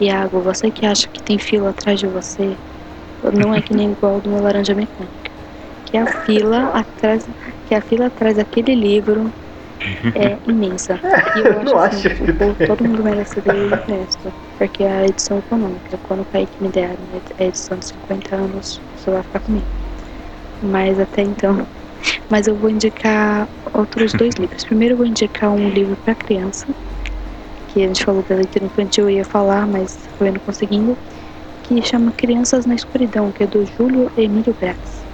Iago, 0.00 0.40
você 0.40 0.70
que 0.70 0.86
acha 0.86 1.06
que 1.12 1.22
tem 1.22 1.38
fila 1.38 1.70
atrás 1.70 2.00
de 2.00 2.06
você, 2.06 2.56
não 3.22 3.54
é 3.54 3.60
que 3.60 3.74
nem 3.74 3.92
igual 3.92 4.22
do 4.22 4.30
meu 4.30 4.42
Laranja 4.42 4.74
Mecânica. 4.74 5.30
Que 5.84 5.98
a 5.98 6.06
fila 6.06 6.68
atrás, 6.68 7.28
que 7.66 7.74
a 7.74 7.82
fila 7.82 8.06
atrás 8.06 8.36
daquele 8.38 8.74
livro 8.74 9.30
é 10.14 10.38
imensa. 10.50 10.98
E 11.36 11.40
eu 11.40 11.58
acho, 11.58 11.64
não 11.64 11.78
assim, 11.78 12.08
acho 12.08 12.24
que 12.24 12.66
todo 12.66 12.84
mundo 12.84 13.02
merece 13.04 13.40
ler 13.44 13.72
o 13.72 13.76
resto. 13.76 14.32
Porque 14.56 14.82
é 14.82 14.90
a 14.90 15.04
edição 15.04 15.38
econômica, 15.38 15.98
quando 16.02 16.20
o 16.20 16.24
Kaique 16.26 16.62
me 16.62 16.68
der 16.68 16.96
a 17.38 17.44
edição 17.44 17.78
de 17.78 17.86
50 17.86 18.36
anos, 18.36 18.80
você 18.96 19.10
vai 19.10 19.22
ficar 19.22 19.40
comigo. 19.40 19.66
Mas 20.62 20.98
até 20.98 21.22
então 21.22 21.66
mas 22.30 22.46
eu 22.46 22.54
vou 22.54 22.70
indicar 22.70 23.48
outros 23.72 24.12
dois 24.12 24.34
livros. 24.38 24.64
Primeiro 24.64 24.94
eu 24.94 24.98
vou 24.98 25.06
indicar 25.06 25.50
um 25.50 25.68
livro 25.68 25.96
para 26.04 26.14
criança, 26.14 26.66
que 27.68 27.82
a 27.82 27.86
gente 27.86 28.04
falou 28.04 28.24
da 28.28 28.34
leitura 28.34 28.64
infantil, 28.64 29.04
eu 29.04 29.16
ia 29.16 29.24
falar, 29.24 29.66
mas 29.66 30.08
foi 30.16 30.30
não 30.30 30.40
conseguindo, 30.40 30.96
que 31.62 31.82
chama 31.82 32.12
Crianças 32.12 32.66
na 32.66 32.74
Escuridão, 32.74 33.30
que 33.30 33.42
é 33.42 33.46
do 33.46 33.64
Júlio 33.64 34.10
Emílio 34.16 34.56
Braz. 34.58 35.06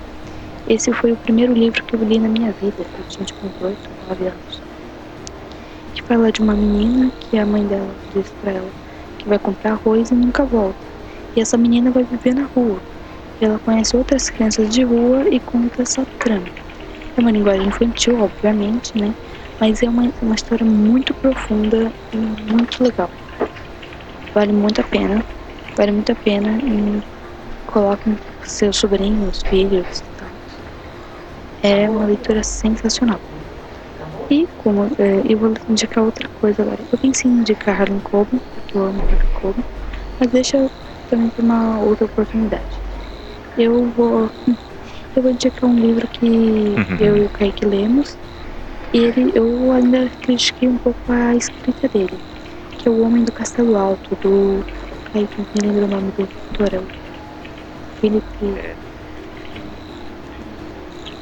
Esse 0.66 0.92
foi 0.92 1.12
o 1.12 1.16
primeiro 1.16 1.52
livro 1.52 1.82
que 1.84 1.94
eu 1.94 2.02
li 2.02 2.18
na 2.18 2.28
minha 2.28 2.52
vida, 2.52 2.74
eu 2.78 3.04
tinha 3.08 3.26
tipo 3.26 3.50
8, 3.60 3.78
9 4.08 4.28
anos. 4.28 4.53
Que 5.94 6.02
fala 6.02 6.32
de 6.32 6.42
uma 6.42 6.54
menina 6.54 7.12
que 7.20 7.38
a 7.38 7.46
mãe 7.46 7.66
dela 7.66 7.96
diz 8.12 8.30
pra 8.40 8.50
ela 8.52 8.72
que 9.16 9.28
vai 9.28 9.38
comprar 9.38 9.72
arroz 9.72 10.10
e 10.10 10.14
nunca 10.14 10.44
volta. 10.44 10.86
E 11.34 11.40
essa 11.40 11.56
menina 11.56 11.90
vai 11.90 12.04
viver 12.04 12.34
na 12.34 12.44
rua. 12.54 12.82
Ela 13.40 13.58
conhece 13.58 13.96
outras 13.96 14.28
crianças 14.28 14.68
de 14.68 14.82
rua 14.84 15.24
e 15.30 15.40
conta 15.40 15.82
essa 15.82 16.06
trama. 16.18 16.50
É 17.16 17.20
uma 17.20 17.30
linguagem 17.30 17.68
infantil, 17.68 18.20
obviamente, 18.20 18.96
né? 18.98 19.14
Mas 19.60 19.82
é 19.82 19.88
uma, 19.88 20.12
uma 20.20 20.34
história 20.34 20.66
muito 20.66 21.14
profunda 21.14 21.92
e 22.12 22.16
muito 22.16 22.82
legal. 22.82 23.10
Vale 24.34 24.52
muito 24.52 24.80
a 24.80 24.84
pena. 24.84 25.24
Vale 25.76 25.92
muito 25.92 26.10
a 26.10 26.16
pena 26.16 26.58
e 26.58 27.02
coloquem 27.66 28.18
seus 28.42 28.76
sobrinhos, 28.76 29.42
filhos 29.46 30.00
e 30.00 30.10
tal. 30.16 30.30
É 31.62 31.88
uma 31.88 32.04
leitura 32.04 32.42
sensacional. 32.42 33.20
E 34.30 34.46
como 34.58 34.84
é, 34.98 35.22
eu 35.28 35.38
vou 35.38 35.52
indicar 35.68 36.04
outra 36.04 36.28
coisa 36.28 36.62
agora. 36.62 36.80
Eu 36.90 36.98
pensei 36.98 37.30
em 37.30 37.34
indicar 37.34 37.80
Harlan 37.80 38.00
Coben, 38.00 38.40
porque 38.54 38.76
eu 38.76 38.84
amo 38.84 39.00
Harlan 39.00 39.40
Coben, 39.40 39.64
mas 40.18 40.30
deixa 40.30 40.70
também 41.08 41.28
para 41.30 41.44
uma 41.44 41.80
outra 41.80 42.06
oportunidade. 42.06 42.80
Eu 43.56 43.84
vou 43.90 44.30
eu 45.16 45.22
vou 45.22 45.30
indicar 45.30 45.70
um 45.70 45.76
livro 45.76 46.06
que 46.08 46.26
uhum. 46.26 46.96
eu 46.98 47.16
e 47.16 47.20
o 47.22 47.30
Kaique 47.30 47.64
lemos. 47.64 48.18
E 48.92 48.98
ele, 48.98 49.32
eu 49.34 49.72
ainda 49.72 50.10
critiquei 50.20 50.68
um 50.68 50.76
pouco 50.76 51.00
a 51.08 51.34
escrita 51.34 51.88
dele, 51.88 52.18
que 52.72 52.88
é 52.88 52.90
O 52.90 53.00
Homem 53.02 53.24
do 53.24 53.32
Castelo 53.32 53.76
Alto, 53.76 54.16
do. 54.20 54.64
Kaique, 55.12 55.34
não 55.38 55.46
me 55.62 55.68
lembro 55.68 55.84
o 55.84 55.88
nome 55.88 56.12
do 56.12 56.22
autor. 56.22 56.84
Felipe. 58.00 58.76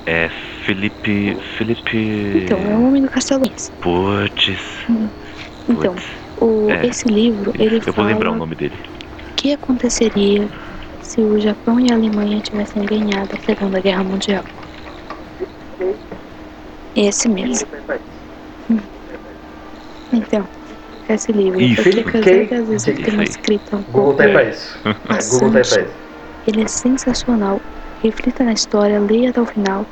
É. 0.06 0.28
Felipe. 0.64 1.36
Felipe. 1.56 2.42
Então, 2.44 2.58
é 2.58 2.76
o 2.76 2.86
Homem 2.86 3.02
do 3.02 3.10
Castelo 3.10 3.44
Putz. 3.80 4.60
Hum. 4.88 5.08
Então, 5.68 5.94
o, 6.40 6.70
é. 6.70 6.86
esse 6.86 7.08
livro, 7.08 7.52
ele 7.58 7.80
Eu 7.84 7.92
vou 7.92 8.04
lembrar 8.04 8.32
o 8.32 8.36
nome 8.36 8.54
dele. 8.54 8.76
O 9.30 9.34
que 9.36 9.52
aconteceria 9.52 10.48
se 11.00 11.20
o 11.20 11.38
Japão 11.38 11.80
e 11.80 11.90
a 11.90 11.94
Alemanha 11.94 12.40
tivessem 12.40 12.84
ganhado 12.84 13.36
a 13.36 13.40
Segunda 13.40 13.80
Guerra 13.80 14.04
Mundial. 14.04 14.44
Esse 16.94 17.28
mesmo. 17.28 17.66
Então, 20.12 20.48
esse 21.08 21.32
livro 21.32 21.60
Isso, 21.60 21.80
explica 21.80 22.12
Kate- 22.12 22.44
várias 22.46 22.68
vezes 22.68 22.86
ele 22.88 23.02
tem 23.02 23.14
uma 23.14 23.24
escrita 23.24 23.76
um 23.76 23.82
Google 23.82 24.14
tá 24.14 24.24
aí 24.24 24.32
pra 24.32 24.44
isso. 24.44 24.78
Google 25.30 25.52
tá 25.52 25.58
aí 25.58 25.68
pra 25.68 25.82
isso. 25.82 25.96
Ele 26.46 26.62
é 26.62 26.68
sensacional. 26.68 27.60
Reflita 28.02 28.42
na 28.42 28.52
história, 28.52 28.98
leia 28.98 29.30
até 29.30 29.40
o 29.40 29.46
final 29.46 29.86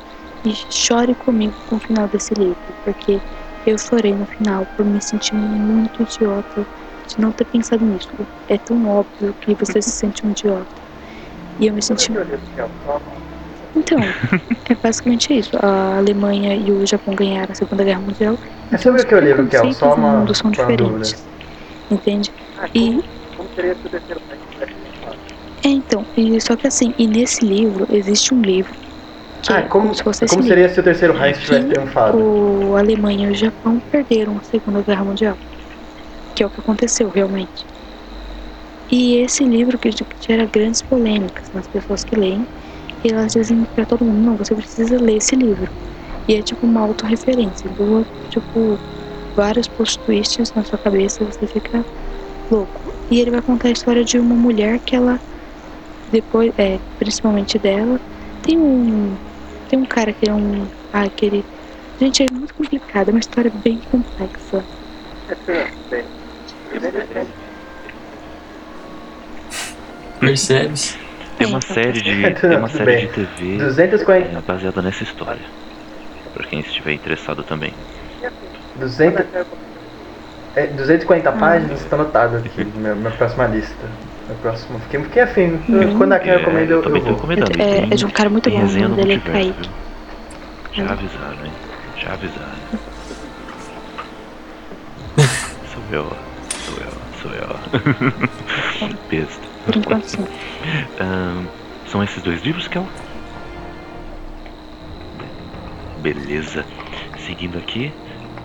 e 0.45 0.53
chore 0.53 1.15
comigo 1.15 1.53
com 1.67 1.77
o 1.77 1.79
final 1.79 2.07
desse 2.07 2.33
livro, 2.33 2.57
porque 2.83 3.21
eu 3.65 3.77
chorei 3.77 4.13
no 4.13 4.25
final 4.25 4.65
por 4.75 4.85
me 4.85 5.01
sentir 5.01 5.35
muito 5.35 6.01
idiota 6.01 6.65
de 7.07 7.19
não 7.19 7.31
ter 7.31 7.45
pensado 7.45 7.85
nisso. 7.85 8.09
É 8.47 8.57
tão 8.57 8.85
óbvio 8.89 9.33
que 9.39 9.55
você 9.55 9.81
se 9.81 9.91
sente 9.91 10.25
um 10.25 10.31
idiota. 10.31 10.75
E 11.59 11.67
eu 11.67 11.73
me 11.73 11.81
senti. 11.81 12.11
Então, 13.75 13.99
é 14.69 14.75
basicamente 14.75 15.37
isso. 15.37 15.51
A 15.61 15.97
Alemanha 15.97 16.55
e 16.55 16.71
o 16.71 16.85
Japão 16.85 17.15
ganharam 17.15 17.51
a 17.51 17.55
Segunda 17.55 17.83
Guerra 17.83 18.01
Mundial. 18.01 18.37
É 18.71 18.77
sobre 18.77 19.01
o 19.01 19.07
que 19.07 19.13
eu 19.13 19.19
livro, 19.19 19.47
que 19.47 19.55
é 19.55 19.59
conceitos 19.59 19.77
só 19.77 19.95
do 19.95 20.01
uma, 20.01 20.17
mundo 20.17 20.35
são 20.35 20.51
diferentes. 20.51 21.29
Entende? 21.89 22.33
E 22.73 22.99
Como 23.35 23.49
seria 23.55 23.73
se 23.75 23.87
o 23.87 23.89
terceiro 23.89 24.21
país 24.27 24.41
É, 25.63 25.67
então, 25.69 26.05
e, 26.17 26.39
só 26.41 26.55
que 26.55 26.67
assim, 26.67 26.93
e 26.97 27.07
nesse 27.07 27.45
livro 27.45 27.85
existe 27.89 28.33
um 28.33 28.41
livro 28.41 28.73
que 29.41 29.51
Ah, 29.51 29.59
é 29.59 29.61
como, 29.63 29.83
como 29.85 29.95
se 29.95 30.03
fosse 30.03 30.25
como 30.27 30.41
livro. 30.41 30.47
seria 30.55 30.69
se 30.69 30.79
o 30.79 30.83
terceiro 30.83 31.13
Reich 31.13 31.39
tivesse 31.41 31.67
triunfado? 31.67 32.17
O 32.17 32.75
Alemanha 32.77 33.27
e 33.27 33.31
o 33.31 33.35
Japão 33.35 33.79
perderam 33.91 34.37
a 34.37 34.43
Segunda 34.43 34.81
Guerra 34.81 35.03
Mundial. 35.03 35.37
Que 36.35 36.43
é 36.43 36.45
o 36.45 36.49
que 36.49 36.59
aconteceu 36.59 37.09
realmente. 37.09 37.65
E 38.91 39.15
esse 39.17 39.43
livro 39.43 39.79
que, 39.79 39.89
gera 40.19 40.45
grandes 40.45 40.81
polêmicas 40.81 41.51
nas 41.53 41.67
pessoas 41.67 42.03
que 42.03 42.15
leem. 42.15 42.45
E 43.03 43.11
elas 43.11 43.33
dizem 43.33 43.63
pra 43.75 43.85
todo 43.85 44.05
mundo, 44.05 44.23
não, 44.23 44.35
você 44.37 44.53
precisa 44.53 45.01
ler 45.01 45.17
esse 45.17 45.35
livro. 45.35 45.67
E 46.27 46.35
é 46.35 46.41
tipo 46.41 46.65
uma 46.65 46.81
autorreferência. 46.81 47.69
Boa, 47.71 48.05
tipo, 48.29 48.79
vários 49.35 49.67
post 49.67 49.97
twists 49.99 50.53
na 50.53 50.63
sua 50.63 50.77
cabeça, 50.77 51.25
você 51.25 51.47
fica 51.47 51.83
louco. 52.49 52.93
E 53.09 53.19
ele 53.19 53.31
vai 53.31 53.41
contar 53.41 53.69
a 53.69 53.71
história 53.71 54.03
de 54.03 54.19
uma 54.19 54.35
mulher 54.35 54.79
que 54.79 54.95
ela 54.95 55.19
depois, 56.11 56.51
é, 56.57 56.79
principalmente 56.99 57.57
dela, 57.57 57.99
tem 58.41 58.57
um 58.57 59.15
tem 59.69 59.79
um 59.79 59.85
cara 59.85 60.11
que 60.13 60.29
é 60.29 60.33
um 60.33 60.67
ah, 60.91 61.03
aquele 61.03 61.45
gente 61.99 62.23
é 62.23 62.27
muito 62.33 62.53
complicado, 62.53 63.09
é 63.09 63.11
uma 63.11 63.19
história 63.19 63.51
bem 63.63 63.79
complexa. 63.89 64.63
Percebes? 70.19 70.97
Tem 71.37 71.47
uma 71.47 71.57
É, 71.57 71.61
série 71.61 72.01
de, 72.01 72.33
tem 72.39 72.57
uma 72.57 72.69
série 72.69 72.85
bem. 72.85 73.07
de 73.07 73.13
TV 73.13 73.57
240, 73.57 74.37
é, 74.37 74.41
baseada 74.41 74.81
nessa 74.81 75.03
história. 75.03 75.41
Pra 76.33 76.45
quem 76.47 76.59
estiver 76.59 76.93
interessado 76.93 77.43
também. 77.43 77.73
200, 78.75 79.25
é, 80.55 80.67
240 80.67 81.29
Ah. 81.29 81.31
páginas 81.33 81.81
está 81.81 81.95
anotado 81.95 82.37
aqui 82.37 82.63
na 82.63 82.79
minha, 82.79 82.95
minha 82.95 83.11
próxima 83.11 83.47
lista. 83.47 83.75
Meu 84.31 84.39
próximo, 84.39 84.79
fiquei, 84.79 85.03
fiquei 85.03 85.21
afim. 85.23 85.59
Uhum. 85.67 85.97
Quando 85.97 86.13
a 86.13 86.19
Kim 86.19 86.29
É, 86.29 86.37
recomenda, 86.37 86.71
eu, 86.71 86.81
também 86.81 87.01
eu 87.01 87.05
tô 87.05 87.15
vou. 87.15 87.15
recomendando. 87.15 87.61
É, 87.61 87.79
é 87.83 87.95
de 87.97 88.05
um 88.05 88.09
cara 88.09 88.29
muito 88.29 88.49
bom, 88.49 88.55
o 88.55 88.59
resenha 88.61 88.87
nome 88.87 89.01
no 89.01 89.07
dele 89.07 89.21
é 89.25 89.29
Kaique. 89.29 89.69
Já 90.71 90.85
avisaram, 90.85 91.45
hein? 91.45 91.51
Já 91.97 92.13
avisaram. 92.13 92.55
sou 95.67 95.83
eu, 95.91 96.13
sou 96.49 96.77
eu, 96.77 96.91
sou 97.21 97.31
eu. 97.33 97.49
Besta. 99.11 99.47
Por 99.65 99.75
enquanto 99.75 100.05
sim. 100.05 100.25
Ahn, 101.01 101.43
são 101.87 102.01
esses 102.01 102.23
dois 102.23 102.41
livros, 102.41 102.69
Kel? 102.69 102.87
Beleza. 106.01 106.63
Seguindo 107.27 107.57
aqui, 107.57 107.91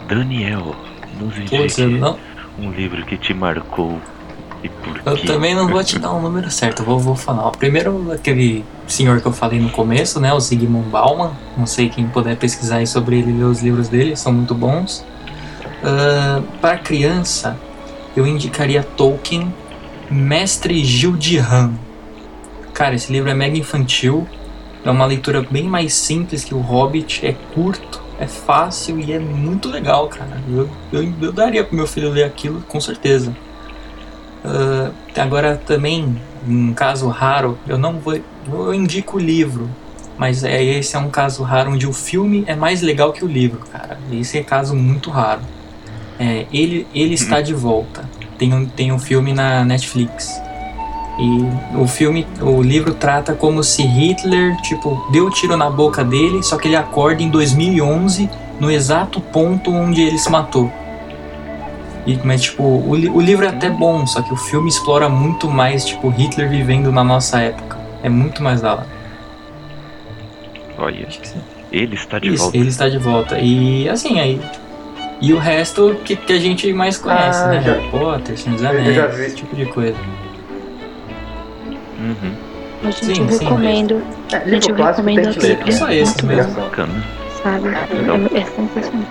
Daniel, 0.09 0.75
nos 1.21 1.79
eu, 1.79 1.89
não, 1.91 2.19
um 2.59 2.73
livro 2.73 3.07
que 3.07 3.17
te 3.17 3.33
marcou 3.33 4.01
por 4.68 5.01
eu 5.05 5.16
quê. 5.16 5.26
também 5.26 5.55
não 5.55 5.68
vou 5.68 5.82
te 5.84 5.98
dar 5.98 6.12
um 6.12 6.20
número 6.20 6.51
certo, 6.51 6.82
eu 6.82 6.86
vou, 6.86 6.98
vou 6.98 7.16
falar. 7.16 7.51
Primeiro, 7.52 8.12
aquele 8.12 8.64
senhor 8.86 9.20
que 9.20 9.26
eu 9.26 9.32
falei 9.32 9.60
no 9.60 9.70
começo, 9.70 10.20
né? 10.20 10.32
O 10.32 10.40
Sigmund 10.40 10.88
Bauman. 10.88 11.32
Não 11.56 11.66
sei 11.66 11.88
quem 11.88 12.06
puder 12.09 12.36
pesquisar 12.36 12.76
aí 12.76 12.86
sobre 12.86 13.18
ele 13.18 13.32
ler 13.32 13.44
os 13.44 13.62
livros 13.62 13.88
dele, 13.88 14.16
são 14.16 14.32
muito 14.32 14.55
bons. 14.55 15.05
Ah, 15.82 16.43
Para 16.60 16.78
criança, 16.78 17.59
eu 18.16 18.26
indicaria 18.26 18.82
Tolkien, 18.82 19.52
Mestre 20.10 20.84
Gil 20.84 21.16
de 21.16 21.38
Ram. 21.38 21.74
Cara, 22.72 22.94
esse 22.94 23.10
livro 23.12 23.30
é 23.30 23.34
mega 23.34 23.56
infantil, 23.56 24.26
é 24.84 24.90
uma 24.90 25.06
leitura 25.06 25.47
bem 25.51 25.64
mais 25.64 25.94
simples 25.94 26.44
que 26.44 26.55
o 26.55 26.60
Hobbit, 26.60 27.24
é 27.26 27.34
curto, 27.55 28.02
é 28.18 28.26
fácil 28.26 28.98
e 28.98 29.12
é 29.12 29.18
muito 29.18 29.68
legal, 29.68 30.09
cara. 30.09 30.40
Eu, 30.48 30.68
eu, 30.93 31.12
eu 31.20 31.32
daria 31.32 31.64
pro 31.64 31.76
meu 31.76 31.86
filho 31.86 32.10
ler 32.10 32.24
aquilo, 32.24 32.62
com 32.68 32.80
certeza. 32.80 33.34
Ah, 34.45 34.91
agora 35.17 35.57
também, 35.57 36.17
um 36.47 36.73
caso 36.73 37.09
raro, 37.09 37.59
eu 37.67 37.79
não 37.79 37.99
vou. 37.99 38.19
Eu 38.49 38.75
indico 38.75 39.17
o 39.17 39.21
livro, 39.21 39.69
mas 40.17 40.45
é, 40.45 40.63
esse 40.63 40.97
é 40.97 40.99
um 40.99 41.11
caso 41.11 41.43
raro 41.43 41.73
onde 41.73 41.87
o 41.87 41.93
filme 41.93 42.45
é 42.47 42.55
mais 42.55 42.81
legal 42.81 43.13
que 43.13 43.25
o 43.25 43.29
livro, 43.29 43.61
cara. 43.73 43.99
Esse 44.13 44.39
é 44.39 44.43
caso 44.43 44.75
muito 44.75 45.11
raro. 45.11 45.43
É, 46.19 46.47
ele, 46.53 46.87
ele 46.95 47.15
está 47.15 47.41
de 47.41 47.53
volta. 47.53 48.09
Tem 48.39 48.55
um, 48.55 48.67
tem 48.67 48.93
um 48.93 48.99
filme 48.99 49.33
na 49.33 49.65
Netflix. 49.65 50.41
E 51.19 51.79
o 51.79 51.87
filme, 51.87 52.27
o 52.41 52.63
livro 52.63 52.93
trata 52.93 53.35
como 53.35 53.65
se 53.65 53.83
Hitler, 53.83 54.55
tipo, 54.61 55.07
deu 55.11 55.31
tiro 55.31 55.57
na 55.57 55.71
boca 55.71 56.05
dele, 56.05 56.43
só 56.43 56.59
que 56.59 56.69
ele 56.69 56.77
acorda 56.77 57.23
em 57.23 57.31
2011, 57.31 58.29
no 58.61 58.71
exato 58.71 59.21
ponto 59.21 59.71
onde 59.71 60.03
ele 60.03 60.19
se 60.19 60.31
matou. 60.31 60.71
E, 62.07 62.16
mas, 62.23 62.43
tipo, 62.43 62.62
o, 62.62 62.95
li- 62.95 63.09
o 63.09 63.20
livro 63.20 63.45
é 63.45 63.49
até 63.49 63.69
bom, 63.69 64.07
só 64.07 64.23
que 64.23 64.33
o 64.33 64.37
filme 64.37 64.69
explora 64.69 65.09
muito 65.09 65.49
mais, 65.51 65.85
tipo, 65.85 66.09
Hitler 66.09 66.49
vivendo 66.49 66.93
na 66.93 67.03
nossa 67.03 67.41
época. 67.41 67.77
É 68.03 68.09
muito 68.09 68.43
mais 68.43 68.61
da 68.61 68.74
hora. 68.74 68.87
Olha, 70.78 71.07
Acho 71.07 71.20
que 71.20 71.28
sim. 71.28 71.41
ele 71.73 71.95
está 71.97 72.19
de 72.19 72.28
Isso, 72.33 72.43
volta. 72.45 72.57
ele 72.59 72.69
está 72.69 72.89
de 72.89 72.99
volta. 72.99 73.39
E, 73.39 73.89
assim, 73.89 74.20
aí... 74.20 74.41
E 75.20 75.33
o 75.33 75.39
resto 75.39 75.97
que, 76.05 76.15
que 76.15 76.33
a 76.35 76.39
gente 76.39 76.70
mais 76.74 76.99
conhece, 76.99 77.43
Ah, 77.43 77.49
né? 77.49 77.62
já- 77.62 77.73
Harry 77.73 77.89
Potter, 77.91 78.39
Senhor 78.39 78.57
dos 78.57 78.65
Anéis, 78.66 79.19
esse 79.19 79.37
tipo 79.37 79.57
de 79.57 79.65
coisa. 79.65 79.97
Uhum, 81.99 82.33
A 82.83 82.91
gente 82.91 83.05
Sim, 83.07 83.28
sim, 83.31 83.45
recomendo, 83.45 84.03
É, 84.31 84.39
gente, 84.41 84.51
livro 84.51 84.69
eu 84.70 84.77
clássico 84.77 85.07
tem 85.07 85.16
recomendo 85.16 85.35
que 85.41 85.47
ler. 85.47 85.57
Bíblia. 85.57 85.77
Só 85.78 85.91
esse 85.91 86.27
mesmo. 86.27 86.53
bacana. 86.61 87.05
sabe? 87.43 87.69
Legal. 87.95 88.16
É, 88.35 88.39
é 88.39 88.45
sensacional. 88.45 89.07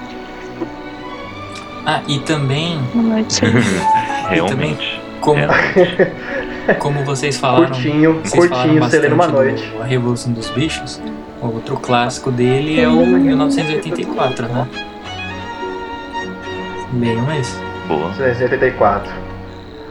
Ah, 1.86 2.02
e 2.08 2.20
também, 2.20 2.80
Uma 2.94 3.04
noite 3.16 3.34
sem 3.34 3.50
Realmente. 4.30 5.02
como, 5.22 5.40
É. 5.40 6.74
como 6.80 7.04
vocês 7.06 7.38
falaram... 7.38 7.68
Curtinho, 7.68 8.14
Vocês 8.24 8.34
falaram 8.48 8.70
curtinho, 8.70 8.84
você 8.84 9.00
lê 9.00 9.10
numa 9.10 9.28
bastante 9.28 9.46
noite. 9.62 9.70
do 9.72 9.82
A 9.82 9.86
Revolução 9.86 10.34
dos 10.34 10.50
Bichos. 10.50 11.02
O 11.42 11.48
outro 11.48 11.78
clássico 11.78 12.32
dele 12.32 12.80
é 12.80 12.88
o 12.88 13.06
1984, 13.06 14.48
né? 14.48 14.68
Bem, 16.94 17.18
mas... 17.22 17.60
Boa. 17.88 18.08
1984. 18.14 19.12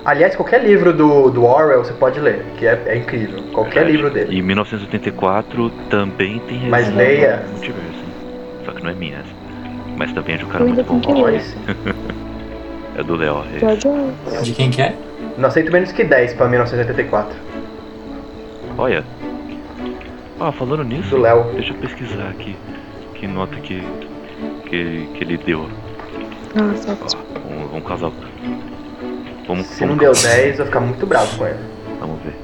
Aliás, 0.04 0.34
qualquer 0.36 0.62
livro 0.64 0.92
do, 0.92 1.30
do 1.30 1.44
Orwell 1.44 1.84
você 1.84 1.92
pode 1.92 2.18
ler, 2.20 2.44
que 2.58 2.66
é, 2.66 2.82
é 2.86 2.96
incrível. 2.98 3.42
Qualquer 3.52 3.84
Verdade. 3.84 3.92
livro 3.96 4.10
dele. 4.10 4.36
E 4.36 4.42
1984 4.42 5.70
também 5.88 6.40
tem 6.40 6.68
Mas 6.68 6.92
leia. 6.92 7.42
multiverso. 7.52 8.04
Só 8.66 8.72
que 8.72 8.82
não 8.82 8.90
é 8.90 8.94
minha 8.94 9.18
essa. 9.18 9.43
Mas 9.96 10.12
também 10.12 10.34
é 10.34 10.38
de 10.38 10.44
um 10.44 10.48
cara 10.48 10.64
Eu 10.64 10.68
muito 10.68 10.84
bom. 10.84 11.40
sim. 11.40 11.56
É 12.96 13.02
do 13.02 13.16
Léo. 13.16 13.42
é. 13.60 13.64
Orwell. 13.64 14.12
De 14.42 14.52
quem 14.52 14.70
que 14.70 14.80
é? 14.80 14.94
Não 15.36 15.48
aceito 15.48 15.72
menos 15.72 15.90
que 15.90 16.04
10 16.04 16.34
pra 16.34 16.46
1984. 16.48 17.36
Olha. 18.78 19.04
Ah, 20.38 20.52
falando 20.52 20.84
nisso, 20.84 21.10
Do 21.10 21.18
Léo. 21.22 21.44
deixa 21.54 21.72
eu 21.72 21.76
pesquisar 21.78 22.28
aqui. 22.28 22.54
Que 23.14 23.26
nota 23.26 23.56
que, 23.56 23.82
que, 24.68 25.08
que 25.14 25.24
ele 25.24 25.36
deu. 25.38 25.68
Nossa, 26.54 26.92
Ó, 26.92 27.38
vamos, 27.48 27.70
vamos 27.72 27.88
casar. 27.88 28.12
Vamos, 29.48 29.66
Se 29.66 29.80
não 29.84 29.96
vamos 29.96 30.00
deu 30.00 30.12
casar. 30.12 30.36
10, 30.36 30.50
eu 30.50 30.56
vou 30.58 30.66
ficar 30.66 30.80
muito 30.80 31.06
bravo 31.06 31.36
com 31.36 31.46
ele. 31.48 31.58
Vamos 31.98 32.22
ver. 32.22 32.34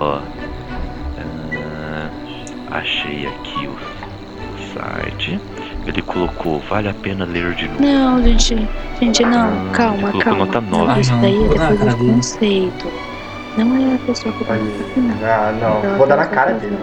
Ó. 0.00 0.20
ah, 1.18 2.10
achei 2.72 3.26
aqui 3.26 3.66
o 3.68 3.76
site. 4.72 5.40
Ele 5.86 6.02
colocou, 6.02 6.60
vale 6.68 6.88
a 6.88 6.94
pena 6.94 7.24
ler 7.24 7.54
de 7.54 7.68
novo. 7.68 7.82
Não, 7.82 8.22
gente, 8.22 8.68
gente, 9.00 9.22
não, 9.24 9.70
calma, 9.72 10.10
colocou 10.10 10.20
calma. 10.20 10.38
nota 10.46 10.60
Não, 10.60 10.86
nove. 10.86 11.00
isso 11.00 11.12
Ah, 11.14 11.18
daí 11.20 11.36
é 11.44 11.48
depois 11.48 11.94
do 11.96 11.96
conceito. 11.96 12.92
Não 13.56 13.76
é 13.76 13.94
a 13.94 13.98
pessoa 14.06 14.34
que 14.34 14.44
vai 14.44 14.58
Olha, 14.58 14.70
no 14.70 14.84
final. 14.84 15.16
Ah, 15.24 15.52
não. 15.60 15.78
Então, 15.78 15.96
Vou 15.98 16.06
dar 16.06 16.16
na 16.16 16.26
cara 16.26 16.52
dele. 16.54 16.78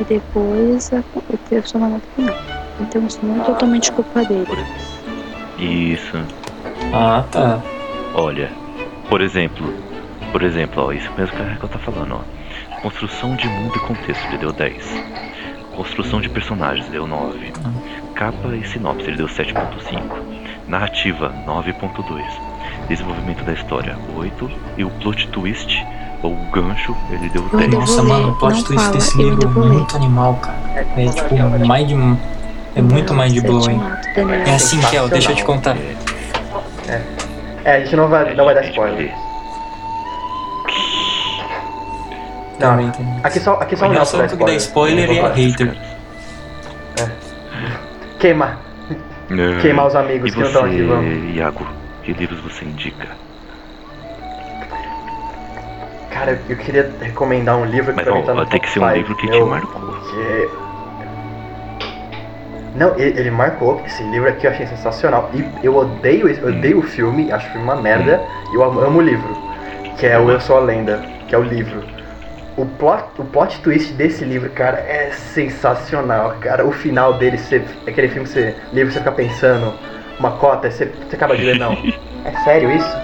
E 0.00 0.04
depois 0.04 0.92
a, 0.92 0.98
a 0.98 1.36
pessoa 1.48 1.80
na 1.84 1.88
nota 1.90 2.04
final. 2.16 2.34
Então 2.80 3.06
isso 3.06 3.20
não 3.22 3.40
é 3.40 3.44
totalmente 3.44 3.92
culpa 3.92 4.24
dele. 4.24 4.46
Isso. 5.58 6.18
Ah, 6.92 7.22
tá. 7.30 7.60
Olha, 8.14 8.50
por 9.08 9.20
exemplo, 9.20 9.72
por 10.32 10.42
exemplo, 10.42 10.84
ó, 10.84 10.92
isso 10.92 11.10
mesmo 11.16 11.36
que 11.36 11.42
Raquel 11.42 11.68
tá 11.68 11.78
falando, 11.78 12.14
ó. 12.14 12.80
Construção 12.80 13.36
de 13.36 13.46
mundo 13.46 13.76
e 13.76 13.80
contexto, 13.80 14.26
ele 14.28 14.38
deu 14.38 14.52
10. 14.52 14.74
Construção 15.80 16.20
de 16.20 16.28
personagens, 16.28 16.86
deu 16.88 17.06
9. 17.06 17.54
Capa 18.14 18.54
e 18.54 18.68
sinopse, 18.68 19.06
ele 19.06 19.16
deu 19.16 19.26
7.5. 19.26 19.98
Narrativa 20.68 21.32
9.2. 21.46 22.22
Desenvolvimento 22.86 23.42
da 23.44 23.54
história 23.54 23.96
8. 24.14 24.50
E 24.76 24.84
o 24.84 24.90
plot 24.90 25.26
twist, 25.28 25.82
ou 26.22 26.34
o 26.34 26.50
gancho, 26.52 26.94
ele 27.08 27.30
deu 27.30 27.42
Eu 27.50 27.58
10. 27.58 27.62
ainda 27.62 27.76
Nossa, 27.78 28.02
mano, 28.02 28.32
o 28.32 28.36
plot 28.36 28.62
twist 28.62 28.84
fala, 28.84 28.92
desse 28.94 29.16
livro 29.16 29.42
é 29.42 29.68
muito 29.68 29.96
animal, 29.96 30.34
cara. 30.34 30.58
É 30.74 31.08
tipo 31.08 31.34
mind. 31.34 32.18
É 32.76 32.82
muito 32.82 33.14
eu 33.14 33.32
te 33.32 33.40
blowing. 33.40 33.80
É 34.46 34.54
assim, 34.54 34.78
Kel, 34.90 35.08
deixa 35.08 35.32
eu 35.32 35.36
te 35.36 35.44
contar. 35.44 35.78
É, 37.64 37.76
a 37.76 37.80
gente 37.80 37.96
não 37.96 38.06
vai, 38.06 38.34
não 38.34 38.44
vai 38.44 38.54
dar 38.54 38.66
spoiler. 38.66 39.14
Não, 42.60 42.70
Também 42.70 42.90
tem. 42.90 43.06
aqui 43.24 43.40
só, 43.40 43.54
aqui 43.54 43.74
só 43.74 43.86
O 43.86 43.88
Nelson 43.88 44.18
Nelson 44.18 44.36
dá 44.36 44.44
que 44.44 44.50
dá 44.50 44.56
spoiler. 44.56 45.08
spoiler 45.10 45.10
e 45.12 45.18
é 45.18 45.48
hater. 45.48 45.76
Queimar. 48.18 48.58
É. 49.30 49.60
Queimar 49.62 49.86
os 49.86 49.96
amigos 49.96 50.28
E 50.28 50.32
que 50.34 50.40
não 50.40 50.46
estão 50.46 50.64
aqui, 50.66 50.76
você, 50.76 50.86
vamos. 50.86 51.36
Iago, 51.36 51.66
que 52.02 52.12
livros 52.12 52.40
você 52.40 52.64
indica? 52.66 53.08
Cara, 56.10 56.38
eu 56.50 56.56
queria 56.56 56.92
recomendar 57.00 57.56
um 57.56 57.64
livro 57.64 57.92
que 57.94 57.96
Mas 57.96 58.04
pra 58.04 58.14
mim 58.14 58.22
tá 58.24 58.34
no 58.34 58.44
tem 58.46 58.60
que 58.60 58.68
ser 58.68 58.80
um 58.80 58.90
livro 58.92 59.16
que 59.16 59.26
te 59.30 59.40
marcou. 59.42 59.80
que- 60.10 60.48
Não, 62.74 62.94
ele, 62.98 63.18
ele 63.20 63.30
marcou. 63.30 63.80
Esse 63.86 64.02
livro 64.02 64.28
aqui 64.28 64.46
eu 64.46 64.50
achei 64.50 64.66
sensacional. 64.66 65.30
E 65.32 65.44
eu 65.64 65.74
odeio, 65.76 66.28
esse- 66.28 66.40
eu 66.42 66.48
Hum. 66.48 66.58
odeio 66.58 66.78
o 66.80 66.82
filme, 66.82 67.32
acho 67.32 67.46
o 67.48 67.50
filme 67.52 67.64
uma 67.64 67.76
merda. 67.76 68.22
E 68.52 68.54
eu 68.54 68.62
amo, 68.62 68.80
amo 68.80 68.98
o 68.98 69.02
livro. 69.02 69.34
Que 69.96 70.06
é 70.06 70.18
o 70.18 70.30
Eu 70.30 70.40
Sou 70.40 70.56
a 70.58 70.60
Lenda, 70.60 71.00
que 71.26 71.34
é 71.34 71.38
o 71.38 71.42
livro. 71.42 71.82
O 72.60 72.66
plot, 72.66 73.04
o 73.18 73.24
plot 73.24 73.60
twist 73.62 73.92
desse 73.94 74.22
livro, 74.24 74.50
cara, 74.50 74.78
é 74.80 75.10
sensacional, 75.12 76.34
cara. 76.40 76.66
O 76.66 76.70
final 76.72 77.14
dele, 77.14 77.38
você, 77.38 77.62
aquele 77.86 78.08
filme 78.08 78.26
que 78.26 78.32
você 78.34 78.54
livro, 78.72 78.92
você 78.92 78.98
fica 78.98 79.12
pensando, 79.12 79.72
uma 80.18 80.32
cota, 80.32 80.70
você, 80.70 80.90
você 81.08 81.16
acaba 81.16 81.36
de 81.36 81.44
ler, 81.44 81.58
não. 81.58 81.76
É 82.22 82.32
sério 82.44 82.70
isso? 82.70 82.96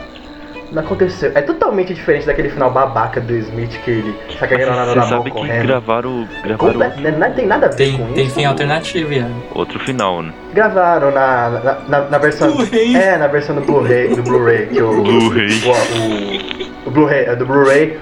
Não 0.72 0.82
aconteceu. 0.82 1.32
É 1.34 1.40
totalmente 1.40 1.94
diferente 1.94 2.26
daquele 2.26 2.50
final 2.50 2.70
babaca 2.70 3.18
do 3.18 3.34
Smith 3.34 3.80
que 3.82 3.90
ele 3.92 4.14
saca 4.38 4.54
a 4.56 4.58
granada 4.58 4.94
na 4.94 5.00
mão 5.00 5.08
sabe 5.08 5.24
que 5.24 5.30
correndo. 5.30 5.66
gravaram, 5.66 6.28
gravaram 6.44 6.78
Comple- 6.80 7.12
não, 7.12 7.30
tem 7.32 7.46
nada 7.46 7.66
a 7.66 7.68
ver 7.70 7.76
Tem, 7.76 7.96
com 7.96 8.12
tem 8.12 8.26
isso. 8.26 8.34
fim 8.34 8.44
alternativo, 8.44 9.10
Iago. 9.10 9.32
outro 9.54 9.78
final, 9.80 10.22
né? 10.22 10.34
Gravaram 10.52 11.10
na, 11.12 11.48
na, 11.48 11.74
na, 11.88 12.00
na 12.10 12.18
versão. 12.18 12.52
Blu-ray. 12.52 12.94
É, 12.94 13.16
na 13.16 13.26
versão 13.26 13.54
do 13.54 13.62
Blu-ray, 13.62 14.08
do 14.14 14.22
Blu-ray, 14.22 14.66
que 14.66 14.82
o. 14.82 15.02
Blu-ray. 15.02 15.48
O, 15.64 16.84
o, 16.84 16.88
o 16.88 16.90
Blu-ray, 16.90 17.24
é 17.24 17.34
do 17.36 17.46
Blu-ray. 17.46 17.98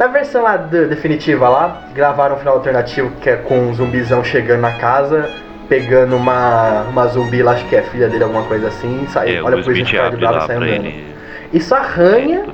Na 0.00 0.06
versão 0.06 0.42
lá 0.42 0.56
de- 0.56 0.86
definitiva 0.86 1.46
lá, 1.46 1.82
gravaram 1.94 2.36
um 2.36 2.38
final 2.38 2.54
alternativo 2.54 3.10
que 3.20 3.28
é 3.28 3.36
com 3.36 3.58
um 3.68 3.74
zumbizão 3.74 4.24
chegando 4.24 4.62
na 4.62 4.72
casa, 4.72 5.28
pegando 5.68 6.16
uma, 6.16 6.84
uma 6.84 7.06
zumbi 7.06 7.42
lá, 7.42 7.52
acho 7.52 7.66
que 7.66 7.76
é 7.76 7.82
filha 7.82 8.08
dele, 8.08 8.24
alguma 8.24 8.44
coisa 8.44 8.68
assim, 8.68 9.04
e 9.04 9.10
sai, 9.10 9.36
É, 9.36 9.42
olha 9.42 9.58
pro 9.62 9.70
Smith 9.72 9.88
de 9.88 10.16
bravo 10.16 10.38
e 10.38 10.46
sai 10.46 10.56
andando. 10.56 10.64
ele. 10.86 11.14
Isso 11.52 11.74
arranha, 11.74 12.46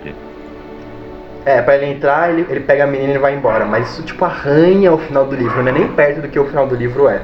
é, 1.45 1.63
pra 1.63 1.77
ele 1.77 1.87
entrar, 1.87 2.31
ele, 2.31 2.45
ele 2.51 2.59
pega 2.61 2.83
a 2.83 2.87
menina 2.89 3.13
e 3.15 3.19
vai 3.19 3.33
embora. 3.37 3.65
Mas 3.65 3.91
isso, 3.91 4.03
tipo, 4.03 4.25
arranha 4.25 4.93
o 4.93 4.99
final 4.99 5.25
do 5.25 5.37
livro. 5.37 5.63
Não 5.63 5.69
é 5.69 5.73
nem 5.73 5.87
perto 5.87 6.23
do 6.23 6.27
que 6.29 6.41
o 6.41 6.47
final 6.47 6.67
do 6.67 6.75
livro 6.75 7.09
é. 7.09 7.21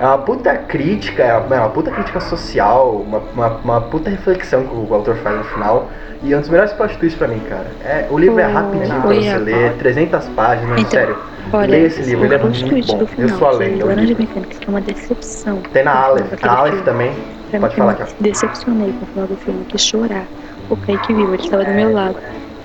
É 0.00 0.06
uma 0.06 0.18
puta 0.18 0.54
crítica, 0.54 1.22
é 1.24 1.36
uma, 1.36 1.56
é 1.56 1.58
uma 1.60 1.70
puta 1.70 1.90
crítica 1.90 2.20
social, 2.20 3.04
uma, 3.06 3.18
uma, 3.34 3.48
uma 3.64 3.80
puta 3.80 4.08
reflexão 4.08 4.62
que 4.64 4.74
o 4.74 4.94
autor 4.94 5.16
faz 5.16 5.36
no 5.38 5.44
final. 5.44 5.88
E 6.22 6.32
é 6.32 6.36
um 6.36 6.40
dos 6.40 6.48
melhores 6.48 6.72
plot 6.72 6.96
pra 7.16 7.28
mim, 7.28 7.40
cara. 7.48 7.66
É, 7.84 8.06
o 8.10 8.18
livro 8.18 8.40
é 8.40 8.48
Ô, 8.48 8.52
rapidinho 8.52 9.00
pra 9.00 9.14
você 9.14 9.38
ler, 9.38 9.72
300 9.74 10.26
páginas, 10.28 10.80
Então, 10.80 10.90
sério. 10.90 11.16
Olha, 11.52 11.70
leia 11.70 11.86
esse 11.86 12.02
livro, 12.02 12.24
ele 12.24 12.34
é 12.34 12.38
muito 12.38 12.86
bom. 12.86 12.98
do 12.98 13.02
Eu 13.02 13.06
final, 13.06 13.38
sou 13.38 13.48
a 13.48 13.52
lenda, 13.52 13.84
o 13.84 13.88
Laranja. 13.88 14.16
Mecânica, 14.18 14.58
que 14.58 14.66
é 14.66 14.68
uma 14.70 14.80
decepção. 14.80 15.58
Tem 15.72 15.84
na 15.84 15.92
final 15.92 16.10
Aleph, 16.10 16.30
daquele 16.30 16.50
a 16.50 16.56
Aleph 16.56 16.84
também. 16.84 17.12
Pra 17.50 17.60
Pode 17.60 17.76
falar, 17.76 17.94
cara. 17.94 18.10
decepcionei 18.20 18.92
com 18.92 19.04
o 19.04 19.08
final 19.08 19.26
do 19.26 19.36
filme, 19.36 19.64
que 19.64 19.78
chorar. 19.78 20.24
O 20.68 20.76
Kaique 20.76 21.14
viu, 21.14 21.32
ele 21.32 21.42
estava 21.42 21.64
do 21.64 21.70
meu 21.70 21.92
lado. 21.92 22.16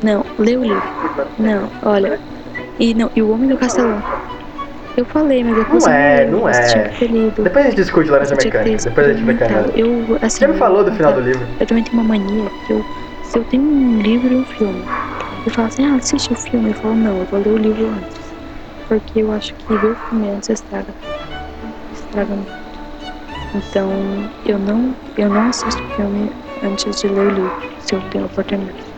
Não, 0.03 0.26
lê 0.38 0.57
o 0.57 0.64
livro. 0.64 0.84
Não, 1.39 1.69
olha. 1.84 2.19
E, 2.80 2.93
não, 2.93 3.10
e 3.15 3.22
o 3.22 3.31
Homem 3.31 3.47
do 3.47 3.57
Castelão. 3.57 4.01
Eu 4.95 5.05
falei, 5.05 5.43
mas 5.43 5.55
depois 5.55 5.83
Não 5.83 5.91
é, 5.91 6.25
não 6.25 6.49
é. 6.49 6.61
tinha. 6.67 7.31
Depois 7.31 7.65
a 7.65 7.69
gente 7.69 7.75
discute 7.75 8.09
Laranja 8.09 8.35
que 8.35 8.41
ter 8.43 8.53
Mecânica, 8.53 8.83
depois 8.83 9.07
a 9.07 9.13
gente 9.13 9.25
vai 9.25 9.35
cair. 9.35 9.79
Eu, 9.79 10.17
assim, 10.21 10.37
Você 10.39 10.47
me 10.47 10.57
falou 10.57 10.83
do 10.83 10.91
final 10.93 11.13
do 11.13 11.21
livro. 11.21 11.47
Eu 11.59 11.65
também 11.65 11.83
tenho 11.83 12.01
uma 12.01 12.07
mania 12.07 12.51
que 12.65 12.73
eu, 12.73 12.85
se 13.23 13.39
eu 13.39 13.45
tenho 13.45 13.63
um 13.63 13.97
livro 13.97 14.31
e 14.31 14.37
um 14.37 14.45
filme, 14.45 14.83
eu 15.45 15.51
falo 15.51 15.67
assim, 15.67 15.85
ah, 15.85 15.95
assiste 15.95 16.31
o 16.31 16.35
filme. 16.35 16.69
Eu 16.69 16.75
falo, 16.75 16.95
não, 16.95 17.19
eu 17.19 17.25
vou 17.25 17.39
ler 17.39 17.49
o 17.49 17.57
livro 17.57 17.89
antes. 17.89 18.33
Porque 18.87 19.21
eu 19.21 19.31
acho 19.31 19.53
que 19.55 19.77
ver 19.77 19.91
o 19.91 19.95
filme 19.95 20.29
antes 20.29 20.49
estraga. 20.49 20.95
Estraga 21.91 22.35
muito. 22.35 22.53
Então, 23.55 24.29
eu 24.45 24.59
não, 24.59 24.95
eu 25.17 25.29
não 25.29 25.47
assisto 25.47 25.81
o 25.83 25.95
filme 25.95 26.29
antes 26.61 26.95
de 26.95 27.07
ler 27.07 27.25
o 27.25 27.29
livro, 27.29 27.53
se 27.79 27.95
eu 27.95 28.01
tenho 28.09 28.25
oportunidade. 28.25 28.92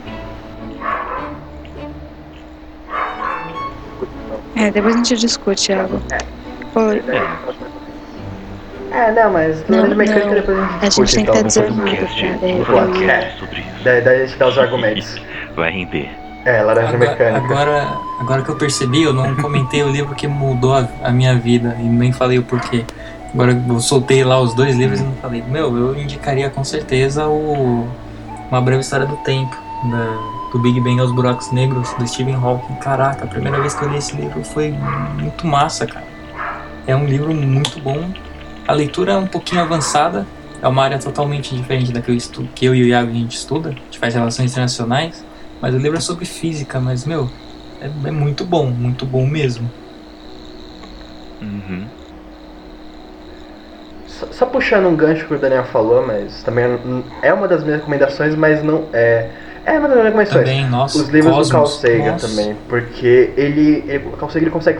É, 4.55 4.71
depois 4.71 4.93
a 4.95 4.97
gente 4.97 5.15
discute, 5.17 5.67
Thiago. 5.67 6.01
Oi, 6.75 7.01
É, 8.91 9.11
não, 9.11 9.31
mas 9.33 9.63
Não, 9.67 9.77
Laranja 9.79 9.95
Mecânica 9.95 10.25
não. 10.27 10.33
depois 10.35 10.57
a 10.57 10.61
gente 10.61 10.73
a 10.73 10.87
discute. 10.87 11.11
gente 11.11 11.15
tem 11.15 11.25
que 11.25 11.31
então. 11.31 11.47
estar 11.47 11.61
fazer 11.63 11.71
um 11.71 11.85
desarmado, 12.55 12.99
cara. 13.05 13.13
É, 13.13 13.31
sobre 13.39 13.59
isso. 13.59 13.83
Daí, 13.83 14.01
daí 14.01 14.21
a 14.21 14.25
gente 14.25 14.37
dá 14.37 14.47
os 14.47 14.57
argumentos. 14.57 15.21
Vai 15.55 15.71
render. 15.71 16.09
É, 16.45 16.61
Laranja 16.61 16.89
Agora, 16.89 16.97
Mecânica. 17.11 17.37
agora, 17.37 17.87
agora 18.19 18.41
que 18.43 18.49
eu 18.49 18.55
percebi, 18.55 19.03
eu 19.03 19.11
não 19.13 19.35
comentei 19.37 19.81
o 19.83 19.89
livro 19.89 20.13
que 20.15 20.27
mudou 20.27 20.75
a, 20.75 20.87
a 21.03 21.11
minha 21.11 21.35
vida 21.35 21.75
e 21.79 21.83
nem 21.83 22.11
falei 22.13 22.37
o 22.37 22.43
porquê. 22.43 22.85
Agora 23.33 23.59
eu 23.67 23.79
soltei 23.79 24.23
lá 24.23 24.39
os 24.39 24.53
dois 24.53 24.75
livros 24.75 24.99
e 24.99 25.03
não 25.03 25.13
falei. 25.15 25.43
Meu, 25.47 25.75
eu 25.75 25.99
indicaria 25.99 26.49
com 26.49 26.63
certeza 26.63 27.27
o 27.27 27.87
Uma 28.51 28.61
Breve 28.61 28.81
História 28.81 29.05
do 29.07 29.17
Tempo, 29.17 29.57
da- 29.85 30.34
do 30.55 30.59
Big 30.59 30.79
Bang 30.79 31.01
aos 31.01 31.11
Buracos 31.11 31.51
Negros, 31.51 31.93
do 31.95 32.07
Stephen 32.07 32.35
Hawking. 32.35 32.75
Caraca, 32.75 33.25
a 33.25 33.27
primeira 33.27 33.59
vez 33.59 33.73
que 33.73 33.83
eu 33.83 33.89
li 33.89 33.97
esse 33.97 34.15
livro 34.15 34.41
foi 34.41 34.73
muito 35.19 35.45
massa, 35.45 35.85
cara. 35.85 36.05
É 36.87 36.95
um 36.95 37.05
livro 37.05 37.33
muito 37.33 37.77
bom. 37.81 38.09
A 38.65 38.71
leitura 38.71 39.11
é 39.11 39.17
um 39.17 39.27
pouquinho 39.27 39.61
avançada, 39.61 40.25
é 40.61 40.67
uma 40.67 40.81
área 40.81 40.97
totalmente 40.97 41.53
diferente 41.53 41.91
da 41.91 42.01
que 42.01 42.09
eu, 42.09 42.15
estudo, 42.15 42.47
que 42.55 42.65
eu 42.65 42.73
e 42.73 42.83
o 42.83 42.85
Iago 42.85 43.11
a 43.11 43.13
gente 43.13 43.35
estuda, 43.35 43.71
a 43.71 43.73
gente 43.73 43.99
faz 43.99 44.13
relações 44.13 44.51
internacionais. 44.51 45.25
Mas 45.61 45.75
o 45.75 45.77
livro 45.77 45.97
é 45.97 46.01
sobre 46.01 46.23
física, 46.23 46.79
mas, 46.79 47.05
meu, 47.05 47.29
é, 47.81 47.87
é 47.87 48.11
muito 48.11 48.45
bom, 48.45 48.67
muito 48.67 49.05
bom 49.05 49.27
mesmo. 49.27 49.69
Uhum. 51.41 51.85
Só, 54.07 54.27
só 54.31 54.45
puxando 54.45 54.85
um 54.85 54.95
gancho 54.95 55.27
que 55.27 55.33
o 55.33 55.37
Daniel 55.37 55.65
falou, 55.65 56.07
mas 56.07 56.43
também 56.43 56.63
é 57.21 57.33
uma 57.33 57.45
das 57.45 57.61
minhas 57.61 57.79
recomendações, 57.79 58.33
mas 58.35 58.63
não 58.63 58.85
é. 58.93 59.43
É 59.65 59.79
uma 59.79 59.87
das 59.87 59.97
minhas 59.97 60.05
recomendações. 60.05 60.45
Também, 60.45 60.69
nossa, 60.69 60.97
Os 60.99 61.09
livros 61.09 61.33
Cosmos, 61.33 61.47
do 61.47 61.51
Carl 61.51 61.65
Sagan 61.67 62.11
nossa. 62.11 62.27
também, 62.27 62.55
porque 62.69 63.31
ele, 63.35 63.83
ele, 63.87 64.05
o 64.07 64.11
Carl 64.11 64.29
Sagan 64.29 64.43
ele 64.45 64.51
consegue, 64.51 64.79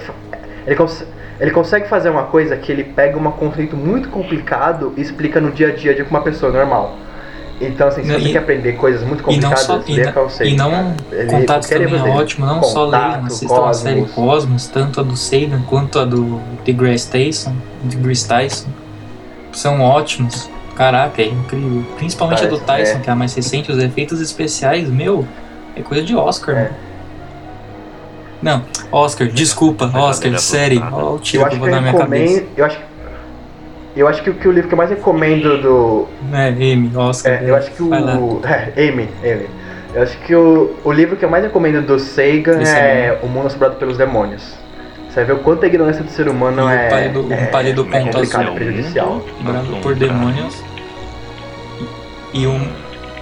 ele, 0.68 0.76
cons, 0.76 1.03
ele 1.40 1.52
consegue 1.52 1.88
fazer 1.90 2.10
uma 2.10 2.24
coisa 2.24 2.56
que 2.56 2.72
ele 2.72 2.84
pega 2.84 3.18
um 3.18 3.32
conceito 3.32 3.76
muito 3.76 4.10
complicado 4.10 4.94
e 4.95 5.02
explica 5.02 5.41
no 5.41 5.52
dia 5.52 5.70
a 5.70 5.72
dia 5.76 5.95
de 5.95 6.03
uma 6.03 6.22
pessoa 6.22 6.52
normal. 6.52 6.98
Então, 7.60 7.88
assim, 7.88 8.03
se 8.03 8.10
Não, 8.12 8.20
você 8.20 8.28
e- 8.28 8.32
quer 8.34 8.40
aprender 8.40 8.74
coisas 8.74 9.02
muito 9.02 9.20
não 9.20 9.26
complicadas, 9.26 9.60
só, 9.62 9.82
leia 9.88 10.06
não- 10.06 10.12
Carl 10.12 10.30
Sagan. 10.30 10.49
e 10.49 10.56
não. 10.57 10.94
Ele- 11.12 11.26
Contatos 11.32 11.70
também 11.70 11.95
é 11.95 12.02
ótimo, 12.10 12.45
não 12.45 12.62
só 12.62 12.86
Contato, 12.86 13.12
leiam, 13.14 13.26
assistam 13.26 13.66
a 13.70 13.74
série 13.74 14.02
Cosmos. 14.06 14.68
Tanto 14.68 14.99
a 14.99 15.03
do 15.03 15.16
Sagan 15.16 15.62
quanto 15.68 15.98
a 15.98 16.03
do 16.06 16.41
The 16.66 16.74
Grace 16.74 17.10
Tyson, 17.10 17.56
The 17.90 17.95
Grace 17.98 18.28
Tyson. 18.28 18.68
São 19.53 19.80
ótimos. 19.82 20.49
Caraca, 20.76 21.22
é 21.22 21.26
incrível. 21.27 21.84
Principalmente 21.97 22.43
a 22.43 22.47
do 22.47 22.60
Tyson, 22.60 22.97
é. 22.97 22.99
que 22.99 23.10
é 23.10 23.14
a 23.14 23.15
mais 23.15 23.34
recente, 23.34 23.72
os 23.72 23.77
efeitos 23.77 24.19
especiais, 24.22 24.89
meu, 24.89 25.26
é 25.76 25.81
coisa 25.81 26.03
de 26.03 26.15
Oscar. 26.15 26.56
É. 26.56 26.60
mano. 26.64 26.76
Não, 28.41 28.64
Oscar, 28.91 29.27
desculpa, 29.27 29.85
Oscar, 29.85 30.38
série. 30.38 30.76
vontade. 30.76 30.95
Olha 30.95 31.06
o 31.06 31.19
tiro 31.19 31.47
que 31.47 31.56
eu 31.56 31.60
vou 31.60 31.69
dar 31.69 31.76
na 31.77 31.81
minha 31.81 31.93
cabeça. 31.93 32.43
Eu 32.56 32.65
acho, 32.65 32.80
eu 33.95 34.07
acho 34.07 34.22
que, 34.23 34.30
o- 34.30 34.34
que 34.35 34.47
o 34.47 34.52
livro 34.52 34.68
que 34.68 34.73
eu 34.73 34.77
mais 34.77 34.89
recomendo 34.89 35.61
do, 35.61 36.07
É, 36.34 36.49
M, 36.52 36.91
Oscar. 36.95 37.31
É, 37.43 37.49
eu 37.49 37.56
acho 37.56 37.72
que 37.72 37.81
o. 37.81 38.41
É, 38.45 38.89
Amy, 38.89 39.10
Amy. 39.23 39.47
Eu 39.95 40.03
acho 40.03 40.18
que 40.19 40.35
o, 40.35 40.76
o 40.84 40.91
livro 40.91 41.15
que 41.15 41.23
eu 41.23 41.30
mais 41.30 41.41
recomendo 41.45 41.81
do 41.81 41.97
Sagan 41.97 42.61
Esse 42.61 42.76
é 42.76 43.18
O 43.23 43.27
Mundo 43.27 43.47
Assombrado 43.47 43.77
pelos 43.77 43.97
Demônios. 43.97 44.53
Você 45.15 45.23
vai 45.23 45.25
ver 45.33 45.39
o 45.39 45.43
quanto 45.45 45.63
a 45.63 45.67
ignorância 45.67 46.03
do 46.03 46.11
ser 46.11 46.27
humano 46.27 46.69
E 46.69 46.73
é. 46.75 46.89
pálido- 46.89 47.25
o 47.25 47.31
é, 47.33 47.45
pálido 47.45 47.87
é 47.89 48.01
ponto 48.01 48.17
azul. 48.17 48.53
prejudicial. 48.53 49.21
Brando 49.39 49.77
por 49.77 49.95
demônios. 49.95 50.61
E 52.33 52.45
um, 52.45 52.67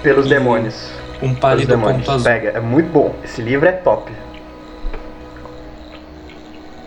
Pelos 0.01 0.25
E- 0.25 0.29
demônios. 0.29 0.91
um 1.21 1.35
pálido 1.35 1.67
demônios. 1.67 1.99
ponto 2.07 2.11
azul. 2.15 2.23
Pega, 2.31 2.49
é 2.49 2.59
muito 2.59 2.91
bom. 2.91 3.13
Esse 3.23 3.43
livro 3.43 3.69
é 3.69 3.73
top. 3.73 4.11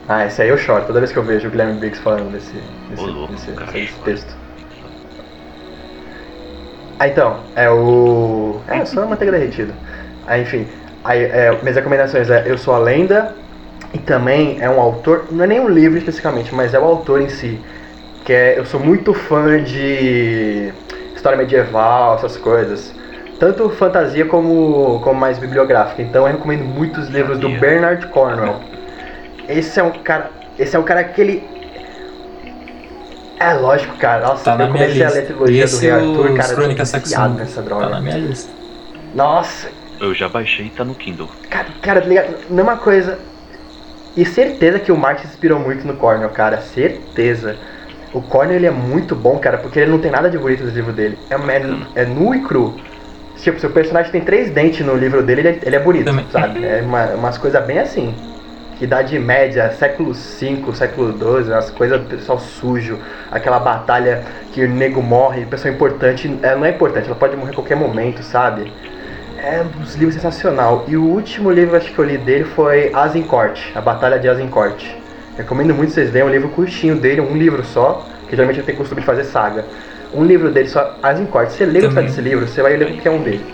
Ah, 0.08 0.26
esse 0.26 0.42
aí 0.42 0.48
eu 0.48 0.58
choro 0.58 0.84
toda 0.86 0.98
vez 0.98 1.12
que 1.12 1.18
eu 1.18 1.22
vejo 1.22 1.46
o 1.46 1.50
Guilherme 1.52 1.78
Briggs 1.78 2.02
falando 2.02 2.32
desse, 2.32 2.52
desse, 2.90 3.02
Ô, 3.04 3.06
louco, 3.06 3.32
desse- 3.32 3.52
cara. 3.52 3.70
desse 3.70 3.94
texto. 4.00 4.36
Ah, 6.98 7.06
então, 7.06 7.38
é 7.54 7.70
o. 7.70 8.60
É, 8.66 8.84
só 8.84 9.04
a 9.04 9.06
manteiga 9.06 9.30
derretida. 9.30 9.72
Ah, 10.26 10.36
enfim. 10.36 10.66
Aí, 11.04 11.22
é, 11.22 11.56
minhas 11.62 11.76
recomendações 11.76 12.28
é 12.28 12.42
Eu 12.44 12.58
Sou 12.58 12.74
a 12.74 12.78
Lenda. 12.78 13.36
E 13.94 13.98
também 13.98 14.58
é 14.60 14.68
um 14.68 14.80
autor. 14.80 15.26
Não 15.30 15.44
é 15.44 15.46
nem 15.46 15.60
um 15.60 15.68
livro 15.68 15.96
especificamente, 15.98 16.54
mas 16.54 16.74
é 16.74 16.78
o 16.78 16.84
autor 16.84 17.20
em 17.20 17.28
si. 17.28 17.60
Que 18.24 18.32
é. 18.32 18.58
Eu 18.58 18.64
sou 18.64 18.80
muito 18.80 19.14
fã 19.14 19.62
de. 19.62 20.72
história 21.14 21.38
medieval, 21.38 22.16
essas 22.16 22.36
coisas. 22.36 22.94
Tanto 23.38 23.68
fantasia 23.70 24.24
como, 24.24 25.00
como 25.04 25.18
mais 25.20 25.38
bibliográfica. 25.38 26.02
Então 26.02 26.26
eu 26.26 26.32
recomendo 26.32 26.64
muito 26.64 27.00
os 27.00 27.08
livros 27.08 27.38
do. 27.38 27.48
Bernard 27.50 28.06
Cornwell. 28.08 28.56
Esse 29.48 29.78
é 29.78 29.82
um 29.82 29.90
cara. 29.92 30.30
Esse 30.58 30.74
é 30.74 30.78
um 30.78 30.82
cara 30.82 31.04
que 31.04 31.20
ele. 31.20 31.56
É 33.38 33.52
lógico, 33.52 33.96
cara. 33.98 34.28
Nossa, 34.28 34.44
Tá 34.44 34.52
eu 34.52 34.58
na 34.58 34.64
minha 34.68 34.84
comecei 34.84 35.04
a 35.04 35.10
ler 35.10 35.26
trilogia 35.26 35.64
Esse 35.64 35.76
do 35.76 35.80
Rei 35.80 35.90
e 35.90 35.92
Arthur, 35.92 36.34
cara. 36.36 36.52
Eu 36.52 36.56
tô 36.56 36.66
nessa 37.34 37.62
Tá 37.62 37.68
droga. 37.68 37.88
na 37.90 38.00
minha 38.00 38.16
lista. 38.16 38.50
Nossa, 39.14 39.68
Eu 40.00 40.14
já 40.14 40.28
baixei 40.28 40.66
e 40.66 40.70
tá 40.70 40.84
no 40.84 40.94
Kindle. 40.94 41.28
Cara, 41.48 41.66
cara, 41.82 42.00
tá 42.00 42.06
ligado? 42.06 42.34
Mesma 42.50 42.76
coisa. 42.76 43.18
E 44.16 44.24
certeza 44.24 44.80
que 44.80 44.90
o 44.90 44.96
Marx 44.96 45.20
se 45.20 45.26
inspirou 45.28 45.60
muito 45.60 45.86
no 45.86 45.94
Cornell, 45.96 46.30
cara. 46.30 46.60
Certeza. 46.60 47.56
O 48.14 48.22
Cornell 48.22 48.56
ele 48.56 48.66
é 48.66 48.70
muito 48.70 49.14
bom, 49.14 49.38
cara, 49.38 49.58
porque 49.58 49.78
ele 49.78 49.90
não 49.90 49.98
tem 49.98 50.10
nada 50.10 50.30
de 50.30 50.38
bonito 50.38 50.64
no 50.64 50.70
livro 50.70 50.92
dele. 50.92 51.18
É, 51.28 51.34
é, 51.34 52.02
é 52.02 52.06
nu 52.06 52.34
e 52.34 52.40
cru. 52.40 52.80
Tipo, 53.36 53.60
se 53.60 53.66
o 53.66 53.70
personagem 53.70 54.10
tem 54.10 54.22
três 54.22 54.50
dentes 54.50 54.84
no 54.84 54.94
livro 54.94 55.22
dele, 55.22 55.42
ele 55.42 55.48
é, 55.48 55.60
ele 55.62 55.76
é 55.76 55.78
bonito, 55.78 56.06
Também. 56.06 56.24
sabe? 56.30 56.64
É 56.64 56.80
uma, 56.80 57.14
umas 57.14 57.36
coisas 57.36 57.62
bem 57.66 57.78
assim. 57.78 58.14
Idade 58.80 59.18
média, 59.18 59.70
século 59.72 60.12
V, 60.12 60.72
século 60.74 61.12
XII, 61.12 61.52
umas 61.52 61.70
coisas 61.70 62.00
do 62.00 62.06
pessoal 62.06 62.38
sujo, 62.38 62.98
aquela 63.30 63.58
batalha 63.58 64.24
que 64.50 64.64
o 64.64 64.68
nego 64.68 65.02
morre, 65.02 65.46
pessoa 65.46 65.72
importante, 65.72 66.38
ela 66.42 66.56
não 66.56 66.64
é 66.66 66.70
importante, 66.70 67.06
ela 67.06 67.16
pode 67.16 67.36
morrer 67.36 67.52
a 67.52 67.54
qualquer 67.54 67.76
momento, 67.76 68.22
sabe? 68.22 68.70
É 69.38 69.62
um 69.62 69.80
dos 69.80 69.94
livros 69.94 70.14
sensacional. 70.14 70.84
E 70.88 70.96
o 70.96 71.04
último 71.04 71.50
livro 71.50 71.76
acho 71.76 71.92
que 71.92 71.98
eu 71.98 72.04
li 72.04 72.18
dele 72.18 72.44
foi 72.44 72.90
Azincourt, 72.92 73.72
A 73.74 73.80
Batalha 73.80 74.18
de 74.18 74.28
Azincourt. 74.28 74.84
Recomendo 75.36 75.74
muito 75.74 75.92
vocês 75.92 76.12
lerem, 76.12 76.22
é 76.22 76.30
um 76.30 76.32
livro 76.32 76.48
curtinho 76.48 76.96
dele, 76.96 77.20
um 77.20 77.36
livro 77.36 77.62
só, 77.62 78.06
que 78.28 78.34
geralmente 78.34 78.58
eu 78.58 78.64
tenho 78.64 78.78
costume 78.78 79.02
de 79.02 79.06
fazer 79.06 79.24
saga. 79.24 79.64
Um 80.14 80.24
livro 80.24 80.50
dele 80.50 80.68
só, 80.68 80.96
Azincourt. 81.02 81.50
Você 81.50 81.66
lê 81.66 81.80
Também. 81.80 82.06
desse 82.06 82.20
livro, 82.20 82.46
você 82.46 82.62
vai 82.62 82.76
ler 82.76 82.92
qualquer 82.92 83.10
um 83.10 83.22
dele. 83.22 83.44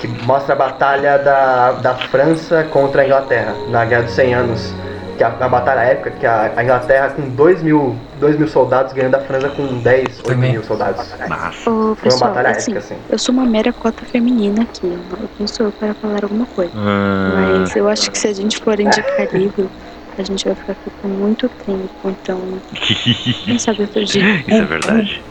Que 0.00 0.06
mostra 0.24 0.54
a 0.54 0.56
batalha 0.56 1.18
da, 1.18 1.72
da 1.72 1.94
França 1.94 2.64
contra 2.70 3.02
a 3.02 3.04
Inglaterra, 3.04 3.54
na 3.68 3.84
Guerra 3.84 4.02
dos 4.02 4.12
100 4.12 4.34
Anos. 4.34 4.74
Que 5.16 5.24
a, 5.24 5.28
a 5.28 5.48
batalha 5.48 5.80
épica, 5.80 6.10
que 6.10 6.26
a, 6.26 6.52
a 6.56 6.62
Inglaterra 6.62 7.08
com 7.10 7.28
2 7.30 7.62
mil, 7.62 7.96
2 8.20 8.36
mil 8.38 8.48
soldados 8.48 8.92
ganhando 8.92 9.14
a 9.14 9.20
França 9.20 9.48
com 9.48 9.66
10, 9.78 10.08
8 10.18 10.22
Também. 10.24 10.52
mil 10.52 10.62
soldados. 10.64 11.06
Massa. 11.28 11.70
Ô, 11.70 11.72
Foi 11.72 11.72
uma 11.86 11.96
pessoal, 11.96 12.30
batalha 12.34 12.50
assim, 12.50 12.72
épica, 12.72 12.78
assim. 12.94 12.96
eu 13.08 13.18
sou 13.18 13.32
uma 13.34 13.46
mera 13.46 13.72
cota 13.72 14.04
feminina 14.04 14.62
aqui. 14.62 14.86
Eu 14.86 14.98
não 15.40 15.46
sou 15.46 15.66
eu 15.66 15.72
para 15.72 15.94
falar 15.94 16.22
alguma 16.22 16.44
coisa. 16.46 16.70
Ah, 16.76 17.58
Mas 17.60 17.74
eu 17.74 17.88
acho 17.88 18.10
que 18.10 18.18
se 18.18 18.28
a 18.28 18.32
gente 18.34 18.58
for 18.58 18.78
indicar 18.78 19.26
livro, 19.32 19.70
a 20.18 20.22
gente 20.22 20.44
vai 20.44 20.54
ficar 20.54 20.72
aqui 20.72 20.90
por 21.00 21.08
muito 21.08 21.48
tempo. 21.64 21.88
Então, 22.04 22.40
quem 23.46 23.58
sabe 23.58 23.82
outro 23.82 24.04
dia. 24.04 24.36
Isso 24.40 24.50
é 24.50 24.64
verdade. 24.64 25.22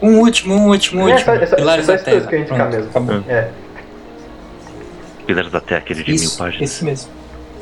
Um 0.00 0.20
último, 0.20 0.54
um 0.54 0.68
último, 0.68 1.02
um 1.04 1.08
É, 1.08 1.12
último. 1.14 1.32
é 1.34 1.46
só- 1.46 1.56
Pilares 1.56 1.84
só 1.84 1.92
da 1.92 1.96
isso 1.96 2.04
Terra. 2.06 2.26
que 2.26 2.34
eu 2.34 2.38
indicar 2.40 2.58
Pronto, 2.58 2.74
mesmo. 2.76 2.90
acabou. 2.90 3.24
É. 3.28 3.48
Pilares 5.26 5.50
da 5.52 5.60
Terra, 5.60 5.80
aquele 5.80 6.02
de 6.02 6.12
mil 6.12 6.14
Isso, 6.22 6.38
páginas. 6.38 6.70
esse 6.70 6.84
mesmo. 6.84 7.10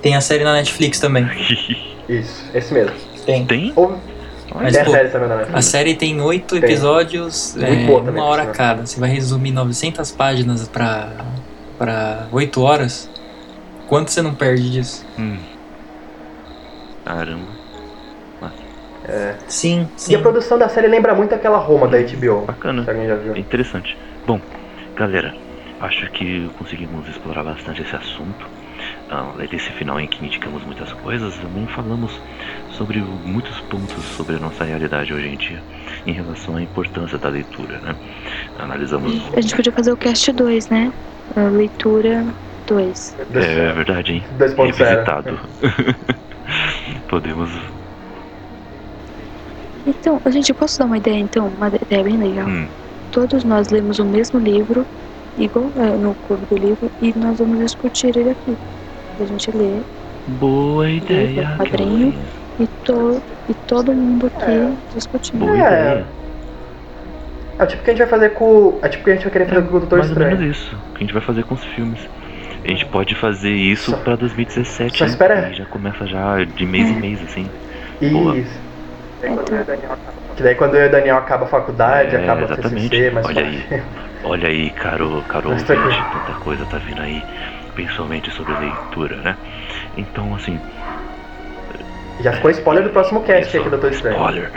Tem 0.06 0.14
a 0.14 0.20
série 0.20 0.44
na 0.44 0.52
Netflix 0.52 1.00
também. 1.00 1.28
Isso, 2.08 2.48
esse 2.54 2.72
mesmo. 2.72 2.94
Tem. 3.26 3.44
Tem? 3.44 3.72
Ou 3.74 3.98
Mas, 4.54 4.72
tem 4.72 4.82
a 4.82 4.84
pô, 4.84 4.92
série 4.92 5.08
também 5.08 5.28
na 5.28 5.34
Netflix. 5.38 5.58
A 5.58 5.68
série 5.68 5.94
tem 5.96 6.20
oito 6.20 6.56
episódios, 6.56 7.56
é, 7.56 7.84
boa 7.86 8.04
também, 8.04 8.22
uma 8.22 8.30
hora 8.30 8.42
sinal. 8.42 8.54
cada. 8.54 8.86
Você 8.86 9.00
vai 9.00 9.08
resumir 9.10 9.50
900 9.50 10.12
páginas 10.12 10.68
pra, 10.68 11.08
pra 11.76 12.28
8 12.30 12.62
horas. 12.62 13.10
Quanto 13.88 14.12
você 14.12 14.22
não 14.22 14.32
perde 14.32 14.70
disso? 14.70 15.04
Hum. 15.18 15.38
Caramba. 17.04 17.56
Sim, 19.48 19.88
E 19.96 20.00
sim. 20.00 20.14
a 20.14 20.20
produção 20.20 20.56
da 20.56 20.68
série 20.68 20.86
lembra 20.86 21.16
muito 21.16 21.34
aquela 21.34 21.58
Roma 21.58 21.88
da 21.88 21.98
HBO. 21.98 22.42
Bacana. 22.46 22.84
Se 22.84 22.90
alguém 22.90 23.08
já 23.08 23.16
viu. 23.16 23.34
É 23.34 23.40
interessante. 23.40 23.98
Bom, 24.24 24.40
galera, 24.94 25.34
acho 25.80 26.08
que 26.12 26.48
conseguimos 26.58 27.08
explorar 27.08 27.42
bastante 27.42 27.82
esse 27.82 27.96
assunto. 27.96 28.55
Ah, 29.08 29.32
desse 29.48 29.70
final 29.72 30.00
em 30.00 30.08
que 30.08 30.24
indicamos 30.24 30.64
muitas 30.64 30.92
coisas, 30.94 31.36
também 31.38 31.64
falamos 31.68 32.20
sobre 32.72 33.00
muitos 33.00 33.60
pontos 33.62 34.02
sobre 34.04 34.34
a 34.34 34.38
nossa 34.40 34.64
realidade 34.64 35.14
hoje 35.14 35.28
em 35.28 35.36
dia, 35.36 35.62
em 36.04 36.12
relação 36.12 36.56
à 36.56 36.62
importância 36.62 37.16
da 37.16 37.28
leitura, 37.28 37.78
né? 37.78 37.94
Analisamos. 38.58 39.12
A 39.36 39.40
gente 39.40 39.54
podia 39.54 39.70
fazer 39.72 39.92
o 39.92 39.96
cast 39.96 40.32
2, 40.32 40.68
né? 40.70 40.92
A 41.36 41.42
leitura 41.42 42.24
2. 42.66 43.16
É 43.32 43.72
verdade, 43.72 44.14
hein? 44.14 44.24
2.0. 44.38 44.74
Revisitado. 44.74 45.38
Podemos. 47.08 47.50
Então, 49.86 50.20
a 50.24 50.30
gente 50.30 50.52
posso 50.52 50.80
dar 50.80 50.84
uma 50.86 50.98
ideia, 50.98 51.18
então? 51.20 51.46
Uma 51.46 51.68
ideia 51.68 52.02
bem 52.02 52.16
legal. 52.16 52.48
Hum, 52.48 52.66
Todos 53.12 53.44
nós 53.44 53.68
lemos 53.70 54.00
o 54.00 54.04
mesmo 54.04 54.40
livro, 54.40 54.84
igual 55.38 55.70
é, 55.76 55.96
no 55.96 56.14
clube 56.26 56.44
do 56.46 56.56
livro, 56.56 56.90
e 57.00 57.16
nós 57.16 57.38
vamos 57.38 57.58
discutir 57.60 58.16
ele 58.16 58.30
aqui. 58.30 58.56
A 59.20 59.24
gente 59.24 59.50
lê 59.50 59.80
boa 60.26 60.88
ideia. 60.88 61.54
Padrinho. 61.56 62.12
Kelly. 62.12 62.18
e, 62.60 62.66
to, 62.84 63.22
e 63.48 63.54
todo 63.54 63.92
mundo 63.92 64.26
aqui 64.26 64.76
discutindo. 64.94 65.38
Boa 65.40 65.56
É. 65.56 65.60
ideia. 65.60 66.06
É 67.58 67.62
o 67.64 67.66
tipo 67.66 67.82
que 67.82 67.90
a 67.90 67.92
gente 67.94 67.98
vai 68.00 68.08
fazer 68.08 68.30
com. 68.30 68.78
É 68.82 68.88
tipo 68.88 69.04
que 69.04 69.10
a 69.10 69.14
gente 69.14 69.22
vai 69.22 69.32
querer 69.32 69.46
fazer 69.46 69.62
com 69.62 69.76
o 69.76 69.80
Doutor 69.80 69.98
Mais 69.98 70.10
ou 70.10 70.16
menos 70.18 70.32
Estranho. 70.34 70.50
isso 70.52 70.76
que 70.92 70.96
a 70.96 71.00
gente 71.00 71.12
vai 71.14 71.22
fazer 71.22 71.44
com 71.44 71.54
os 71.54 71.64
filmes. 71.64 72.00
A 72.64 72.68
gente 72.68 72.84
pode 72.86 73.14
fazer 73.14 73.52
isso 73.52 73.92
Só- 73.92 73.96
pra 73.98 74.16
2017. 74.16 74.98
só 74.98 75.06
espera- 75.06 75.52
já 75.54 75.64
começa 75.66 76.04
já 76.06 76.42
de 76.44 76.66
mês 76.66 76.88
em 76.90 77.00
mês, 77.00 77.22
assim. 77.22 77.48
Boa. 78.12 78.36
Isso. 78.36 78.58
Que 80.36 80.42
daí 80.42 80.54
quando 80.54 80.74
eu 80.74 80.84
e 80.84 80.88
o 80.88 80.90
Daniel 80.90 81.16
acaba 81.16 81.44
a 81.44 81.48
faculdade, 81.48 82.14
É, 82.16 82.22
acaba 82.22 82.42
a 82.42 82.44
exatamente. 82.44 82.88
CCC, 82.88 83.10
mas 83.10 83.26
Olha 83.26 83.40
aí. 83.42 83.82
Olha 84.24 84.48
aí, 84.48 84.70
caro, 84.70 85.22
caro 85.28 85.50
ouvinte, 85.50 85.66
tanta 85.66 86.38
coisa 86.40 86.64
tá 86.66 86.78
vindo 86.78 87.00
aí, 87.00 87.22
principalmente 87.76 88.30
sobre 88.32 88.52
leitura, 88.54 89.16
né? 89.16 89.36
Então, 89.96 90.34
assim, 90.34 90.58
Já 92.20 92.32
ficou 92.32 92.50
spoiler 92.50 92.82
do 92.82 92.90
próximo 92.90 93.22
cast 93.22 93.48
isso, 93.48 93.58
aqui 93.58 93.66
do 93.66 93.70
Doutor 93.72 93.92
Estranho. 93.92 94.16
spoiler. 94.16 94.50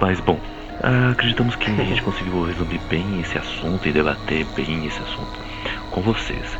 Mas, 0.00 0.20
bom, 0.20 0.38
ah, 0.82 1.10
acreditamos 1.12 1.54
que 1.56 1.70
a 1.70 1.84
gente 1.84 2.02
conseguiu 2.04 2.44
resumir 2.44 2.80
bem 2.90 3.20
esse 3.20 3.38
assunto 3.38 3.88
e 3.88 3.92
debater 3.92 4.44
bem 4.56 4.86
esse 4.86 5.00
assunto 5.00 5.38
com 5.90 6.02
vocês. 6.02 6.58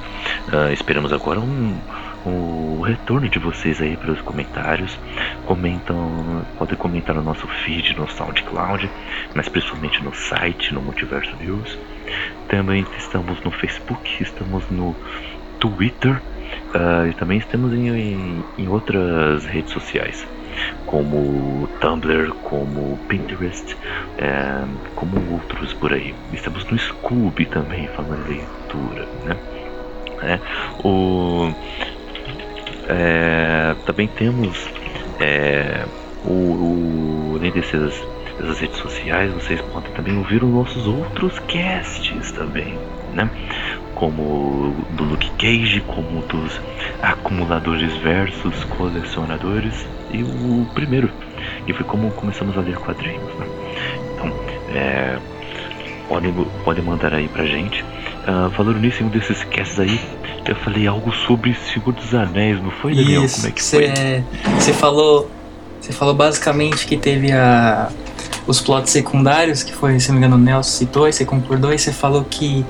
Ah, 0.52 0.72
esperamos 0.72 1.12
agora 1.12 1.40
um, 1.40 1.76
o 2.24 2.82
retorno 2.82 3.28
de 3.28 3.38
vocês 3.38 3.82
aí 3.82 3.96
pelos 3.96 4.20
comentários. 4.22 4.96
Comentam, 5.44 6.46
podem 6.56 6.76
comentar 6.76 7.14
no 7.16 7.22
nosso 7.22 7.46
feed, 7.64 7.96
no 7.98 8.08
SoundCloud, 8.08 8.88
mas 9.34 9.48
principalmente 9.48 10.02
no 10.02 10.14
site, 10.14 10.72
no 10.72 10.80
Multiverso 10.80 11.34
News. 11.40 11.76
Também 12.48 12.86
estamos 12.96 13.42
no 13.42 13.50
Facebook, 13.50 14.22
estamos 14.22 14.62
no 14.70 14.94
Twitter 15.64 16.20
ah, 16.74 17.06
e 17.08 17.14
também 17.14 17.38
estamos 17.38 17.72
em, 17.72 17.88
em, 17.88 18.44
em 18.58 18.68
outras 18.68 19.46
redes 19.46 19.72
sociais, 19.72 20.26
como 20.84 21.66
Tumblr, 21.80 22.32
como 22.42 22.98
Pinterest, 23.08 23.74
eh, 24.18 24.64
como 24.94 25.32
outros 25.32 25.72
por 25.72 25.94
aí. 25.94 26.14
Estamos 26.34 26.64
no 26.66 26.78
Scooby 26.78 27.46
também, 27.46 27.88
falando 27.88 28.30
em 28.30 28.36
leitura, 28.36 29.08
né? 29.24 29.36
É, 30.22 30.38
o, 30.86 31.50
é, 32.88 33.74
também 33.86 34.06
temos 34.08 34.68
é, 35.20 35.86
o, 36.24 37.32
o, 37.32 37.36
além 37.36 37.52
dessas, 37.52 38.06
dessas 38.38 38.60
redes 38.60 38.78
sociais, 38.78 39.32
vocês 39.32 39.60
podem 39.62 39.92
também 39.92 40.16
ouvir 40.18 40.44
os 40.44 40.50
nossos 40.50 40.86
outros 40.86 41.38
casts 41.40 42.32
também, 42.32 42.78
né? 43.14 43.30
Como 43.94 44.74
do 44.90 45.04
Luke 45.04 45.30
Cage, 45.38 45.80
como 45.86 46.22
dos 46.22 46.60
acumuladores 47.02 47.94
versus 47.98 48.64
colecionadores 48.64 49.86
e 50.10 50.22
o 50.22 50.66
primeiro, 50.74 51.10
que 51.66 51.72
foi 51.72 51.84
como 51.84 52.10
começamos 52.12 52.56
a 52.56 52.60
ler 52.60 52.76
quadrinhos, 52.76 53.32
né? 53.38 53.46
Então, 54.14 54.32
é, 54.74 55.18
podem, 56.08 56.32
podem 56.64 56.84
mandar 56.84 57.14
aí 57.14 57.28
pra 57.28 57.44
gente. 57.44 57.84
Ah, 58.26 58.50
falando 58.56 58.78
nisso, 58.78 59.02
em 59.02 59.06
um 59.06 59.08
desses 59.10 59.44
casts 59.44 59.78
aí, 59.78 60.00
eu 60.46 60.56
falei 60.56 60.86
algo 60.86 61.12
sobre 61.12 61.54
Senhor 61.54 61.92
dos 61.92 62.14
Anéis, 62.14 62.60
não 62.62 62.70
foi, 62.70 62.94
Daniel? 62.94 63.24
Isso, 63.24 63.36
Como 63.36 63.48
é 63.48 63.50
que 63.50 63.62
foi? 63.62 64.24
você 64.58 64.72
falou. 64.72 65.30
Você 65.80 65.92
falou 65.92 66.14
basicamente 66.14 66.86
que 66.86 66.96
teve 66.96 67.30
a, 67.30 67.90
os 68.46 68.58
plots 68.58 68.90
secundários, 68.90 69.62
que 69.62 69.74
foi, 69.74 70.00
se 70.00 70.08
não 70.08 70.14
me 70.18 70.26
engano, 70.26 70.40
o 70.40 70.42
Nelson 70.42 70.70
citou, 70.70 71.06
e 71.06 71.12
você 71.12 71.26
concordou, 71.26 71.74
e 71.74 71.78
você 71.78 71.92
falou 71.92 72.24
que 72.24 72.64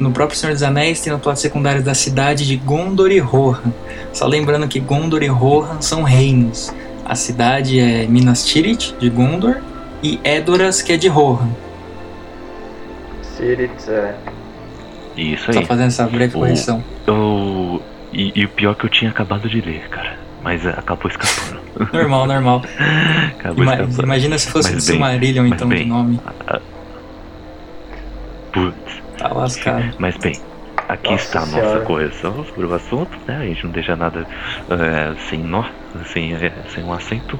no 0.00 0.10
próprio 0.12 0.38
Senhor 0.38 0.52
dos 0.52 0.62
Anéis 0.62 1.00
tem 1.00 1.12
os 1.12 1.20
plots 1.20 1.40
secundários 1.40 1.84
da 1.84 1.94
cidade 1.94 2.46
de 2.46 2.56
Gondor 2.56 3.10
e 3.10 3.18
Rohan. 3.18 3.72
Só 4.12 4.26
lembrando 4.26 4.66
que 4.68 4.78
Gondor 4.80 5.22
e 5.22 5.26
Rohan 5.28 5.80
são 5.80 6.02
reinos. 6.02 6.72
A 7.04 7.14
cidade 7.14 7.78
é 7.80 8.06
Minas 8.06 8.44
Tirith, 8.46 8.94
de 8.98 9.08
Gondor, 9.08 9.56
e 10.02 10.20
Edoras, 10.22 10.82
que 10.82 10.92
é 10.92 10.96
de 10.96 11.08
Rohan. 11.08 11.48
Sirit, 13.22 13.72
é. 13.88 14.14
Isso 15.16 15.52
Só 15.52 15.58
aí. 15.60 15.66
fazendo 15.66 15.86
essa 15.88 16.06
breve 16.06 16.36
O- 16.36 16.40
correção. 16.40 16.82
Eu- 17.06 17.82
E, 18.12 18.32
e 18.34 18.44
o 18.44 18.48
pior 18.48 18.72
é 18.72 18.74
que 18.74 18.84
eu 18.86 18.90
tinha 18.90 19.10
acabado 19.10 19.48
de 19.48 19.60
ler, 19.60 19.86
cara. 19.90 20.16
Mas 20.42 20.64
ah, 20.66 20.70
acabou 20.78 21.10
escapando. 21.10 21.60
Normal, 21.92 22.26
normal. 22.26 22.62
Acabou 23.38 23.62
Ima- 23.64 23.74
escapando. 23.74 24.02
imagina 24.02 24.38
se 24.38 24.48
fosse 24.50 24.72
Mas 24.72 24.86
bem, 24.86 24.94
Silmarillion, 24.96 25.46
então, 25.46 25.68
bem. 25.68 25.78
de 25.80 25.84
nome. 25.84 26.20
Ah, 26.46 26.60
Putz. 28.52 28.76
Tá 29.18 29.28
lascado. 29.34 29.94
Mas 29.98 30.16
bem, 30.16 30.40
aqui 30.88 31.10
Nossa 31.10 31.24
está 31.24 31.38
a 31.40 31.46
nossa 31.46 31.60
Senhora. 31.60 31.80
correção 31.80 32.44
sobre 32.44 32.66
o 32.66 32.74
assunto, 32.74 33.18
né? 33.26 33.36
A 33.38 33.44
gente 33.44 33.64
não 33.64 33.70
deixa 33.72 33.96
nada 33.96 34.26
é, 34.70 35.14
sem 35.28 35.40
nó, 35.40 35.64
sem, 36.12 36.34
é, 36.34 36.52
sem 36.68 36.84
um 36.84 36.92
acento. 36.92 37.38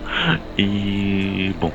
E. 0.56 1.54
Bom, 1.60 1.72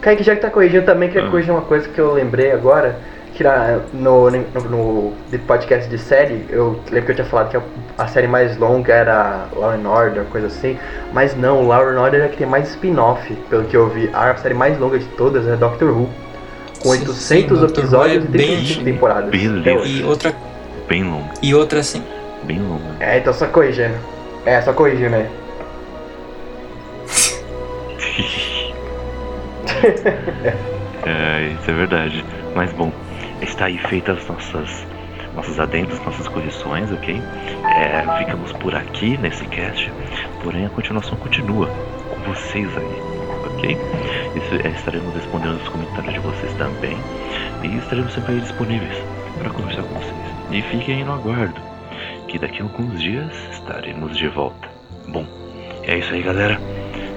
Kaique, 0.00 0.22
já 0.22 0.34
que 0.36 0.42
tá 0.42 0.50
corrigindo 0.50 0.84
também, 0.84 1.08
queria 1.08 1.26
Ah. 1.26 1.30
corrigir 1.30 1.50
uma 1.52 1.62
coisa 1.62 1.88
que 1.88 1.98
eu 2.00 2.12
lembrei 2.12 2.52
agora. 2.52 3.00
Que 3.34 3.42
na- 3.42 3.80
no, 3.92 4.30
no, 4.30 4.60
no 4.70 5.12
de 5.28 5.38
podcast 5.38 5.90
de 5.90 5.98
série, 5.98 6.46
eu 6.50 6.78
lembro 6.88 7.06
que 7.06 7.10
eu 7.10 7.16
tinha 7.16 7.26
falado 7.26 7.50
que 7.50 7.56
a, 7.56 7.62
a 7.98 8.06
série 8.06 8.28
mais 8.28 8.56
longa 8.56 8.92
era 8.94 9.48
Law 9.56 9.70
and 9.72 9.88
Order, 9.88 10.22
coisa 10.26 10.46
assim. 10.46 10.78
Mas 11.12 11.34
não, 11.34 11.66
Law 11.66 11.82
and 11.88 12.00
Order 12.00 12.22
é 12.22 12.28
que 12.28 12.36
tem 12.36 12.46
mais 12.46 12.68
spin-off, 12.68 13.34
pelo 13.50 13.64
que 13.64 13.76
eu 13.76 13.88
vi. 13.88 14.08
A 14.12 14.36
série 14.36 14.54
mais 14.54 14.78
longa 14.78 15.00
de 15.00 15.06
todas 15.16 15.48
é 15.48 15.56
Doctor 15.56 15.90
Who. 15.90 16.08
Com 16.84 16.90
Sim, 16.90 16.98
800 17.00 17.16
sim, 17.16 17.46
Who 17.46 17.64
é 17.64 17.66
episódios 17.66 18.24
e 18.24 18.28
bem 18.28 18.46
35 18.46 18.60
antigo. 18.60 18.84
temporadas. 18.84 19.34
Hoje. 19.34 20.00
E 20.00 20.04
outra, 20.04 20.34
bem 20.86 21.02
longo, 21.02 21.30
e 21.42 21.54
outra 21.54 21.80
assim. 21.80 22.02
bem 22.42 22.60
longo. 22.60 22.82
É, 23.00 23.18
então 23.18 23.32
só 23.32 23.46
corrigindo. 23.46 23.94
É, 24.44 24.60
só 24.60 24.72
corrigindo, 24.74 25.10
né? 25.10 25.30
É, 31.06 31.52
isso 31.60 31.70
é 31.70 31.74
verdade. 31.74 32.24
Mas 32.54 32.72
bom, 32.72 32.90
está 33.42 33.66
aí 33.66 33.76
feitas 33.76 34.16
as 34.18 34.26
nossas 34.28 34.86
nossos 35.34 35.58
adendos, 35.58 35.98
nossas 36.00 36.28
correções, 36.28 36.90
ok? 36.92 37.20
É, 37.76 38.18
ficamos 38.18 38.52
por 38.52 38.74
aqui 38.74 39.18
nesse 39.18 39.44
cast, 39.46 39.92
porém 40.42 40.64
a 40.64 40.70
continuação 40.70 41.18
continua 41.18 41.68
com 42.08 42.32
vocês 42.32 42.68
aí, 42.78 43.13
ok? 43.64 43.78
Isso, 44.36 44.66
é, 44.66 44.70
estaremos 44.70 45.14
respondendo 45.14 45.56
os 45.56 45.68
comentários 45.68 46.12
de 46.12 46.20
vocês 46.20 46.52
também 46.54 46.96
e 47.62 47.78
estaremos 47.78 48.12
sempre 48.12 48.34
aí 48.34 48.40
disponíveis 48.40 48.96
para 49.38 49.50
conversar 49.50 49.82
com 49.82 49.94
vocês. 49.94 50.14
E 50.50 50.62
fiquem 50.62 50.96
aí 50.96 51.04
no 51.04 51.14
aguardo, 51.14 51.60
que 52.28 52.38
daqui 52.38 52.60
a 52.60 52.64
alguns 52.64 53.00
dias 53.00 53.32
estaremos 53.52 54.16
de 54.16 54.28
volta. 54.28 54.68
Bom, 55.08 55.26
é 55.82 55.98
isso 55.98 56.12
aí, 56.12 56.22
galera. 56.22 56.60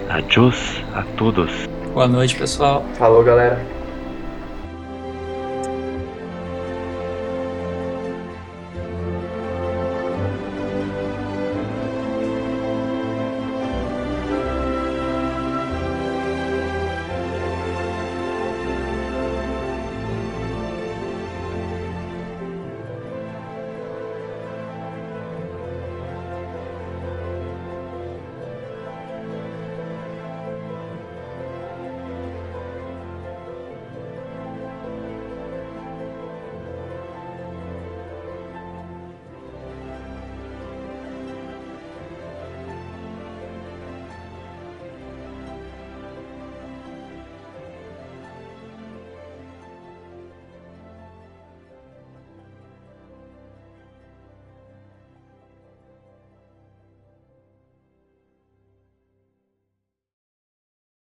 Adiós 0.10 0.84
a 0.96 1.04
todos. 1.18 1.52
Boa 1.94 2.08
noite, 2.08 2.36
pessoal. 2.36 2.84
Falou, 2.98 3.24
galera. 3.24 3.77